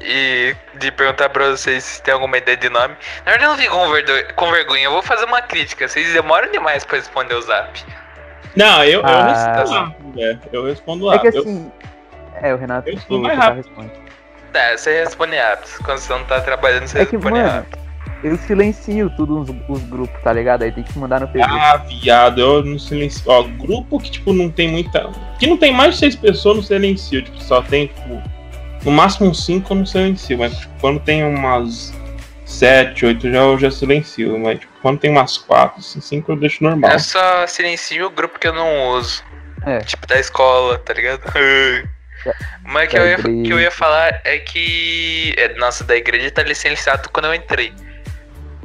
e 0.03 0.55
de 0.75 0.91
perguntar 0.93 1.29
pra 1.31 1.51
vocês 1.51 1.83
se 1.85 2.03
tem 2.03 2.15
alguma 2.15 2.37
ideia 2.39 2.57
de 2.57 2.69
nome. 2.69 2.95
Na 3.25 3.33
verdade, 3.33 3.45
eu 3.45 3.51
não 3.51 3.57
fico 3.59 3.75
com, 3.75 3.91
verdo- 3.91 4.35
com 4.35 4.51
vergonha, 4.51 4.85
eu 4.85 4.93
vou 4.93 5.03
fazer 5.03 5.25
uma 5.25 5.43
crítica. 5.43 5.87
Vocês 5.89 6.13
demoram 6.13 6.51
demais 6.51 6.85
pra 6.85 6.97
responder 6.97 7.35
o 7.35 7.43
zap. 7.43 7.83
Não, 8.57 8.85
eu, 8.85 9.01
eu 9.01 9.07
Ah. 9.07 9.55
respondo. 9.59 9.95
né? 10.21 10.39
Eu 10.53 10.65
respondo 10.67 11.05
lá. 11.07 11.15
É 11.17 11.19
que 11.19 11.27
Eu- 11.29 11.41
assim. 11.41 11.73
É, 12.43 12.55
o 12.55 12.57
Renato. 12.57 12.89
eu 12.89 12.99
sou 12.99 13.19
o 13.19 13.23
mais 13.23 13.39
rápido. 13.39 13.69
Tá, 14.53 14.77
você 14.77 15.03
responde 15.03 15.37
rápido. 15.37 15.71
Quando 15.85 15.99
você 15.99 16.13
não 16.13 16.25
tá 16.25 16.41
trabalhando, 16.41 16.87
você 16.87 17.01
É 17.01 17.05
que, 17.07 17.17
responde 17.17 17.39
mano, 17.39 17.51
rápido. 17.51 17.79
Eu 18.25 18.39
silencio 18.39 19.11
tudo 19.11 19.41
os, 19.41 19.51
os 19.69 19.83
grupos, 19.85 20.19
tá 20.23 20.33
ligado? 20.33 20.63
Aí 20.63 20.73
tem 20.73 20.83
que 20.83 20.99
mandar 20.99 21.21
no 21.21 21.29
PV. 21.29 21.43
Ah, 21.43 21.77
viado, 21.77 22.41
eu 22.41 22.65
não 22.65 22.79
silencio. 22.79 23.23
Ó, 23.27 23.43
grupo 23.43 24.01
que, 24.01 24.11
tipo, 24.11 24.33
não 24.33 24.51
tem 24.51 24.67
muita. 24.67 25.11
Que 25.39 25.47
não 25.47 25.59
tem 25.59 25.73
mais 25.73 25.95
de 25.95 26.01
seis 26.01 26.17
pessoas, 26.17 26.57
não 26.57 26.63
silencio. 26.63 27.23
Tipo, 27.23 27.39
só 27.43 27.61
tem, 27.61 27.89
tipo. 27.89 28.23
No 28.83 28.91
máximo 28.91 29.29
uns 29.29 29.45
cinco 29.45 29.73
eu 29.73 29.77
não 29.77 29.87
silencio. 29.87 30.39
Mas, 30.39 30.59
tipo, 30.59 30.73
quando 30.81 31.01
tem 31.01 31.23
umas 31.23 31.93
sete, 32.47 33.05
oito, 33.05 33.31
já, 33.31 33.39
eu 33.41 33.59
já 33.59 33.71
silencio. 33.71 34.39
Mas, 34.39 34.59
tipo, 34.59 34.73
quando 34.81 35.01
tem 35.01 35.11
umas 35.11 35.37
quatro, 35.37 35.81
assim, 35.81 36.01
cinco 36.01 36.33
eu 36.33 36.37
deixo 36.37 36.65
normal. 36.65 36.93
Eu 36.93 36.99
só 36.99 37.47
silencio 37.47 38.07
o 38.07 38.11
grupo 38.11 38.39
que 38.39 38.49
eu 38.49 38.55
não 38.55 38.89
uso. 38.97 39.23
É. 39.67 39.81
Tipo 39.81 40.07
da 40.07 40.19
escola, 40.19 40.79
tá 40.79 40.95
ligado? 40.95 41.21
Mas 42.65 42.89
que 42.89 42.99
Da 42.99 43.05
eu, 43.05 43.07
ia, 43.07 43.17
que 43.17 43.53
eu 43.53 43.61
ia 43.61 43.71
falar 43.71 44.23
é 44.25 44.39
que. 44.39 45.35
é, 45.37 45.55
nossa, 45.57 45.85
da 45.85 45.95
igreja 45.95 46.31
tá 46.31 46.43
licenciado 46.43 47.11
quando 47.11 47.27
eu 47.27 47.35
entrei. 47.35 47.73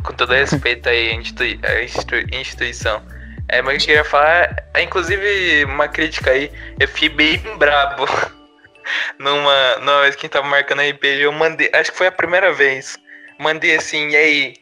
Com 0.04 0.14
todo 0.14 0.34
respeito 0.34 0.88
aí 0.89 1.10
à 1.10 1.14
institui- 1.16 1.60
à 1.64 1.84
institui- 1.84 2.26
instituição. 2.32 3.02
É, 3.50 3.62
mas 3.62 3.76
eu 3.82 3.88
queria 3.88 4.04
falar 4.04 4.56
é, 4.74 4.82
inclusive, 4.84 5.66
uma 5.66 5.88
crítica 5.88 6.32
aí. 6.32 6.52
Eu 6.80 6.88
fiquei 6.88 7.10
bem 7.10 7.39
brabo. 7.58 8.06
numa, 9.20 9.76
numa 9.78 10.02
vez 10.02 10.16
que 10.16 10.22
a 10.22 10.26
gente 10.26 10.32
tava 10.34 10.47
marcando 10.47 10.82
RPG, 10.82 11.22
eu 11.22 11.32
mandei. 11.32 11.70
Acho 11.74 11.91
que 11.91 11.97
foi 11.97 12.08
a 12.08 12.12
primeira 12.12 12.54
vez. 12.54 12.97
Mandei 13.39 13.76
assim, 13.76 14.10
e 14.10 14.16
aí? 14.16 14.54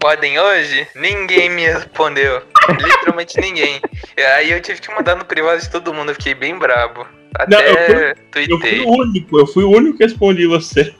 Podem 0.00 0.38
hoje? 0.38 0.86
Ninguém 0.96 1.48
me 1.50 1.62
respondeu. 1.66 2.42
Literalmente 2.68 3.40
ninguém. 3.40 3.80
E 4.16 4.22
Aí 4.22 4.50
eu 4.50 4.60
tive 4.60 4.80
que 4.80 4.92
mandar 4.92 5.14
no 5.14 5.24
privado 5.24 5.60
de 5.60 5.70
todo 5.70 5.94
mundo, 5.94 6.10
eu 6.10 6.14
fiquei 6.14 6.34
bem 6.34 6.58
brabo. 6.58 7.06
Não, 7.48 7.58
Até 7.58 7.70
eu 7.70 7.98
Eu 7.98 8.16
fui 8.32 8.46
tuitei. 8.48 8.80
o 8.80 8.88
único, 8.90 9.38
eu 9.38 9.46
fui 9.46 9.64
o 9.64 9.70
único 9.70 9.96
que 9.98 10.04
respondi 10.04 10.46
você. 10.46 10.92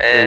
É, 0.00 0.26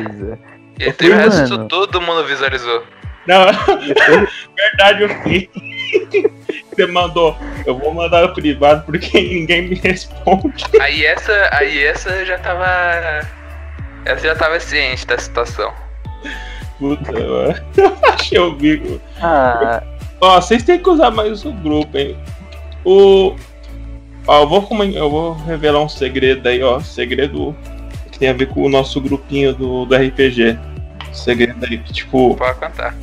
É. 0.84 0.96
e 1.02 1.08
eu 1.08 1.14
o 1.14 1.18
resto 1.18 1.50
mano. 1.52 1.68
todo 1.68 2.02
mundo 2.02 2.26
visualizou. 2.26 2.84
Não, 3.28 3.46
verdade, 4.58 5.04
eu 5.04 5.10
fui. 5.22 5.50
Você 6.72 6.86
mandou, 6.88 7.38
eu 7.66 7.78
vou 7.78 7.94
mandar 7.94 8.22
no 8.22 8.34
privado 8.34 8.84
porque 8.86 9.22
ninguém 9.22 9.68
me 9.68 9.76
responde. 9.76 10.66
Aí 10.80 11.06
essa, 11.06 11.50
aí 11.52 11.84
essa 11.84 12.10
eu 12.10 12.26
já 12.26 12.38
tava. 12.40 13.28
Essa 14.06 14.28
já 14.28 14.36
tava 14.36 14.60
ciente 14.60 15.06
da 15.06 15.18
situação. 15.18 15.72
Puta, 16.80 17.12
mano. 17.12 17.56
Achei 18.14 18.40
o 18.40 18.54
bico. 18.54 19.00
Ah, 19.22 19.84
Ó, 20.20 20.40
vocês 20.40 20.64
têm 20.64 20.80
que 20.80 20.90
usar 20.90 21.12
mais 21.12 21.44
o 21.46 21.52
grupo, 21.52 21.98
hein? 21.98 22.18
O. 22.86 23.36
Ó, 24.28 24.42
eu 24.42 24.48
vou, 24.48 24.68
eu 24.86 25.10
vou 25.10 25.34
revelar 25.34 25.82
um 25.82 25.90
segredo 25.90 26.48
aí, 26.48 26.64
ó. 26.64 26.80
Segredo 26.80 27.56
que 28.12 28.20
tem 28.20 28.30
a 28.30 28.34
ver 28.34 28.48
com 28.48 28.62
o 28.64 28.70
nosso 28.70 29.02
grupinho 29.02 29.54
do, 29.54 29.86
do 29.86 29.96
RPG. 29.96 30.58
Segredo 31.12 31.66
aí, 31.66 31.78
que, 31.78 31.94
tipo. 31.94 32.36
Pode 32.36 32.60
contar. 32.60 32.96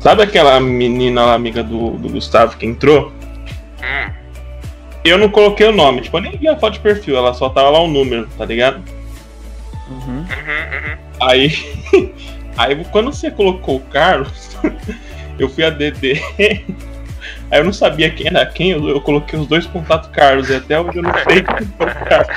Sabe 0.00 0.22
aquela 0.22 0.58
menina 0.60 1.24
lá, 1.24 1.34
amiga 1.34 1.62
do, 1.62 1.92
do 1.92 2.08
Gustavo, 2.08 2.56
que 2.56 2.66
entrou? 2.66 3.12
Hum, 3.80 4.10
Eu 5.04 5.16
não 5.16 5.28
coloquei 5.28 5.66
o 5.66 5.72
nome, 5.72 6.00
tipo, 6.00 6.16
eu 6.16 6.22
nem 6.22 6.36
vi 6.36 6.48
a 6.48 6.58
foto 6.58 6.74
de 6.74 6.80
perfil, 6.80 7.16
ela 7.16 7.32
só 7.34 7.48
tava 7.48 7.70
lá 7.70 7.80
o 7.80 7.86
número, 7.86 8.28
tá 8.36 8.44
ligado? 8.44 8.82
uhum. 9.88 10.18
uhum, 10.18 10.24
uhum. 10.24 10.96
Aí. 11.20 11.52
Aí 12.56 12.84
quando 12.86 13.12
você 13.12 13.30
colocou 13.30 13.76
o 13.76 13.80
Carlos, 13.80 14.56
eu 15.38 15.48
fui 15.48 15.64
a 15.64 15.70
DD. 15.70 16.20
Aí 17.50 17.60
eu 17.60 17.64
não 17.64 17.72
sabia 17.72 18.10
quem 18.10 18.26
era 18.26 18.44
quem, 18.46 18.70
eu, 18.70 18.88
eu 18.88 19.00
coloquei 19.00 19.38
os 19.38 19.46
dois 19.46 19.66
contatos 19.66 20.10
Carlos, 20.10 20.50
e 20.50 20.56
até 20.56 20.80
hoje 20.80 20.98
eu 20.98 21.02
não 21.02 21.14
sei 21.14 21.42
quem 21.42 21.66
foi 21.78 21.86
o 21.86 21.94
Carlos. 22.06 22.28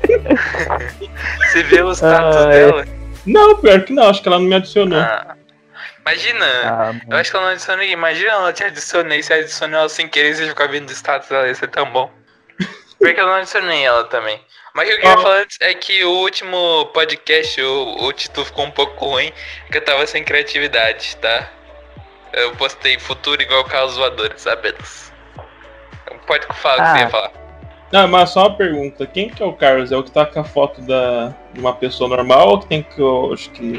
Você 1.52 1.62
vê 1.64 1.82
os 1.82 1.96
status 1.98 2.36
Ah, 2.36 2.54
é. 2.54 2.99
Não, 3.26 3.56
pior 3.60 3.82
que 3.84 3.92
não, 3.92 4.08
acho 4.08 4.22
que 4.22 4.28
ela 4.28 4.38
não 4.38 4.46
me 4.46 4.54
adicionou. 4.54 4.98
Ah, 5.00 5.36
imagina. 6.00 6.46
Ah, 6.64 6.92
Eu 7.10 7.16
acho 7.18 7.30
que 7.30 7.36
ela 7.36 7.46
não 7.46 7.52
adicionou 7.52 7.78
ninguém. 7.80 7.94
Imagina 7.94 8.30
ela 8.30 8.52
te 8.52 8.64
adicionei, 8.64 9.22
você 9.22 9.34
adicionou 9.34 9.80
ela 9.80 9.88
sem 9.88 10.08
querer 10.08 10.30
e 10.30 10.34
você 10.34 10.48
ficar 10.48 10.68
vendo 10.68 10.88
o 10.88 10.92
status 10.92 11.28
dela, 11.28 11.46
ia 11.46 11.54
ser 11.54 11.68
tão 11.68 11.86
bom. 11.90 12.10
Porque 12.98 13.18
eu 13.20 13.26
não 13.26 13.34
adicionei 13.34 13.84
ela 13.84 14.04
também. 14.04 14.40
Mas 14.74 14.84
o 14.86 14.88
que 14.90 14.94
eu 14.96 15.00
queria 15.00 15.14
Ah. 15.14 15.22
falar 15.22 15.36
antes 15.40 15.56
é 15.60 15.74
que 15.74 16.04
o 16.04 16.10
último 16.10 16.86
podcast, 16.94 17.60
o, 17.62 18.04
o 18.04 18.12
título 18.12 18.46
ficou 18.46 18.64
um 18.66 18.70
pouco 18.70 19.04
ruim, 19.06 19.32
porque 19.62 19.78
eu 19.78 19.84
tava 19.84 20.06
sem 20.06 20.22
criatividade, 20.22 21.16
tá? 21.16 21.48
Eu 22.32 22.54
postei 22.56 22.98
futuro 22.98 23.42
igual 23.42 23.64
carros 23.64 23.96
voadores, 23.96 24.46
apenas. 24.46 25.12
Pode 26.26 26.46
falar 26.58 26.74
o 26.74 26.76
que 26.76 26.82
Ah. 26.82 26.92
você 26.94 26.98
ia 27.00 27.08
falar. 27.10 27.32
Não, 27.92 28.06
mas 28.06 28.30
só 28.30 28.46
uma 28.46 28.56
pergunta, 28.56 29.04
quem 29.06 29.28
que 29.28 29.42
é 29.42 29.46
o 29.46 29.52
Carlos? 29.52 29.90
É 29.90 29.96
o 29.96 30.02
que 30.02 30.10
tá 30.12 30.24
com 30.24 30.38
a 30.40 30.44
foto 30.44 30.80
da, 30.82 31.34
de 31.52 31.60
uma 31.60 31.72
pessoa 31.74 32.08
normal 32.08 32.48
ou 32.50 32.58
que 32.60 32.66
tem 32.66 32.82
que 32.84 33.00
eu 33.00 33.32
acho 33.32 33.50
que. 33.50 33.78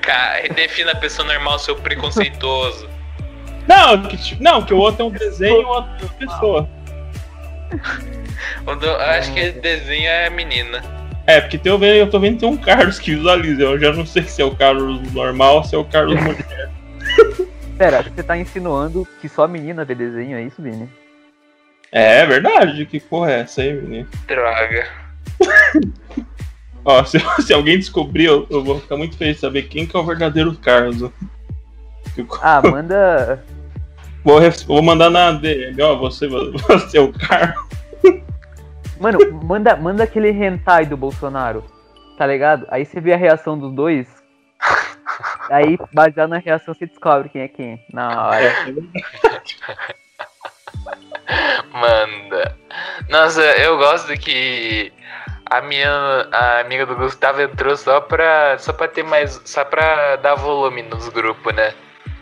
Cara, 0.00 0.48
defina 0.54 0.92
a 0.92 0.96
pessoa 0.96 1.28
normal, 1.28 1.58
seu 1.58 1.76
preconceituoso. 1.76 2.88
Não, 3.66 4.02
que, 4.04 4.16
tipo- 4.16 4.42
não, 4.42 4.62
que 4.62 4.72
o 4.72 4.78
outro 4.78 5.02
é 5.02 5.04
um 5.06 5.10
desenho 5.10 5.60
e 5.60 5.64
o 5.64 5.68
outro 5.68 5.90
é 6.00 6.04
uma 6.04 6.14
pessoa. 6.14 6.68
Do- 8.80 8.86
eu 8.86 8.96
acho 9.00 9.32
que 9.34 9.50
desenho 9.52 10.06
é 10.08 10.30
menina. 10.30 10.82
É, 11.26 11.42
porque 11.42 11.60
eu, 11.68 11.78
vendo, 11.78 11.96
eu 11.96 12.08
tô 12.08 12.18
vendo 12.18 12.34
que 12.34 12.40
tem 12.40 12.48
um 12.48 12.56
Carlos 12.56 12.98
que 12.98 13.14
visualiza. 13.14 13.62
Eu 13.64 13.78
já 13.78 13.92
não 13.92 14.06
sei 14.06 14.22
se 14.22 14.40
é 14.40 14.44
o 14.46 14.56
Carlos 14.56 15.12
normal 15.12 15.56
ou 15.56 15.64
se 15.64 15.74
é 15.74 15.78
o 15.78 15.84
Carlos 15.84 16.16
mulher. 16.24 16.70
Pera, 17.76 18.02
você 18.02 18.22
tá 18.22 18.38
insinuando 18.38 19.06
que 19.20 19.28
só 19.28 19.46
menina 19.46 19.84
vê 19.84 19.94
desenho, 19.94 20.38
é 20.38 20.42
isso, 20.42 20.62
Vini? 20.62 20.88
É, 21.92 22.20
é 22.20 22.26
verdade. 22.26 22.84
Que 22.86 23.00
porra 23.00 23.32
é 23.32 23.40
essa 23.40 23.62
aí, 23.62 23.72
menino? 23.72 24.08
Droga. 24.26 24.88
Ó, 26.84 27.04
se, 27.06 27.18
se 27.42 27.52
alguém 27.52 27.78
descobrir, 27.78 28.24
eu, 28.24 28.46
eu 28.50 28.64
vou 28.64 28.80
ficar 28.80 28.96
muito 28.96 29.16
feliz 29.16 29.36
de 29.36 29.40
saber 29.40 29.62
quem 29.62 29.86
que 29.86 29.96
é 29.96 30.00
o 30.00 30.04
verdadeiro 30.04 30.54
Carlos. 30.56 31.10
Ah, 32.40 32.60
manda. 32.62 33.44
Vou, 34.24 34.40
vou 34.66 34.82
mandar 34.82 35.08
na 35.08 35.30
DM, 35.30 35.80
ó, 35.80 35.94
você, 35.94 36.26
você 36.28 36.98
é 36.98 37.00
o 37.00 37.12
Carlos. 37.12 37.66
Mano, 39.00 39.18
manda, 39.44 39.76
manda 39.76 40.04
aquele 40.04 40.28
hentai 40.30 40.84
do 40.84 40.96
Bolsonaro, 40.96 41.64
tá 42.18 42.26
ligado? 42.26 42.66
Aí 42.68 42.84
você 42.84 43.00
vê 43.00 43.14
a 43.14 43.16
reação 43.16 43.56
dos 43.56 43.72
dois. 43.72 44.06
Aí, 45.48 45.78
baseado 45.94 46.28
na 46.28 46.38
reação, 46.38 46.74
você 46.74 46.84
descobre 46.84 47.28
quem 47.28 47.42
é 47.42 47.48
quem. 47.48 47.80
Na 47.92 48.26
hora. 48.26 48.52
Manda. 51.72 52.56
Nossa, 53.08 53.42
eu 53.42 53.76
gosto 53.78 54.12
que 54.18 54.92
a 55.50 55.60
minha 55.60 55.90
a 56.32 56.60
amiga 56.60 56.86
do 56.86 56.96
Gustavo 56.96 57.40
entrou 57.42 57.76
só 57.76 58.00
pra, 58.00 58.56
só 58.58 58.72
pra 58.72 58.88
ter 58.88 59.02
mais. 59.02 59.40
Só 59.44 59.64
pra 59.64 60.16
dar 60.16 60.34
volume 60.34 60.82
nos 60.82 61.08
grupos, 61.08 61.54
né? 61.54 61.72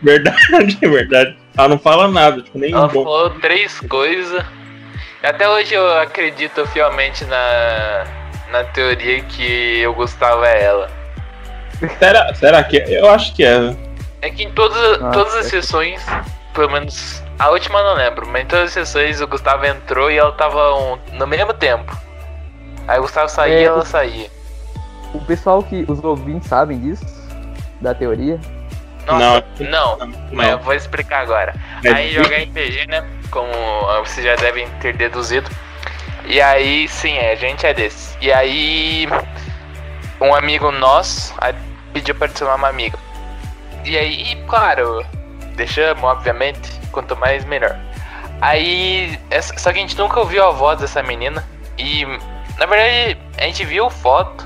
Verdade, 0.01 0.77
é 0.81 0.87
verdade. 0.87 1.37
Ela 1.57 1.67
não 1.69 1.79
fala 1.79 2.07
nada, 2.07 2.41
tipo, 2.41 2.57
nem 2.59 2.71
Ela 2.71 2.87
bom. 2.87 3.03
falou 3.03 3.29
três 3.39 3.79
coisas. 3.81 4.43
Até 5.23 5.49
hoje 5.49 5.73
eu 5.73 5.97
acredito 5.99 6.65
fielmente 6.67 7.25
na, 7.25 8.05
na 8.51 8.63
teoria 8.65 9.21
que 9.23 9.85
o 9.87 9.93
Gustavo 9.93 10.43
é 10.43 10.63
ela. 10.63 10.89
Será, 11.99 12.33
será 12.35 12.63
que 12.63 12.77
é? 12.77 12.99
Eu 12.99 13.09
acho 13.09 13.35
que 13.35 13.43
é. 13.43 13.75
É 14.21 14.29
que 14.29 14.43
em 14.43 14.51
todas, 14.51 14.99
Nossa, 14.99 15.11
todas 15.11 15.35
as 15.35 15.45
é 15.47 15.49
sessões, 15.49 16.03
pelo 16.53 16.71
menos 16.71 17.23
a 17.39 17.49
última 17.49 17.79
eu 17.79 17.83
não 17.85 17.93
lembro, 17.95 18.27
mas 18.27 18.43
em 18.43 18.45
todas 18.45 18.65
as 18.67 18.73
sessões 18.73 19.21
o 19.21 19.27
Gustavo 19.27 19.65
entrou 19.65 20.09
e 20.11 20.17
ela 20.17 20.31
tava 20.31 20.73
um- 20.75 20.97
no 21.13 21.27
mesmo 21.27 21.53
tempo. 21.53 21.95
Aí 22.87 22.97
o 22.99 23.01
Gustavo 23.03 23.29
saía 23.29 23.55
É, 23.55 23.61
e 23.61 23.65
ela 23.65 23.79
o- 23.79 23.85
saía. 23.85 24.29
O 25.13 25.19
pessoal 25.21 25.61
que. 25.63 25.85
Os 25.87 26.03
ouvintes 26.03 26.47
sabem 26.49 26.79
disso? 26.79 27.05
Da 27.81 27.93
teoria? 27.93 28.39
Nossa, 29.05 29.45
Não. 29.59 29.97
não, 29.97 30.07
mas 30.33 30.49
eu 30.49 30.57
Não. 30.57 30.63
vou 30.63 30.73
explicar 30.73 31.21
agora. 31.21 31.53
É 31.83 31.89
Aí 31.91 32.11
jogar 32.13 32.37
RPG, 32.41 32.87
né? 32.87 33.05
Como 33.31 33.47
vocês 34.03 34.25
já 34.25 34.35
devem 34.35 34.67
ter 34.81 34.93
deduzido. 34.97 35.49
E 36.25 36.41
aí, 36.41 36.87
sim, 36.89 37.15
é, 37.17 37.31
a 37.31 37.35
gente 37.35 37.65
é 37.65 37.73
desse. 37.73 38.17
E 38.19 38.31
aí, 38.33 39.07
um 40.19 40.33
amigo 40.35 40.71
nosso 40.71 41.33
pediu 41.93 42.13
pra 42.15 42.25
adicionar 42.27 42.55
uma 42.55 42.67
amiga. 42.67 42.97
E 43.85 43.97
aí, 43.97 44.35
claro, 44.47 45.05
deixamos, 45.55 46.03
obviamente, 46.03 46.69
quanto 46.97 47.15
mais 47.15 47.45
melhor. 47.45 47.77
Aí, 48.41 49.19
essa- 49.29 49.55
só 49.57 49.71
que 49.71 49.77
a 49.77 49.81
gente 49.81 49.97
nunca 49.97 50.19
ouviu 50.19 50.43
a 50.43 50.49
voz 50.49 50.79
dessa 50.79 51.03
menina. 51.03 51.47
E, 51.77 52.03
na 52.57 52.65
verdade, 52.65 53.19
a 53.37 53.43
gente 53.43 53.63
viu 53.63 53.87
foto, 53.89 54.43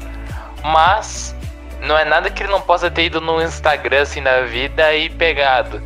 mas 0.61 1.33
não 1.79 1.97
é 1.97 2.03
nada 2.03 2.29
que 2.29 2.43
ele 2.43 2.51
não 2.51 2.61
possa 2.61 2.91
ter 2.91 3.03
ido 3.05 3.21
no 3.21 3.41
Instagram 3.41 4.01
assim 4.01 4.19
na 4.19 4.41
vida 4.41 4.93
e 4.93 5.09
pegado. 5.09 5.81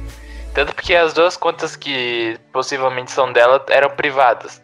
Tanto 0.56 0.74
porque 0.74 0.96
as 0.96 1.14
duas 1.14 1.38
contas 1.38 1.76
que 1.76 2.40
possivelmente 2.52 3.12
são 3.12 3.32
dela 3.32 3.64
eram 3.70 3.90
privadas. 3.92 4.60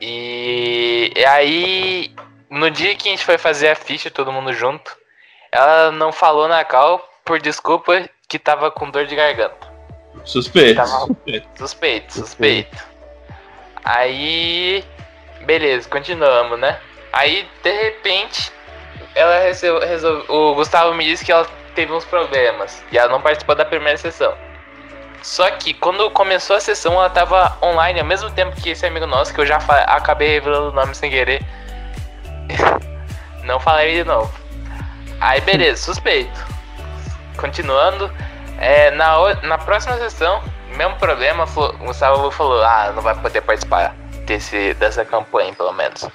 E, 0.00 1.12
aí, 1.28 2.14
no 2.48 2.70
dia 2.70 2.94
que 2.94 3.08
a 3.08 3.10
gente 3.10 3.24
foi 3.24 3.36
fazer 3.36 3.68
a 3.68 3.74
ficha, 3.74 4.10
todo 4.10 4.32
mundo 4.32 4.52
junto, 4.54 4.96
ela 5.52 5.90
não 5.92 6.12
falou 6.12 6.48
na 6.48 6.64
cal 6.64 6.98
por 7.24 7.40
desculpa 7.40 8.08
que 8.28 8.38
tava 8.38 8.70
com 8.70 8.90
dor 8.90 9.06
de 9.06 9.16
garganta. 9.16 9.73
Suspeito. 10.24 10.76
Tava- 10.76 11.06
suspeito. 11.06 11.48
Suspeito, 11.56 12.12
suspeito. 12.12 12.84
Aí, 13.84 14.84
beleza, 15.42 15.88
continuamos, 15.88 16.58
né? 16.58 16.78
Aí, 17.12 17.46
de 17.62 17.70
repente, 17.70 18.50
ela 19.14 19.38
recebeu, 19.40 19.80
resol- 19.80 20.24
o 20.28 20.54
Gustavo 20.54 20.94
me 20.94 21.04
disse 21.04 21.24
que 21.24 21.30
ela 21.32 21.46
teve 21.74 21.92
uns 21.92 22.04
problemas 22.04 22.82
e 22.90 22.98
ela 22.98 23.10
não 23.10 23.20
participou 23.20 23.54
da 23.54 23.64
primeira 23.64 23.98
sessão. 23.98 24.34
Só 25.22 25.50
que 25.52 25.72
quando 25.74 26.10
começou 26.10 26.56
a 26.56 26.60
sessão, 26.60 26.94
ela 26.94 27.08
tava 27.10 27.56
online 27.62 28.00
ao 28.00 28.06
mesmo 28.06 28.30
tempo 28.30 28.54
que 28.60 28.70
esse 28.70 28.84
amigo 28.86 29.06
nosso, 29.06 29.32
que 29.34 29.40
eu 29.40 29.46
já 29.46 29.58
fa- 29.60 29.82
acabei 29.84 30.28
revelando 30.28 30.68
o 30.68 30.72
nome 30.72 30.94
sem 30.94 31.10
querer. 31.10 31.42
não 33.44 33.58
falei 33.60 33.94
de 33.96 34.04
novo. 34.04 34.32
Aí, 35.20 35.40
beleza, 35.40 35.82
suspeito. 35.82 36.44
Continuando, 37.36 38.10
é, 38.58 38.90
na, 38.92 39.34
na 39.42 39.58
próxima 39.58 39.96
sessão, 39.98 40.42
mesmo 40.76 40.96
problema, 40.96 41.46
falou- 41.46 41.74
o 41.74 41.86
Gustavo 41.86 42.30
falou, 42.30 42.62
ah, 42.62 42.92
não 42.94 43.02
vai 43.02 43.14
poder 43.20 43.40
participar 43.42 43.94
desse, 44.26 44.74
dessa 44.74 45.04
campanha, 45.04 45.52
pelo 45.54 45.72
menos. 45.72 46.08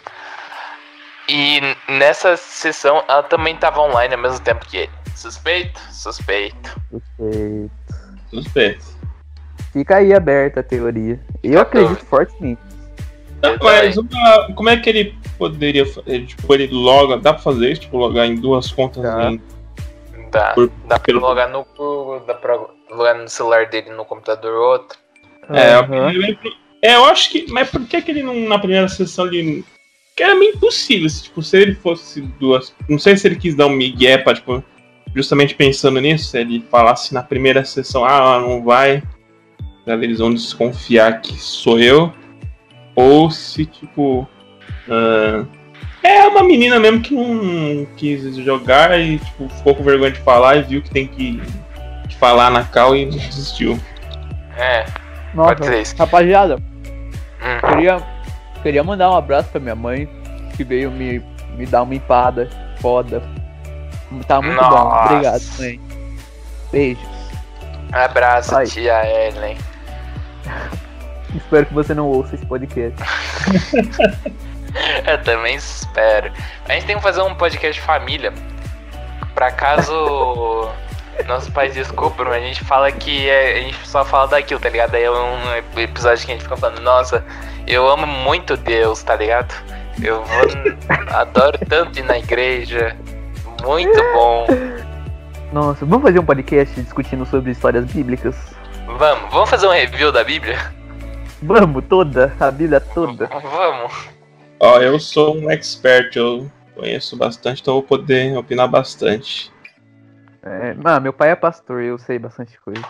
E 1.27 1.61
nessa 1.87 2.35
sessão, 2.37 3.03
ela 3.07 3.21
também 3.23 3.55
tava 3.55 3.81
online 3.81 4.15
ao 4.15 4.19
mesmo 4.21 4.39
tempo 4.39 4.65
que 4.65 4.77
ele. 4.77 4.91
Suspeito? 5.15 5.79
Suspeito. 5.91 6.81
Suspeito. 6.89 7.71
Suspeito. 8.31 8.85
Fica 9.71 9.97
aí 9.97 10.13
aberta 10.13 10.61
a 10.61 10.63
teoria. 10.63 11.19
Eu 11.43 11.61
acredito 11.61 12.03
fortemente. 12.05 12.59
Não, 13.41 13.55
mas 13.61 13.95
uma- 13.97 14.53
como 14.55 14.69
é 14.69 14.77
que 14.77 14.89
ele 14.89 15.17
poderia 15.37 15.85
fazer? 15.85 16.25
Tipo, 16.25 16.53
ele 16.53 16.67
loga. 16.73 17.17
Dá 17.17 17.33
pra 17.33 17.41
fazer 17.41 17.71
isso? 17.71 17.81
Tipo, 17.81 17.97
logar 17.97 18.25
em 18.25 18.35
duas 18.35 18.71
contas 18.71 19.03
em- 19.31 19.41
Dá, 20.31 20.53
Por- 20.53 20.69
dá 20.85 20.95
pra 20.95 20.99
pelo- 20.99 21.19
logar 21.21 21.49
no 21.49 21.65
Google, 21.75 22.19
dá 22.27 22.33
pra 22.33 22.55
logar 22.91 23.17
no 23.17 23.27
celular 23.27 23.67
dele, 23.67 23.89
no 23.91 24.05
computador 24.05 24.53
outro. 24.53 24.97
É, 25.49 25.75
lembro- 25.79 26.53
é, 26.81 26.95
eu 26.95 27.05
acho 27.05 27.29
que. 27.31 27.51
Mas 27.51 27.69
por 27.71 27.85
que, 27.87 28.01
que 28.01 28.11
ele 28.11 28.21
não, 28.23 28.35
na 28.47 28.59
primeira 28.59 28.87
sessão 28.87 29.25
ele. 29.27 29.65
Que 30.15 30.23
era 30.23 30.35
meio 30.35 30.53
impossível. 30.55 31.09
Se, 31.09 31.23
tipo, 31.23 31.41
se 31.41 31.57
ele 31.57 31.73
fosse 31.75 32.21
duas. 32.21 32.73
Não 32.87 32.99
sei 32.99 33.17
se 33.17 33.27
ele 33.27 33.35
quis 33.37 33.55
dar 33.55 33.65
um 33.67 33.71
migué 33.71 34.17
pra, 34.17 34.33
tipo. 34.35 34.63
Justamente 35.15 35.55
pensando 35.55 35.99
nisso, 35.99 36.25
se 36.29 36.37
ele 36.39 36.63
falasse 36.69 37.13
na 37.15 37.23
primeira 37.23 37.65
sessão, 37.65 38.05
ah, 38.05 38.39
não 38.39 38.63
vai. 38.63 39.01
Eles 39.87 40.19
vão 40.19 40.31
desconfiar 40.31 41.19
que 41.21 41.33
sou 41.33 41.79
eu. 41.79 42.13
Ou 42.95 43.31
se, 43.31 43.65
tipo. 43.65 44.27
ah, 44.87 45.45
é 46.03 46.27
uma 46.27 46.43
menina 46.43 46.79
mesmo 46.79 47.01
que 47.01 47.13
não 47.13 47.85
quis 47.97 48.35
jogar 48.37 48.99
e 48.99 49.17
tipo, 49.19 49.49
ficou 49.49 49.75
com 49.75 49.83
vergonha 49.83 50.11
de 50.11 50.19
falar 50.19 50.57
e 50.57 50.63
viu 50.63 50.81
que 50.81 50.89
tem 50.89 51.07
que, 51.07 51.41
que 52.07 52.15
falar 52.15 52.49
na 52.49 52.63
cal 52.63 52.95
e 52.95 53.05
desistiu. 53.09 53.79
É, 54.57 54.85
Nossa, 55.33 55.55
pode 55.55 55.65
ser 55.65 55.81
isso. 55.81 55.95
rapaziada, 55.97 56.57
Hum. 57.41 57.69
queria, 57.69 58.03
queria 58.61 58.83
mandar 58.83 59.09
um 59.11 59.15
abraço 59.15 59.47
pra 59.49 59.61
minha 59.61 59.75
mãe, 59.75 60.09
que 60.57 60.63
veio 60.65 60.91
me, 60.91 61.23
me 61.55 61.65
dar 61.65 61.83
uma 61.83 61.95
empada 61.95 62.49
foda. 62.81 63.21
Tá 64.27 64.41
muito 64.41 64.57
bom. 64.59 64.69
Nossa. 64.69 65.13
Obrigado, 65.13 65.41
mãe. 65.59 65.79
Beijos. 66.71 67.03
Abraço, 67.93 68.55
Ai. 68.57 68.65
tia 68.65 69.01
Ellen. 69.27 69.57
Espero 71.35 71.65
que 71.67 71.73
você 71.73 71.93
não 71.93 72.07
ouça 72.07 72.35
esse 72.35 72.45
podcast. 72.45 72.97
Eu 75.07 75.21
também 75.23 75.55
espero. 75.55 76.31
A 76.67 76.73
gente 76.73 76.85
tem 76.85 76.95
que 76.97 77.01
fazer 77.03 77.21
um 77.21 77.35
podcast 77.35 77.79
família. 77.81 78.33
Pra 79.33 79.51
caso 79.51 80.69
nossos 81.27 81.49
pais 81.49 81.73
descubram, 81.73 82.31
a 82.31 82.39
gente 82.39 82.63
fala 82.63 82.91
que 82.91 83.29
é- 83.29 83.59
a 83.59 83.61
gente 83.61 83.87
só 83.87 84.03
fala 84.05 84.27
daquilo, 84.27 84.59
tá 84.59 84.69
ligado? 84.69 84.95
Aí 84.95 85.03
é 85.03 85.11
um 85.11 85.55
episódio 85.77 86.25
que 86.25 86.31
a 86.31 86.35
gente 86.35 86.43
fica 86.43 86.57
falando, 86.57 86.81
nossa, 86.81 87.23
eu 87.67 87.87
amo 87.89 88.07
muito 88.07 88.55
Deus, 88.57 89.03
tá 89.03 89.15
ligado? 89.15 89.53
Eu 90.01 90.23
vou, 90.23 90.47
adoro 91.13 91.57
tanto 91.67 91.99
ir 91.99 92.03
na 92.03 92.17
igreja. 92.17 92.95
Muito 93.63 94.01
bom. 94.13 94.47
Nossa, 95.51 95.85
vamos 95.85 96.03
fazer 96.03 96.19
um 96.19 96.25
podcast 96.25 96.79
discutindo 96.81 97.25
sobre 97.25 97.51
histórias 97.51 97.85
bíblicas? 97.85 98.35
Vamos, 98.97 99.31
vamos 99.31 99.49
fazer 99.49 99.67
um 99.67 99.71
review 99.71 100.11
da 100.11 100.23
Bíblia? 100.23 100.57
Vamos, 101.41 101.83
toda, 101.89 102.33
a 102.39 102.51
Bíblia 102.51 102.79
toda. 102.79 103.27
Vamos. 103.27 104.08
Ó, 104.59 104.79
eu 104.79 104.99
sou 104.99 105.35
um 105.37 105.49
expert, 105.49 106.15
eu 106.15 106.51
conheço 106.75 107.15
bastante, 107.15 107.61
então 107.61 107.75
vou 107.75 107.83
poder 107.83 108.35
opinar 108.37 108.67
bastante. 108.67 109.51
É, 110.43 110.75
ah, 110.83 110.99
meu 110.99 111.13
pai 111.13 111.31
é 111.31 111.35
pastor, 111.35 111.81
eu 111.81 111.97
sei 111.97 112.19
bastante 112.19 112.59
coisa. 112.61 112.83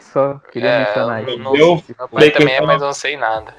Só 0.00 0.34
queria 0.52 0.70
É, 0.70 0.78
mencionar 0.86 1.22
eu 1.22 1.28
isso. 1.30 1.38
não- 1.38 1.56
Eu 1.56 1.84
Meu 1.98 2.08
pai 2.08 2.30
também 2.30 2.54
é, 2.54 2.60
mas 2.60 2.80
eu 2.80 2.86
não 2.88 2.94
sei 2.94 3.16
nada. 3.16 3.54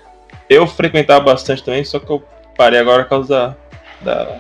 Eu 0.49 0.67
frequentava 0.67 1.21
bastante 1.21 1.63
também, 1.63 1.83
só 1.83 1.99
que 1.99 2.09
eu 2.11 2.23
parei 2.57 2.79
agora 2.79 3.03
por 3.03 3.09
causa 3.09 3.57
da, 4.01 4.13
da 4.25 4.39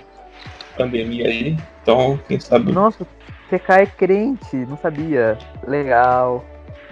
pandemia 0.77 1.27
aí. 1.27 1.57
Então, 1.81 2.19
quem 2.27 2.39
sabe. 2.39 2.71
Nossa, 2.71 3.05
TK 3.49 3.81
é 3.81 3.85
crente, 3.85 4.55
não 4.55 4.77
sabia. 4.77 5.37
Legal. 5.67 6.43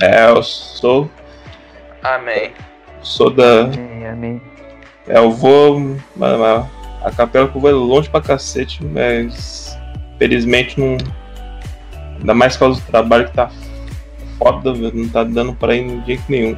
É, 0.01 0.29
eu 0.29 0.41
sou, 0.41 1.09
Amém. 2.01 2.53
sou 3.01 3.29
da. 3.29 3.61
Amém, 3.65 4.07
amém. 4.07 4.41
É, 5.07 5.17
eu 5.17 5.31
vou. 5.31 5.79
mano, 6.15 6.69
A 7.03 7.11
capela 7.11 7.47
que 7.47 7.55
eu 7.57 7.61
vou 7.61 7.69
é 7.69 7.73
longe 7.73 8.09
pra 8.09 8.21
cacete, 8.21 8.83
mas. 8.85 9.77
Felizmente 10.17 10.79
não. 10.79 10.97
Ainda 12.19 12.33
mais 12.33 12.53
por 12.53 12.59
causa 12.65 12.79
do 12.81 12.87
trabalho 12.87 13.25
que 13.27 13.33
tá 13.33 13.49
foda. 14.37 14.73
Não 14.73 15.09
tá 15.09 15.23
dando 15.23 15.53
pra 15.53 15.75
ir 15.75 15.99
de 16.01 16.05
jeito 16.05 16.23
nenhum. 16.29 16.57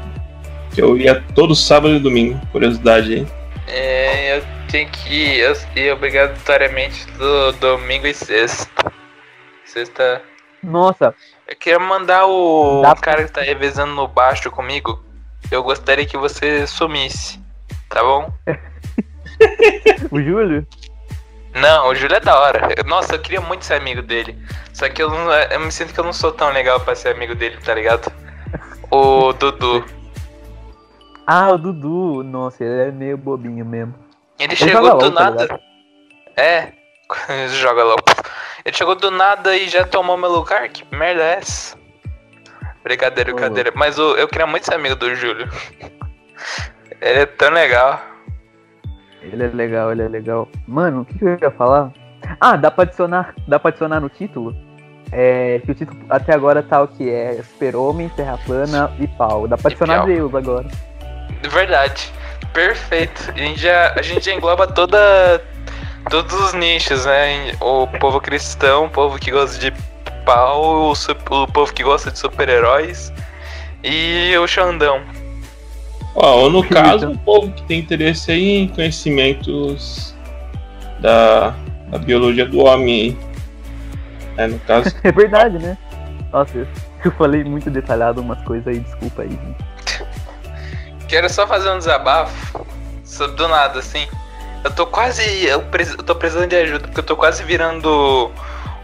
Eu 0.77 0.97
ia 0.97 1.23
todo 1.33 1.55
sábado 1.55 1.95
e 1.95 1.99
domingo, 1.99 2.39
curiosidade 2.51 3.13
aí. 3.15 3.27
É, 3.67 4.37
eu 4.37 4.43
tenho 4.69 4.89
que 4.89 5.13
ir, 5.13 5.39
eu 5.39 5.55
ia 5.75 5.93
obrigatoriamente 5.93 7.07
do 7.13 7.53
domingo 7.53 8.05
e 8.05 8.13
sexta. 8.13 8.91
Sexta. 9.65 10.21
Nossa, 10.61 11.13
Eu 11.47 11.55
queria 11.55 11.79
mandar 11.79 12.25
o 12.27 12.81
Dá- 12.81 12.95
cara 12.95 13.23
que 13.23 13.31
tá 13.31 13.41
revezando 13.41 13.93
no 13.93 14.07
baixo 14.07 14.49
comigo. 14.51 15.03
Eu 15.49 15.63
gostaria 15.63 16.05
que 16.05 16.17
você 16.17 16.65
sumisse. 16.67 17.39
Tá 17.89 18.01
bom? 18.03 18.33
o 20.11 20.21
Júlio? 20.21 20.67
Não, 21.53 21.87
o 21.89 21.95
Júlio 21.95 22.17
é 22.17 22.19
da 22.19 22.37
hora. 22.39 22.69
Eu- 22.77 22.83
Nossa, 22.83 23.15
eu 23.15 23.19
queria 23.19 23.39
muito 23.41 23.63
ser 23.65 23.75
amigo 23.75 24.01
dele. 24.01 24.37
Só 24.73 24.89
que 24.89 25.01
eu, 25.01 25.09
não, 25.09 25.31
eu 25.31 25.59
me 25.61 25.71
sinto 25.71 25.93
que 25.93 25.99
eu 25.99 26.03
não 26.03 26.11
sou 26.13 26.31
tão 26.31 26.49
legal 26.51 26.79
pra 26.81 26.95
ser 26.95 27.09
amigo 27.15 27.33
dele, 27.35 27.57
tá 27.63 27.73
ligado? 27.73 28.11
O 28.91 29.31
Dudu. 29.33 29.85
Ah, 31.25 31.49
o 31.51 31.57
Dudu. 31.57 32.23
Nossa, 32.23 32.63
ele 32.63 32.89
é 32.89 32.91
meio 32.91 33.17
bobinho 33.17 33.65
mesmo. 33.65 33.95
Ele 34.37 34.49
Ele 34.51 34.55
chegou 34.57 34.81
do 34.97 35.05
LOL, 35.05 35.11
tá 35.13 35.23
nada. 35.31 35.59
É, 36.35 36.73
joga 37.49 37.83
LOL. 37.83 37.95
Ele 38.65 38.75
chegou 38.75 38.95
do 38.95 39.09
nada 39.09 39.55
e 39.55 39.69
já 39.69 39.85
tomou 39.85 40.17
meu 40.17 40.31
lugar? 40.31 40.67
Que 40.69 40.83
merda 40.93 41.23
é 41.23 41.33
essa? 41.35 41.77
Brincadeira, 42.83 43.31
brincadeira. 43.31 43.71
Mas 43.75 43.97
o- 43.97 44.15
eu 44.17 44.27
queria 44.27 44.45
muito 44.45 44.65
ser 44.65 44.75
amigo 44.75 44.95
do 44.95 45.15
Júlio. 45.15 45.47
Ele 47.05 47.19
é 47.19 47.25
tão 47.27 47.51
legal. 47.51 48.01
Ele 49.21 49.43
é 49.43 49.47
legal, 49.47 49.91
ele 49.91 50.01
é 50.01 50.07
legal. 50.07 50.49
Mano, 50.67 51.01
o 51.01 51.05
que, 51.05 51.19
que 51.19 51.23
eu 51.23 51.37
ia 51.39 51.51
falar? 51.51 51.91
Ah, 52.41 52.55
dá 52.55 52.71
pra 52.71 52.83
adicionar, 52.83 53.35
dá 53.47 53.59
pra 53.59 53.69
adicionar 53.69 53.99
no 53.99 54.09
título? 54.09 54.55
É, 55.11 55.61
que 55.63 55.71
o 55.71 55.75
título 55.75 55.99
até 56.09 56.33
agora 56.33 56.63
tá 56.63 56.81
o 56.81 56.87
que 56.87 57.07
é 57.07 57.33
Super-Homem, 57.43 58.09
Terra 58.09 58.39
Plana 58.43 58.91
e 58.99 59.07
Pau. 59.07 59.47
Dá 59.47 59.55
pra 59.55 59.69
adicionar. 59.69 60.03
Deus 60.07 60.33
agora. 60.33 60.67
Verdade. 61.47 62.11
Perfeito. 62.51 63.31
A 63.35 63.37
gente 63.37 63.61
já, 63.61 63.93
a 63.93 64.01
gente 64.01 64.25
já 64.25 64.33
engloba 64.33 64.65
toda, 64.65 65.43
todos 66.09 66.33
os 66.33 66.53
nichos, 66.53 67.05
né? 67.05 67.51
O 67.61 67.85
povo 67.85 68.19
cristão, 68.19 68.85
o 68.85 68.89
povo 68.89 69.19
que 69.19 69.29
gosta 69.29 69.59
de 69.59 69.71
pau, 70.25 70.91
o, 70.91 70.91
o 70.91 71.47
povo 71.51 71.71
que 71.71 71.83
gosta 71.83 72.09
de 72.09 72.17
super-heróis 72.17 73.13
e 73.83 74.35
o 74.37 74.47
Xandão. 74.47 75.03
Ó, 76.15 76.35
ou 76.43 76.49
no 76.49 76.63
caso, 76.67 77.11
o 77.11 77.17
povo 77.19 77.51
que 77.51 77.63
tem 77.63 77.79
interesse 77.79 78.31
aí 78.31 78.55
em 78.63 78.67
conhecimentos 78.69 80.15
da, 80.99 81.53
da 81.89 81.97
biologia 81.97 82.45
do 82.45 82.59
homem 82.63 82.87
aí. 83.01 83.17
É, 84.37 84.47
no 84.47 84.59
caso. 84.59 84.95
É 85.03 85.11
verdade, 85.11 85.57
né? 85.59 85.77
Nossa, 86.31 86.57
eu- 86.57 86.67
eu 87.03 87.11
falei 87.11 87.43
muito 87.43 87.69
detalhado 87.69 88.21
umas 88.21 88.41
coisas 88.43 88.67
aí, 88.67 88.79
desculpa 88.79 89.21
aí, 89.23 89.29
gente. 89.29 90.05
Quero 91.07 91.29
só 91.29 91.45
fazer 91.45 91.69
um 91.69 91.77
desabafo 91.77 92.65
do 93.37 93.47
nada, 93.47 93.79
assim. 93.79 94.07
Eu 94.63 94.71
tô 94.71 94.87
quase. 94.87 95.21
Eu, 95.45 95.61
eu 95.97 96.03
tô 96.03 96.15
precisando 96.15 96.47
de 96.49 96.55
ajuda, 96.55 96.87
porque 96.87 96.99
eu 96.99 97.03
tô 97.03 97.15
quase 97.15 97.43
virando 97.43 98.31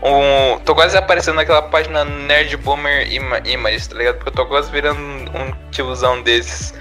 um. 0.04 0.60
Tô 0.64 0.76
quase 0.76 0.96
aparecendo 0.96 1.36
naquela 1.36 1.64
página 1.64 2.06
Nerd 2.06 2.56
Boomer 2.58 3.12
Ima- 3.12 3.40
Images, 3.40 3.88
tá 3.88 3.98
ligado? 3.98 4.16
Porque 4.18 4.30
eu 4.30 4.34
tô 4.34 4.46
quase 4.46 4.72
virando 4.72 5.00
um 5.02 5.52
tiozão 5.72 6.22
desses. 6.22 6.74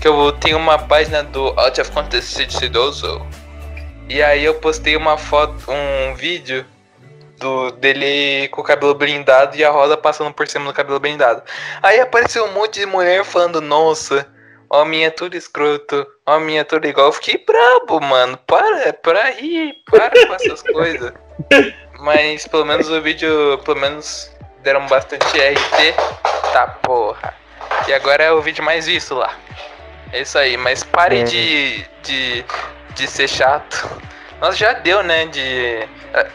Que 0.00 0.08
eu 0.08 0.32
tenho 0.32 0.56
uma 0.56 0.78
página 0.78 1.22
do 1.22 1.48
Out 1.58 1.80
of 1.80 1.90
Contest 1.90 2.50
Sidoso. 2.50 3.26
E 4.08 4.22
aí 4.22 4.44
eu 4.44 4.54
postei 4.54 4.96
uma 4.96 5.18
foto, 5.18 5.54
um 5.70 6.14
vídeo 6.14 6.64
do 7.38 7.70
dele 7.72 8.48
com 8.48 8.60
o 8.60 8.64
cabelo 8.64 8.94
blindado 8.94 9.56
e 9.56 9.64
a 9.64 9.70
roda 9.70 9.96
passando 9.96 10.32
por 10.32 10.48
cima 10.48 10.66
do 10.66 10.72
cabelo 10.72 10.98
blindado. 10.98 11.42
Aí 11.82 12.00
apareceu 12.00 12.44
um 12.44 12.52
monte 12.52 12.80
de 12.80 12.86
mulher 12.86 13.24
falando, 13.24 13.60
nossa, 13.60 14.26
Homem 14.70 15.06
é 15.06 15.10
tudo 15.10 15.34
escroto, 15.34 16.06
homem 16.26 16.58
é 16.58 16.64
tudo 16.64 16.86
igual. 16.86 17.06
Eu 17.06 17.12
fiquei 17.12 17.42
brabo, 17.42 18.00
mano. 18.02 18.36
Para, 18.46 18.92
para 18.92 19.30
rir, 19.30 19.76
para 19.90 20.10
com 20.10 20.34
essas 20.34 20.60
coisas. 20.70 21.12
Mas 21.98 22.46
pelo 22.46 22.66
menos 22.66 22.90
o 22.90 23.00
vídeo, 23.00 23.58
pelo 23.64 23.80
menos 23.80 24.30
deram 24.62 24.86
bastante 24.86 25.24
RT. 25.24 25.94
Tá 26.52 26.66
porra. 26.82 27.34
E 27.86 27.94
agora 27.94 28.24
é 28.24 28.32
o 28.32 28.42
vídeo 28.42 28.62
mais 28.62 28.86
visto 28.86 29.14
lá. 29.14 29.34
É 30.12 30.22
isso 30.22 30.38
aí, 30.38 30.56
mas 30.56 30.82
parem 30.84 31.20
É. 31.22 31.24
de, 31.24 31.84
de, 32.02 32.44
de 32.94 33.06
ser 33.06 33.28
chato. 33.28 33.88
Nossa, 34.40 34.56
já 34.56 34.72
deu, 34.72 35.02
né? 35.02 35.26
De. 35.26 35.86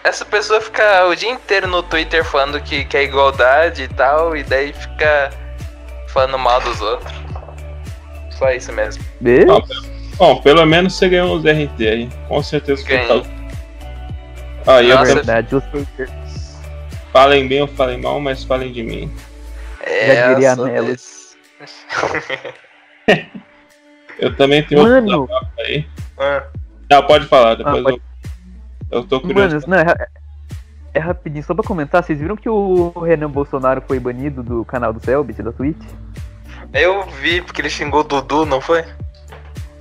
Essa 0.04 0.26
pessoa 0.26 0.62
fica 0.62 1.06
o 1.08 1.16
dia 1.16 1.30
inteiro 1.30 1.68
no 1.68 1.82
Twitter 1.82 2.24
falando 2.24 2.62
que, 2.62 2.86
que 2.86 2.98
é 2.98 3.04
igualdade 3.04 3.84
e 3.84 3.88
tal, 3.88 4.36
e 4.36 4.44
daí 4.44 4.74
fica 4.74 5.32
falando 6.10 6.38
mal 6.38 6.62
dos 6.62 6.80
outros. 6.82 7.12
Só 8.38 8.52
isso 8.52 8.72
mesmo. 8.74 9.04
Beijo. 9.20 9.48
Não, 9.48 9.64
Bom, 10.18 10.42
pelo 10.42 10.66
menos 10.66 10.96
você 10.96 11.10
ganhou 11.10 11.36
uns 11.36 11.44
RT 11.44 11.88
aí. 11.88 12.10
Com 12.28 12.44
certeza 12.44 12.84
que 12.86 12.98
tá. 12.98 13.14
Aí 14.68 14.90
eu. 14.90 15.00
É 15.00 15.04
verdade, 15.06 15.56
os 15.56 15.64
haters. 15.64 16.60
falem 17.12 17.48
bem 17.48 17.62
ou 17.62 17.68
falem 17.68 18.00
mal, 18.00 18.20
mas 18.20 18.44
falem 18.44 18.72
de 18.72 18.84
mim. 18.84 19.12
É, 19.82 20.16
Já 20.16 20.34
diria. 20.34 20.56
Eu 24.20 24.36
também 24.36 24.64
tenho 24.64 24.82
Mano, 24.84 25.06
desabafo 25.28 25.48
aí. 25.60 25.86
Ah, 26.18 26.44
Não, 26.90 27.06
pode 27.08 27.26
falar, 27.26 27.56
depois 27.56 27.78
Ah, 27.80 27.84
pode. 27.84 27.98
eu. 28.92 29.00
Eu 29.00 29.04
tô 29.08 29.20
curioso. 29.20 29.68
mano, 29.68 29.84
não, 29.84 29.92
é, 29.92 30.08
é 30.94 31.00
rapidinho, 31.00 31.44
só 31.44 31.54
pra 31.56 31.64
comentar, 31.64 32.04
vocês 32.04 32.20
viram 32.20 32.36
que 32.38 32.48
o 32.48 32.90
Renan 33.00 33.30
Bolsonaro 33.30 33.82
foi 33.82 34.00
banido 34.00 34.44
do 34.44 34.64
canal 34.66 34.94
do 34.94 35.04
Selbit, 35.04 35.42
da 35.42 35.52
Twitch? 35.52 35.84
Eu 36.72 37.04
vi 37.22 37.42
porque 37.42 37.62
ele 37.62 37.70
xingou 37.70 38.02
o 38.02 38.04
Dudu, 38.04 38.46
não 38.46 38.62
foi? 38.62 38.84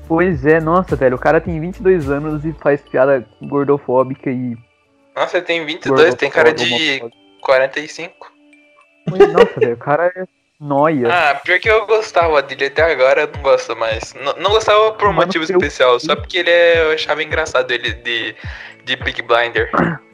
Pois 0.09 0.45
é, 0.45 0.61
nossa, 0.61 0.97
velho, 0.97 1.16
o 1.16 1.18
cara 1.18 1.41
tem 1.41 1.61
22 1.61 2.11
anos 2.11 2.45
e 2.45 2.53
faz 2.55 2.80
piada 2.83 3.24
gordofóbica 3.43 4.30
e... 4.30 4.57
Nossa, 5.14 5.37
ele 5.39 5.47
tem 5.47 5.64
22, 5.64 6.14
tem 6.14 6.30
cara 6.30 6.53
de 6.53 6.64
homofóbica. 6.64 7.16
45. 7.43 8.33
Pois, 9.09 9.33
Nossa, 9.33 9.61
velho, 9.61 9.74
o 9.74 9.78
cara 9.78 10.12
é 10.14 10.24
noia. 10.62 11.08
Ah, 11.12 11.34
pior 11.34 11.58
que 11.58 11.68
eu 11.68 11.86
gostava 11.86 12.40
dele 12.42 12.66
até 12.66 12.92
agora, 12.92 13.22
eu 13.22 13.30
não 13.34 13.42
gosto 13.42 13.76
mais. 13.76 14.14
Não, 14.14 14.34
não 14.34 14.50
gostava 14.52 14.92
por 14.92 15.08
um 15.08 15.12
Mas 15.12 15.26
motivo 15.26 15.44
especial, 15.44 15.98
só 15.98 16.14
porque 16.14 16.38
ele 16.38 16.50
é, 16.50 16.84
eu 16.84 16.92
achava 16.92 17.22
engraçado 17.22 17.70
ele 17.72 17.92
de, 17.92 18.34
de 18.84 18.96
Peak 18.96 19.22
Blinder. 19.22 19.70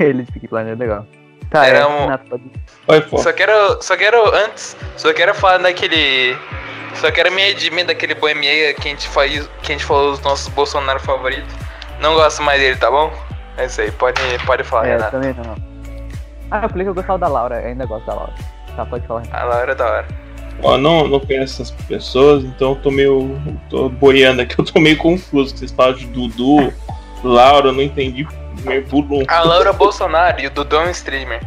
Ele 0.00 0.24
de 0.24 0.32
Peaky 0.32 0.48
Blinders 0.48 0.76
é 0.76 0.82
legal. 0.82 1.06
Tá, 1.50 1.66
Era 1.66 1.78
é, 1.78 1.86
um-. 1.86 2.08
Oi, 2.88 3.00
pô. 3.02 3.18
Só 3.18 3.32
quero, 3.32 3.80
só 3.80 3.96
quero 3.96 4.34
antes, 4.34 4.76
só 4.96 5.12
quero 5.12 5.34
falar 5.34 5.58
daquele. 5.58 6.36
Só 6.94 7.10
quero 7.10 7.30
me 7.32 7.42
redimir 7.42 7.86
daquele 7.86 8.14
boemia 8.14 8.74
que 8.74 8.88
a 8.88 8.90
gente 8.90 9.06
faz, 9.08 9.48
que 9.62 9.72
a 9.72 9.76
gente 9.76 9.84
falou 9.84 10.12
dos 10.12 10.20
nossos 10.20 10.48
Bolsonaro 10.48 11.00
favoritos. 11.00 11.54
Não 12.00 12.14
gosto 12.14 12.42
mais 12.42 12.60
dele, 12.60 12.76
tá 12.76 12.90
bom? 12.90 13.12
É 13.56 13.66
isso 13.66 13.80
aí, 13.80 13.90
pode, 13.92 14.20
pode 14.46 14.64
falar, 14.64 14.86
É, 14.86 14.92
Renato. 14.96 15.10
também 15.12 15.34
não. 15.34 15.54
Ah, 16.50 16.62
eu 16.64 16.68
falei 16.68 16.84
que 16.84 16.90
eu 16.90 16.94
gostava 16.94 17.18
da 17.18 17.28
Laura, 17.28 17.60
eu 17.60 17.68
ainda 17.68 17.86
gosto 17.86 18.06
da 18.06 18.14
Laura. 18.14 18.34
Tá, 18.76 18.84
pode 18.84 19.06
falar. 19.06 19.22
A 19.32 19.44
Laura 19.44 19.72
é 19.72 19.74
da 19.74 19.86
hora. 19.86 20.08
Ó, 20.62 20.78
não, 20.78 21.08
não 21.08 21.20
conheço 21.20 21.62
essas 21.62 21.70
pessoas, 21.86 22.44
então 22.44 22.70
eu 22.70 22.76
tô 22.76 22.90
meio. 22.90 23.40
tô 23.68 23.88
boiando 23.88 24.42
aqui, 24.42 24.54
eu 24.58 24.64
tô 24.64 24.80
meio 24.80 24.96
confuso. 24.96 25.56
Vocês 25.56 25.70
falam 25.70 25.94
de 25.94 26.06
Dudu, 26.06 26.72
Laura, 27.22 27.68
eu 27.68 27.72
não 27.72 27.82
entendi. 27.82 28.26
Meio 28.64 28.84
pulo. 28.84 29.24
A 29.28 29.42
Laura 29.42 29.72
Bolsonaro 29.72 30.40
e 30.40 30.46
o 30.46 30.50
Dudu 30.50 30.76
é 30.76 30.86
um 30.86 30.90
streamer. 30.90 31.40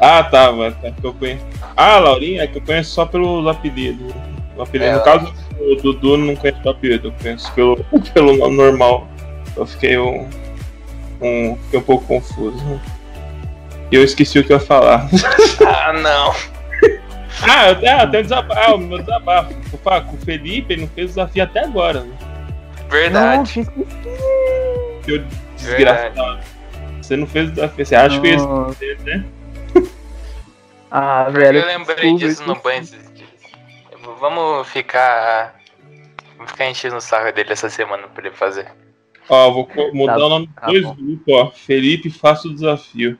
Ah, 0.00 0.24
tá, 0.24 0.50
mas 0.50 0.74
é 0.82 0.90
que 0.90 1.04
eu 1.04 1.14
conheço. 1.14 1.44
Ah, 1.76 1.98
Laurinha, 1.98 2.42
é 2.42 2.46
que 2.46 2.58
eu 2.58 2.62
conheço 2.62 2.90
só 2.90 3.06
pelo 3.06 3.48
apelido. 3.48 4.12
O 4.56 4.62
apelido. 4.62 4.90
É, 4.90 4.94
no 4.94 5.04
caso, 5.04 5.32
o 5.58 5.76
Dudu 5.76 6.16
não 6.16 6.34
conheço 6.36 6.60
o 6.64 6.68
apelido, 6.68 7.08
eu 7.08 7.12
conheço 7.22 7.52
pelo, 7.52 7.84
pelo 8.12 8.36
nome 8.36 8.56
normal. 8.56 9.06
Eu 9.56 9.66
fiquei 9.66 9.96
um, 9.96 10.28
um, 11.20 11.56
fiquei 11.64 11.78
um 11.78 11.82
pouco 11.82 12.04
confuso. 12.06 12.80
E 13.90 13.96
eu 13.96 14.02
esqueci 14.04 14.38
o 14.38 14.44
que 14.44 14.52
eu 14.52 14.58
ia 14.58 14.62
falar. 14.64 15.08
Ah, 15.66 15.92
não. 15.92 16.30
ah, 17.42 17.70
eu, 17.70 17.90
ah, 17.90 18.06
tem 18.06 18.20
um 18.20 18.22
desabafo. 18.22 18.60
Ah, 18.60 18.74
o 18.74 18.78
meu 18.78 18.98
desabafo. 18.98 19.54
Eu 19.72 19.78
falo, 19.78 20.04
com 20.06 20.16
o 20.16 20.20
Felipe, 20.20 20.72
ele 20.72 20.82
não 20.82 20.88
fez 20.88 21.08
desafio 21.08 21.42
até 21.44 21.60
agora. 21.64 22.00
Né? 22.00 22.16
Verdade. 22.90 23.60
Nossa. 23.60 23.72
Seu 25.04 25.24
desgraçado. 25.56 26.40
Você 27.02 27.16
não 27.16 27.26
fez 27.26 27.50
desafio. 27.50 27.84
Você 27.86 27.94
acha 27.94 28.20
que 28.20 28.28
fez, 28.28 28.42
Nossa. 28.42 28.76
né? 29.04 29.24
Ah, 30.96 31.28
velho. 31.28 31.58
eu 31.58 31.66
lembrei 31.66 31.96
desculpa, 32.14 32.18
disso 32.26 32.46
no 32.46 32.54
banho 32.62 32.80
esses 32.82 33.12
dias. 33.14 33.28
Vamos 34.20 34.68
ficar. 34.68 35.56
Vamos 36.36 36.52
ficar 36.52 36.70
enchendo 36.70 36.96
o 36.96 37.00
saco 37.00 37.32
dele 37.34 37.52
essa 37.52 37.68
semana 37.68 38.04
pra 38.06 38.26
ele 38.26 38.34
fazer. 38.34 38.68
Ó, 39.28 39.50
vou 39.50 39.68
mudar 39.92 40.18
Tá- 40.18 40.26
o 40.26 40.28
nome 40.28 40.48
tá 40.54 40.66
de 40.66 40.72
dois 40.72 40.84
bom. 40.84 40.94
grupos, 40.94 41.34
ó. 41.34 41.50
Felipe, 41.50 42.10
faça 42.10 42.46
o 42.46 42.54
desafio. 42.54 43.18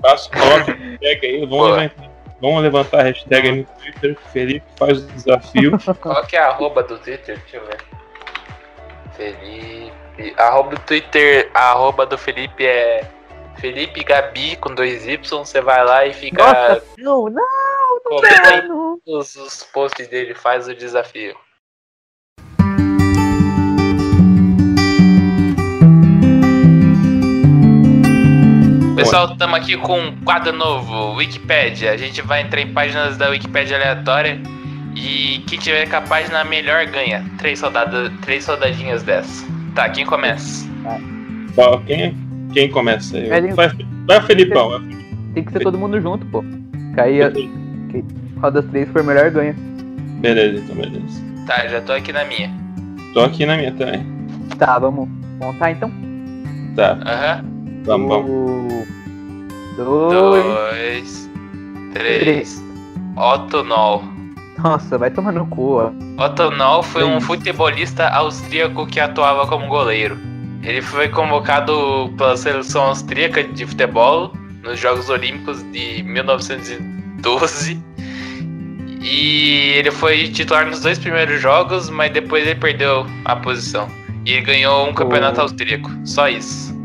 Faça 0.00 0.30
o 0.32 0.38
nome, 0.38 0.98
pega 0.98 1.26
aí, 1.26 1.46
vamos 1.46 1.76
inventar. 1.76 2.18
Vamos 2.40 2.62
levantar 2.62 3.00
a 3.00 3.02
hashtag 3.02 3.48
aí 3.48 3.56
no 3.56 3.64
Twitter. 3.64 4.16
Felipe 4.32 4.66
faz 4.76 4.98
o 4.98 5.06
desafio. 5.08 5.72
Qual 6.00 6.24
que 6.26 6.36
é 6.36 6.40
a 6.40 6.48
arroba 6.48 6.82
do 6.82 6.96
Twitter? 6.98 7.36
Deixa 7.38 7.56
eu 7.56 7.66
ver. 7.66 7.84
Felipe. 9.16 10.34
Arroba 10.36 10.70
do 10.70 10.80
Twitter. 10.82 11.50
A 11.52 11.72
arroba 11.72 12.06
do 12.06 12.16
Felipe 12.16 12.64
é 12.64 13.04
Felipe 13.56 14.04
Gabi 14.04 14.54
com 14.56 14.72
dois 14.72 15.06
Y. 15.06 15.44
Você 15.44 15.60
vai 15.60 15.84
lá 15.84 16.06
e 16.06 16.12
fica. 16.14 16.44
Nossa, 16.44 16.84
não, 16.98 17.24
não, 17.24 17.42
não 18.08 18.68
não. 18.68 19.00
os, 19.04 19.34
os 19.34 19.64
posts 19.64 20.06
dele, 20.06 20.34
faz 20.34 20.68
o 20.68 20.74
desafio. 20.74 21.36
Pessoal, 28.98 29.30
estamos 29.32 29.56
aqui 29.56 29.76
com 29.76 29.98
um 30.00 30.16
quadro 30.24 30.52
novo, 30.52 31.14
Wikipedia. 31.14 31.92
A 31.92 31.96
gente 31.96 32.20
vai 32.20 32.42
entrar 32.42 32.60
em 32.60 32.72
páginas 32.72 33.16
da 33.16 33.28
Wikipedia 33.30 33.76
aleatória 33.76 34.40
e 34.96 35.38
quem 35.46 35.56
tiver 35.58 35.88
com 35.88 35.96
a 35.96 36.00
página 36.00 36.42
melhor 36.44 36.84
ganha. 36.86 37.24
Três, 37.38 37.60
soldado, 37.60 38.10
três 38.22 38.42
soldadinhas 38.42 39.04
dessa. 39.04 39.46
Tá, 39.74 39.88
quem 39.88 40.04
começa? 40.04 40.66
Qual- 41.54 41.80
Quem, 41.82 42.16
quem 42.52 42.68
começa 42.70 43.16
aí? 43.16 43.30
Ele- 43.30 43.52
Vai, 43.52 43.70
vai 44.06 44.20
Felipão. 44.22 44.70
vai. 44.70 44.80
Tem 45.34 45.44
que 45.44 45.52
ser 45.52 45.60
todo 45.60 45.78
mundo 45.78 46.00
junto, 46.00 46.26
pô. 46.26 46.44
Cair 46.96 47.32
qual 48.40 48.50
das 48.50 48.64
três 48.66 48.88
for 48.90 49.04
melhor 49.04 49.30
ganha. 49.30 49.54
Beleza, 50.20 50.58
então, 50.58 50.74
beleza. 50.74 51.22
Tá, 51.46 51.68
já 51.68 51.80
tô 51.80 51.92
aqui 51.92 52.12
na 52.12 52.24
minha. 52.24 52.50
Tô 53.14 53.20
aqui 53.20 53.46
na 53.46 53.56
minha 53.56 53.70
também. 53.72 54.04
Tá, 54.58 54.76
vamos 54.78 55.08
montar 55.40 55.70
então. 55.70 55.90
Tá, 56.74 56.98
Aham. 57.06 57.57
Vamos, 57.88 58.08
vamos. 58.08 58.30
Um, 58.30 58.86
Dois. 59.76 60.44
Dois. 60.44 61.30
Três. 61.94 62.62
Otto 63.16 63.64
Noll. 63.64 64.02
Nossa, 64.62 64.98
vai 64.98 65.10
tomar 65.10 65.32
no 65.32 65.46
cu, 65.46 65.76
ó. 65.80 65.90
Otto 66.24 66.50
Noll 66.50 66.82
foi 66.82 67.04
um 67.04 67.20
futebolista 67.20 68.08
austríaco 68.08 68.86
que 68.86 69.00
atuava 69.00 69.46
como 69.46 69.66
goleiro. 69.68 70.18
Ele 70.62 70.82
foi 70.82 71.08
convocado 71.08 72.12
pela 72.16 72.36
seleção 72.36 72.82
austríaca 72.86 73.42
de 73.44 73.64
futebol 73.66 74.32
nos 74.62 74.78
Jogos 74.78 75.08
Olímpicos 75.08 75.62
de 75.72 76.02
1912. 76.02 77.80
E 79.00 79.72
ele 79.76 79.90
foi 79.92 80.28
titular 80.28 80.66
nos 80.66 80.80
dois 80.80 80.98
primeiros 80.98 81.40
jogos, 81.40 81.88
mas 81.88 82.12
depois 82.12 82.44
ele 82.46 82.58
perdeu 82.58 83.06
a 83.24 83.36
posição. 83.36 83.88
E 84.26 84.32
ele 84.32 84.42
ganhou 84.42 84.88
um 84.88 84.92
campeonato 84.92 85.38
Oh. 85.38 85.42
austríaco. 85.44 85.90
Só 86.04 86.28
isso. 86.28 86.76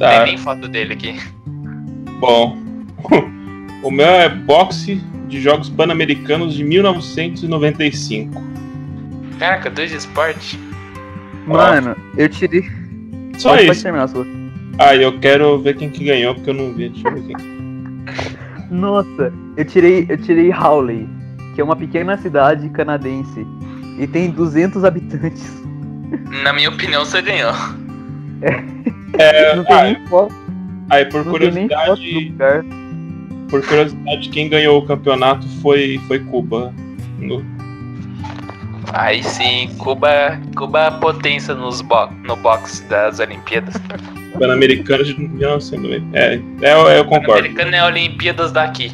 Tá, 0.00 0.24
Tem 0.24 0.24
nem 0.24 0.38
foto 0.38 0.66
dele 0.66 0.94
aqui. 0.94 1.14
bom. 2.18 2.58
O 3.82 3.90
meu 3.90 4.04
é 4.06 4.28
boxe 4.28 4.96
de 5.26 5.40
Jogos 5.40 5.70
Pan-Americanos 5.70 6.52
de 6.52 6.62
1995. 6.62 8.42
Caraca, 9.38 9.70
dois 9.70 9.90
de 9.90 9.96
esporte. 9.96 10.60
Mano, 11.46 11.96
eu 12.14 12.28
tirei. 12.28 12.62
Só 13.38 13.50
pode, 13.52 13.62
pode 13.64 13.72
isso. 13.72 13.82
terminar 13.82 14.04
a 14.04 14.08
sua. 14.08 14.26
Ah, 14.78 14.94
eu 14.94 15.18
quero 15.18 15.58
ver 15.62 15.76
quem 15.78 15.88
que 15.88 16.04
ganhou, 16.04 16.34
porque 16.34 16.50
eu 16.50 16.54
não 16.54 16.74
vi. 16.74 16.90
Deixa 16.90 17.08
eu 17.08 17.14
ver 17.14 17.22
quem. 17.22 17.36
Nossa, 18.70 19.32
eu 19.56 19.64
tirei, 19.64 20.04
eu 20.10 20.18
tirei 20.18 20.52
Hawley, 20.52 21.08
que 21.54 21.60
é 21.62 21.64
uma 21.64 21.74
pequena 21.76 22.18
cidade 22.18 22.68
canadense 22.68 23.46
e 23.98 24.06
tem 24.06 24.30
200 24.30 24.84
habitantes. 24.84 25.50
Na 26.42 26.52
minha 26.52 26.68
opinião, 26.68 27.02
você 27.02 27.22
ganhou. 27.22 27.52
É, 28.42 28.62
não 29.56 29.64
tem 29.64 29.76
ah, 29.76 29.82
nem 29.84 30.06
foto, 30.06 30.34
aí, 30.90 31.04
por 31.06 31.24
não 31.24 31.32
curiosidade, 31.32 32.32
por 33.48 33.66
curiosidade, 33.66 34.28
quem 34.28 34.48
ganhou 34.48 34.78
o 34.78 34.86
campeonato 34.86 35.46
foi, 35.60 36.00
foi 36.06 36.18
Cuba. 36.20 36.72
No- 37.18 37.44
Aí 38.92 39.22
sim, 39.22 39.70
Cuba, 39.78 40.40
Cuba 40.56 40.90
potência 41.00 41.54
nos 41.54 41.80
bo 41.80 42.08
no 42.24 42.34
boxe 42.36 42.82
das 42.84 43.20
Olimpíadas. 43.20 43.74
Pan-Americanos 44.38 45.08
de 45.08 45.18
1990. 45.20 46.18
É, 46.18 46.40
é, 46.62 46.72
eu- 46.74 46.88
eu 46.88 47.04
concordo. 47.04 47.40
Americana 47.40 47.76
é 47.76 47.84
Olimpíadas 47.84 48.50
daqui. 48.52 48.90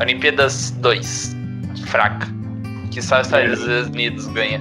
Olimpíadas 0.00 0.70
2. 0.80 1.34
Fraca. 1.86 2.26
Que 2.90 3.00
só 3.00 3.20
os 3.20 3.26
Estados 3.26 3.62
Unidos 3.88 4.26
ganha. 4.28 4.60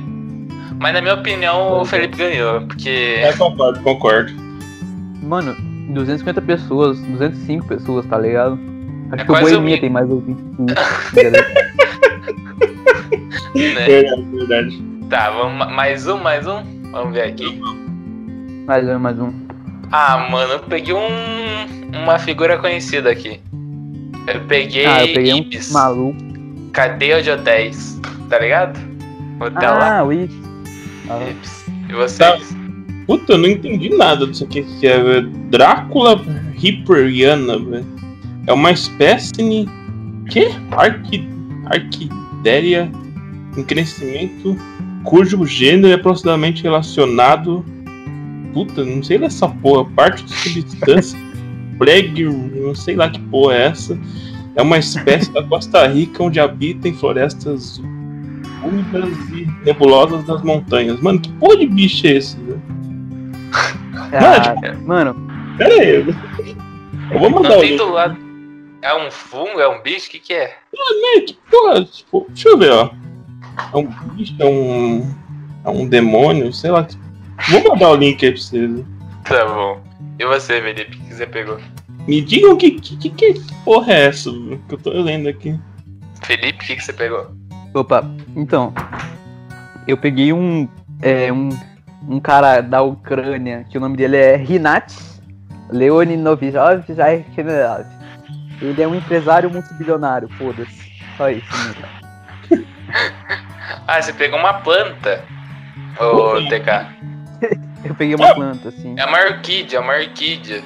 Mas 0.80 0.94
na 0.94 1.02
minha 1.02 1.14
opinião, 1.16 1.82
o 1.82 1.86
Felipe 1.86 2.18
ganhou, 2.18 2.62
porque. 2.62 3.16
É, 3.20 3.34
concordo, 3.34 3.80
concordo. 3.82 4.32
Mano, 5.24 5.56
250 5.94 6.42
pessoas, 6.42 7.00
205 7.00 7.66
pessoas, 7.68 8.06
tá 8.06 8.18
ligado? 8.18 8.60
Acho 9.12 9.22
É 9.22 9.26
que 9.26 9.32
o 9.32 9.40
Boemia 9.40 9.80
tem 9.80 9.90
mais 9.90 10.08
isso, 10.10 10.22
beleza. 11.14 11.38
né? 11.38 11.44
Verdade, 13.56 14.22
verdade. 14.32 14.84
Tá, 15.10 15.30
vamos 15.32 15.58
ma- 15.58 15.70
mais 15.70 16.08
um, 16.08 16.18
mais 16.18 16.48
um? 16.48 16.62
Vamos 16.92 17.14
ver 17.14 17.24
aqui. 17.24 17.62
mais 18.66 18.88
um, 18.88 19.00
mais 19.00 19.20
um. 19.20 19.32
Ah, 19.92 20.28
mano, 20.30 20.54
eu 20.54 20.60
peguei 20.60 20.94
um, 20.94 21.98
uma 22.04 22.18
figura 22.18 22.58
conhecida 22.58 23.12
aqui. 23.12 23.40
Eu 24.28 24.42
peguei, 24.48 24.86
Ah, 24.86 25.06
eu 25.06 25.14
peguei 25.14 25.38
Ibis, 25.38 25.70
um 25.70 25.74
maluco. 25.74 26.18
cadeia 26.72 27.22
de 27.22 27.30
hotéis, 27.30 28.00
tá 28.30 28.40
ligado? 28.40 28.80
Hotel 29.40 29.72
lá, 29.74 30.00
Ah, 30.00 30.04
o 30.04 30.12
Ibis. 30.14 30.36
Ah, 31.10 31.30
Ibis. 31.30 31.66
E 31.90 31.94
vocês? 31.94 32.56
Puta, 33.06 33.34
eu 33.34 33.38
não 33.38 33.50
entendi 33.50 33.90
nada 33.90 34.26
disso 34.28 34.44
aqui 34.44 34.64
que 34.80 34.88
é. 34.88 35.02
velho. 35.02 35.30
Drácula 35.50 36.22
Hipperiana, 36.62 37.58
velho. 37.60 37.86
É 38.48 38.54
uma 38.54 38.72
espécie. 38.72 39.68
Que? 40.30 40.50
Arqui, 40.72 41.28
Arquidéria 41.66 42.90
em 43.58 43.64
crescimento, 43.64 44.58
cujo 45.04 45.46
gênero 45.46 45.88
é 45.90 45.94
aproximadamente 45.94 46.64
relacionado. 46.64 47.64
Puta, 48.54 48.84
não 48.84 49.04
sei 49.04 49.18
dessa 49.18 49.48
porra. 49.48 49.86
Parte 49.96 50.24
de 50.24 50.34
substância. 50.34 51.20
Plague, 51.78 52.24
não 52.24 52.76
sei 52.76 52.96
lá 52.96 53.10
que 53.10 53.20
porra 53.20 53.56
é 53.56 53.68
essa. 53.68 54.00
É 54.56 54.62
uma 54.62 54.78
espécie 54.78 55.32
da 55.34 55.44
Costa 55.44 55.88
Rica 55.88 56.24
onde 56.24 56.40
habita 56.40 56.88
em 56.88 56.94
florestas 56.94 57.82
úmidas 58.64 59.10
e 59.32 59.48
nebulosas 59.66 60.24
das 60.26 60.42
montanhas. 60.44 61.00
Mano, 61.02 61.20
que 61.20 61.30
porra 61.34 61.58
de 61.58 61.66
bicho 61.66 62.06
é 62.08 62.12
esse, 62.12 62.38
ah, 63.54 64.74
mano, 64.82 65.16
Pera 65.58 65.74
aí. 65.76 65.96
Eu 65.96 66.06
eu 67.12 67.20
vou 67.20 67.30
mandar 67.30 67.50
Não 67.50 67.58
o 67.58 67.62
tem 67.62 67.70
link. 67.72 67.78
do 67.78 67.92
lado. 67.92 68.18
É 68.82 68.94
um 68.96 69.12
fungo? 69.12 69.60
É 69.60 69.68
um 69.68 69.82
bicho? 69.82 70.08
O 70.08 70.12
que, 70.12 70.20
que 70.20 70.34
é? 70.34 70.58
É, 71.16 71.22
que 71.22 71.38
porra, 71.50 71.86
tipo, 71.86 72.26
deixa 72.30 72.50
eu 72.50 72.58
ver, 72.58 72.72
ó. 72.72 72.90
É 73.74 73.78
um 73.78 73.86
bicho, 73.86 74.36
é 74.40 74.46
um. 74.46 75.16
É 75.64 75.70
um 75.70 75.88
demônio, 75.88 76.52
sei 76.52 76.72
lá. 76.72 76.86
Vou 77.50 77.64
mandar 77.64 77.92
o 77.92 77.96
link 77.96 78.26
aí 78.26 78.32
pra 78.32 78.42
vocês. 78.42 78.86
Tá 79.26 79.46
bom. 79.46 79.82
E 80.20 80.26
você, 80.26 80.62
Felipe? 80.62 80.98
O 80.98 81.02
que 81.02 81.14
você 81.14 81.26
pegou? 81.28 81.58
Me 82.08 82.22
digam 82.22 82.58
que, 82.58 82.72
que, 82.72 82.98
que, 82.98 83.10
que 83.10 83.54
porra 83.64 83.94
é 83.94 84.06
essa, 84.08 84.30
velho, 84.32 84.62
que 84.68 84.76
eu 84.76 84.78
tô 84.78 84.90
lendo 84.90 85.30
aqui. 85.30 85.58
Felipe, 86.24 86.64
o 86.64 86.68
que, 86.68 86.76
que 86.76 86.84
você 86.84 86.94
pegou? 86.94 87.32
opa, 87.74 88.04
então. 88.36 88.74
Eu 89.88 89.98
peguei 89.98 90.34
um. 90.34 90.68
É, 91.02 91.32
um. 91.32 91.50
Um 92.08 92.20
cara 92.20 92.62
da 92.62 92.82
Ucrânia, 92.82 93.66
que 93.70 93.78
o 93.78 93.82
nome 93.82 93.98
dele 93.98 94.18
é 94.18 94.36
Rinat 94.36 94.94
Leoninovich. 95.70 96.54
Ele 98.62 98.82
é 98.82 98.88
um 98.88 98.96
empresário 98.96 99.50
multibilionário, 99.50 100.30
foda-se. 100.38 100.92
Só 101.18 101.30
isso 101.30 101.48
mesmo. 101.66 102.66
Ah, 103.88 104.02
você 104.02 104.14
pegou 104.14 104.40
uma 104.40 104.54
planta. 104.54 105.24
Ô. 106.00 106.42
TK. 106.48 107.60
Eu 107.84 107.96
peguei 107.96 108.16
uma 108.16 108.34
planta, 108.34 108.70
assim. 108.70 108.96
É 108.98 109.06
uma 109.06 109.20
orquídea, 109.20 109.82
uma 109.82 109.94
orquídea. 109.94 110.64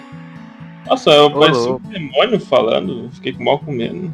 Nossa, 0.86 1.10
eu 1.10 1.26
Ô, 1.26 1.40
parecia 1.40 1.72
um 1.72 1.80
demônio 1.80 2.40
falando. 2.40 3.10
Fiquei 3.14 3.34
com 3.34 3.44
mal 3.44 3.58
com 3.58 3.72
medo. 3.72 4.14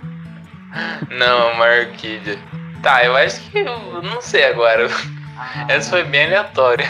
Não, 1.10 1.52
uma 1.52 1.66
orquídea. 1.66 2.38
Tá, 2.82 3.04
eu 3.04 3.14
acho 3.14 3.42
que 3.50 3.58
eu 3.58 4.02
não 4.02 4.20
sei 4.20 4.44
agora. 4.44 4.88
Essa 5.68 5.90
foi 5.90 6.04
bem 6.04 6.26
aleatória. 6.26 6.88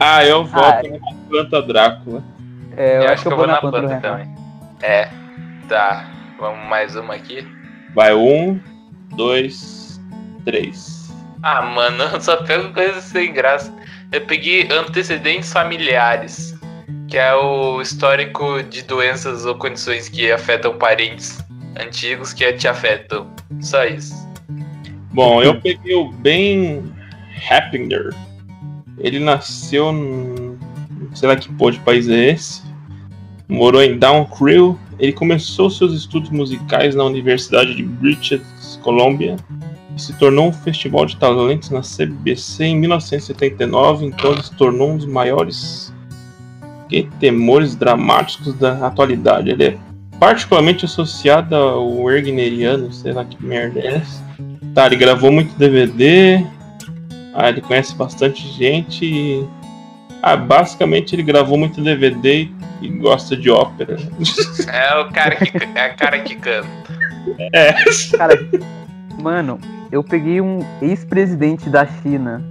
Ah, 0.00 0.24
eu 0.24 0.40
Ah, 0.40 0.44
voto 0.44 0.88
na 0.88 1.14
planta 1.28 1.62
Drácula. 1.62 2.22
É, 2.76 2.98
eu, 2.98 3.02
eu 3.02 3.08
acho 3.12 3.22
que 3.22 3.32
eu 3.32 3.36
vou 3.36 3.46
na 3.46 3.56
planta, 3.58 3.80
Renato. 3.80 4.02
também. 4.02 4.34
É. 4.82 5.08
Tá. 5.68 6.10
Vamos 6.38 6.66
mais 6.68 6.96
uma 6.96 7.14
aqui. 7.14 7.46
Vai 7.94 8.12
um, 8.14 8.60
dois, 9.16 10.00
três. 10.44 11.14
Ah, 11.42 11.62
mano, 11.62 12.02
eu 12.04 12.20
só 12.20 12.36
pego 12.38 12.72
coisas 12.72 13.04
sem 13.04 13.32
graça. 13.32 13.72
Eu 14.10 14.20
peguei 14.22 14.68
antecedentes 14.70 15.52
familiares, 15.52 16.58
que 17.08 17.16
é 17.16 17.34
o 17.34 17.80
histórico 17.80 18.62
de 18.62 18.82
doenças 18.82 19.46
ou 19.46 19.54
condições 19.54 20.08
que 20.08 20.30
afetam 20.32 20.76
parentes 20.76 21.38
antigos 21.80 22.32
que 22.32 22.52
te 22.54 22.66
afetam. 22.66 23.28
Só 23.60 23.84
isso. 23.84 24.14
Bom, 25.12 25.42
eu 25.42 25.60
peguei 25.60 25.94
o 25.94 26.10
Ben 26.10 26.82
Happinger. 27.48 28.14
Ele 28.98 29.18
nasceu 29.18 29.92
no. 29.92 30.58
Sei 31.14 31.28
lá 31.28 31.36
que 31.36 31.52
porra 31.54 31.72
de 31.72 31.80
país 31.80 32.08
é 32.08 32.30
esse. 32.30 32.62
Morou 33.48 33.82
em 33.82 33.98
Down 33.98 34.26
ele 34.98 35.12
começou 35.12 35.68
seus 35.70 35.92
estudos 35.92 36.30
musicais 36.30 36.94
na 36.94 37.04
Universidade 37.04 37.74
de 37.74 37.82
British 37.82 38.40
Columbia 38.82 39.36
e 39.96 40.00
se 40.00 40.12
tornou 40.14 40.48
um 40.48 40.52
festival 40.52 41.06
de 41.06 41.16
talentos 41.16 41.70
na 41.70 41.80
CBC 41.80 42.64
em 42.64 42.78
1979, 42.78 44.06
então 44.06 44.32
ele 44.32 44.42
se 44.42 44.54
tornou 44.54 44.92
um 44.92 44.96
dos 44.96 45.06
maiores 45.06 45.92
temores 47.18 47.74
dramáticos 47.74 48.54
da 48.54 48.86
atualidade. 48.86 49.50
Ele 49.50 49.64
é 49.64 49.78
particularmente 50.18 50.84
associado 50.84 51.54
ao 51.54 52.04
Wagneriano, 52.04 52.92
sei 52.92 53.12
lá 53.12 53.24
que 53.24 53.42
merda 53.44 53.80
é 53.80 53.96
essa. 53.96 54.22
Tá, 54.74 54.86
ele 54.86 54.96
gravou 54.96 55.30
muito 55.30 55.56
DVD, 55.56 56.44
ah, 57.34 57.48
ele 57.48 57.60
conhece 57.60 57.94
bastante 57.94 58.46
gente 58.48 59.04
e... 59.04 59.48
Ah, 60.22 60.36
basicamente 60.36 61.14
ele 61.14 61.22
gravou 61.22 61.58
muito 61.58 61.82
DVD 61.82 62.48
e 62.80 62.88
gosta 62.88 63.36
de 63.36 63.50
ópera. 63.50 63.96
É 64.72 64.96
o 64.96 65.10
cara 65.10 65.36
que, 65.36 65.52
é 65.74 65.92
o 65.92 65.96
cara 65.96 66.18
que 66.20 66.36
canta. 66.36 66.68
É. 67.52 67.74
Cara, 68.16 68.34
mano, 69.20 69.60
eu 69.92 70.02
peguei 70.02 70.40
um 70.40 70.64
ex-presidente 70.80 71.68
da 71.68 71.86
China. 71.86 72.42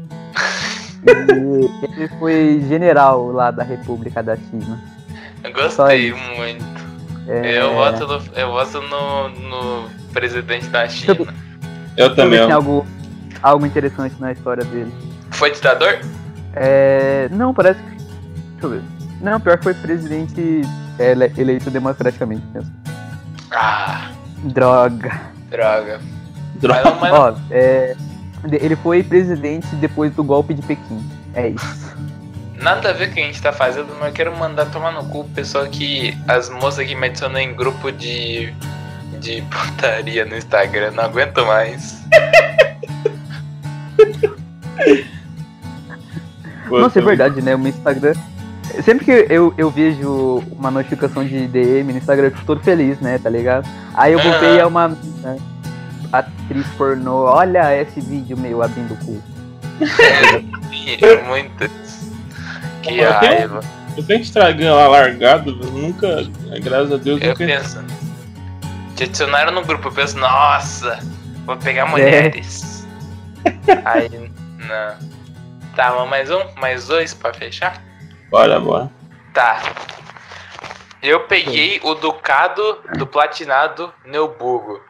E 1.05 1.99
ele 1.99 2.07
foi 2.19 2.63
general 2.69 3.31
lá 3.31 3.51
da 3.51 3.63
República 3.63 4.21
da 4.21 4.37
China. 4.37 4.79
Eu 5.43 5.51
gostei 5.51 6.13
muito. 6.13 6.63
É, 7.27 7.59
Eu 7.59 7.73
voto, 7.73 8.07
no, 8.07 8.21
eu 8.35 8.51
voto 8.51 8.81
no, 8.81 9.29
no 9.29 9.89
presidente 10.11 10.67
da 10.67 10.87
China. 10.87 11.17
Eu 11.17 11.27
eu 11.95 12.15
também. 12.15 12.39
algo, 12.39 12.85
algo 13.43 13.65
interessante 13.65 14.15
na 14.19 14.31
história 14.31 14.63
dele. 14.63 14.91
Foi 15.31 15.51
ditador? 15.51 15.99
É, 16.55 17.27
não, 17.31 17.53
parece 17.53 17.79
que. 17.81 17.89
Deixa 17.95 18.63
eu 18.63 18.69
ver. 18.69 18.81
Não, 19.21 19.39
pior 19.39 19.57
que 19.57 19.63
foi 19.63 19.73
presidente 19.73 20.61
é, 20.97 21.11
ele- 21.11 21.31
eleito 21.37 21.69
democraticamente 21.69 22.43
mesmo. 22.53 22.71
Ah, 23.51 24.09
Droga. 24.43 25.11
droga. 25.49 25.99
Droga. 26.55 26.81
Mas, 26.83 26.93
não- 26.93 26.99
mas, 26.99 27.13
Ó, 27.13 27.35
é, 27.51 27.95
ele 28.51 28.75
foi 28.75 29.03
presidente 29.03 29.67
depois 29.75 30.11
do 30.13 30.23
golpe 30.23 30.53
de 30.53 30.61
Pequim. 30.61 31.01
É 31.35 31.49
isso. 31.49 31.93
nada 32.55 32.89
a 32.89 32.93
ver 32.93 33.07
com 33.07 33.11
o 33.11 33.15
que 33.15 33.21
a 33.21 33.25
gente 33.25 33.41
tá 33.41 33.51
fazendo, 33.51 33.87
mas 33.99 34.07
eu 34.09 34.13
quero 34.13 34.35
mandar 34.37 34.65
tomar 34.67 34.91
no 34.91 35.03
cu 35.05 35.21
o 35.21 35.29
pessoal 35.29 35.65
que. 35.67 36.17
As 36.27 36.49
moças 36.49 36.85
que 36.85 36.95
me 36.95 37.07
adicionam 37.07 37.39
em 37.39 37.55
grupo 37.55 37.91
de. 37.91 38.53
de 39.19 39.41
putaria 39.49 40.25
no 40.25 40.35
Instagram. 40.35 40.91
Não 40.91 41.05
aguento 41.05 41.45
mais. 41.45 42.03
Nossa, 46.69 46.99
é 46.99 47.01
verdade, 47.01 47.41
né? 47.41 47.55
O 47.55 47.59
meu 47.59 47.69
Instagram. 47.69 48.13
Sempre 48.83 49.05
que 49.05 49.11
eu, 49.33 49.53
eu 49.57 49.69
vejo 49.69 50.41
uma 50.57 50.71
notificação 50.71 51.23
de 51.25 51.47
DM 51.47 51.91
no 51.91 51.97
Instagram, 51.99 52.27
eu 52.27 52.31
fico 52.31 52.45
todo 52.45 52.61
feliz, 52.61 52.99
né? 52.99 53.17
Tá 53.19 53.29
ligado? 53.29 53.67
Aí 53.93 54.13
eu 54.13 54.19
vou 54.19 54.31
ver 54.39 54.55
e 54.55 54.59
é 54.59 54.65
uma 54.65 54.87
né, 54.87 55.37
atriz 56.11 56.65
pornô. 56.77 57.25
Olha 57.25 57.75
esse 57.79 57.99
vídeo 57.99 58.37
meu 58.37 58.63
abrindo 58.63 58.93
o 58.93 58.97
cu. 58.97 59.21
É 60.01 61.21
muito. 61.27 61.69
Que 62.81 62.97
Eu 62.99 63.19
tenho- 63.19 63.35
raiva. 63.35 63.59
Eu 63.95 64.03
tenho 64.03 64.21
Instagram 64.21 64.73
lá 64.73 64.87
largado, 64.87 65.53
nunca, 65.55 66.23
graças 66.63 66.91
a 66.91 66.97
Deus, 66.97 67.21
Eu 67.21 67.27
nunca. 67.29 67.45
penso. 67.45 67.79
Te 68.95 69.03
adicionaram 69.03 69.51
no 69.51 69.63
grupo, 69.63 69.89
eu 69.89 69.91
penso, 69.91 70.17
nossa, 70.17 70.99
vou 71.45 71.53
É. 71.53 71.57
pegar 71.59 71.85
mulheres. 71.85 72.72
Aí, 73.85 74.09
não. 74.57 75.13
Tá, 75.75 76.05
mais 76.05 76.29
um? 76.29 76.41
Mais 76.59 76.87
dois 76.87 77.13
pra 77.13 77.33
fechar? 77.33 77.81
Bora, 78.29 78.59
bora. 78.59 78.91
Tá. 79.33 79.61
Eu 81.01 81.21
peguei 81.21 81.79
o 81.83 81.95
Ducado 81.95 82.81
do 82.97 83.05
Platinado 83.05 83.93
Neuburgo, 84.05 84.81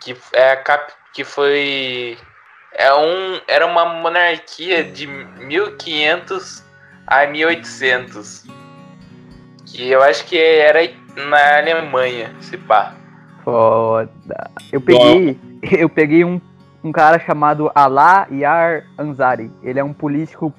que 0.00 0.16
é 0.32 0.52
a 0.52 0.56
cap... 0.56 0.92
que 1.12 1.24
foi 1.24 2.18
é 2.76 2.92
um 2.92 3.40
era 3.46 3.64
uma 3.64 3.84
monarquia 3.84 4.82
de 4.82 5.06
1500 5.06 6.64
a 7.06 7.26
1800. 7.26 8.44
Que 9.66 9.90
eu 9.90 10.02
acho 10.02 10.24
que 10.26 10.36
era 10.36 10.80
na 11.16 11.58
Alemanha, 11.58 12.34
se 12.40 12.58
pá. 12.58 12.94
Foda. 13.44 14.50
Eu 14.72 14.80
peguei. 14.80 15.38
Eu 15.64 15.88
peguei 15.88 16.22
um, 16.22 16.38
um 16.84 16.92
cara 16.92 17.18
chamado 17.18 17.70
Alaa 17.74 18.28
Yar 18.30 18.84
Ansari. 18.98 19.50
Ele 19.62 19.80
é 19.80 19.84
um 19.84 19.92
político 19.94 20.52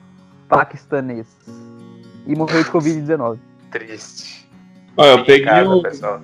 paquistanês. 0.50 1.28
E 2.26 2.36
morreu 2.36 2.64
de 2.64 2.70
Covid-19. 2.72 3.38
Triste. 3.70 4.50
Ó, 4.98 5.06
eu 5.06 5.24
peguei 5.24 5.46
casa, 5.46 5.70
o, 5.70 5.82
pessoal. 5.84 6.22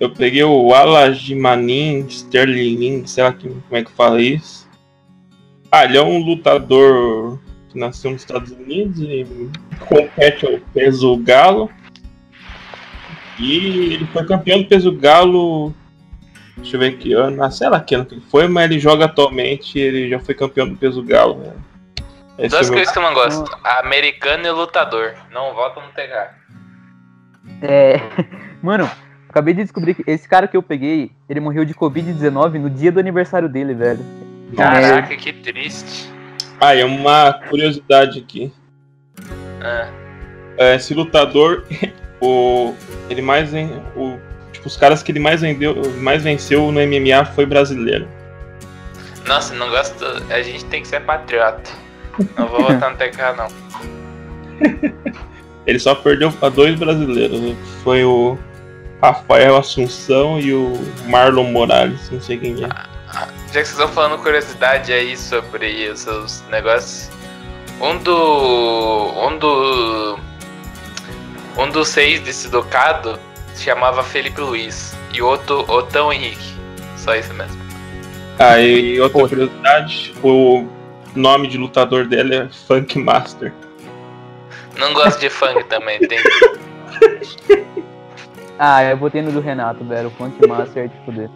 eu 0.00 0.10
peguei 0.12 0.42
o 0.42 0.74
Alajimanin 0.74 2.06
Sterling, 2.08 3.06
sei 3.06 3.22
lá 3.22 3.32
que- 3.32 3.48
como 3.48 3.62
é 3.76 3.84
que 3.84 3.92
fala 3.92 4.20
isso. 4.20 4.68
Ah, 5.70 5.84
ele 5.84 5.96
é 5.98 6.02
um 6.02 6.18
lutador 6.18 7.38
que 7.68 7.78
nasceu 7.78 8.10
nos 8.10 8.22
Estados 8.22 8.50
Unidos 8.50 8.98
e 9.00 9.24
compete 9.88 10.46
ao 10.46 10.58
peso 10.72 11.16
galo. 11.18 11.70
E 13.38 13.56
ele 13.94 14.06
foi 14.06 14.24
campeão 14.26 14.62
do 14.62 14.68
peso 14.68 14.92
galo. 14.92 15.72
Deixa 16.56 16.76
eu 16.76 16.80
ver 16.80 16.96
que 16.98 17.12
ano. 17.12 17.42
Ah, 17.42 17.50
sei 17.50 17.68
lá 17.68 17.80
que 17.80 17.94
ano 17.94 18.06
que 18.06 18.14
ele 18.14 18.22
foi, 18.30 18.46
mas 18.48 18.64
ele 18.70 18.78
joga 18.78 19.04
atualmente 19.06 19.78
e 19.78 19.82
ele 19.82 20.08
já 20.08 20.18
foi 20.20 20.34
campeão 20.34 20.68
do 20.68 20.76
peso 20.76 21.02
galo. 21.02 21.38
Né? 21.38 21.52
Esse 22.38 22.48
Duas 22.50 22.66
é 22.66 22.70
meu- 22.70 22.74
coisas 22.78 22.92
que 22.92 22.98
eu 22.98 23.02
não 23.02 23.14
gosto: 23.14 23.58
americano 23.64 24.46
e 24.46 24.50
lutador. 24.50 25.14
Não 25.32 25.52
votam 25.54 25.82
no 25.82 25.88
TK. 25.92 26.30
É. 27.62 28.00
Mano, 28.62 28.90
acabei 29.28 29.52
de 29.54 29.62
descobrir 29.62 29.94
que 29.94 30.04
esse 30.10 30.28
cara 30.28 30.46
que 30.48 30.56
eu 30.56 30.62
peguei, 30.62 31.10
ele 31.28 31.40
morreu 31.40 31.64
de 31.64 31.74
Covid-19 31.74 32.58
no 32.60 32.70
dia 32.70 32.90
do 32.90 32.98
aniversário 33.00 33.48
dele, 33.48 33.74
velho. 33.74 34.00
Caraca, 34.56 35.14
que 35.16 35.32
triste. 35.32 36.08
Ah, 36.60 36.74
e 36.74 36.82
uma 36.84 37.32
curiosidade 37.50 38.18
aqui. 38.20 38.52
Ah, 39.60 39.88
É, 40.56 40.76
esse 40.76 40.94
lutador, 40.94 41.64
o, 42.22 42.72
ele 43.10 43.20
mais 43.20 43.50
ven- 43.50 43.82
o, 43.96 44.18
tipo, 44.64 44.68
os 44.68 44.76
caras 44.76 45.02
que 45.02 45.12
ele 45.12 45.20
mais 45.20 45.40
vendeu, 45.42 45.76
mais 45.98 46.22
venceu 46.22 46.72
no 46.72 46.80
MMA 46.80 47.24
foi 47.34 47.46
brasileiro. 47.46 48.08
nossa, 49.26 49.54
não 49.54 49.68
gosto. 49.70 50.04
A 50.30 50.42
gente 50.42 50.64
tem 50.66 50.82
que 50.82 50.88
ser 50.88 51.00
patriota. 51.00 51.70
Não 52.36 52.48
vou 52.48 52.62
votar 52.62 52.90
no 52.90 52.96
TK, 52.96 53.18
não. 53.36 53.48
Ele 55.66 55.78
só 55.78 55.94
perdeu 55.94 56.30
pra 56.30 56.48
dois 56.50 56.78
brasileiros. 56.78 57.40
né? 57.40 57.56
Foi 57.82 58.04
o 58.04 58.38
Rafael 59.02 59.56
Assunção 59.56 60.38
e 60.38 60.52
o 60.52 60.74
Marlon 61.06 61.50
Morales, 61.50 62.10
não 62.10 62.20
sei 62.20 62.36
quem 62.36 62.52
é. 62.52 62.68
Já 62.68 63.26
que 63.46 63.52
vocês 63.52 63.70
estão 63.70 63.88
falando 63.88 64.20
curiosidade 64.22 64.92
aí 64.92 65.16
sobre 65.16 65.88
os 65.90 66.00
seus 66.00 66.44
negócios, 66.50 67.10
um 67.80 67.96
do. 67.96 69.26
Um 69.26 69.38
do. 69.38 70.18
Um 71.56 71.70
dos 71.70 71.88
seis 71.88 72.20
desse 72.20 72.48
docado 72.48 73.18
se 73.54 73.64
chamava 73.64 74.02
Felipe 74.02 74.40
Luiz 74.40 74.96
e 75.12 75.22
o 75.22 75.26
outro 75.26 75.60
Otão 75.70 76.12
Henrique. 76.12 76.54
Só 76.96 77.14
isso 77.14 77.32
mesmo. 77.34 77.62
Ah, 78.38 78.58
e 78.60 79.00
outra 79.00 79.20
Pô. 79.20 79.28
curiosidade, 79.28 80.12
o 80.22 80.66
nome 81.14 81.46
de 81.48 81.56
lutador 81.56 82.06
dele 82.06 82.34
é 82.36 82.48
Funk 82.66 82.98
Master. 82.98 83.52
Não 84.76 84.92
gosto 84.92 85.20
de 85.20 85.30
funk 85.30 85.64
também, 85.64 85.98
tem. 86.00 86.18
Ah, 88.58 88.84
eu 88.84 88.96
botei 88.96 89.20
no 89.20 89.32
do 89.32 89.40
Renato, 89.40 89.84
velho. 89.84 90.08
O 90.08 90.10
Funk 90.12 90.46
Master 90.46 90.84
é 90.84 90.86
de 90.86 91.04
fuder. 91.04 91.28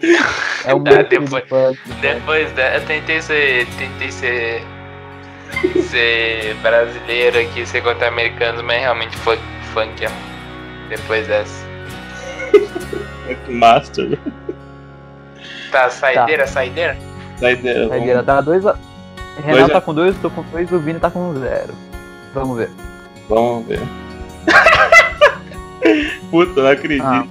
É 0.64 0.72
o 0.74 0.80
Tá, 0.82 1.02
depois- 1.02 1.44
funk. 1.48 1.78
Depois 2.00 2.52
da. 2.52 2.74
Eu 2.76 2.86
tentei 2.86 3.20
ser. 3.20 3.66
Tentei 3.78 4.10
ser. 4.12 4.62
ser 5.90 6.54
brasileiro 6.62 7.38
aqui, 7.40 7.66
ser 7.66 7.82
contra 7.82 8.06
americanos, 8.08 8.62
mas 8.62 8.80
realmente 8.80 9.16
funk, 9.18 9.40
funk 9.74 10.04
é. 10.04 10.08
Depois 10.96 11.26
dessa. 11.26 11.64
Master. 13.48 14.18
Tá, 15.70 15.88
saideira, 15.88 16.46
saideira? 16.46 16.98
Saideira. 17.38 17.88
Saideira, 17.88 18.22
vamos- 18.22 18.26
tá 18.26 18.40
dois 18.42 18.66
a... 18.66 18.76
Renato 19.42 19.52
Dois 19.58 19.70
a- 19.70 19.72
tá 19.72 19.80
com 19.80 19.94
dois, 19.94 20.14
eu 20.14 20.20
tô 20.20 20.30
com 20.30 20.42
dois, 20.42 20.70
o 20.70 20.78
Vini 20.78 21.00
tá 21.00 21.10
com 21.10 21.32
zero. 21.40 21.72
Vamos 22.34 22.58
ver. 22.58 22.68
Vamos 23.26 23.66
ver. 23.66 23.80
Puta, 26.30 26.62
não 26.62 26.68
acredito. 26.70 27.04
Ah, 27.06 27.24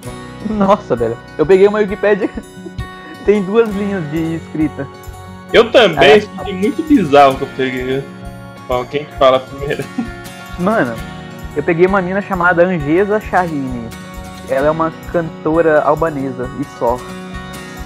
nossa, 0.49 0.95
velho. 0.95 1.16
Eu 1.38 1.45
peguei 1.45 1.68
uma 1.68 1.78
Wikipedia. 1.80 2.30
Tem 3.26 3.43
duas 3.43 3.70
linhas 3.70 4.09
de 4.09 4.38
escrita. 4.38 4.88
Eu 5.53 5.72
também, 5.72 6.24
É. 6.47 6.51
muito 6.53 6.82
bizarro 6.82 7.36
que 7.38 7.43
eu 7.43 7.49
peguei. 7.55 8.03
Bom, 8.68 8.84
quem 8.86 9.05
que 9.05 9.14
fala 9.18 9.39
primeiro? 9.39 9.84
Mano, 10.57 10.95
eu 11.56 11.64
peguei 11.64 11.86
uma 11.86 12.02
mina 12.02 12.22
chamada 12.22 12.64
Angesa 12.64 13.20
Shahini. 13.20 13.89
Ela 14.49 14.68
é 14.68 14.72
uma 14.72 14.91
cantora 15.12 15.82
albanesa 15.82 16.49
e 16.60 16.66
só. 16.78 16.97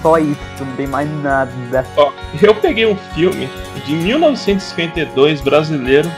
Só 0.02 0.18
isso, 0.18 0.38
não 0.60 0.76
tem 0.76 0.86
mais 0.86 1.08
nada. 1.22 1.84
Ó, 1.96 2.12
eu 2.40 2.54
peguei 2.54 2.86
um 2.86 2.96
filme 3.14 3.48
de 3.84 3.94
1952 3.94 5.40
brasileiro 5.40 6.10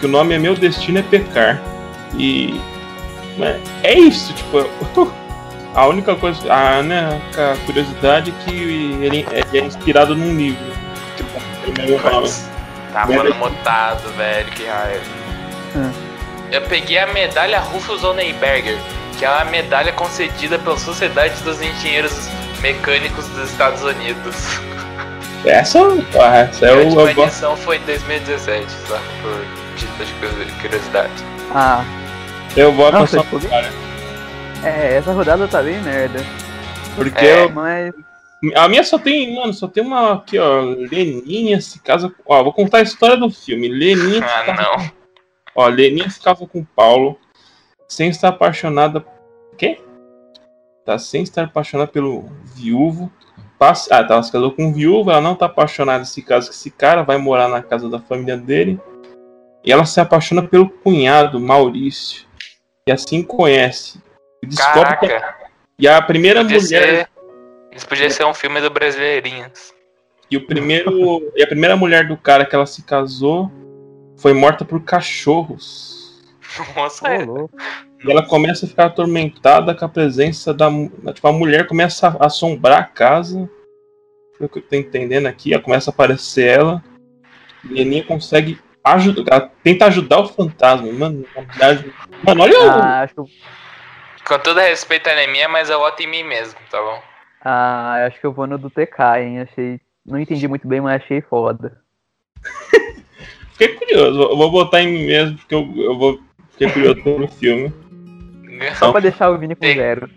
que 0.00 0.06
o 0.06 0.08
nome 0.08 0.34
é 0.34 0.38
Meu 0.38 0.54
Destino 0.54 0.98
é 0.98 1.02
Pecar. 1.02 1.60
E. 2.16 2.60
né, 3.38 3.60
É 3.82 3.94
isso, 3.94 4.32
tipo, 4.32 4.58
A 5.74 5.88
única 5.88 6.14
coisa, 6.14 6.52
a, 6.52 6.82
né, 6.84 7.20
a 7.36 7.56
curiosidade 7.66 8.30
é 8.30 8.44
que 8.44 8.54
ele 8.54 9.26
é, 9.32 9.58
é 9.58 9.60
inspirado 9.60 10.14
num 10.14 10.32
livro. 10.32 10.72
Tipo, 11.16 11.38
o 11.38 11.72
primeiro 11.72 12.10
nome. 12.10 12.30
Tava 12.92 13.08
Merda. 13.08 13.30
no 13.30 13.34
mutado, 13.34 14.16
velho, 14.16 14.52
que 14.52 14.64
raiva. 14.64 15.04
Hum. 15.74 16.13
Eu 16.54 16.62
peguei 16.62 16.98
a 16.98 17.06
medalha 17.08 17.58
Rufus 17.58 18.04
Honeyberger, 18.04 18.78
que 19.18 19.24
é 19.24 19.30
uma 19.30 19.44
medalha 19.44 19.92
concedida 19.92 20.58
pela 20.58 20.78
Sociedade 20.78 21.42
dos 21.42 21.60
Engenheiros 21.60 22.28
Mecânicos 22.60 23.26
dos 23.28 23.50
Estados 23.50 23.82
Unidos. 23.82 24.36
Essa, 25.44 25.78
ah, 26.18 26.36
essa 26.38 26.64
é 26.66 26.70
a 26.70 26.76
o. 26.76 26.84
última 26.84 27.02
Eu 27.12 27.24
edição 27.26 27.54
foi 27.54 27.76
em 27.76 27.80
2017, 27.80 28.64
só 28.88 28.98
por 29.20 29.44
título 29.76 30.42
de 30.42 30.52
curiosidade. 30.52 31.12
Ah, 31.54 31.84
Eu 32.56 32.72
voto 32.72 32.92
Nossa, 33.00 33.18
só 33.18 33.22
tipo, 33.24 33.46
cara. 33.50 33.70
é, 34.62 34.94
essa 34.96 35.12
rodada 35.12 35.46
tá 35.46 35.60
bem 35.62 35.78
merda. 35.82 36.24
Porque 36.96 37.26
É. 37.26 37.42
eu- 37.44 37.50
Mas. 37.50 37.92
a 38.56 38.68
minha 38.68 38.82
só 38.84 38.96
tem, 38.98 39.34
mano, 39.34 39.52
só 39.52 39.66
tem 39.68 39.82
uma 39.84 40.14
aqui, 40.14 40.38
ó. 40.38 40.60
Leninha 40.62 41.60
se 41.60 41.78
casa. 41.80 42.10
Ó, 42.24 42.42
vou 42.42 42.52
contar 42.54 42.78
a 42.78 42.82
história 42.82 43.18
do 43.18 43.28
filme. 43.28 43.68
Leninha 43.68 44.24
Ah, 44.24 44.44
casa 44.44 44.62
não. 44.62 45.03
Ó, 45.54 45.66
Leninha 45.68 46.08
se 46.10 46.20
casa 46.20 46.46
com 46.46 46.64
Paulo 46.64 47.18
sem 47.88 48.08
estar 48.08 48.28
apaixonada. 48.28 49.04
Quê? 49.56 49.80
Tá 50.84 50.98
sem 50.98 51.22
estar 51.22 51.44
apaixonada 51.44 51.90
pelo 51.90 52.24
viúvo. 52.54 53.10
Passa... 53.58 53.94
Ah, 53.96 54.04
tá, 54.04 54.14
ela 54.14 54.22
se 54.22 54.32
casou 54.32 54.50
com 54.50 54.64
um 54.66 54.72
viúvo, 54.72 55.10
ela 55.10 55.20
não 55.20 55.34
tá 55.34 55.46
apaixonada 55.46 56.04
se 56.04 56.20
casa 56.22 56.48
com 56.48 56.52
esse 56.52 56.70
cara, 56.70 57.02
vai 57.02 57.16
morar 57.16 57.48
na 57.48 57.62
casa 57.62 57.88
da 57.88 58.00
família 58.00 58.36
dele. 58.36 58.80
E 59.64 59.72
ela 59.72 59.86
se 59.86 60.00
apaixona 60.00 60.42
pelo 60.42 60.68
cunhado, 60.68 61.40
Maurício. 61.40 62.26
E 62.86 62.92
assim 62.92 63.22
conhece. 63.22 64.02
E 64.42 64.46
descobre 64.46 64.96
que- 64.98 65.06
Caraca, 65.08 65.36
E 65.78 65.88
a 65.88 66.02
primeira 66.02 66.42
podia 66.42 66.58
mulher. 66.60 66.82
ser, 66.82 67.08
isso 67.74 67.88
podia 67.88 68.10
ser 68.10 68.24
um 68.26 68.34
filme 68.34 68.60
do 68.60 68.68
Brasileirinhas. 68.70 69.72
E 70.30 70.36
o 70.36 70.46
primeiro. 70.46 71.32
e 71.36 71.42
a 71.42 71.46
primeira 71.46 71.76
mulher 71.76 72.06
do 72.08 72.16
cara 72.16 72.44
que 72.44 72.54
ela 72.54 72.66
se 72.66 72.82
casou 72.82 73.50
foi 74.16 74.32
morta 74.32 74.64
por 74.64 74.82
cachorros. 74.82 76.22
Nossa, 76.76 77.08
é. 77.08 77.24
louco. 77.24 77.56
E 78.04 78.10
ela 78.10 78.24
começa 78.26 78.66
a 78.66 78.68
ficar 78.68 78.86
atormentada 78.86 79.74
com 79.74 79.84
a 79.84 79.88
presença 79.88 80.52
da. 80.52 80.68
Tipo, 81.12 81.28
a 81.28 81.32
mulher 81.32 81.66
começa 81.66 82.08
a 82.20 82.26
assombrar 82.26 82.78
a 82.80 82.84
casa. 82.84 83.48
Pelo 84.38 84.48
que 84.48 84.58
eu 84.58 84.62
tô 84.62 84.76
entendendo 84.76 85.26
aqui, 85.26 85.52
ela 85.54 85.62
começa 85.62 85.90
a 85.90 85.92
aparecer 85.92 86.58
ela. 86.58 86.84
E 87.64 87.70
a 87.72 87.74
Leninha 87.74 88.04
consegue 88.04 88.58
ajudar. 88.84 89.34
Ela 89.36 89.50
tenta 89.62 89.86
ajudar 89.86 90.20
o 90.20 90.28
fantasma. 90.28 90.92
Mano, 90.92 91.24
na 91.34 91.42
verdade- 91.42 91.92
mano 92.22 92.42
olha 92.42 92.58
o. 92.58 92.70
Ah, 92.70 93.00
acho 93.00 93.14
que, 93.14 94.24
Com 94.24 94.38
todo 94.38 94.60
respeito 94.60 95.08
à 95.08 95.12
anemia, 95.12 95.48
mas 95.48 95.70
eu 95.70 95.78
voto 95.78 96.02
em 96.02 96.06
mim 96.06 96.22
mesmo, 96.24 96.58
tá 96.70 96.78
bom? 96.80 97.02
ah, 97.46 98.06
acho 98.06 98.20
que 98.20 98.26
eu 98.26 98.32
vou 98.32 98.46
no 98.46 98.58
do 98.58 98.70
TK, 98.70 99.18
hein? 99.20 99.40
Achei. 99.40 99.80
Não 100.04 100.18
entendi 100.18 100.46
muito 100.46 100.68
bem, 100.68 100.80
mas 100.82 101.02
achei 101.02 101.20
foda. 101.22 101.80
Fiquei 103.54 103.74
curioso. 103.76 104.22
Eu 104.22 104.36
vou 104.36 104.50
botar 104.50 104.82
em 104.82 104.88
mim 104.92 105.06
mesmo, 105.06 105.36
porque 105.38 105.54
eu, 105.54 105.72
eu 105.76 105.98
vou. 105.98 106.20
Fiquei 106.52 106.70
curioso 106.70 107.02
pelo 107.02 107.28
filme. 107.28 107.72
Só 108.76 108.92
pra 108.92 109.00
deixar 109.00 109.30
o 109.30 109.38
Vini 109.38 109.54
com 109.56 109.64
Sim. 109.66 109.74
zero. 109.74 110.10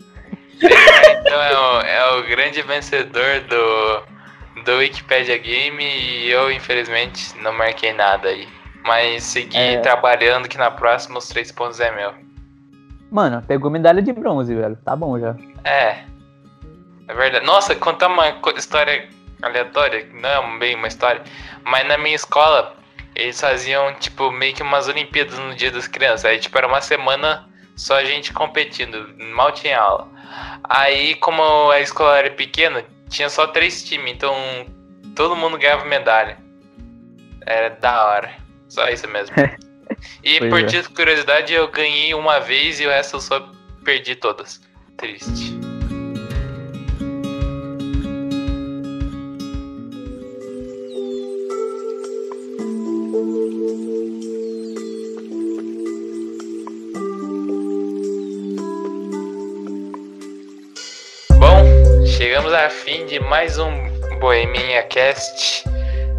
Então 0.61 1.41
é 1.41 1.57
o, 1.57 1.81
é 1.81 2.11
o 2.19 2.23
grande 2.27 2.61
vencedor 2.61 3.41
do, 3.47 4.61
do 4.63 4.77
Wikipedia 4.77 5.37
Game 5.37 5.83
e 5.83 6.29
eu, 6.29 6.51
infelizmente, 6.51 7.35
não 7.41 7.53
marquei 7.53 7.93
nada 7.93 8.29
aí. 8.29 8.47
Mas 8.83 9.23
segui 9.23 9.57
É. 9.57 9.79
trabalhando 9.79 10.47
que 10.47 10.57
na 10.57 10.71
próxima 10.71 11.17
os 11.17 11.27
três 11.27 11.51
pontos 11.51 11.79
é 11.79 11.91
meu. 11.91 12.13
Mano, 13.11 13.41
pegou 13.47 13.69
medalha 13.71 14.01
de 14.01 14.13
bronze, 14.13 14.53
velho. 14.53 14.77
Tá 14.83 14.95
bom 14.95 15.19
já. 15.19 15.35
É. 15.63 16.03
É 17.07 17.13
verdade. 17.13 17.45
Nossa, 17.45 17.75
contar 17.75 18.07
uma 18.07 18.27
história 18.55 19.07
aleatória, 19.41 20.07
não 20.13 20.29
é 20.29 20.57
bem 20.59 20.75
uma 20.75 20.87
história, 20.87 21.21
mas 21.63 21.87
na 21.87 21.97
minha 21.97 22.15
escola 22.15 22.75
eles 23.17 23.41
faziam, 23.41 23.93
tipo, 23.95 24.31
meio 24.31 24.53
que 24.53 24.61
umas 24.61 24.87
Olimpíadas 24.87 25.39
no 25.39 25.55
Dia 25.55 25.71
das 25.71 25.87
Crianças. 25.87 26.25
Aí, 26.25 26.37
tipo, 26.37 26.55
era 26.55 26.67
uma 26.67 26.81
semana 26.81 27.49
só 27.75 27.95
a 27.95 28.05
gente 28.05 28.31
competindo, 28.31 29.13
mal 29.17 29.51
tinha 29.51 29.79
aula. 29.79 30.07
Aí, 30.63 31.15
como 31.15 31.71
a 31.71 31.79
escola 31.79 32.17
era 32.19 32.29
pequena, 32.29 32.85
tinha 33.09 33.27
só 33.27 33.47
três 33.47 33.83
times, 33.83 34.13
então 34.13 34.35
todo 35.15 35.35
mundo 35.35 35.57
ganhava 35.57 35.83
medalha. 35.85 36.37
Era 37.45 37.69
da 37.69 38.05
hora. 38.05 38.35
Só 38.69 38.87
isso 38.87 39.07
mesmo. 39.07 39.35
E 40.23 40.39
por 40.49 40.59
é. 40.59 40.83
curiosidade, 40.93 41.53
eu 41.53 41.69
ganhei 41.69 42.13
uma 42.13 42.39
vez 42.39 42.79
e 42.79 42.85
o 42.85 42.89
resto 42.89 43.15
eu 43.15 43.21
só 43.21 43.51
perdi 43.83 44.15
todas. 44.15 44.61
Triste. 44.95 45.66
A 62.65 62.69
fim 62.69 63.05
de 63.05 63.19
mais 63.19 63.57
um 63.59 63.71
Boeminha 64.19 64.81
Cast. 64.83 65.63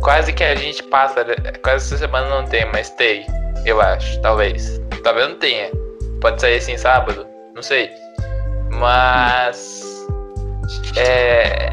Quase 0.01 0.32
que 0.32 0.45
a 0.45 0.55
gente 0.55 0.82
passa, 0.84 1.24
quase 1.62 1.86
essa 1.86 1.99
semana 1.99 2.28
não 2.28 2.45
tem, 2.45 2.64
mas 2.72 2.91
tem, 2.91 3.26
eu 3.66 3.80
acho, 3.80 4.20
talvez. 4.20 4.80
Talvez 5.03 5.28
não 5.28 5.36
tenha. 5.36 5.68
Pode 6.20 6.41
sair 6.41 6.59
assim 6.59 6.76
sábado, 6.76 7.26
não 7.55 7.62
sei. 7.62 7.91
Mas 8.70 10.07
é 10.97 11.70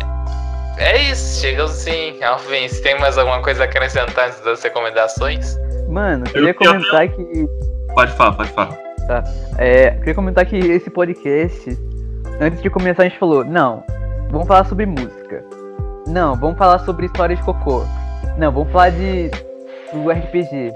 é 0.78 0.97
isso, 1.09 1.41
chegamos 1.41 1.72
sim 1.74 2.22
ao 2.24 2.38
fim. 2.39 2.68
Se 2.68 2.82
tem 2.82 2.99
mais 2.99 3.18
alguma 3.18 3.41
coisa 3.41 3.63
a 3.63 3.66
acrescentar 3.66 4.28
antes 4.28 4.39
das 4.41 4.61
recomendações? 4.63 5.55
Mano, 5.88 6.26
queria 6.26 6.49
eu- 6.49 6.55
comentar 6.55 7.07
que. 7.07 7.45
Pode 7.93 8.11
falar, 8.13 8.34
pode 8.34 8.49
falar. 8.49 8.78
É, 9.57 9.91
queria 9.91 10.16
comentar 10.16 10.45
que 10.45 10.57
esse 10.57 10.89
podcast, 10.89 11.78
antes 12.41 12.61
de 12.61 12.70
começar, 12.70 13.03
a 13.03 13.07
gente 13.07 13.20
falou: 13.20 13.45
não, 13.45 13.84
vamos 14.32 14.47
falar 14.47 14.65
sobre 14.65 14.86
música. 14.86 15.43
Não, 16.07 16.36
vamos 16.36 16.57
falar 16.57 16.80
sobre 16.80 17.07
história 17.07 17.36
de 17.36 17.43
cocô. 17.43 17.84
Não, 18.38 18.51
vamos 18.51 18.71
falar 18.71 18.89
de 18.91 19.30
do 19.93 20.09
RPG. 20.11 20.73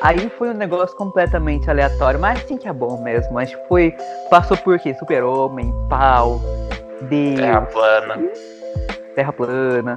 Aí 0.00 0.30
foi 0.38 0.50
um 0.50 0.54
negócio 0.54 0.96
completamente 0.96 1.70
aleatório, 1.70 2.18
mas 2.18 2.42
assim 2.42 2.56
que 2.56 2.66
é 2.68 2.72
bom 2.72 3.00
mesmo. 3.02 3.38
Acho 3.38 3.56
que 3.56 3.68
foi. 3.68 3.94
Passou 4.30 4.56
por 4.56 4.78
quê? 4.78 4.94
Super-Homem, 4.94 5.72
pau, 5.88 6.40
Deus, 7.02 7.36
Terra 7.40 7.60
plana. 7.62 8.18
terra 9.14 9.32
plana. 9.32 9.96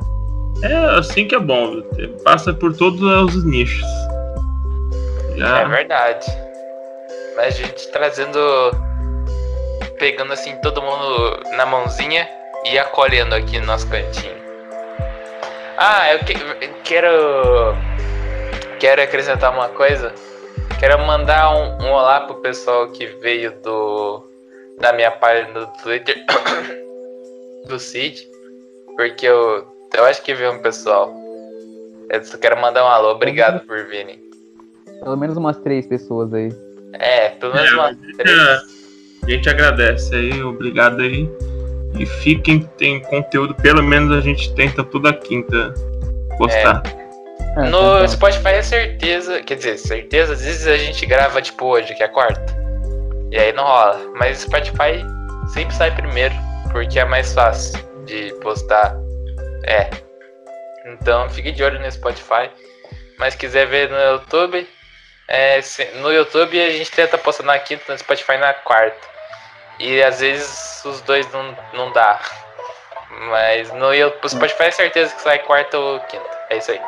É 0.63 0.73
assim 0.97 1.27
que 1.27 1.35
é 1.35 1.39
bom, 1.39 1.81
passa 2.23 2.53
por 2.53 2.75
todos 2.75 3.01
os 3.35 3.43
nichos. 3.45 3.85
É 5.35 5.39
Já, 5.39 5.63
verdade. 5.65 6.25
Mas 7.35 7.47
a 7.47 7.57
gente 7.57 7.87
trazendo. 7.91 8.39
Pegando 9.99 10.33
assim 10.33 10.55
todo 10.57 10.81
mundo 10.81 11.39
na 11.57 11.65
mãozinha 11.65 12.27
e 12.65 12.77
acolhendo 12.79 13.35
aqui 13.35 13.59
no 13.59 13.65
nosso 13.67 13.87
cantinho. 13.89 14.35
Ah, 15.77 16.13
eu 16.13 16.19
que- 16.19 16.33
quero. 16.83 17.75
Quero 18.79 19.01
acrescentar 19.01 19.51
uma 19.53 19.69
coisa. 19.69 20.13
Quero 20.79 20.99
mandar 21.05 21.51
um, 21.55 21.85
um 21.85 21.91
olá 21.91 22.21
pro 22.21 22.35
pessoal 22.35 22.87
que 22.89 23.05
veio 23.05 23.51
do. 23.61 24.23
Da 24.79 24.91
minha 24.91 25.11
página 25.11 25.61
do 25.61 25.67
Twitter. 25.81 26.17
do 27.67 27.79
Cid. 27.79 28.27
Porque 28.95 29.25
eu. 29.27 29.65
Eu 29.93 30.03
acho 30.05 30.21
que 30.21 30.33
veio 30.33 30.51
um 30.53 30.59
pessoal. 30.59 31.13
Eu 32.09 32.23
só 32.23 32.37
quero 32.37 32.59
mandar 32.59 32.83
um 32.83 32.87
alô. 32.87 33.11
Obrigado 33.11 33.65
por 33.65 33.85
virem. 33.85 34.19
Pelo 35.01 35.15
menos 35.17 35.37
umas 35.37 35.57
três 35.57 35.85
pessoas 35.87 36.33
aí. 36.33 36.49
É, 36.93 37.29
pelo 37.29 37.53
menos 37.53 37.71
É, 37.71 37.73
umas 37.73 37.97
mas 37.97 38.17
três. 38.17 38.39
a 39.23 39.29
gente 39.29 39.49
agradece 39.49 40.15
aí, 40.15 40.41
obrigado 40.43 41.01
aí. 41.01 41.29
E 41.97 42.05
fiquem, 42.05 42.61
tem 42.77 42.99
conteúdo, 43.01 43.55
pelo 43.55 43.81
menos 43.81 44.15
a 44.17 44.21
gente 44.21 44.53
tenta 44.53 44.83
toda 44.83 45.13
quinta 45.13 45.73
postar. 46.37 46.83
Ah, 47.55 47.61
No 47.61 47.67
então. 47.67 48.07
Spotify 48.07 48.49
é 48.49 48.61
certeza, 48.61 49.41
quer 49.41 49.55
dizer, 49.55 49.77
certeza, 49.77 50.33
às 50.33 50.41
vezes 50.43 50.67
a 50.67 50.77
gente 50.77 51.05
grava 51.05 51.41
tipo 51.41 51.65
hoje, 51.65 51.93
que 51.95 52.03
é 52.03 52.07
quarta. 52.07 52.45
E 53.31 53.37
aí 53.37 53.53
não 53.53 53.63
rola. 53.63 53.99
Mas 54.19 54.39
Spotify 54.39 55.03
sempre 55.47 55.73
sai 55.75 55.91
primeiro, 55.95 56.35
porque 56.71 56.99
é 56.99 57.05
mais 57.05 57.33
fácil 57.33 57.79
de 58.05 58.33
postar. 58.41 58.95
É. 59.65 59.89
Então 60.87 61.29
fique 61.29 61.51
de 61.51 61.63
olho 61.63 61.79
no 61.79 61.91
Spotify. 61.91 62.49
Mas 63.17 63.33
se 63.33 63.39
quiser 63.39 63.67
ver 63.67 63.89
no 63.89 63.97
YouTube, 63.97 64.67
é, 65.29 65.59
no 66.01 66.11
YouTube 66.11 66.61
a 66.61 66.69
gente 66.71 66.91
tenta 66.91 67.17
postar 67.17 67.43
na 67.43 67.57
quinta, 67.57 67.83
no 67.91 67.97
Spotify 67.97 68.37
na 68.37 68.53
quarta. 68.53 69.14
E 69.79 70.01
às 70.01 70.19
vezes 70.19 70.83
os 70.85 71.01
dois 71.01 71.29
não, 71.31 71.55
não 71.73 71.91
dá. 71.91 72.19
Mas 73.29 73.71
no 73.73 73.89
Spotify 74.29 74.63
é 74.63 74.71
certeza 74.71 75.13
que 75.13 75.21
sai 75.21 75.39
quarta 75.39 75.77
ou 75.77 75.99
quinta. 76.01 76.25
É 76.49 76.57
isso 76.57 76.71
aí. 76.71 76.81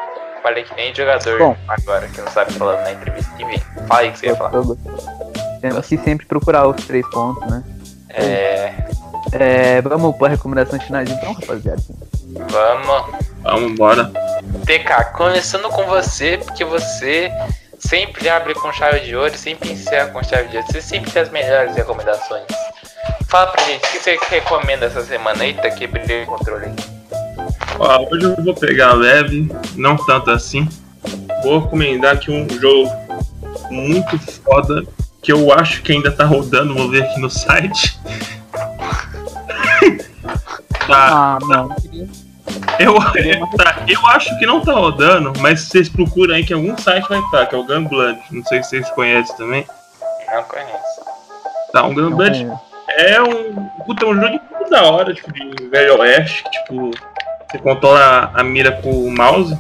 Falei 0.44 0.64
que 0.64 0.74
nem 0.76 0.94
jogador 0.94 1.40
Bom. 1.40 1.58
agora, 1.68 2.08
que 2.08 2.22
não 2.22 2.32
sabe 2.32 2.54
falando 2.54 2.82
na 2.82 2.92
entrevista. 2.92 3.32
Enfim, 3.40 3.62
fala 3.88 4.02
aí 4.02 4.10
o 4.10 4.12
que 4.12 4.20
você 4.20 4.28
ia 4.28 4.36
falar. 4.36 4.52
Temos 5.62 5.88
que 5.88 5.98
sempre 5.98 6.26
procurar 6.26 6.68
os 6.68 6.86
três 6.86 7.08
pontos, 7.10 7.50
né? 7.50 7.64
É, 8.10 8.74
É, 9.34 9.82
vamos 9.82 10.16
para 10.16 10.30
recomendações 10.30 10.84
finais 10.84 11.10
então, 11.10 11.34
rapaziada. 11.34 11.82
Vamos. 12.50 13.28
Vamos 13.42 13.72
embora. 13.72 14.06
TK, 14.66 15.12
começando 15.14 15.70
com 15.70 15.86
você, 15.86 16.38
porque 16.38 16.64
você 16.64 17.32
sempre 17.88 18.28
abre 18.28 18.54
com 18.54 18.72
chave 18.74 19.00
de 19.00 19.16
ouro, 19.16 19.38
sempre 19.38 19.72
encerra 19.72 20.10
com 20.10 20.22
chave 20.22 20.50
de 20.50 20.58
ouro. 20.58 20.68
Você 20.70 20.82
sempre 20.82 21.10
tem 21.10 21.22
as 21.22 21.30
melhores 21.30 21.76
recomendações. 21.76 22.44
Fala 23.30 23.48
pra 23.48 23.64
gente, 23.64 23.86
o 23.86 23.92
que 23.92 24.00
você 24.00 24.18
recomenda 24.30 24.86
essa 24.86 25.04
semana? 25.04 25.46
Eita, 25.46 25.70
quebrei 25.72 26.24
o 26.24 26.26
controle 26.26 26.66
aí. 26.66 26.76
Ó, 27.80 28.08
hoje 28.12 28.26
eu 28.26 28.44
vou 28.44 28.54
pegar 28.54 28.94
leve, 28.94 29.50
não 29.76 29.96
tanto 29.96 30.32
assim. 30.32 30.68
Vou 31.44 31.60
recomendar 31.60 32.16
aqui 32.16 32.32
um 32.32 32.48
jogo 32.60 32.92
muito 33.70 34.18
foda 34.20 34.84
que 35.22 35.32
eu 35.32 35.52
acho 35.54 35.82
que 35.82 35.92
ainda 35.92 36.12
tá 36.12 36.26
rodando, 36.26 36.76
vou 36.76 36.90
ver 36.90 37.04
aqui 37.04 37.20
no 37.20 37.30
site. 37.30 37.98
tá, 40.88 40.90
Ah, 40.90 41.40
não. 41.42 41.76
Eu, 42.80 42.96
tá, 43.58 43.84
eu 43.88 44.06
acho 44.08 44.38
que 44.40 44.46
não 44.46 44.62
tá 44.62 44.74
rodando, 44.74 45.34
mas 45.40 45.62
se 45.62 45.70
vocês 45.70 45.90
procuram 45.90 46.36
aí 46.36 46.46
que 46.46 46.54
algum 46.54 46.78
site 46.78 47.08
vai 47.08 47.20
estar, 47.20 47.46
que 47.46 47.56
é 47.56 47.58
o 47.58 47.64
Gunblood. 47.64 48.20
Não 48.32 48.44
sei 48.46 48.64
se 48.64 48.70
vocês 48.70 48.90
conhecem 48.92 49.36
também. 49.36 49.66
Não 50.34 50.44
conheço. 50.44 51.08
Tá, 51.72 51.84
um 51.84 51.94
Não 51.94 52.10
Gunblood 52.10 52.48
é 52.90 53.22
um. 53.22 53.68
Puta, 53.86 54.06
é 54.06 54.08
um 54.10 54.16
jogo 54.16 54.28
muito 54.28 54.70
da 54.70 54.84
hora, 54.84 55.14
tipo, 55.14 55.32
de 55.32 55.70
velho 55.70 56.00
oeste, 56.00 56.44
que, 56.44 56.50
tipo, 56.50 56.92
você 57.50 57.58
controla 57.60 58.32
a 58.34 58.44
mira 58.44 58.72
com 58.82 58.92
o 58.92 59.12
mouse. 59.12 59.58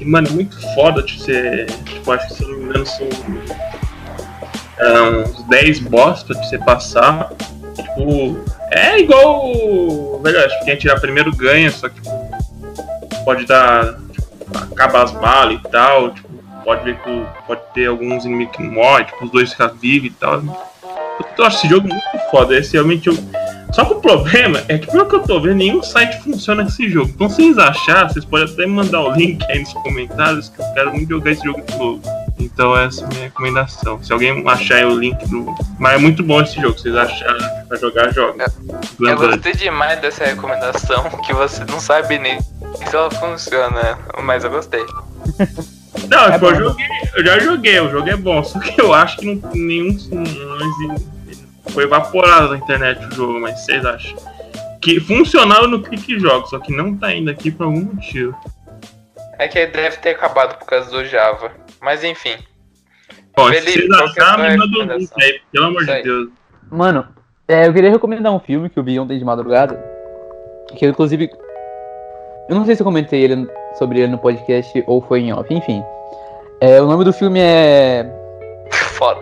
E, 0.00 0.04
mano, 0.04 0.28
é 0.28 0.30
muito 0.32 0.60
foda, 0.74 1.02
tipo, 1.02 1.20
você. 1.22 1.66
Tipo, 1.84 2.12
acho 2.12 2.26
que 2.28 2.34
se 2.34 2.42
eu 2.42 2.48
não 2.48 2.58
me 2.58 2.64
engano 2.64 2.86
são. 2.86 3.08
é, 4.78 5.00
uns 5.02 5.42
10 5.44 5.80
boss 5.80 6.22
pra 6.22 6.36
você 6.36 6.58
passar. 6.58 7.30
Tipo, 7.76 8.38
é 8.76 9.00
igual. 9.00 9.46
o 9.46 10.20
Velho 10.22 10.38
oeste, 10.38 10.64
quem 10.64 10.74
atirar 10.74 11.00
primeiro 11.00 11.34
ganha, 11.34 11.70
só 11.70 11.88
que, 11.88 12.00
tipo, 12.00 13.24
pode 13.24 13.46
dar. 13.46 13.98
Tipo, 14.12 14.58
acaba 14.58 15.02
as 15.02 15.12
balas 15.12 15.58
e 15.58 15.68
tal, 15.70 16.10
tipo, 16.10 16.28
pode 16.64 16.84
ver 16.84 16.96
que 17.00 17.26
pode 17.46 17.60
ter 17.74 17.86
alguns 17.86 18.24
inimigos 18.24 18.56
que 18.56 18.62
morrem, 18.62 19.06
tipo, 19.06 19.24
os 19.24 19.30
dois 19.30 19.52
ficam 19.52 19.74
vivos 19.74 20.08
e 20.08 20.12
tal. 20.12 20.42
Eu 21.38 21.44
acho 21.44 21.58
esse 21.58 21.68
jogo 21.68 21.88
muito 21.88 22.30
foda. 22.30 22.58
Esse 22.58 22.74
realmente 22.74 23.08
eu... 23.08 23.16
Só 23.72 23.84
que 23.84 23.94
o 23.94 24.00
problema 24.00 24.62
é 24.68 24.78
que, 24.78 24.90
pelo 24.90 25.06
que 25.06 25.16
eu 25.16 25.22
tô 25.22 25.40
vendo, 25.40 25.56
nenhum 25.56 25.82
site 25.82 26.22
funciona 26.22 26.62
com 26.62 26.68
esse 26.68 26.88
jogo. 26.88 27.10
Então, 27.14 27.28
se 27.28 27.36
vocês 27.36 27.58
acharem, 27.58 28.08
vocês 28.08 28.24
podem 28.24 28.46
até 28.46 28.66
me 28.66 28.72
mandar 28.72 29.00
o 29.02 29.12
link 29.12 29.44
aí 29.50 29.60
nos 29.60 29.72
comentários, 29.74 30.48
que 30.48 30.60
eu 30.60 30.66
quero 30.74 30.92
muito 30.92 31.08
jogar 31.08 31.30
esse 31.30 31.44
jogo 31.44 31.62
de 31.62 31.76
novo. 31.76 32.25
Então, 32.38 32.76
essa 32.76 33.02
é 33.02 33.04
a 33.04 33.08
minha 33.08 33.22
recomendação. 33.22 34.02
Se 34.02 34.12
alguém 34.12 34.42
achar 34.46 34.76
aí 34.76 34.84
o 34.84 34.98
link 34.98 35.26
do. 35.28 35.54
Mas 35.78 35.94
é 35.94 35.98
muito 35.98 36.22
bom 36.22 36.42
esse 36.42 36.60
jogo. 36.60 36.76
Se 36.76 36.82
vocês 36.84 36.96
acharem 36.96 37.42
pra 37.66 37.78
jogar, 37.78 38.12
joga. 38.12 38.44
Eu 38.68 38.78
Lembrando. 39.00 39.32
gostei 39.36 39.52
demais 39.54 40.00
dessa 40.00 40.24
recomendação, 40.24 41.04
que 41.26 41.32
você 41.32 41.64
não 41.64 41.80
sabe 41.80 42.18
nem 42.18 42.38
se 42.40 42.94
ela 42.94 43.10
funciona, 43.10 43.98
mas 44.22 44.44
eu 44.44 44.50
gostei. 44.50 44.84
Não, 46.08 46.26
É 46.26 46.32
tipo, 46.32 46.46
eu 46.46 46.56
joguei, 46.56 46.86
eu 47.16 47.24
já 47.24 47.38
joguei, 47.40 47.80
o 47.80 47.90
jogo 47.90 48.08
é 48.08 48.16
bom, 48.16 48.44
só 48.44 48.58
que 48.60 48.80
eu 48.80 48.92
acho 48.92 49.16
que 49.16 49.26
não, 49.34 49.50
nenhum. 49.54 49.96
Não 50.10 50.22
existe- 50.22 51.46
foi 51.70 51.84
evaporado 51.84 52.50
na 52.50 52.58
internet 52.58 53.04
o 53.06 53.14
jogo, 53.14 53.40
mas 53.40 53.60
vocês 53.64 53.84
acham? 53.84 54.16
Que 54.80 55.00
funcionava 55.00 55.66
no 55.66 55.82
Clique 55.82 56.18
Jogos, 56.20 56.50
só 56.50 56.58
que 56.60 56.70
não 56.72 56.94
tá 56.96 57.12
indo 57.12 57.30
aqui 57.30 57.50
por 57.50 57.64
algum 57.64 57.80
motivo. 57.94 58.36
É 59.38 59.48
que 59.48 59.66
deve 59.66 59.96
ter 59.98 60.10
acabado 60.10 60.58
por 60.58 60.66
causa 60.66 60.90
do 60.90 61.04
Java. 61.04 61.52
Mas 61.80 62.02
enfim. 62.02 62.36
Bom, 63.36 63.48
Felipe, 63.48 63.82
se 63.82 63.86
que 63.86 64.20
é 64.20 64.24
sua 64.24 64.38
me 64.38 64.56
manda 64.56 64.78
o 64.78 64.98
link 64.98 65.10
aí, 65.20 65.40
pelo 65.52 65.66
amor 65.66 65.84
de. 65.84 66.02
Deus. 66.02 66.28
Mano, 66.70 67.06
é, 67.46 67.66
eu 67.66 67.72
queria 67.72 67.90
recomendar 67.90 68.32
um 68.32 68.40
filme 68.40 68.70
que 68.70 68.78
eu 68.78 68.82
vi 68.82 68.98
ontem 68.98 69.18
de 69.18 69.24
madrugada. 69.24 69.78
Que 70.74 70.86
eu, 70.86 70.90
inclusive. 70.90 71.30
Eu 72.48 72.54
não 72.54 72.64
sei 72.64 72.74
se 72.74 72.82
eu 72.82 72.86
comentei 72.86 73.22
ele 73.22 73.46
sobre 73.78 74.00
ele 74.00 74.12
no 74.12 74.18
podcast 74.18 74.82
ou 74.86 75.02
foi 75.02 75.20
em 75.20 75.32
off, 75.32 75.52
enfim. 75.52 75.84
É, 76.60 76.80
o 76.80 76.86
nome 76.86 77.04
do 77.04 77.12
filme 77.12 77.40
é. 77.40 78.10
Foda. 78.72 79.20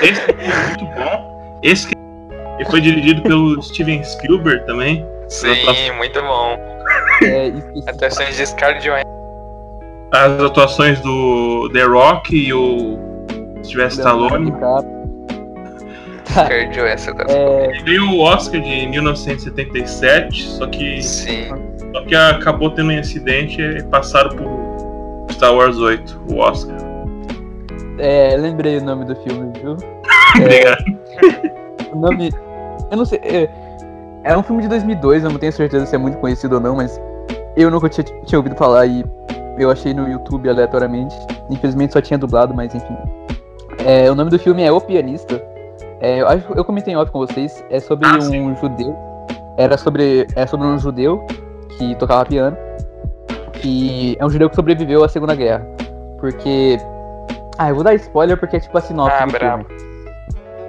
Esse 0.00 0.20
é 0.30 0.66
muito 0.66 0.84
bom. 0.94 1.60
Esse 1.62 1.88
que 1.88 2.64
foi 2.70 2.80
dirigido 2.80 3.22
pelo 3.22 3.62
Steven 3.62 4.02
Spielberg 4.02 4.66
também. 4.66 5.06
Sim, 5.28 5.92
muito 5.96 6.20
bom. 6.22 6.75
É. 7.24 7.52
Atuações 7.90 8.36
de 8.36 8.46
Scarlett. 8.46 8.88
As 10.12 10.40
atuações 10.40 11.00
do 11.00 11.68
The 11.72 11.82
Rock 11.84 12.34
e 12.36 12.52
o 12.52 12.98
Sylvester 13.62 14.04
Stallone. 14.06 14.52
Scarlett 16.28 16.74
Johansson. 16.78 17.12
É, 17.28 17.66
Ele 17.70 17.82
ganhou 17.82 18.10
o 18.10 18.20
Oscar 18.20 18.60
de 18.60 18.86
1977, 18.88 20.42
só 20.42 20.66
que, 20.66 21.02
Sim. 21.02 21.48
só 21.92 22.02
que 22.04 22.14
acabou 22.14 22.70
tendo 22.70 22.92
um 22.92 22.98
acidente 22.98 23.60
e 23.60 23.82
passaram 23.84 24.36
por 24.36 25.26
Star 25.32 25.54
Wars 25.54 25.78
8, 25.78 26.20
o 26.30 26.36
Oscar. 26.38 26.76
é, 27.98 28.36
lembrei 28.36 28.78
o 28.78 28.84
nome 28.84 29.04
do 29.06 29.16
filme, 29.16 29.52
viu? 29.60 29.76
Obrigado. 30.36 30.84
O 31.92 31.98
nome. 31.98 32.30
Eu 32.90 32.96
não 32.98 33.04
sei. 33.04 33.18
É, 33.22 33.48
é 34.26 34.36
um 34.36 34.42
filme 34.42 34.62
de 34.62 34.68
2002, 34.68 35.24
eu 35.24 35.30
não 35.30 35.38
tenho 35.38 35.52
certeza 35.52 35.86
se 35.86 35.94
é 35.94 35.98
muito 35.98 36.18
conhecido 36.18 36.56
ou 36.56 36.60
não, 36.60 36.76
mas 36.76 37.00
eu 37.56 37.70
nunca 37.70 37.88
tinha, 37.88 38.04
tinha 38.24 38.38
ouvido 38.38 38.56
falar 38.56 38.86
e 38.86 39.04
eu 39.58 39.70
achei 39.70 39.94
no 39.94 40.08
YouTube 40.08 40.48
aleatoriamente. 40.48 41.14
Infelizmente 41.50 41.92
só 41.92 42.00
tinha 42.00 42.18
dublado, 42.18 42.52
mas 42.54 42.74
enfim. 42.74 42.96
É, 43.84 44.10
o 44.10 44.14
nome 44.14 44.30
do 44.30 44.38
filme 44.38 44.62
é 44.62 44.70
O 44.72 44.80
Pianista. 44.80 45.42
É, 46.00 46.20
eu, 46.20 46.26
eu 46.56 46.64
comentei 46.64 46.92
em 46.92 46.96
off 46.96 47.10
com 47.10 47.20
vocês. 47.20 47.64
É 47.70 47.80
sobre 47.80 48.06
Ah, 48.06 48.16
um 48.16 48.20
sim. 48.20 48.54
judeu. 48.60 48.94
Era 49.56 49.78
sobre. 49.78 50.26
É 50.36 50.46
sobre 50.46 50.66
um 50.66 50.78
judeu 50.78 51.24
que 51.78 51.94
tocava 51.94 52.24
piano. 52.26 52.56
Que 53.52 54.16
é 54.20 54.24
um 54.26 54.28
judeu 54.28 54.50
que 54.50 54.56
sobreviveu 54.56 55.02
à 55.04 55.08
Segunda 55.08 55.34
Guerra. 55.34 55.66
Porque. 56.18 56.78
Ah, 57.56 57.70
eu 57.70 57.74
vou 57.76 57.84
dar 57.84 57.94
spoiler 57.94 58.36
porque 58.36 58.56
é 58.56 58.60
tipo 58.60 58.76
a 58.76 58.80
sinopse 58.82 59.16
Ah, 59.18 59.24
do 59.24 59.32
brabo. 59.32 59.64
filme. 59.64 59.80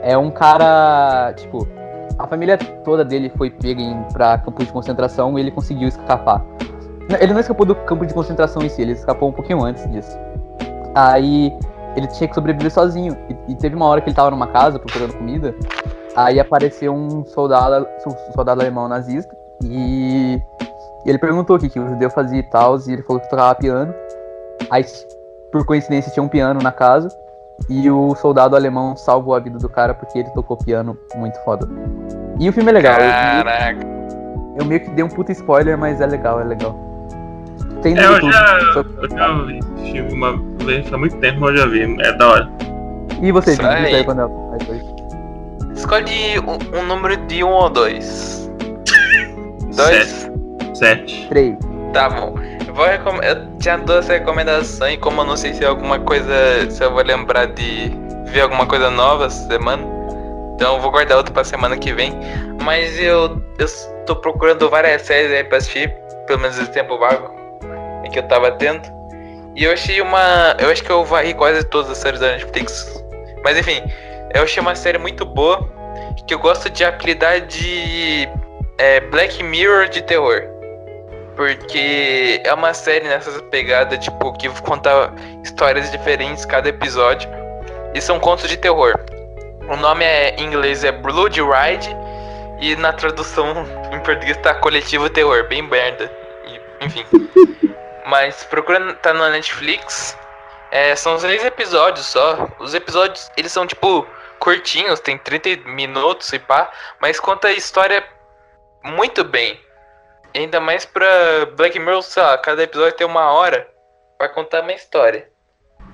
É 0.04 0.18
um 0.18 0.32
cara. 0.32 1.34
Tipo, 1.36 1.68
a 2.18 2.28
família 2.28 2.58
toda 2.84 3.04
dele 3.04 3.32
foi 3.38 3.50
pega 3.50 3.82
em, 3.82 4.04
pra 4.14 4.38
campos 4.38 4.66
de 4.66 4.72
concentração 4.72 5.38
e 5.38 5.42
ele 5.42 5.52
conseguiu 5.52 5.88
escapar. 5.88 6.44
Ele 7.20 7.34
não 7.34 7.40
escapou 7.40 7.66
do 7.66 7.74
campo 7.74 8.06
de 8.06 8.14
concentração 8.14 8.62
em 8.62 8.70
si, 8.70 8.82
ele 8.82 8.92
escapou 8.92 9.30
um 9.30 9.32
pouquinho 9.32 9.64
antes 9.64 9.90
disso. 9.90 10.18
Aí 10.94 11.54
ele 11.96 12.08
tinha 12.08 12.28
que 12.28 12.36
sobreviver 12.36 12.72
sozinho. 12.72 13.18
E, 13.30 13.52
e 13.52 13.56
teve 13.56 13.76
uma 13.76 13.86
hora 13.86 14.02
que 14.02 14.10
ele 14.10 14.16
tava 14.16 14.32
numa 14.32 14.48
casa 14.48 14.78
procurando 14.78 15.14
comida. 15.14 15.54
Aí 16.16 16.40
apareceu 16.40 16.94
um 16.94 17.26
soldado, 17.26 17.88
um 18.06 18.34
soldado 18.34 18.62
alemão 18.62 18.88
nazista. 18.88 19.36
E 19.64 20.42
ele 21.06 21.18
perguntou 21.18 21.56
o 21.56 21.60
que, 21.60 21.70
que 21.70 21.80
o 21.80 21.88
judeu 21.88 22.10
fazia 22.10 22.40
e 22.40 22.44
tal. 22.44 22.78
E 22.88 22.94
ele 22.94 23.04
falou 23.04 23.22
que 23.22 23.30
tocava 23.30 23.56
piano. 23.56 23.94
Aí, 24.70 24.84
por 25.52 25.66
coincidência, 25.66 26.12
tinha 26.12 26.24
um 26.24 26.28
piano 26.28 26.60
na 26.62 26.72
casa. 26.72 27.10
E 27.70 27.90
o 27.90 28.16
soldado 28.16 28.56
alemão 28.56 28.96
salvou 28.96 29.34
a 29.36 29.40
vida 29.40 29.58
do 29.58 29.68
cara 29.68 29.94
porque 29.94 30.20
ele 30.20 30.30
tocou 30.30 30.56
piano 30.58 30.98
muito 31.16 31.38
foda. 31.44 31.68
E 32.40 32.48
o 32.48 32.54
filme 32.54 32.70
é 32.70 32.74
legal. 32.74 32.94
eu- 32.94 33.10
Caraca. 33.12 33.80
eu 34.60 34.66
meio 34.66 34.82
que 34.82 34.90
dei 34.92 35.04
um 35.04 35.10
puta 35.10 35.32
spoiler, 35.32 35.78
mas 35.78 36.00
é 36.00 36.06
legal, 36.06 36.40
é 36.40 36.44
legal. 36.44 36.76
Tem 37.82 37.94
no 37.94 38.02
É, 38.02 38.06
eu 38.06 38.12
YouTube, 38.14 38.32
já, 38.32 38.60
só- 38.74 38.82
eu 39.02 39.10
já 39.18 39.34
vi 39.46 39.60
esse 39.60 39.92
filme 39.92 40.14
uma 40.14 40.42
vez, 40.66 40.92
há 40.94 40.98
muito 40.98 41.18
tempo, 41.18 41.40
mas 41.42 41.50
eu 41.52 41.58
já 41.58 41.66
vi. 41.68 42.02
É 42.02 42.14
da 42.14 42.28
hora. 42.30 42.50
E 43.22 43.32
você, 43.32 43.56
Vini? 43.56 43.68
Aí. 43.68 43.96
aí 43.96 44.04
quando 44.04 44.30
foi. 44.66 44.82
Escolhe 45.76 46.40
um, 46.40 46.80
um 46.80 46.86
número 46.88 47.18
de 47.28 47.44
um 47.44 47.50
ou 47.50 47.70
dois. 47.70 48.52
Dois? 49.76 50.30
Sete. 50.74 51.28
Três. 51.30 51.56
Tá 51.94 52.10
bom. 52.10 52.36
Eu, 52.68 52.74
vou 52.74 52.86
recom- 52.86 53.22
eu 53.24 53.58
tinha 53.60 53.78
duas 53.78 54.08
recomendações 54.08 55.00
como 55.00 55.22
eu 55.22 55.26
não 55.26 55.38
sei 55.38 55.54
se 55.54 55.64
é 55.64 55.68
alguma 55.68 56.00
coisa. 56.00 56.70
Se 56.70 56.84
eu 56.84 56.92
vou 56.92 57.04
lembrar 57.04 57.48
de 57.48 57.92
ver 58.26 58.42
alguma 58.42 58.66
coisa 58.66 58.90
nova 58.92 59.26
essa 59.26 59.48
semana. 59.48 59.84
Então 60.56 60.76
eu 60.76 60.82
vou 60.82 60.92
guardar 60.92 61.18
outra 61.18 61.34
pra 61.34 61.44
semana 61.44 61.78
que 61.78 61.94
vem. 61.94 62.14
Mas 62.64 63.00
eu, 63.00 63.42
eu 63.58 63.66
tô 64.06 64.16
procurando 64.16 64.70
várias 64.70 65.04
séries 65.04 65.32
aí 65.32 65.44
pra 65.44 65.58
assistir. 65.58 65.94
Pelo 66.28 66.40
menos 66.40 66.58
esse 66.60 66.72
tempo 66.72 66.98
vago 66.98 67.32
em 68.04 68.12
que 68.12 68.20
eu 68.20 68.24
tava 68.24 68.52
tendo. 68.52 68.82
E 69.56 69.64
eu 69.64 69.72
achei 69.72 70.02
uma. 70.02 70.56
Eu 70.60 70.70
acho 70.70 70.84
que 70.84 70.92
eu 70.92 71.04
varri 71.06 71.34
quase 71.34 71.64
todas 71.64 71.90
as 71.90 71.98
séries 71.98 72.20
da 72.20 72.28
Netflix. 72.32 73.04
Mas 73.44 73.58
enfim, 73.58 73.82
eu 74.36 74.44
achei 74.44 74.62
uma 74.62 74.76
série 74.76 74.98
muito 74.98 75.26
boa. 75.26 75.68
Que 76.28 76.34
eu 76.34 76.40
gosto 76.40 76.70
de 76.70 76.84
apelidar 76.84 77.40
de 77.42 78.28
é, 78.78 79.00
Black 79.00 79.42
Mirror 79.42 79.88
de 79.88 80.02
terror. 80.02 80.44
Porque 81.38 82.42
é 82.44 82.54
uma 82.54 82.74
série 82.74 83.08
nessas 83.08 83.40
pegadas, 83.44 84.04
tipo, 84.04 84.34
que 84.34 84.50
conta 84.62 85.14
histórias 85.44 85.90
diferentes 85.92 86.46
cada 86.46 86.68
episódio. 86.68 87.30
E 87.94 88.02
são 88.02 88.20
contos 88.20 88.50
de 88.50 88.58
terror. 88.58 88.94
O 89.70 89.78
nome 89.78 90.04
é, 90.04 90.36
em 90.36 90.46
inglês 90.46 90.84
é 90.84 90.92
Blood 90.92 91.40
Ride. 91.40 91.96
E 92.60 92.76
na 92.76 92.92
tradução 92.92 93.66
em 93.94 94.00
português 94.00 94.36
tá 94.38 94.56
Coletivo 94.56 95.10
Terror, 95.10 95.48
bem 95.48 95.62
merda. 95.62 96.12
E, 96.46 96.86
enfim. 96.86 97.06
Mas 98.08 98.44
procura, 98.46 98.94
tá 98.96 99.14
na 99.14 99.30
Netflix. 99.30 100.18
É, 100.72 100.96
são 100.96 101.20
seis 101.20 101.46
episódios 101.46 102.08
só. 102.08 102.50
Os 102.60 102.74
episódios, 102.74 103.32
eles 103.38 103.52
são 103.52 103.66
tipo 103.68 104.06
curtinhos, 104.40 105.00
tem 105.00 105.18
30 105.18 105.70
minutos 105.70 106.32
e 106.32 106.40
pá, 106.40 106.72
mas 107.02 107.20
conta 107.20 107.48
a 107.48 107.54
história 107.54 108.04
muito 108.84 109.24
bem. 109.24 109.60
Ainda 110.38 110.60
mais 110.60 110.86
pra 110.86 111.48
Black 111.56 111.80
Mirror, 111.80 112.04
sei 112.04 112.22
lá, 112.22 112.38
cada 112.38 112.62
episódio 112.62 112.96
tem 112.96 113.08
uma 113.08 113.32
hora 113.32 113.68
pra 114.20 114.30
contar 114.30 114.62
uma 114.62 114.72
história. 114.72 115.28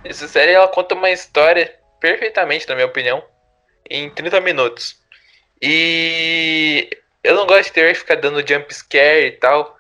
Essa 0.04 0.28
série 0.28 0.52
ela 0.52 0.68
conta 0.68 0.96
uma 0.96 1.10
história 1.10 1.74
perfeitamente, 2.02 2.68
na 2.68 2.76
minha 2.76 2.88
opinião, 2.88 3.24
em 3.90 4.10
30 4.10 4.42
minutos. 4.42 5.00
E 5.62 6.90
eu 7.24 7.36
não 7.36 7.48
gosto 7.48 7.68
de 7.68 7.72
ter 7.72 7.96
ficar 7.96 8.16
dando 8.16 8.46
jump 8.46 8.74
scare 8.74 9.28
e 9.28 9.32
tal. 9.32 9.78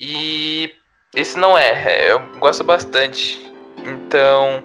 E 0.00 0.74
esse 1.14 1.38
não 1.38 1.56
é, 1.56 2.10
eu 2.10 2.18
gosto 2.38 2.64
bastante. 2.64 3.40
Então, 3.78 4.64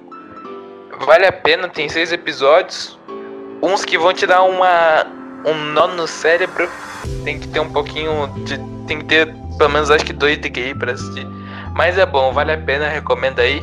vale 1.05 1.27
a 1.27 1.31
pena, 1.31 1.69
tem 1.69 1.87
seis 1.87 2.11
episódios. 2.11 2.97
Uns 3.61 3.85
que 3.85 3.99
vão 3.99 4.13
te 4.13 4.25
dar 4.25 4.41
uma 4.41 5.20
um 5.45 5.73
nó 5.73 5.87
no 5.87 6.07
cérebro. 6.07 6.69
Tem 7.23 7.39
que 7.39 7.47
ter 7.47 7.59
um 7.59 7.69
pouquinho 7.69 8.27
de. 8.45 8.57
Tem 8.87 8.99
que 8.99 9.05
ter 9.05 9.41
pelo 9.57 9.69
menos 9.69 9.91
acho 9.91 10.03
que 10.03 10.13
dois 10.13 10.39
de 10.41 10.49
QI 10.49 10.73
pra 10.73 10.93
assistir. 10.93 11.27
Mas 11.75 11.97
é 11.97 12.05
bom, 12.05 12.33
vale 12.33 12.51
a 12.51 12.57
pena, 12.57 12.87
recomendo 12.87 13.39
aí. 13.39 13.61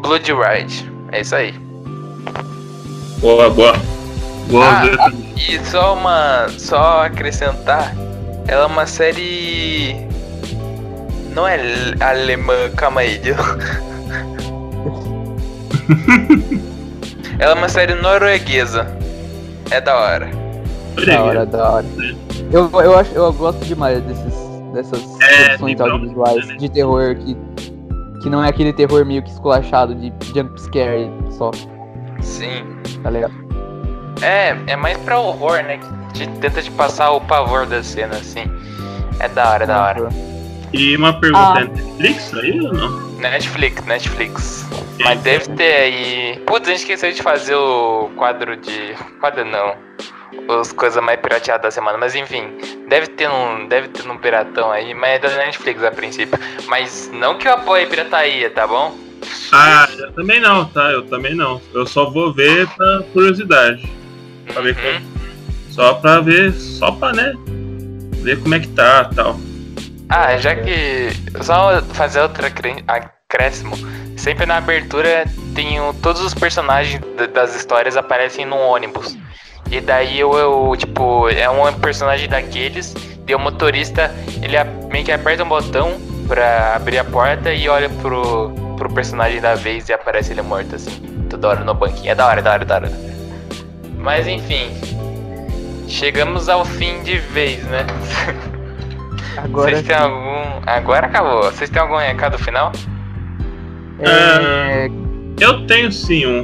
Blood 0.00 0.32
Ride. 0.32 0.90
É 1.12 1.20
isso 1.20 1.34
aí. 1.36 1.52
Boa, 3.18 3.50
boa. 3.50 3.74
Boa, 4.48 4.64
Ah. 4.64 5.10
E 5.36 5.58
só 5.66 5.94
uma. 5.94 6.48
Só 6.58 7.04
acrescentar. 7.04 7.94
Ela 8.48 8.62
é 8.62 8.66
uma 8.66 8.86
série. 8.86 9.94
Não 11.34 11.46
é 11.46 11.58
alemã, 12.00 12.70
calma 12.74 13.02
aí. 13.02 13.18
Dio. 13.18 13.36
Ela 17.38 17.52
é 17.52 17.54
uma 17.54 17.68
série 17.68 17.94
norueguesa. 17.94 18.86
É 19.70 19.80
da 19.80 19.96
hora. 19.96 20.39
Da 21.06 21.22
hora, 21.22 21.46
da 21.46 21.70
hora. 21.70 21.86
Eu, 22.52 22.70
eu, 22.80 22.98
acho, 22.98 23.12
eu 23.14 23.32
gosto 23.32 23.64
demais 23.64 24.02
desses, 24.02 24.34
dessas 24.74 25.20
É, 25.20 25.44
produções 25.56 25.80
audiovisuais 25.80 26.46
né? 26.48 26.56
de 26.56 26.68
terror 26.68 27.14
que, 27.16 27.36
que 28.22 28.28
não 28.30 28.42
é 28.42 28.48
aquele 28.48 28.72
terror 28.72 29.04
meio 29.06 29.22
que 29.22 29.30
esculachado 29.30 29.94
de 29.94 30.12
jump 30.34 30.60
scare 30.60 31.10
só, 31.30 31.50
Sim. 32.20 32.64
tá 33.02 33.10
ligado? 33.10 33.34
É, 34.22 34.56
é 34.66 34.76
mais 34.76 34.98
pra 34.98 35.18
horror, 35.18 35.62
né? 35.62 35.78
Que 36.12 36.26
te- 36.26 36.28
tenta 36.40 36.60
te 36.60 36.70
passar 36.72 37.10
o 37.12 37.20
pavor 37.22 37.66
da 37.66 37.82
cena, 37.82 38.16
assim. 38.16 38.44
É 39.18 39.28
da 39.28 39.50
hora, 39.50 39.66
da 39.66 39.82
hora. 39.84 40.08
E 40.72 40.96
uma 40.96 41.12
pergunta, 41.18 41.40
Ah. 41.54 41.60
é 41.60 41.64
Netflix 41.64 42.34
aí 42.34 42.60
ou 42.60 42.72
não? 42.74 43.09
Netflix, 43.20 43.84
Netflix. 43.84 44.66
Mas 45.00 45.20
deve 45.20 45.48
ter 45.50 45.74
aí. 45.74 46.42
Putz, 46.46 46.68
a 46.68 46.72
gente 46.72 46.80
esqueceu 46.80 47.12
de 47.12 47.22
fazer 47.22 47.54
o 47.54 48.10
quadro 48.16 48.56
de. 48.56 48.94
Quadro 49.20 49.44
não. 49.44 49.74
Os 50.48 50.72
coisas 50.72 51.02
mais 51.02 51.20
pirateadas 51.20 51.62
da 51.62 51.70
semana. 51.70 51.98
Mas 51.98 52.14
enfim, 52.14 52.50
deve 52.88 53.08
ter 53.08 53.28
um. 53.28 53.66
Deve 53.66 53.88
ter 53.88 54.08
um 54.08 54.16
piratão 54.16 54.70
aí, 54.70 54.94
mas 54.94 55.10
é 55.10 55.18
da 55.18 55.36
Netflix 55.36 55.82
a 55.82 55.90
princípio. 55.90 56.38
Mas 56.66 57.10
não 57.12 57.36
que 57.38 57.48
eu 57.48 57.52
apoie 57.52 57.86
pirataria, 57.86 58.50
tá 58.50 58.66
bom? 58.66 58.96
Ah, 59.52 59.88
eu 59.98 60.12
também 60.12 60.40
não, 60.40 60.64
tá? 60.64 60.90
Eu 60.90 61.06
também 61.06 61.34
não. 61.34 61.60
Eu 61.74 61.86
só 61.86 62.08
vou 62.10 62.32
ver 62.32 62.66
pra 62.68 63.02
curiosidade. 63.12 63.88
Pra 64.52 64.62
ver 64.62 64.76
Uhum. 64.76 65.20
Só 65.70 65.94
pra 65.94 66.20
ver, 66.20 66.52
só 66.52 66.90
pra, 66.92 67.12
né? 67.12 67.32
Ver 68.22 68.40
como 68.40 68.54
é 68.54 68.60
que 68.60 68.68
tá 68.68 69.04
tal. 69.04 69.38
Ah, 70.10 70.36
já 70.36 70.54
que. 70.56 71.10
Só 71.42 71.80
fazer 71.94 72.20
outro 72.20 72.44
acré- 72.46 72.82
acréscimo. 72.86 73.76
Sempre 74.16 74.44
na 74.44 74.56
abertura 74.56 75.24
tem 75.54 75.80
o- 75.80 75.94
todos 75.94 76.20
os 76.20 76.34
personagens 76.34 77.00
da- 77.16 77.26
das 77.26 77.54
histórias 77.54 77.96
aparecem 77.96 78.44
num 78.44 78.58
ônibus. 78.58 79.16
E 79.70 79.80
daí 79.80 80.18
eu, 80.18 80.32
eu, 80.36 80.74
tipo, 80.76 81.28
é 81.28 81.48
um 81.48 81.72
personagem 81.74 82.28
daqueles, 82.28 82.94
e 83.26 83.34
o 83.34 83.38
motorista, 83.38 84.12
ele 84.42 84.56
meio 84.92 85.04
que 85.04 85.12
aperta 85.12 85.44
um 85.44 85.48
botão 85.48 86.00
pra 86.26 86.74
abrir 86.74 86.98
a 86.98 87.04
porta 87.04 87.52
e 87.52 87.68
olha 87.68 87.88
pro, 87.88 88.50
pro 88.76 88.92
personagem 88.92 89.40
da 89.40 89.54
vez 89.54 89.88
e 89.88 89.92
aparece 89.92 90.32
ele 90.32 90.42
morto 90.42 90.74
assim, 90.74 90.90
toda 91.30 91.48
hora 91.48 91.60
no 91.64 91.72
banquinho. 91.72 92.10
É 92.10 92.14
da 92.16 92.26
hora, 92.26 92.40
é 92.40 92.42
da 92.42 92.52
hora, 92.52 92.62
é 92.62 92.66
da 92.66 92.74
hora. 92.74 92.92
Mas 93.96 94.26
enfim. 94.26 94.70
Chegamos 95.88 96.48
ao 96.48 96.64
fim 96.64 97.02
de 97.02 97.18
vez, 97.18 97.62
né? 97.64 97.86
Agora 99.44 99.70
Vocês 99.70 99.86
têm 99.86 99.96
algum. 99.96 100.60
Agora 100.66 101.06
acabou. 101.06 101.42
Vocês 101.44 101.70
têm 101.70 101.80
algum 101.80 101.96
recado 101.96 102.38
final? 102.38 102.72
é, 104.00 104.88
Eu 105.40 105.66
tenho 105.66 105.90
sim 105.90 106.26
um. 106.26 106.42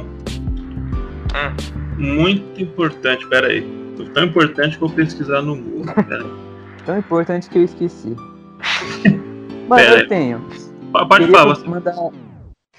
Hum. 1.33 1.55
Muito 1.97 2.61
importante, 2.61 3.27
pera 3.27 3.47
aí. 3.47 3.61
Tão 4.13 4.23
importante 4.25 4.77
que 4.77 4.83
eu 4.83 4.87
vou 4.87 4.95
pesquisar 4.95 5.41
no 5.41 5.55
Google. 5.55 5.85
Tão 6.85 6.97
importante 6.97 7.49
que 7.49 7.57
eu 7.57 7.63
esqueci. 7.63 8.15
Mas 9.67 9.81
Pera 9.81 9.99
eu 10.01 10.07
tenho. 10.07 10.47
Pode 10.91 11.25
Queria 11.25 11.37
falar, 11.37 11.55
você. 11.55 11.67
mandar, 11.67 11.95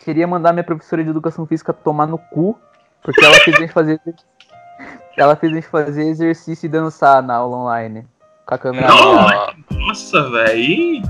queria 0.05 0.27
mandar 0.27 0.53
minha 0.53 0.65
professora 0.65 1.05
de 1.05 1.11
educação 1.11 1.47
física 1.47 1.73
tomar 1.73 2.07
no 2.07 2.17
cu, 2.17 2.59
porque 3.03 3.23
ela 3.23 3.35
fez 3.41 3.57
a 3.57 3.61
gente 3.61 3.73
fazer. 3.73 4.01
Ela 5.17 5.35
fez 5.35 5.51
a 5.51 5.55
gente 5.57 5.67
fazer 5.67 6.05
exercício 6.05 6.67
e 6.67 6.69
dançar 6.69 7.21
na 7.25 7.35
aula 7.35 7.57
online. 7.57 8.07
Com 8.49 8.55
a 8.55 8.59
câmera 8.59 8.89
Não, 8.89 9.15
mas- 9.15 9.55
Nossa, 9.71 10.31
velho. 10.31 11.03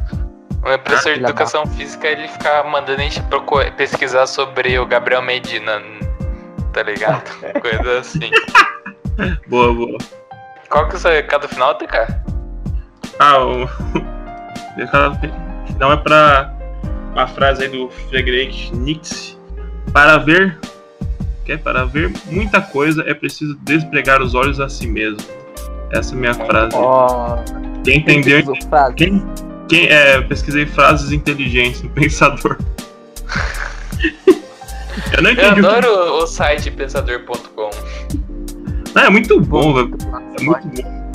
O 0.64 0.68
meu 0.68 0.78
professor 0.80 1.14
de 1.14 1.20
educação 1.22 1.64
física 1.66 2.08
ele 2.08 2.26
fica 2.26 2.64
mandando 2.64 3.00
a 3.00 3.04
gente 3.04 3.22
procurar, 3.22 3.70
pesquisar 3.76 4.26
sobre 4.26 4.76
o 4.76 4.84
Gabriel 4.84 5.22
Medina. 5.22 5.80
Tá 6.72 6.82
ligado? 6.82 7.22
Coisa 7.62 8.00
assim. 8.00 8.28
Boa, 9.46 9.72
boa. 9.72 9.98
Qual 10.68 10.88
que 10.88 10.94
é 10.94 10.96
o 10.96 11.00
seu 11.00 11.10
recado 11.12 11.48
final, 11.48 11.76
TK? 11.76 12.08
Ah, 13.20 13.38
o. 13.38 13.66
recado 14.76 15.16
Final 15.68 15.92
é 15.92 15.96
pra 15.96 16.54
uma 17.12 17.26
frase 17.28 17.62
aí 17.62 17.68
do 17.68 17.88
Friedrich 17.88 18.74
Nietzsche. 18.74 19.38
Para 19.92 20.18
ver. 20.18 20.58
Que 21.44 21.52
é 21.52 21.56
para 21.56 21.84
ver 21.84 22.12
muita 22.26 22.60
coisa 22.60 23.04
é 23.06 23.14
preciso 23.14 23.54
despregar 23.62 24.20
os 24.20 24.34
olhos 24.34 24.58
a 24.58 24.68
si 24.68 24.88
mesmo. 24.88 25.37
Essa 25.92 26.14
é 26.14 26.16
a 26.16 26.20
minha 26.20 26.34
frase. 26.34 26.76
Ó, 26.76 27.38
Quem 27.84 27.98
entendeu? 27.98 28.42
Quem, 28.96 29.24
quem 29.68 29.86
é, 29.88 30.20
pesquisei 30.22 30.66
frases 30.66 31.12
inteligentes 31.12 31.82
no 31.82 31.88
Pensador. 31.94 32.58
Eu 35.16 35.22
não 35.22 35.30
Eu 35.30 35.34
entendi. 35.34 35.60
o 35.60 35.62
que- 35.62 35.68
adoro 35.76 36.14
o 36.22 36.26
site 36.26 36.70
pensador.com. 36.70 37.70
Ah, 38.94 39.06
é 39.06 39.10
muito 39.10 39.40
bom, 39.40 39.72
velho. 39.74 39.96
É 40.38 40.42
muito 40.42 40.68
bom. 40.68 41.10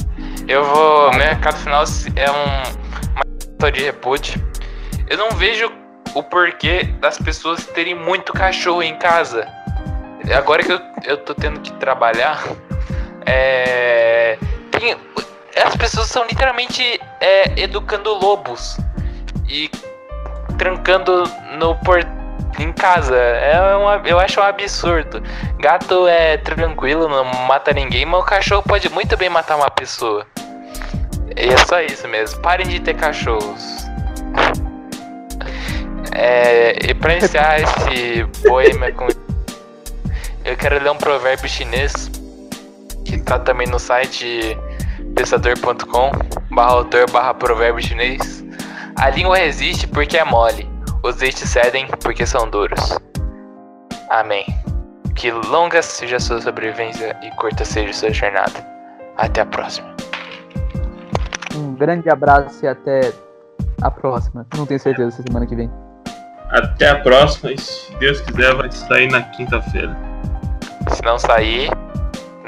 Eu 0.48 0.64
vou. 0.66 1.12
Meu 1.12 1.20
recado 1.26 1.58
final 1.58 1.84
é 2.16 2.32
um. 2.32 2.34
Uma 3.14 3.24
história 3.40 3.72
de 3.80 3.84
repute. 3.84 4.44
Eu 5.10 5.18
não 5.18 5.32
vejo 5.32 5.72
o 6.16 6.24
porquê 6.24 6.84
das 7.02 7.18
pessoas 7.18 7.66
terem 7.68 7.96
muito 7.96 8.34
cachorro 8.34 8.82
em 8.84 8.96
casa. 8.98 9.48
Agora 10.36 10.64
que 10.64 10.72
eu, 10.72 10.80
eu 11.06 11.18
tô 11.18 11.34
tendo 11.36 11.60
que 11.60 11.72
trabalhar, 11.74 12.42
é. 13.26 14.38
Tem, 14.84 14.98
as 15.64 15.78
pessoas 15.78 16.08
estão 16.08 16.26
literalmente 16.26 17.00
é, 17.22 17.58
educando 17.58 18.14
lobos 18.16 18.76
e 19.48 19.72
trancando 20.58 21.24
no 21.58 21.74
por, 21.78 22.06
em 22.60 22.74
casa. 22.74 23.16
É 23.16 23.78
um, 23.78 23.88
ab- 23.88 24.06
eu 24.10 24.20
acho 24.20 24.42
um 24.42 24.44
absurdo. 24.44 25.24
Gato 25.58 26.06
é 26.06 26.36
tranquilo, 26.36 27.08
não 27.08 27.24
mata 27.24 27.72
ninguém, 27.72 28.06
mas 28.06 28.20
o 28.20 28.26
cachorro 28.26 28.62
pode 28.64 28.90
muito 28.90 29.16
bem 29.16 29.30
matar 29.30 29.56
uma 29.56 29.72
pessoa. 29.72 30.28
E 31.38 31.48
é 31.48 31.58
só 31.66 31.80
isso 31.80 32.06
mesmo. 32.10 32.42
Parem 32.42 32.68
de 32.68 32.82
ter 32.82 32.96
cachorros. 32.96 33.86
É, 36.14 36.78
e 36.90 36.94
pra 36.94 37.14
iniciar 37.16 37.62
esse 37.62 38.26
poema 38.46 38.92
com. 38.92 39.08
Eu 40.44 40.58
quero 40.58 40.78
ler 40.84 40.92
um 40.92 40.98
provérbio 40.98 41.48
chinês 41.48 42.12
que 43.06 43.18
tá 43.18 43.40
também 43.40 43.66
no 43.66 43.80
site 43.80 44.58
pensador.com 45.16 46.12
barra 46.52 46.72
autor 46.72 47.10
barra 47.12 47.34
provérbio 47.34 47.82
chinês. 47.82 48.44
A 48.98 49.10
língua 49.10 49.38
resiste 49.38 49.88
porque 49.88 50.18
é 50.18 50.24
mole, 50.24 50.70
os 51.04 51.16
dentes 51.18 51.50
cedem 51.50 51.88
porque 52.02 52.26
são 52.26 52.50
duros. 52.50 53.00
Amém. 54.10 54.46
Que 55.16 55.32
longa 55.32 55.82
seja 55.82 56.18
a 56.18 56.20
sua 56.20 56.42
sobrevivência 56.42 57.18
e 57.24 57.30
curta 57.32 57.64
seja 57.66 57.94
sua 57.94 58.12
jornada. 58.12 58.66
Até 59.18 59.42
a 59.42 59.46
próxima. 59.46 59.94
Um 61.56 61.76
grande 61.76 62.10
abraço 62.10 62.66
e 62.66 62.68
até 62.68 63.14
a 63.82 63.92
próxima. 63.92 64.46
Não 64.56 64.66
tenho 64.66 64.80
certeza 64.80 65.12
se 65.12 65.22
é 65.22 65.24
semana 65.28 65.46
que 65.46 65.56
vem. 65.56 65.70
Até 66.50 66.90
a 66.90 67.00
próxima. 67.00 67.52
E 67.52 67.58
se 67.60 67.96
Deus 67.98 68.22
quiser, 68.22 68.56
vai 68.56 68.72
sair 68.72 69.12
na 69.12 69.22
quinta-feira. 69.22 69.96
Se 70.90 71.02
não 71.04 71.18
sair, 71.18 71.70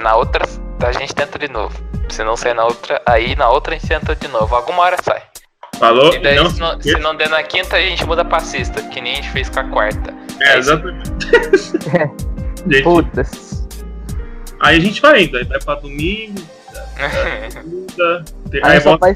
na 0.02 0.16
outra 0.16 0.46
a 0.86 0.92
gente 0.92 1.14
tenta 1.16 1.40
de 1.40 1.48
novo. 1.48 1.85
Se 2.10 2.24
não 2.24 2.36
sair 2.38 2.54
na 2.54 2.64
outra, 2.66 3.02
aí 3.06 3.36
na 3.36 3.50
outra 3.50 3.76
a 3.76 3.78
gente 3.78 3.88
tenta 3.88 4.16
de 4.16 4.28
novo. 4.28 4.56
Alguma 4.56 4.84
hora 4.84 4.98
sai. 5.04 5.22
Falou? 5.78 6.14
E 6.14 6.20
daí, 6.20 6.36
não, 6.38 6.50
se, 6.50 6.60
não, 6.60 6.82
se 6.82 6.98
não 7.00 7.16
der 7.16 7.30
na 7.30 7.44
quinta, 7.44 7.76
a 7.76 7.82
gente 7.82 8.06
muda 8.06 8.24
pra 8.24 8.40
sexta, 8.40 8.82
que 8.84 9.02
nem 9.02 9.14
a 9.14 9.16
gente 9.18 9.30
fez 9.32 9.50
com 9.50 9.60
a 9.60 9.64
quarta. 9.66 10.14
É, 10.40 10.50
é 10.56 10.60
isso. 10.60 10.72
exatamente. 10.72 11.12
Gente, 12.68 12.82
Putas. 12.84 13.68
Aí 14.62 14.78
a 14.78 14.80
gente 14.80 15.00
vai 15.02 15.24
indo, 15.24 15.38
aí 15.38 15.44
vai 15.44 15.60
pra 15.60 15.76
domingo, 15.76 16.42
segunda, 17.52 18.26
ter- 18.50 18.64
A 18.64 18.68
aí 18.70 18.74
gente, 18.76 18.84
só 18.84 18.90
volta. 18.98 19.06
vai... 19.06 19.16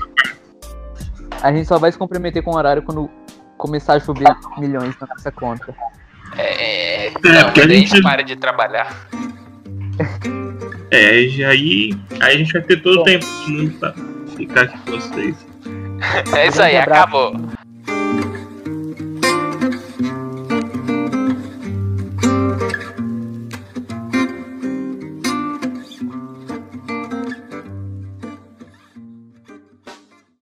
a 1.41 1.51
gente 1.51 1.65
só 1.67 1.79
vai 1.79 1.91
se 1.91 1.97
comprometer 1.97 2.43
com 2.43 2.51
o 2.51 2.55
horário 2.57 2.83
quando 2.83 3.09
começar 3.57 3.93
a 3.95 3.99
chover 3.99 4.27
milhões 4.59 4.93
na 5.01 5.07
nossa 5.07 5.31
conta. 5.31 5.73
É, 6.37 7.07
é, 7.07 7.11
porque 7.11 7.29
não, 7.29 7.39
a 7.39 7.51
quando 7.51 7.71
a 7.71 7.73
gente 7.73 7.89
gente- 7.89 8.03
para 8.03 8.21
de 8.23 8.35
trabalhar. 8.35 8.95
É, 10.91 11.09
aí, 11.09 11.45
aí 11.45 11.93
a 12.19 12.37
gente 12.37 12.53
vai 12.53 12.61
ter 12.63 12.81
todo 12.81 13.01
o 13.01 13.03
tempo 13.03 13.25
do 13.25 13.51
mundo 13.51 13.71
pra 13.79 13.93
ficar 14.35 14.61
aqui 14.61 14.77
com 14.79 14.91
vocês. 14.91 15.35
É 16.35 16.47
isso 16.47 16.61
aí, 16.61 16.77
acabou. 16.77 17.33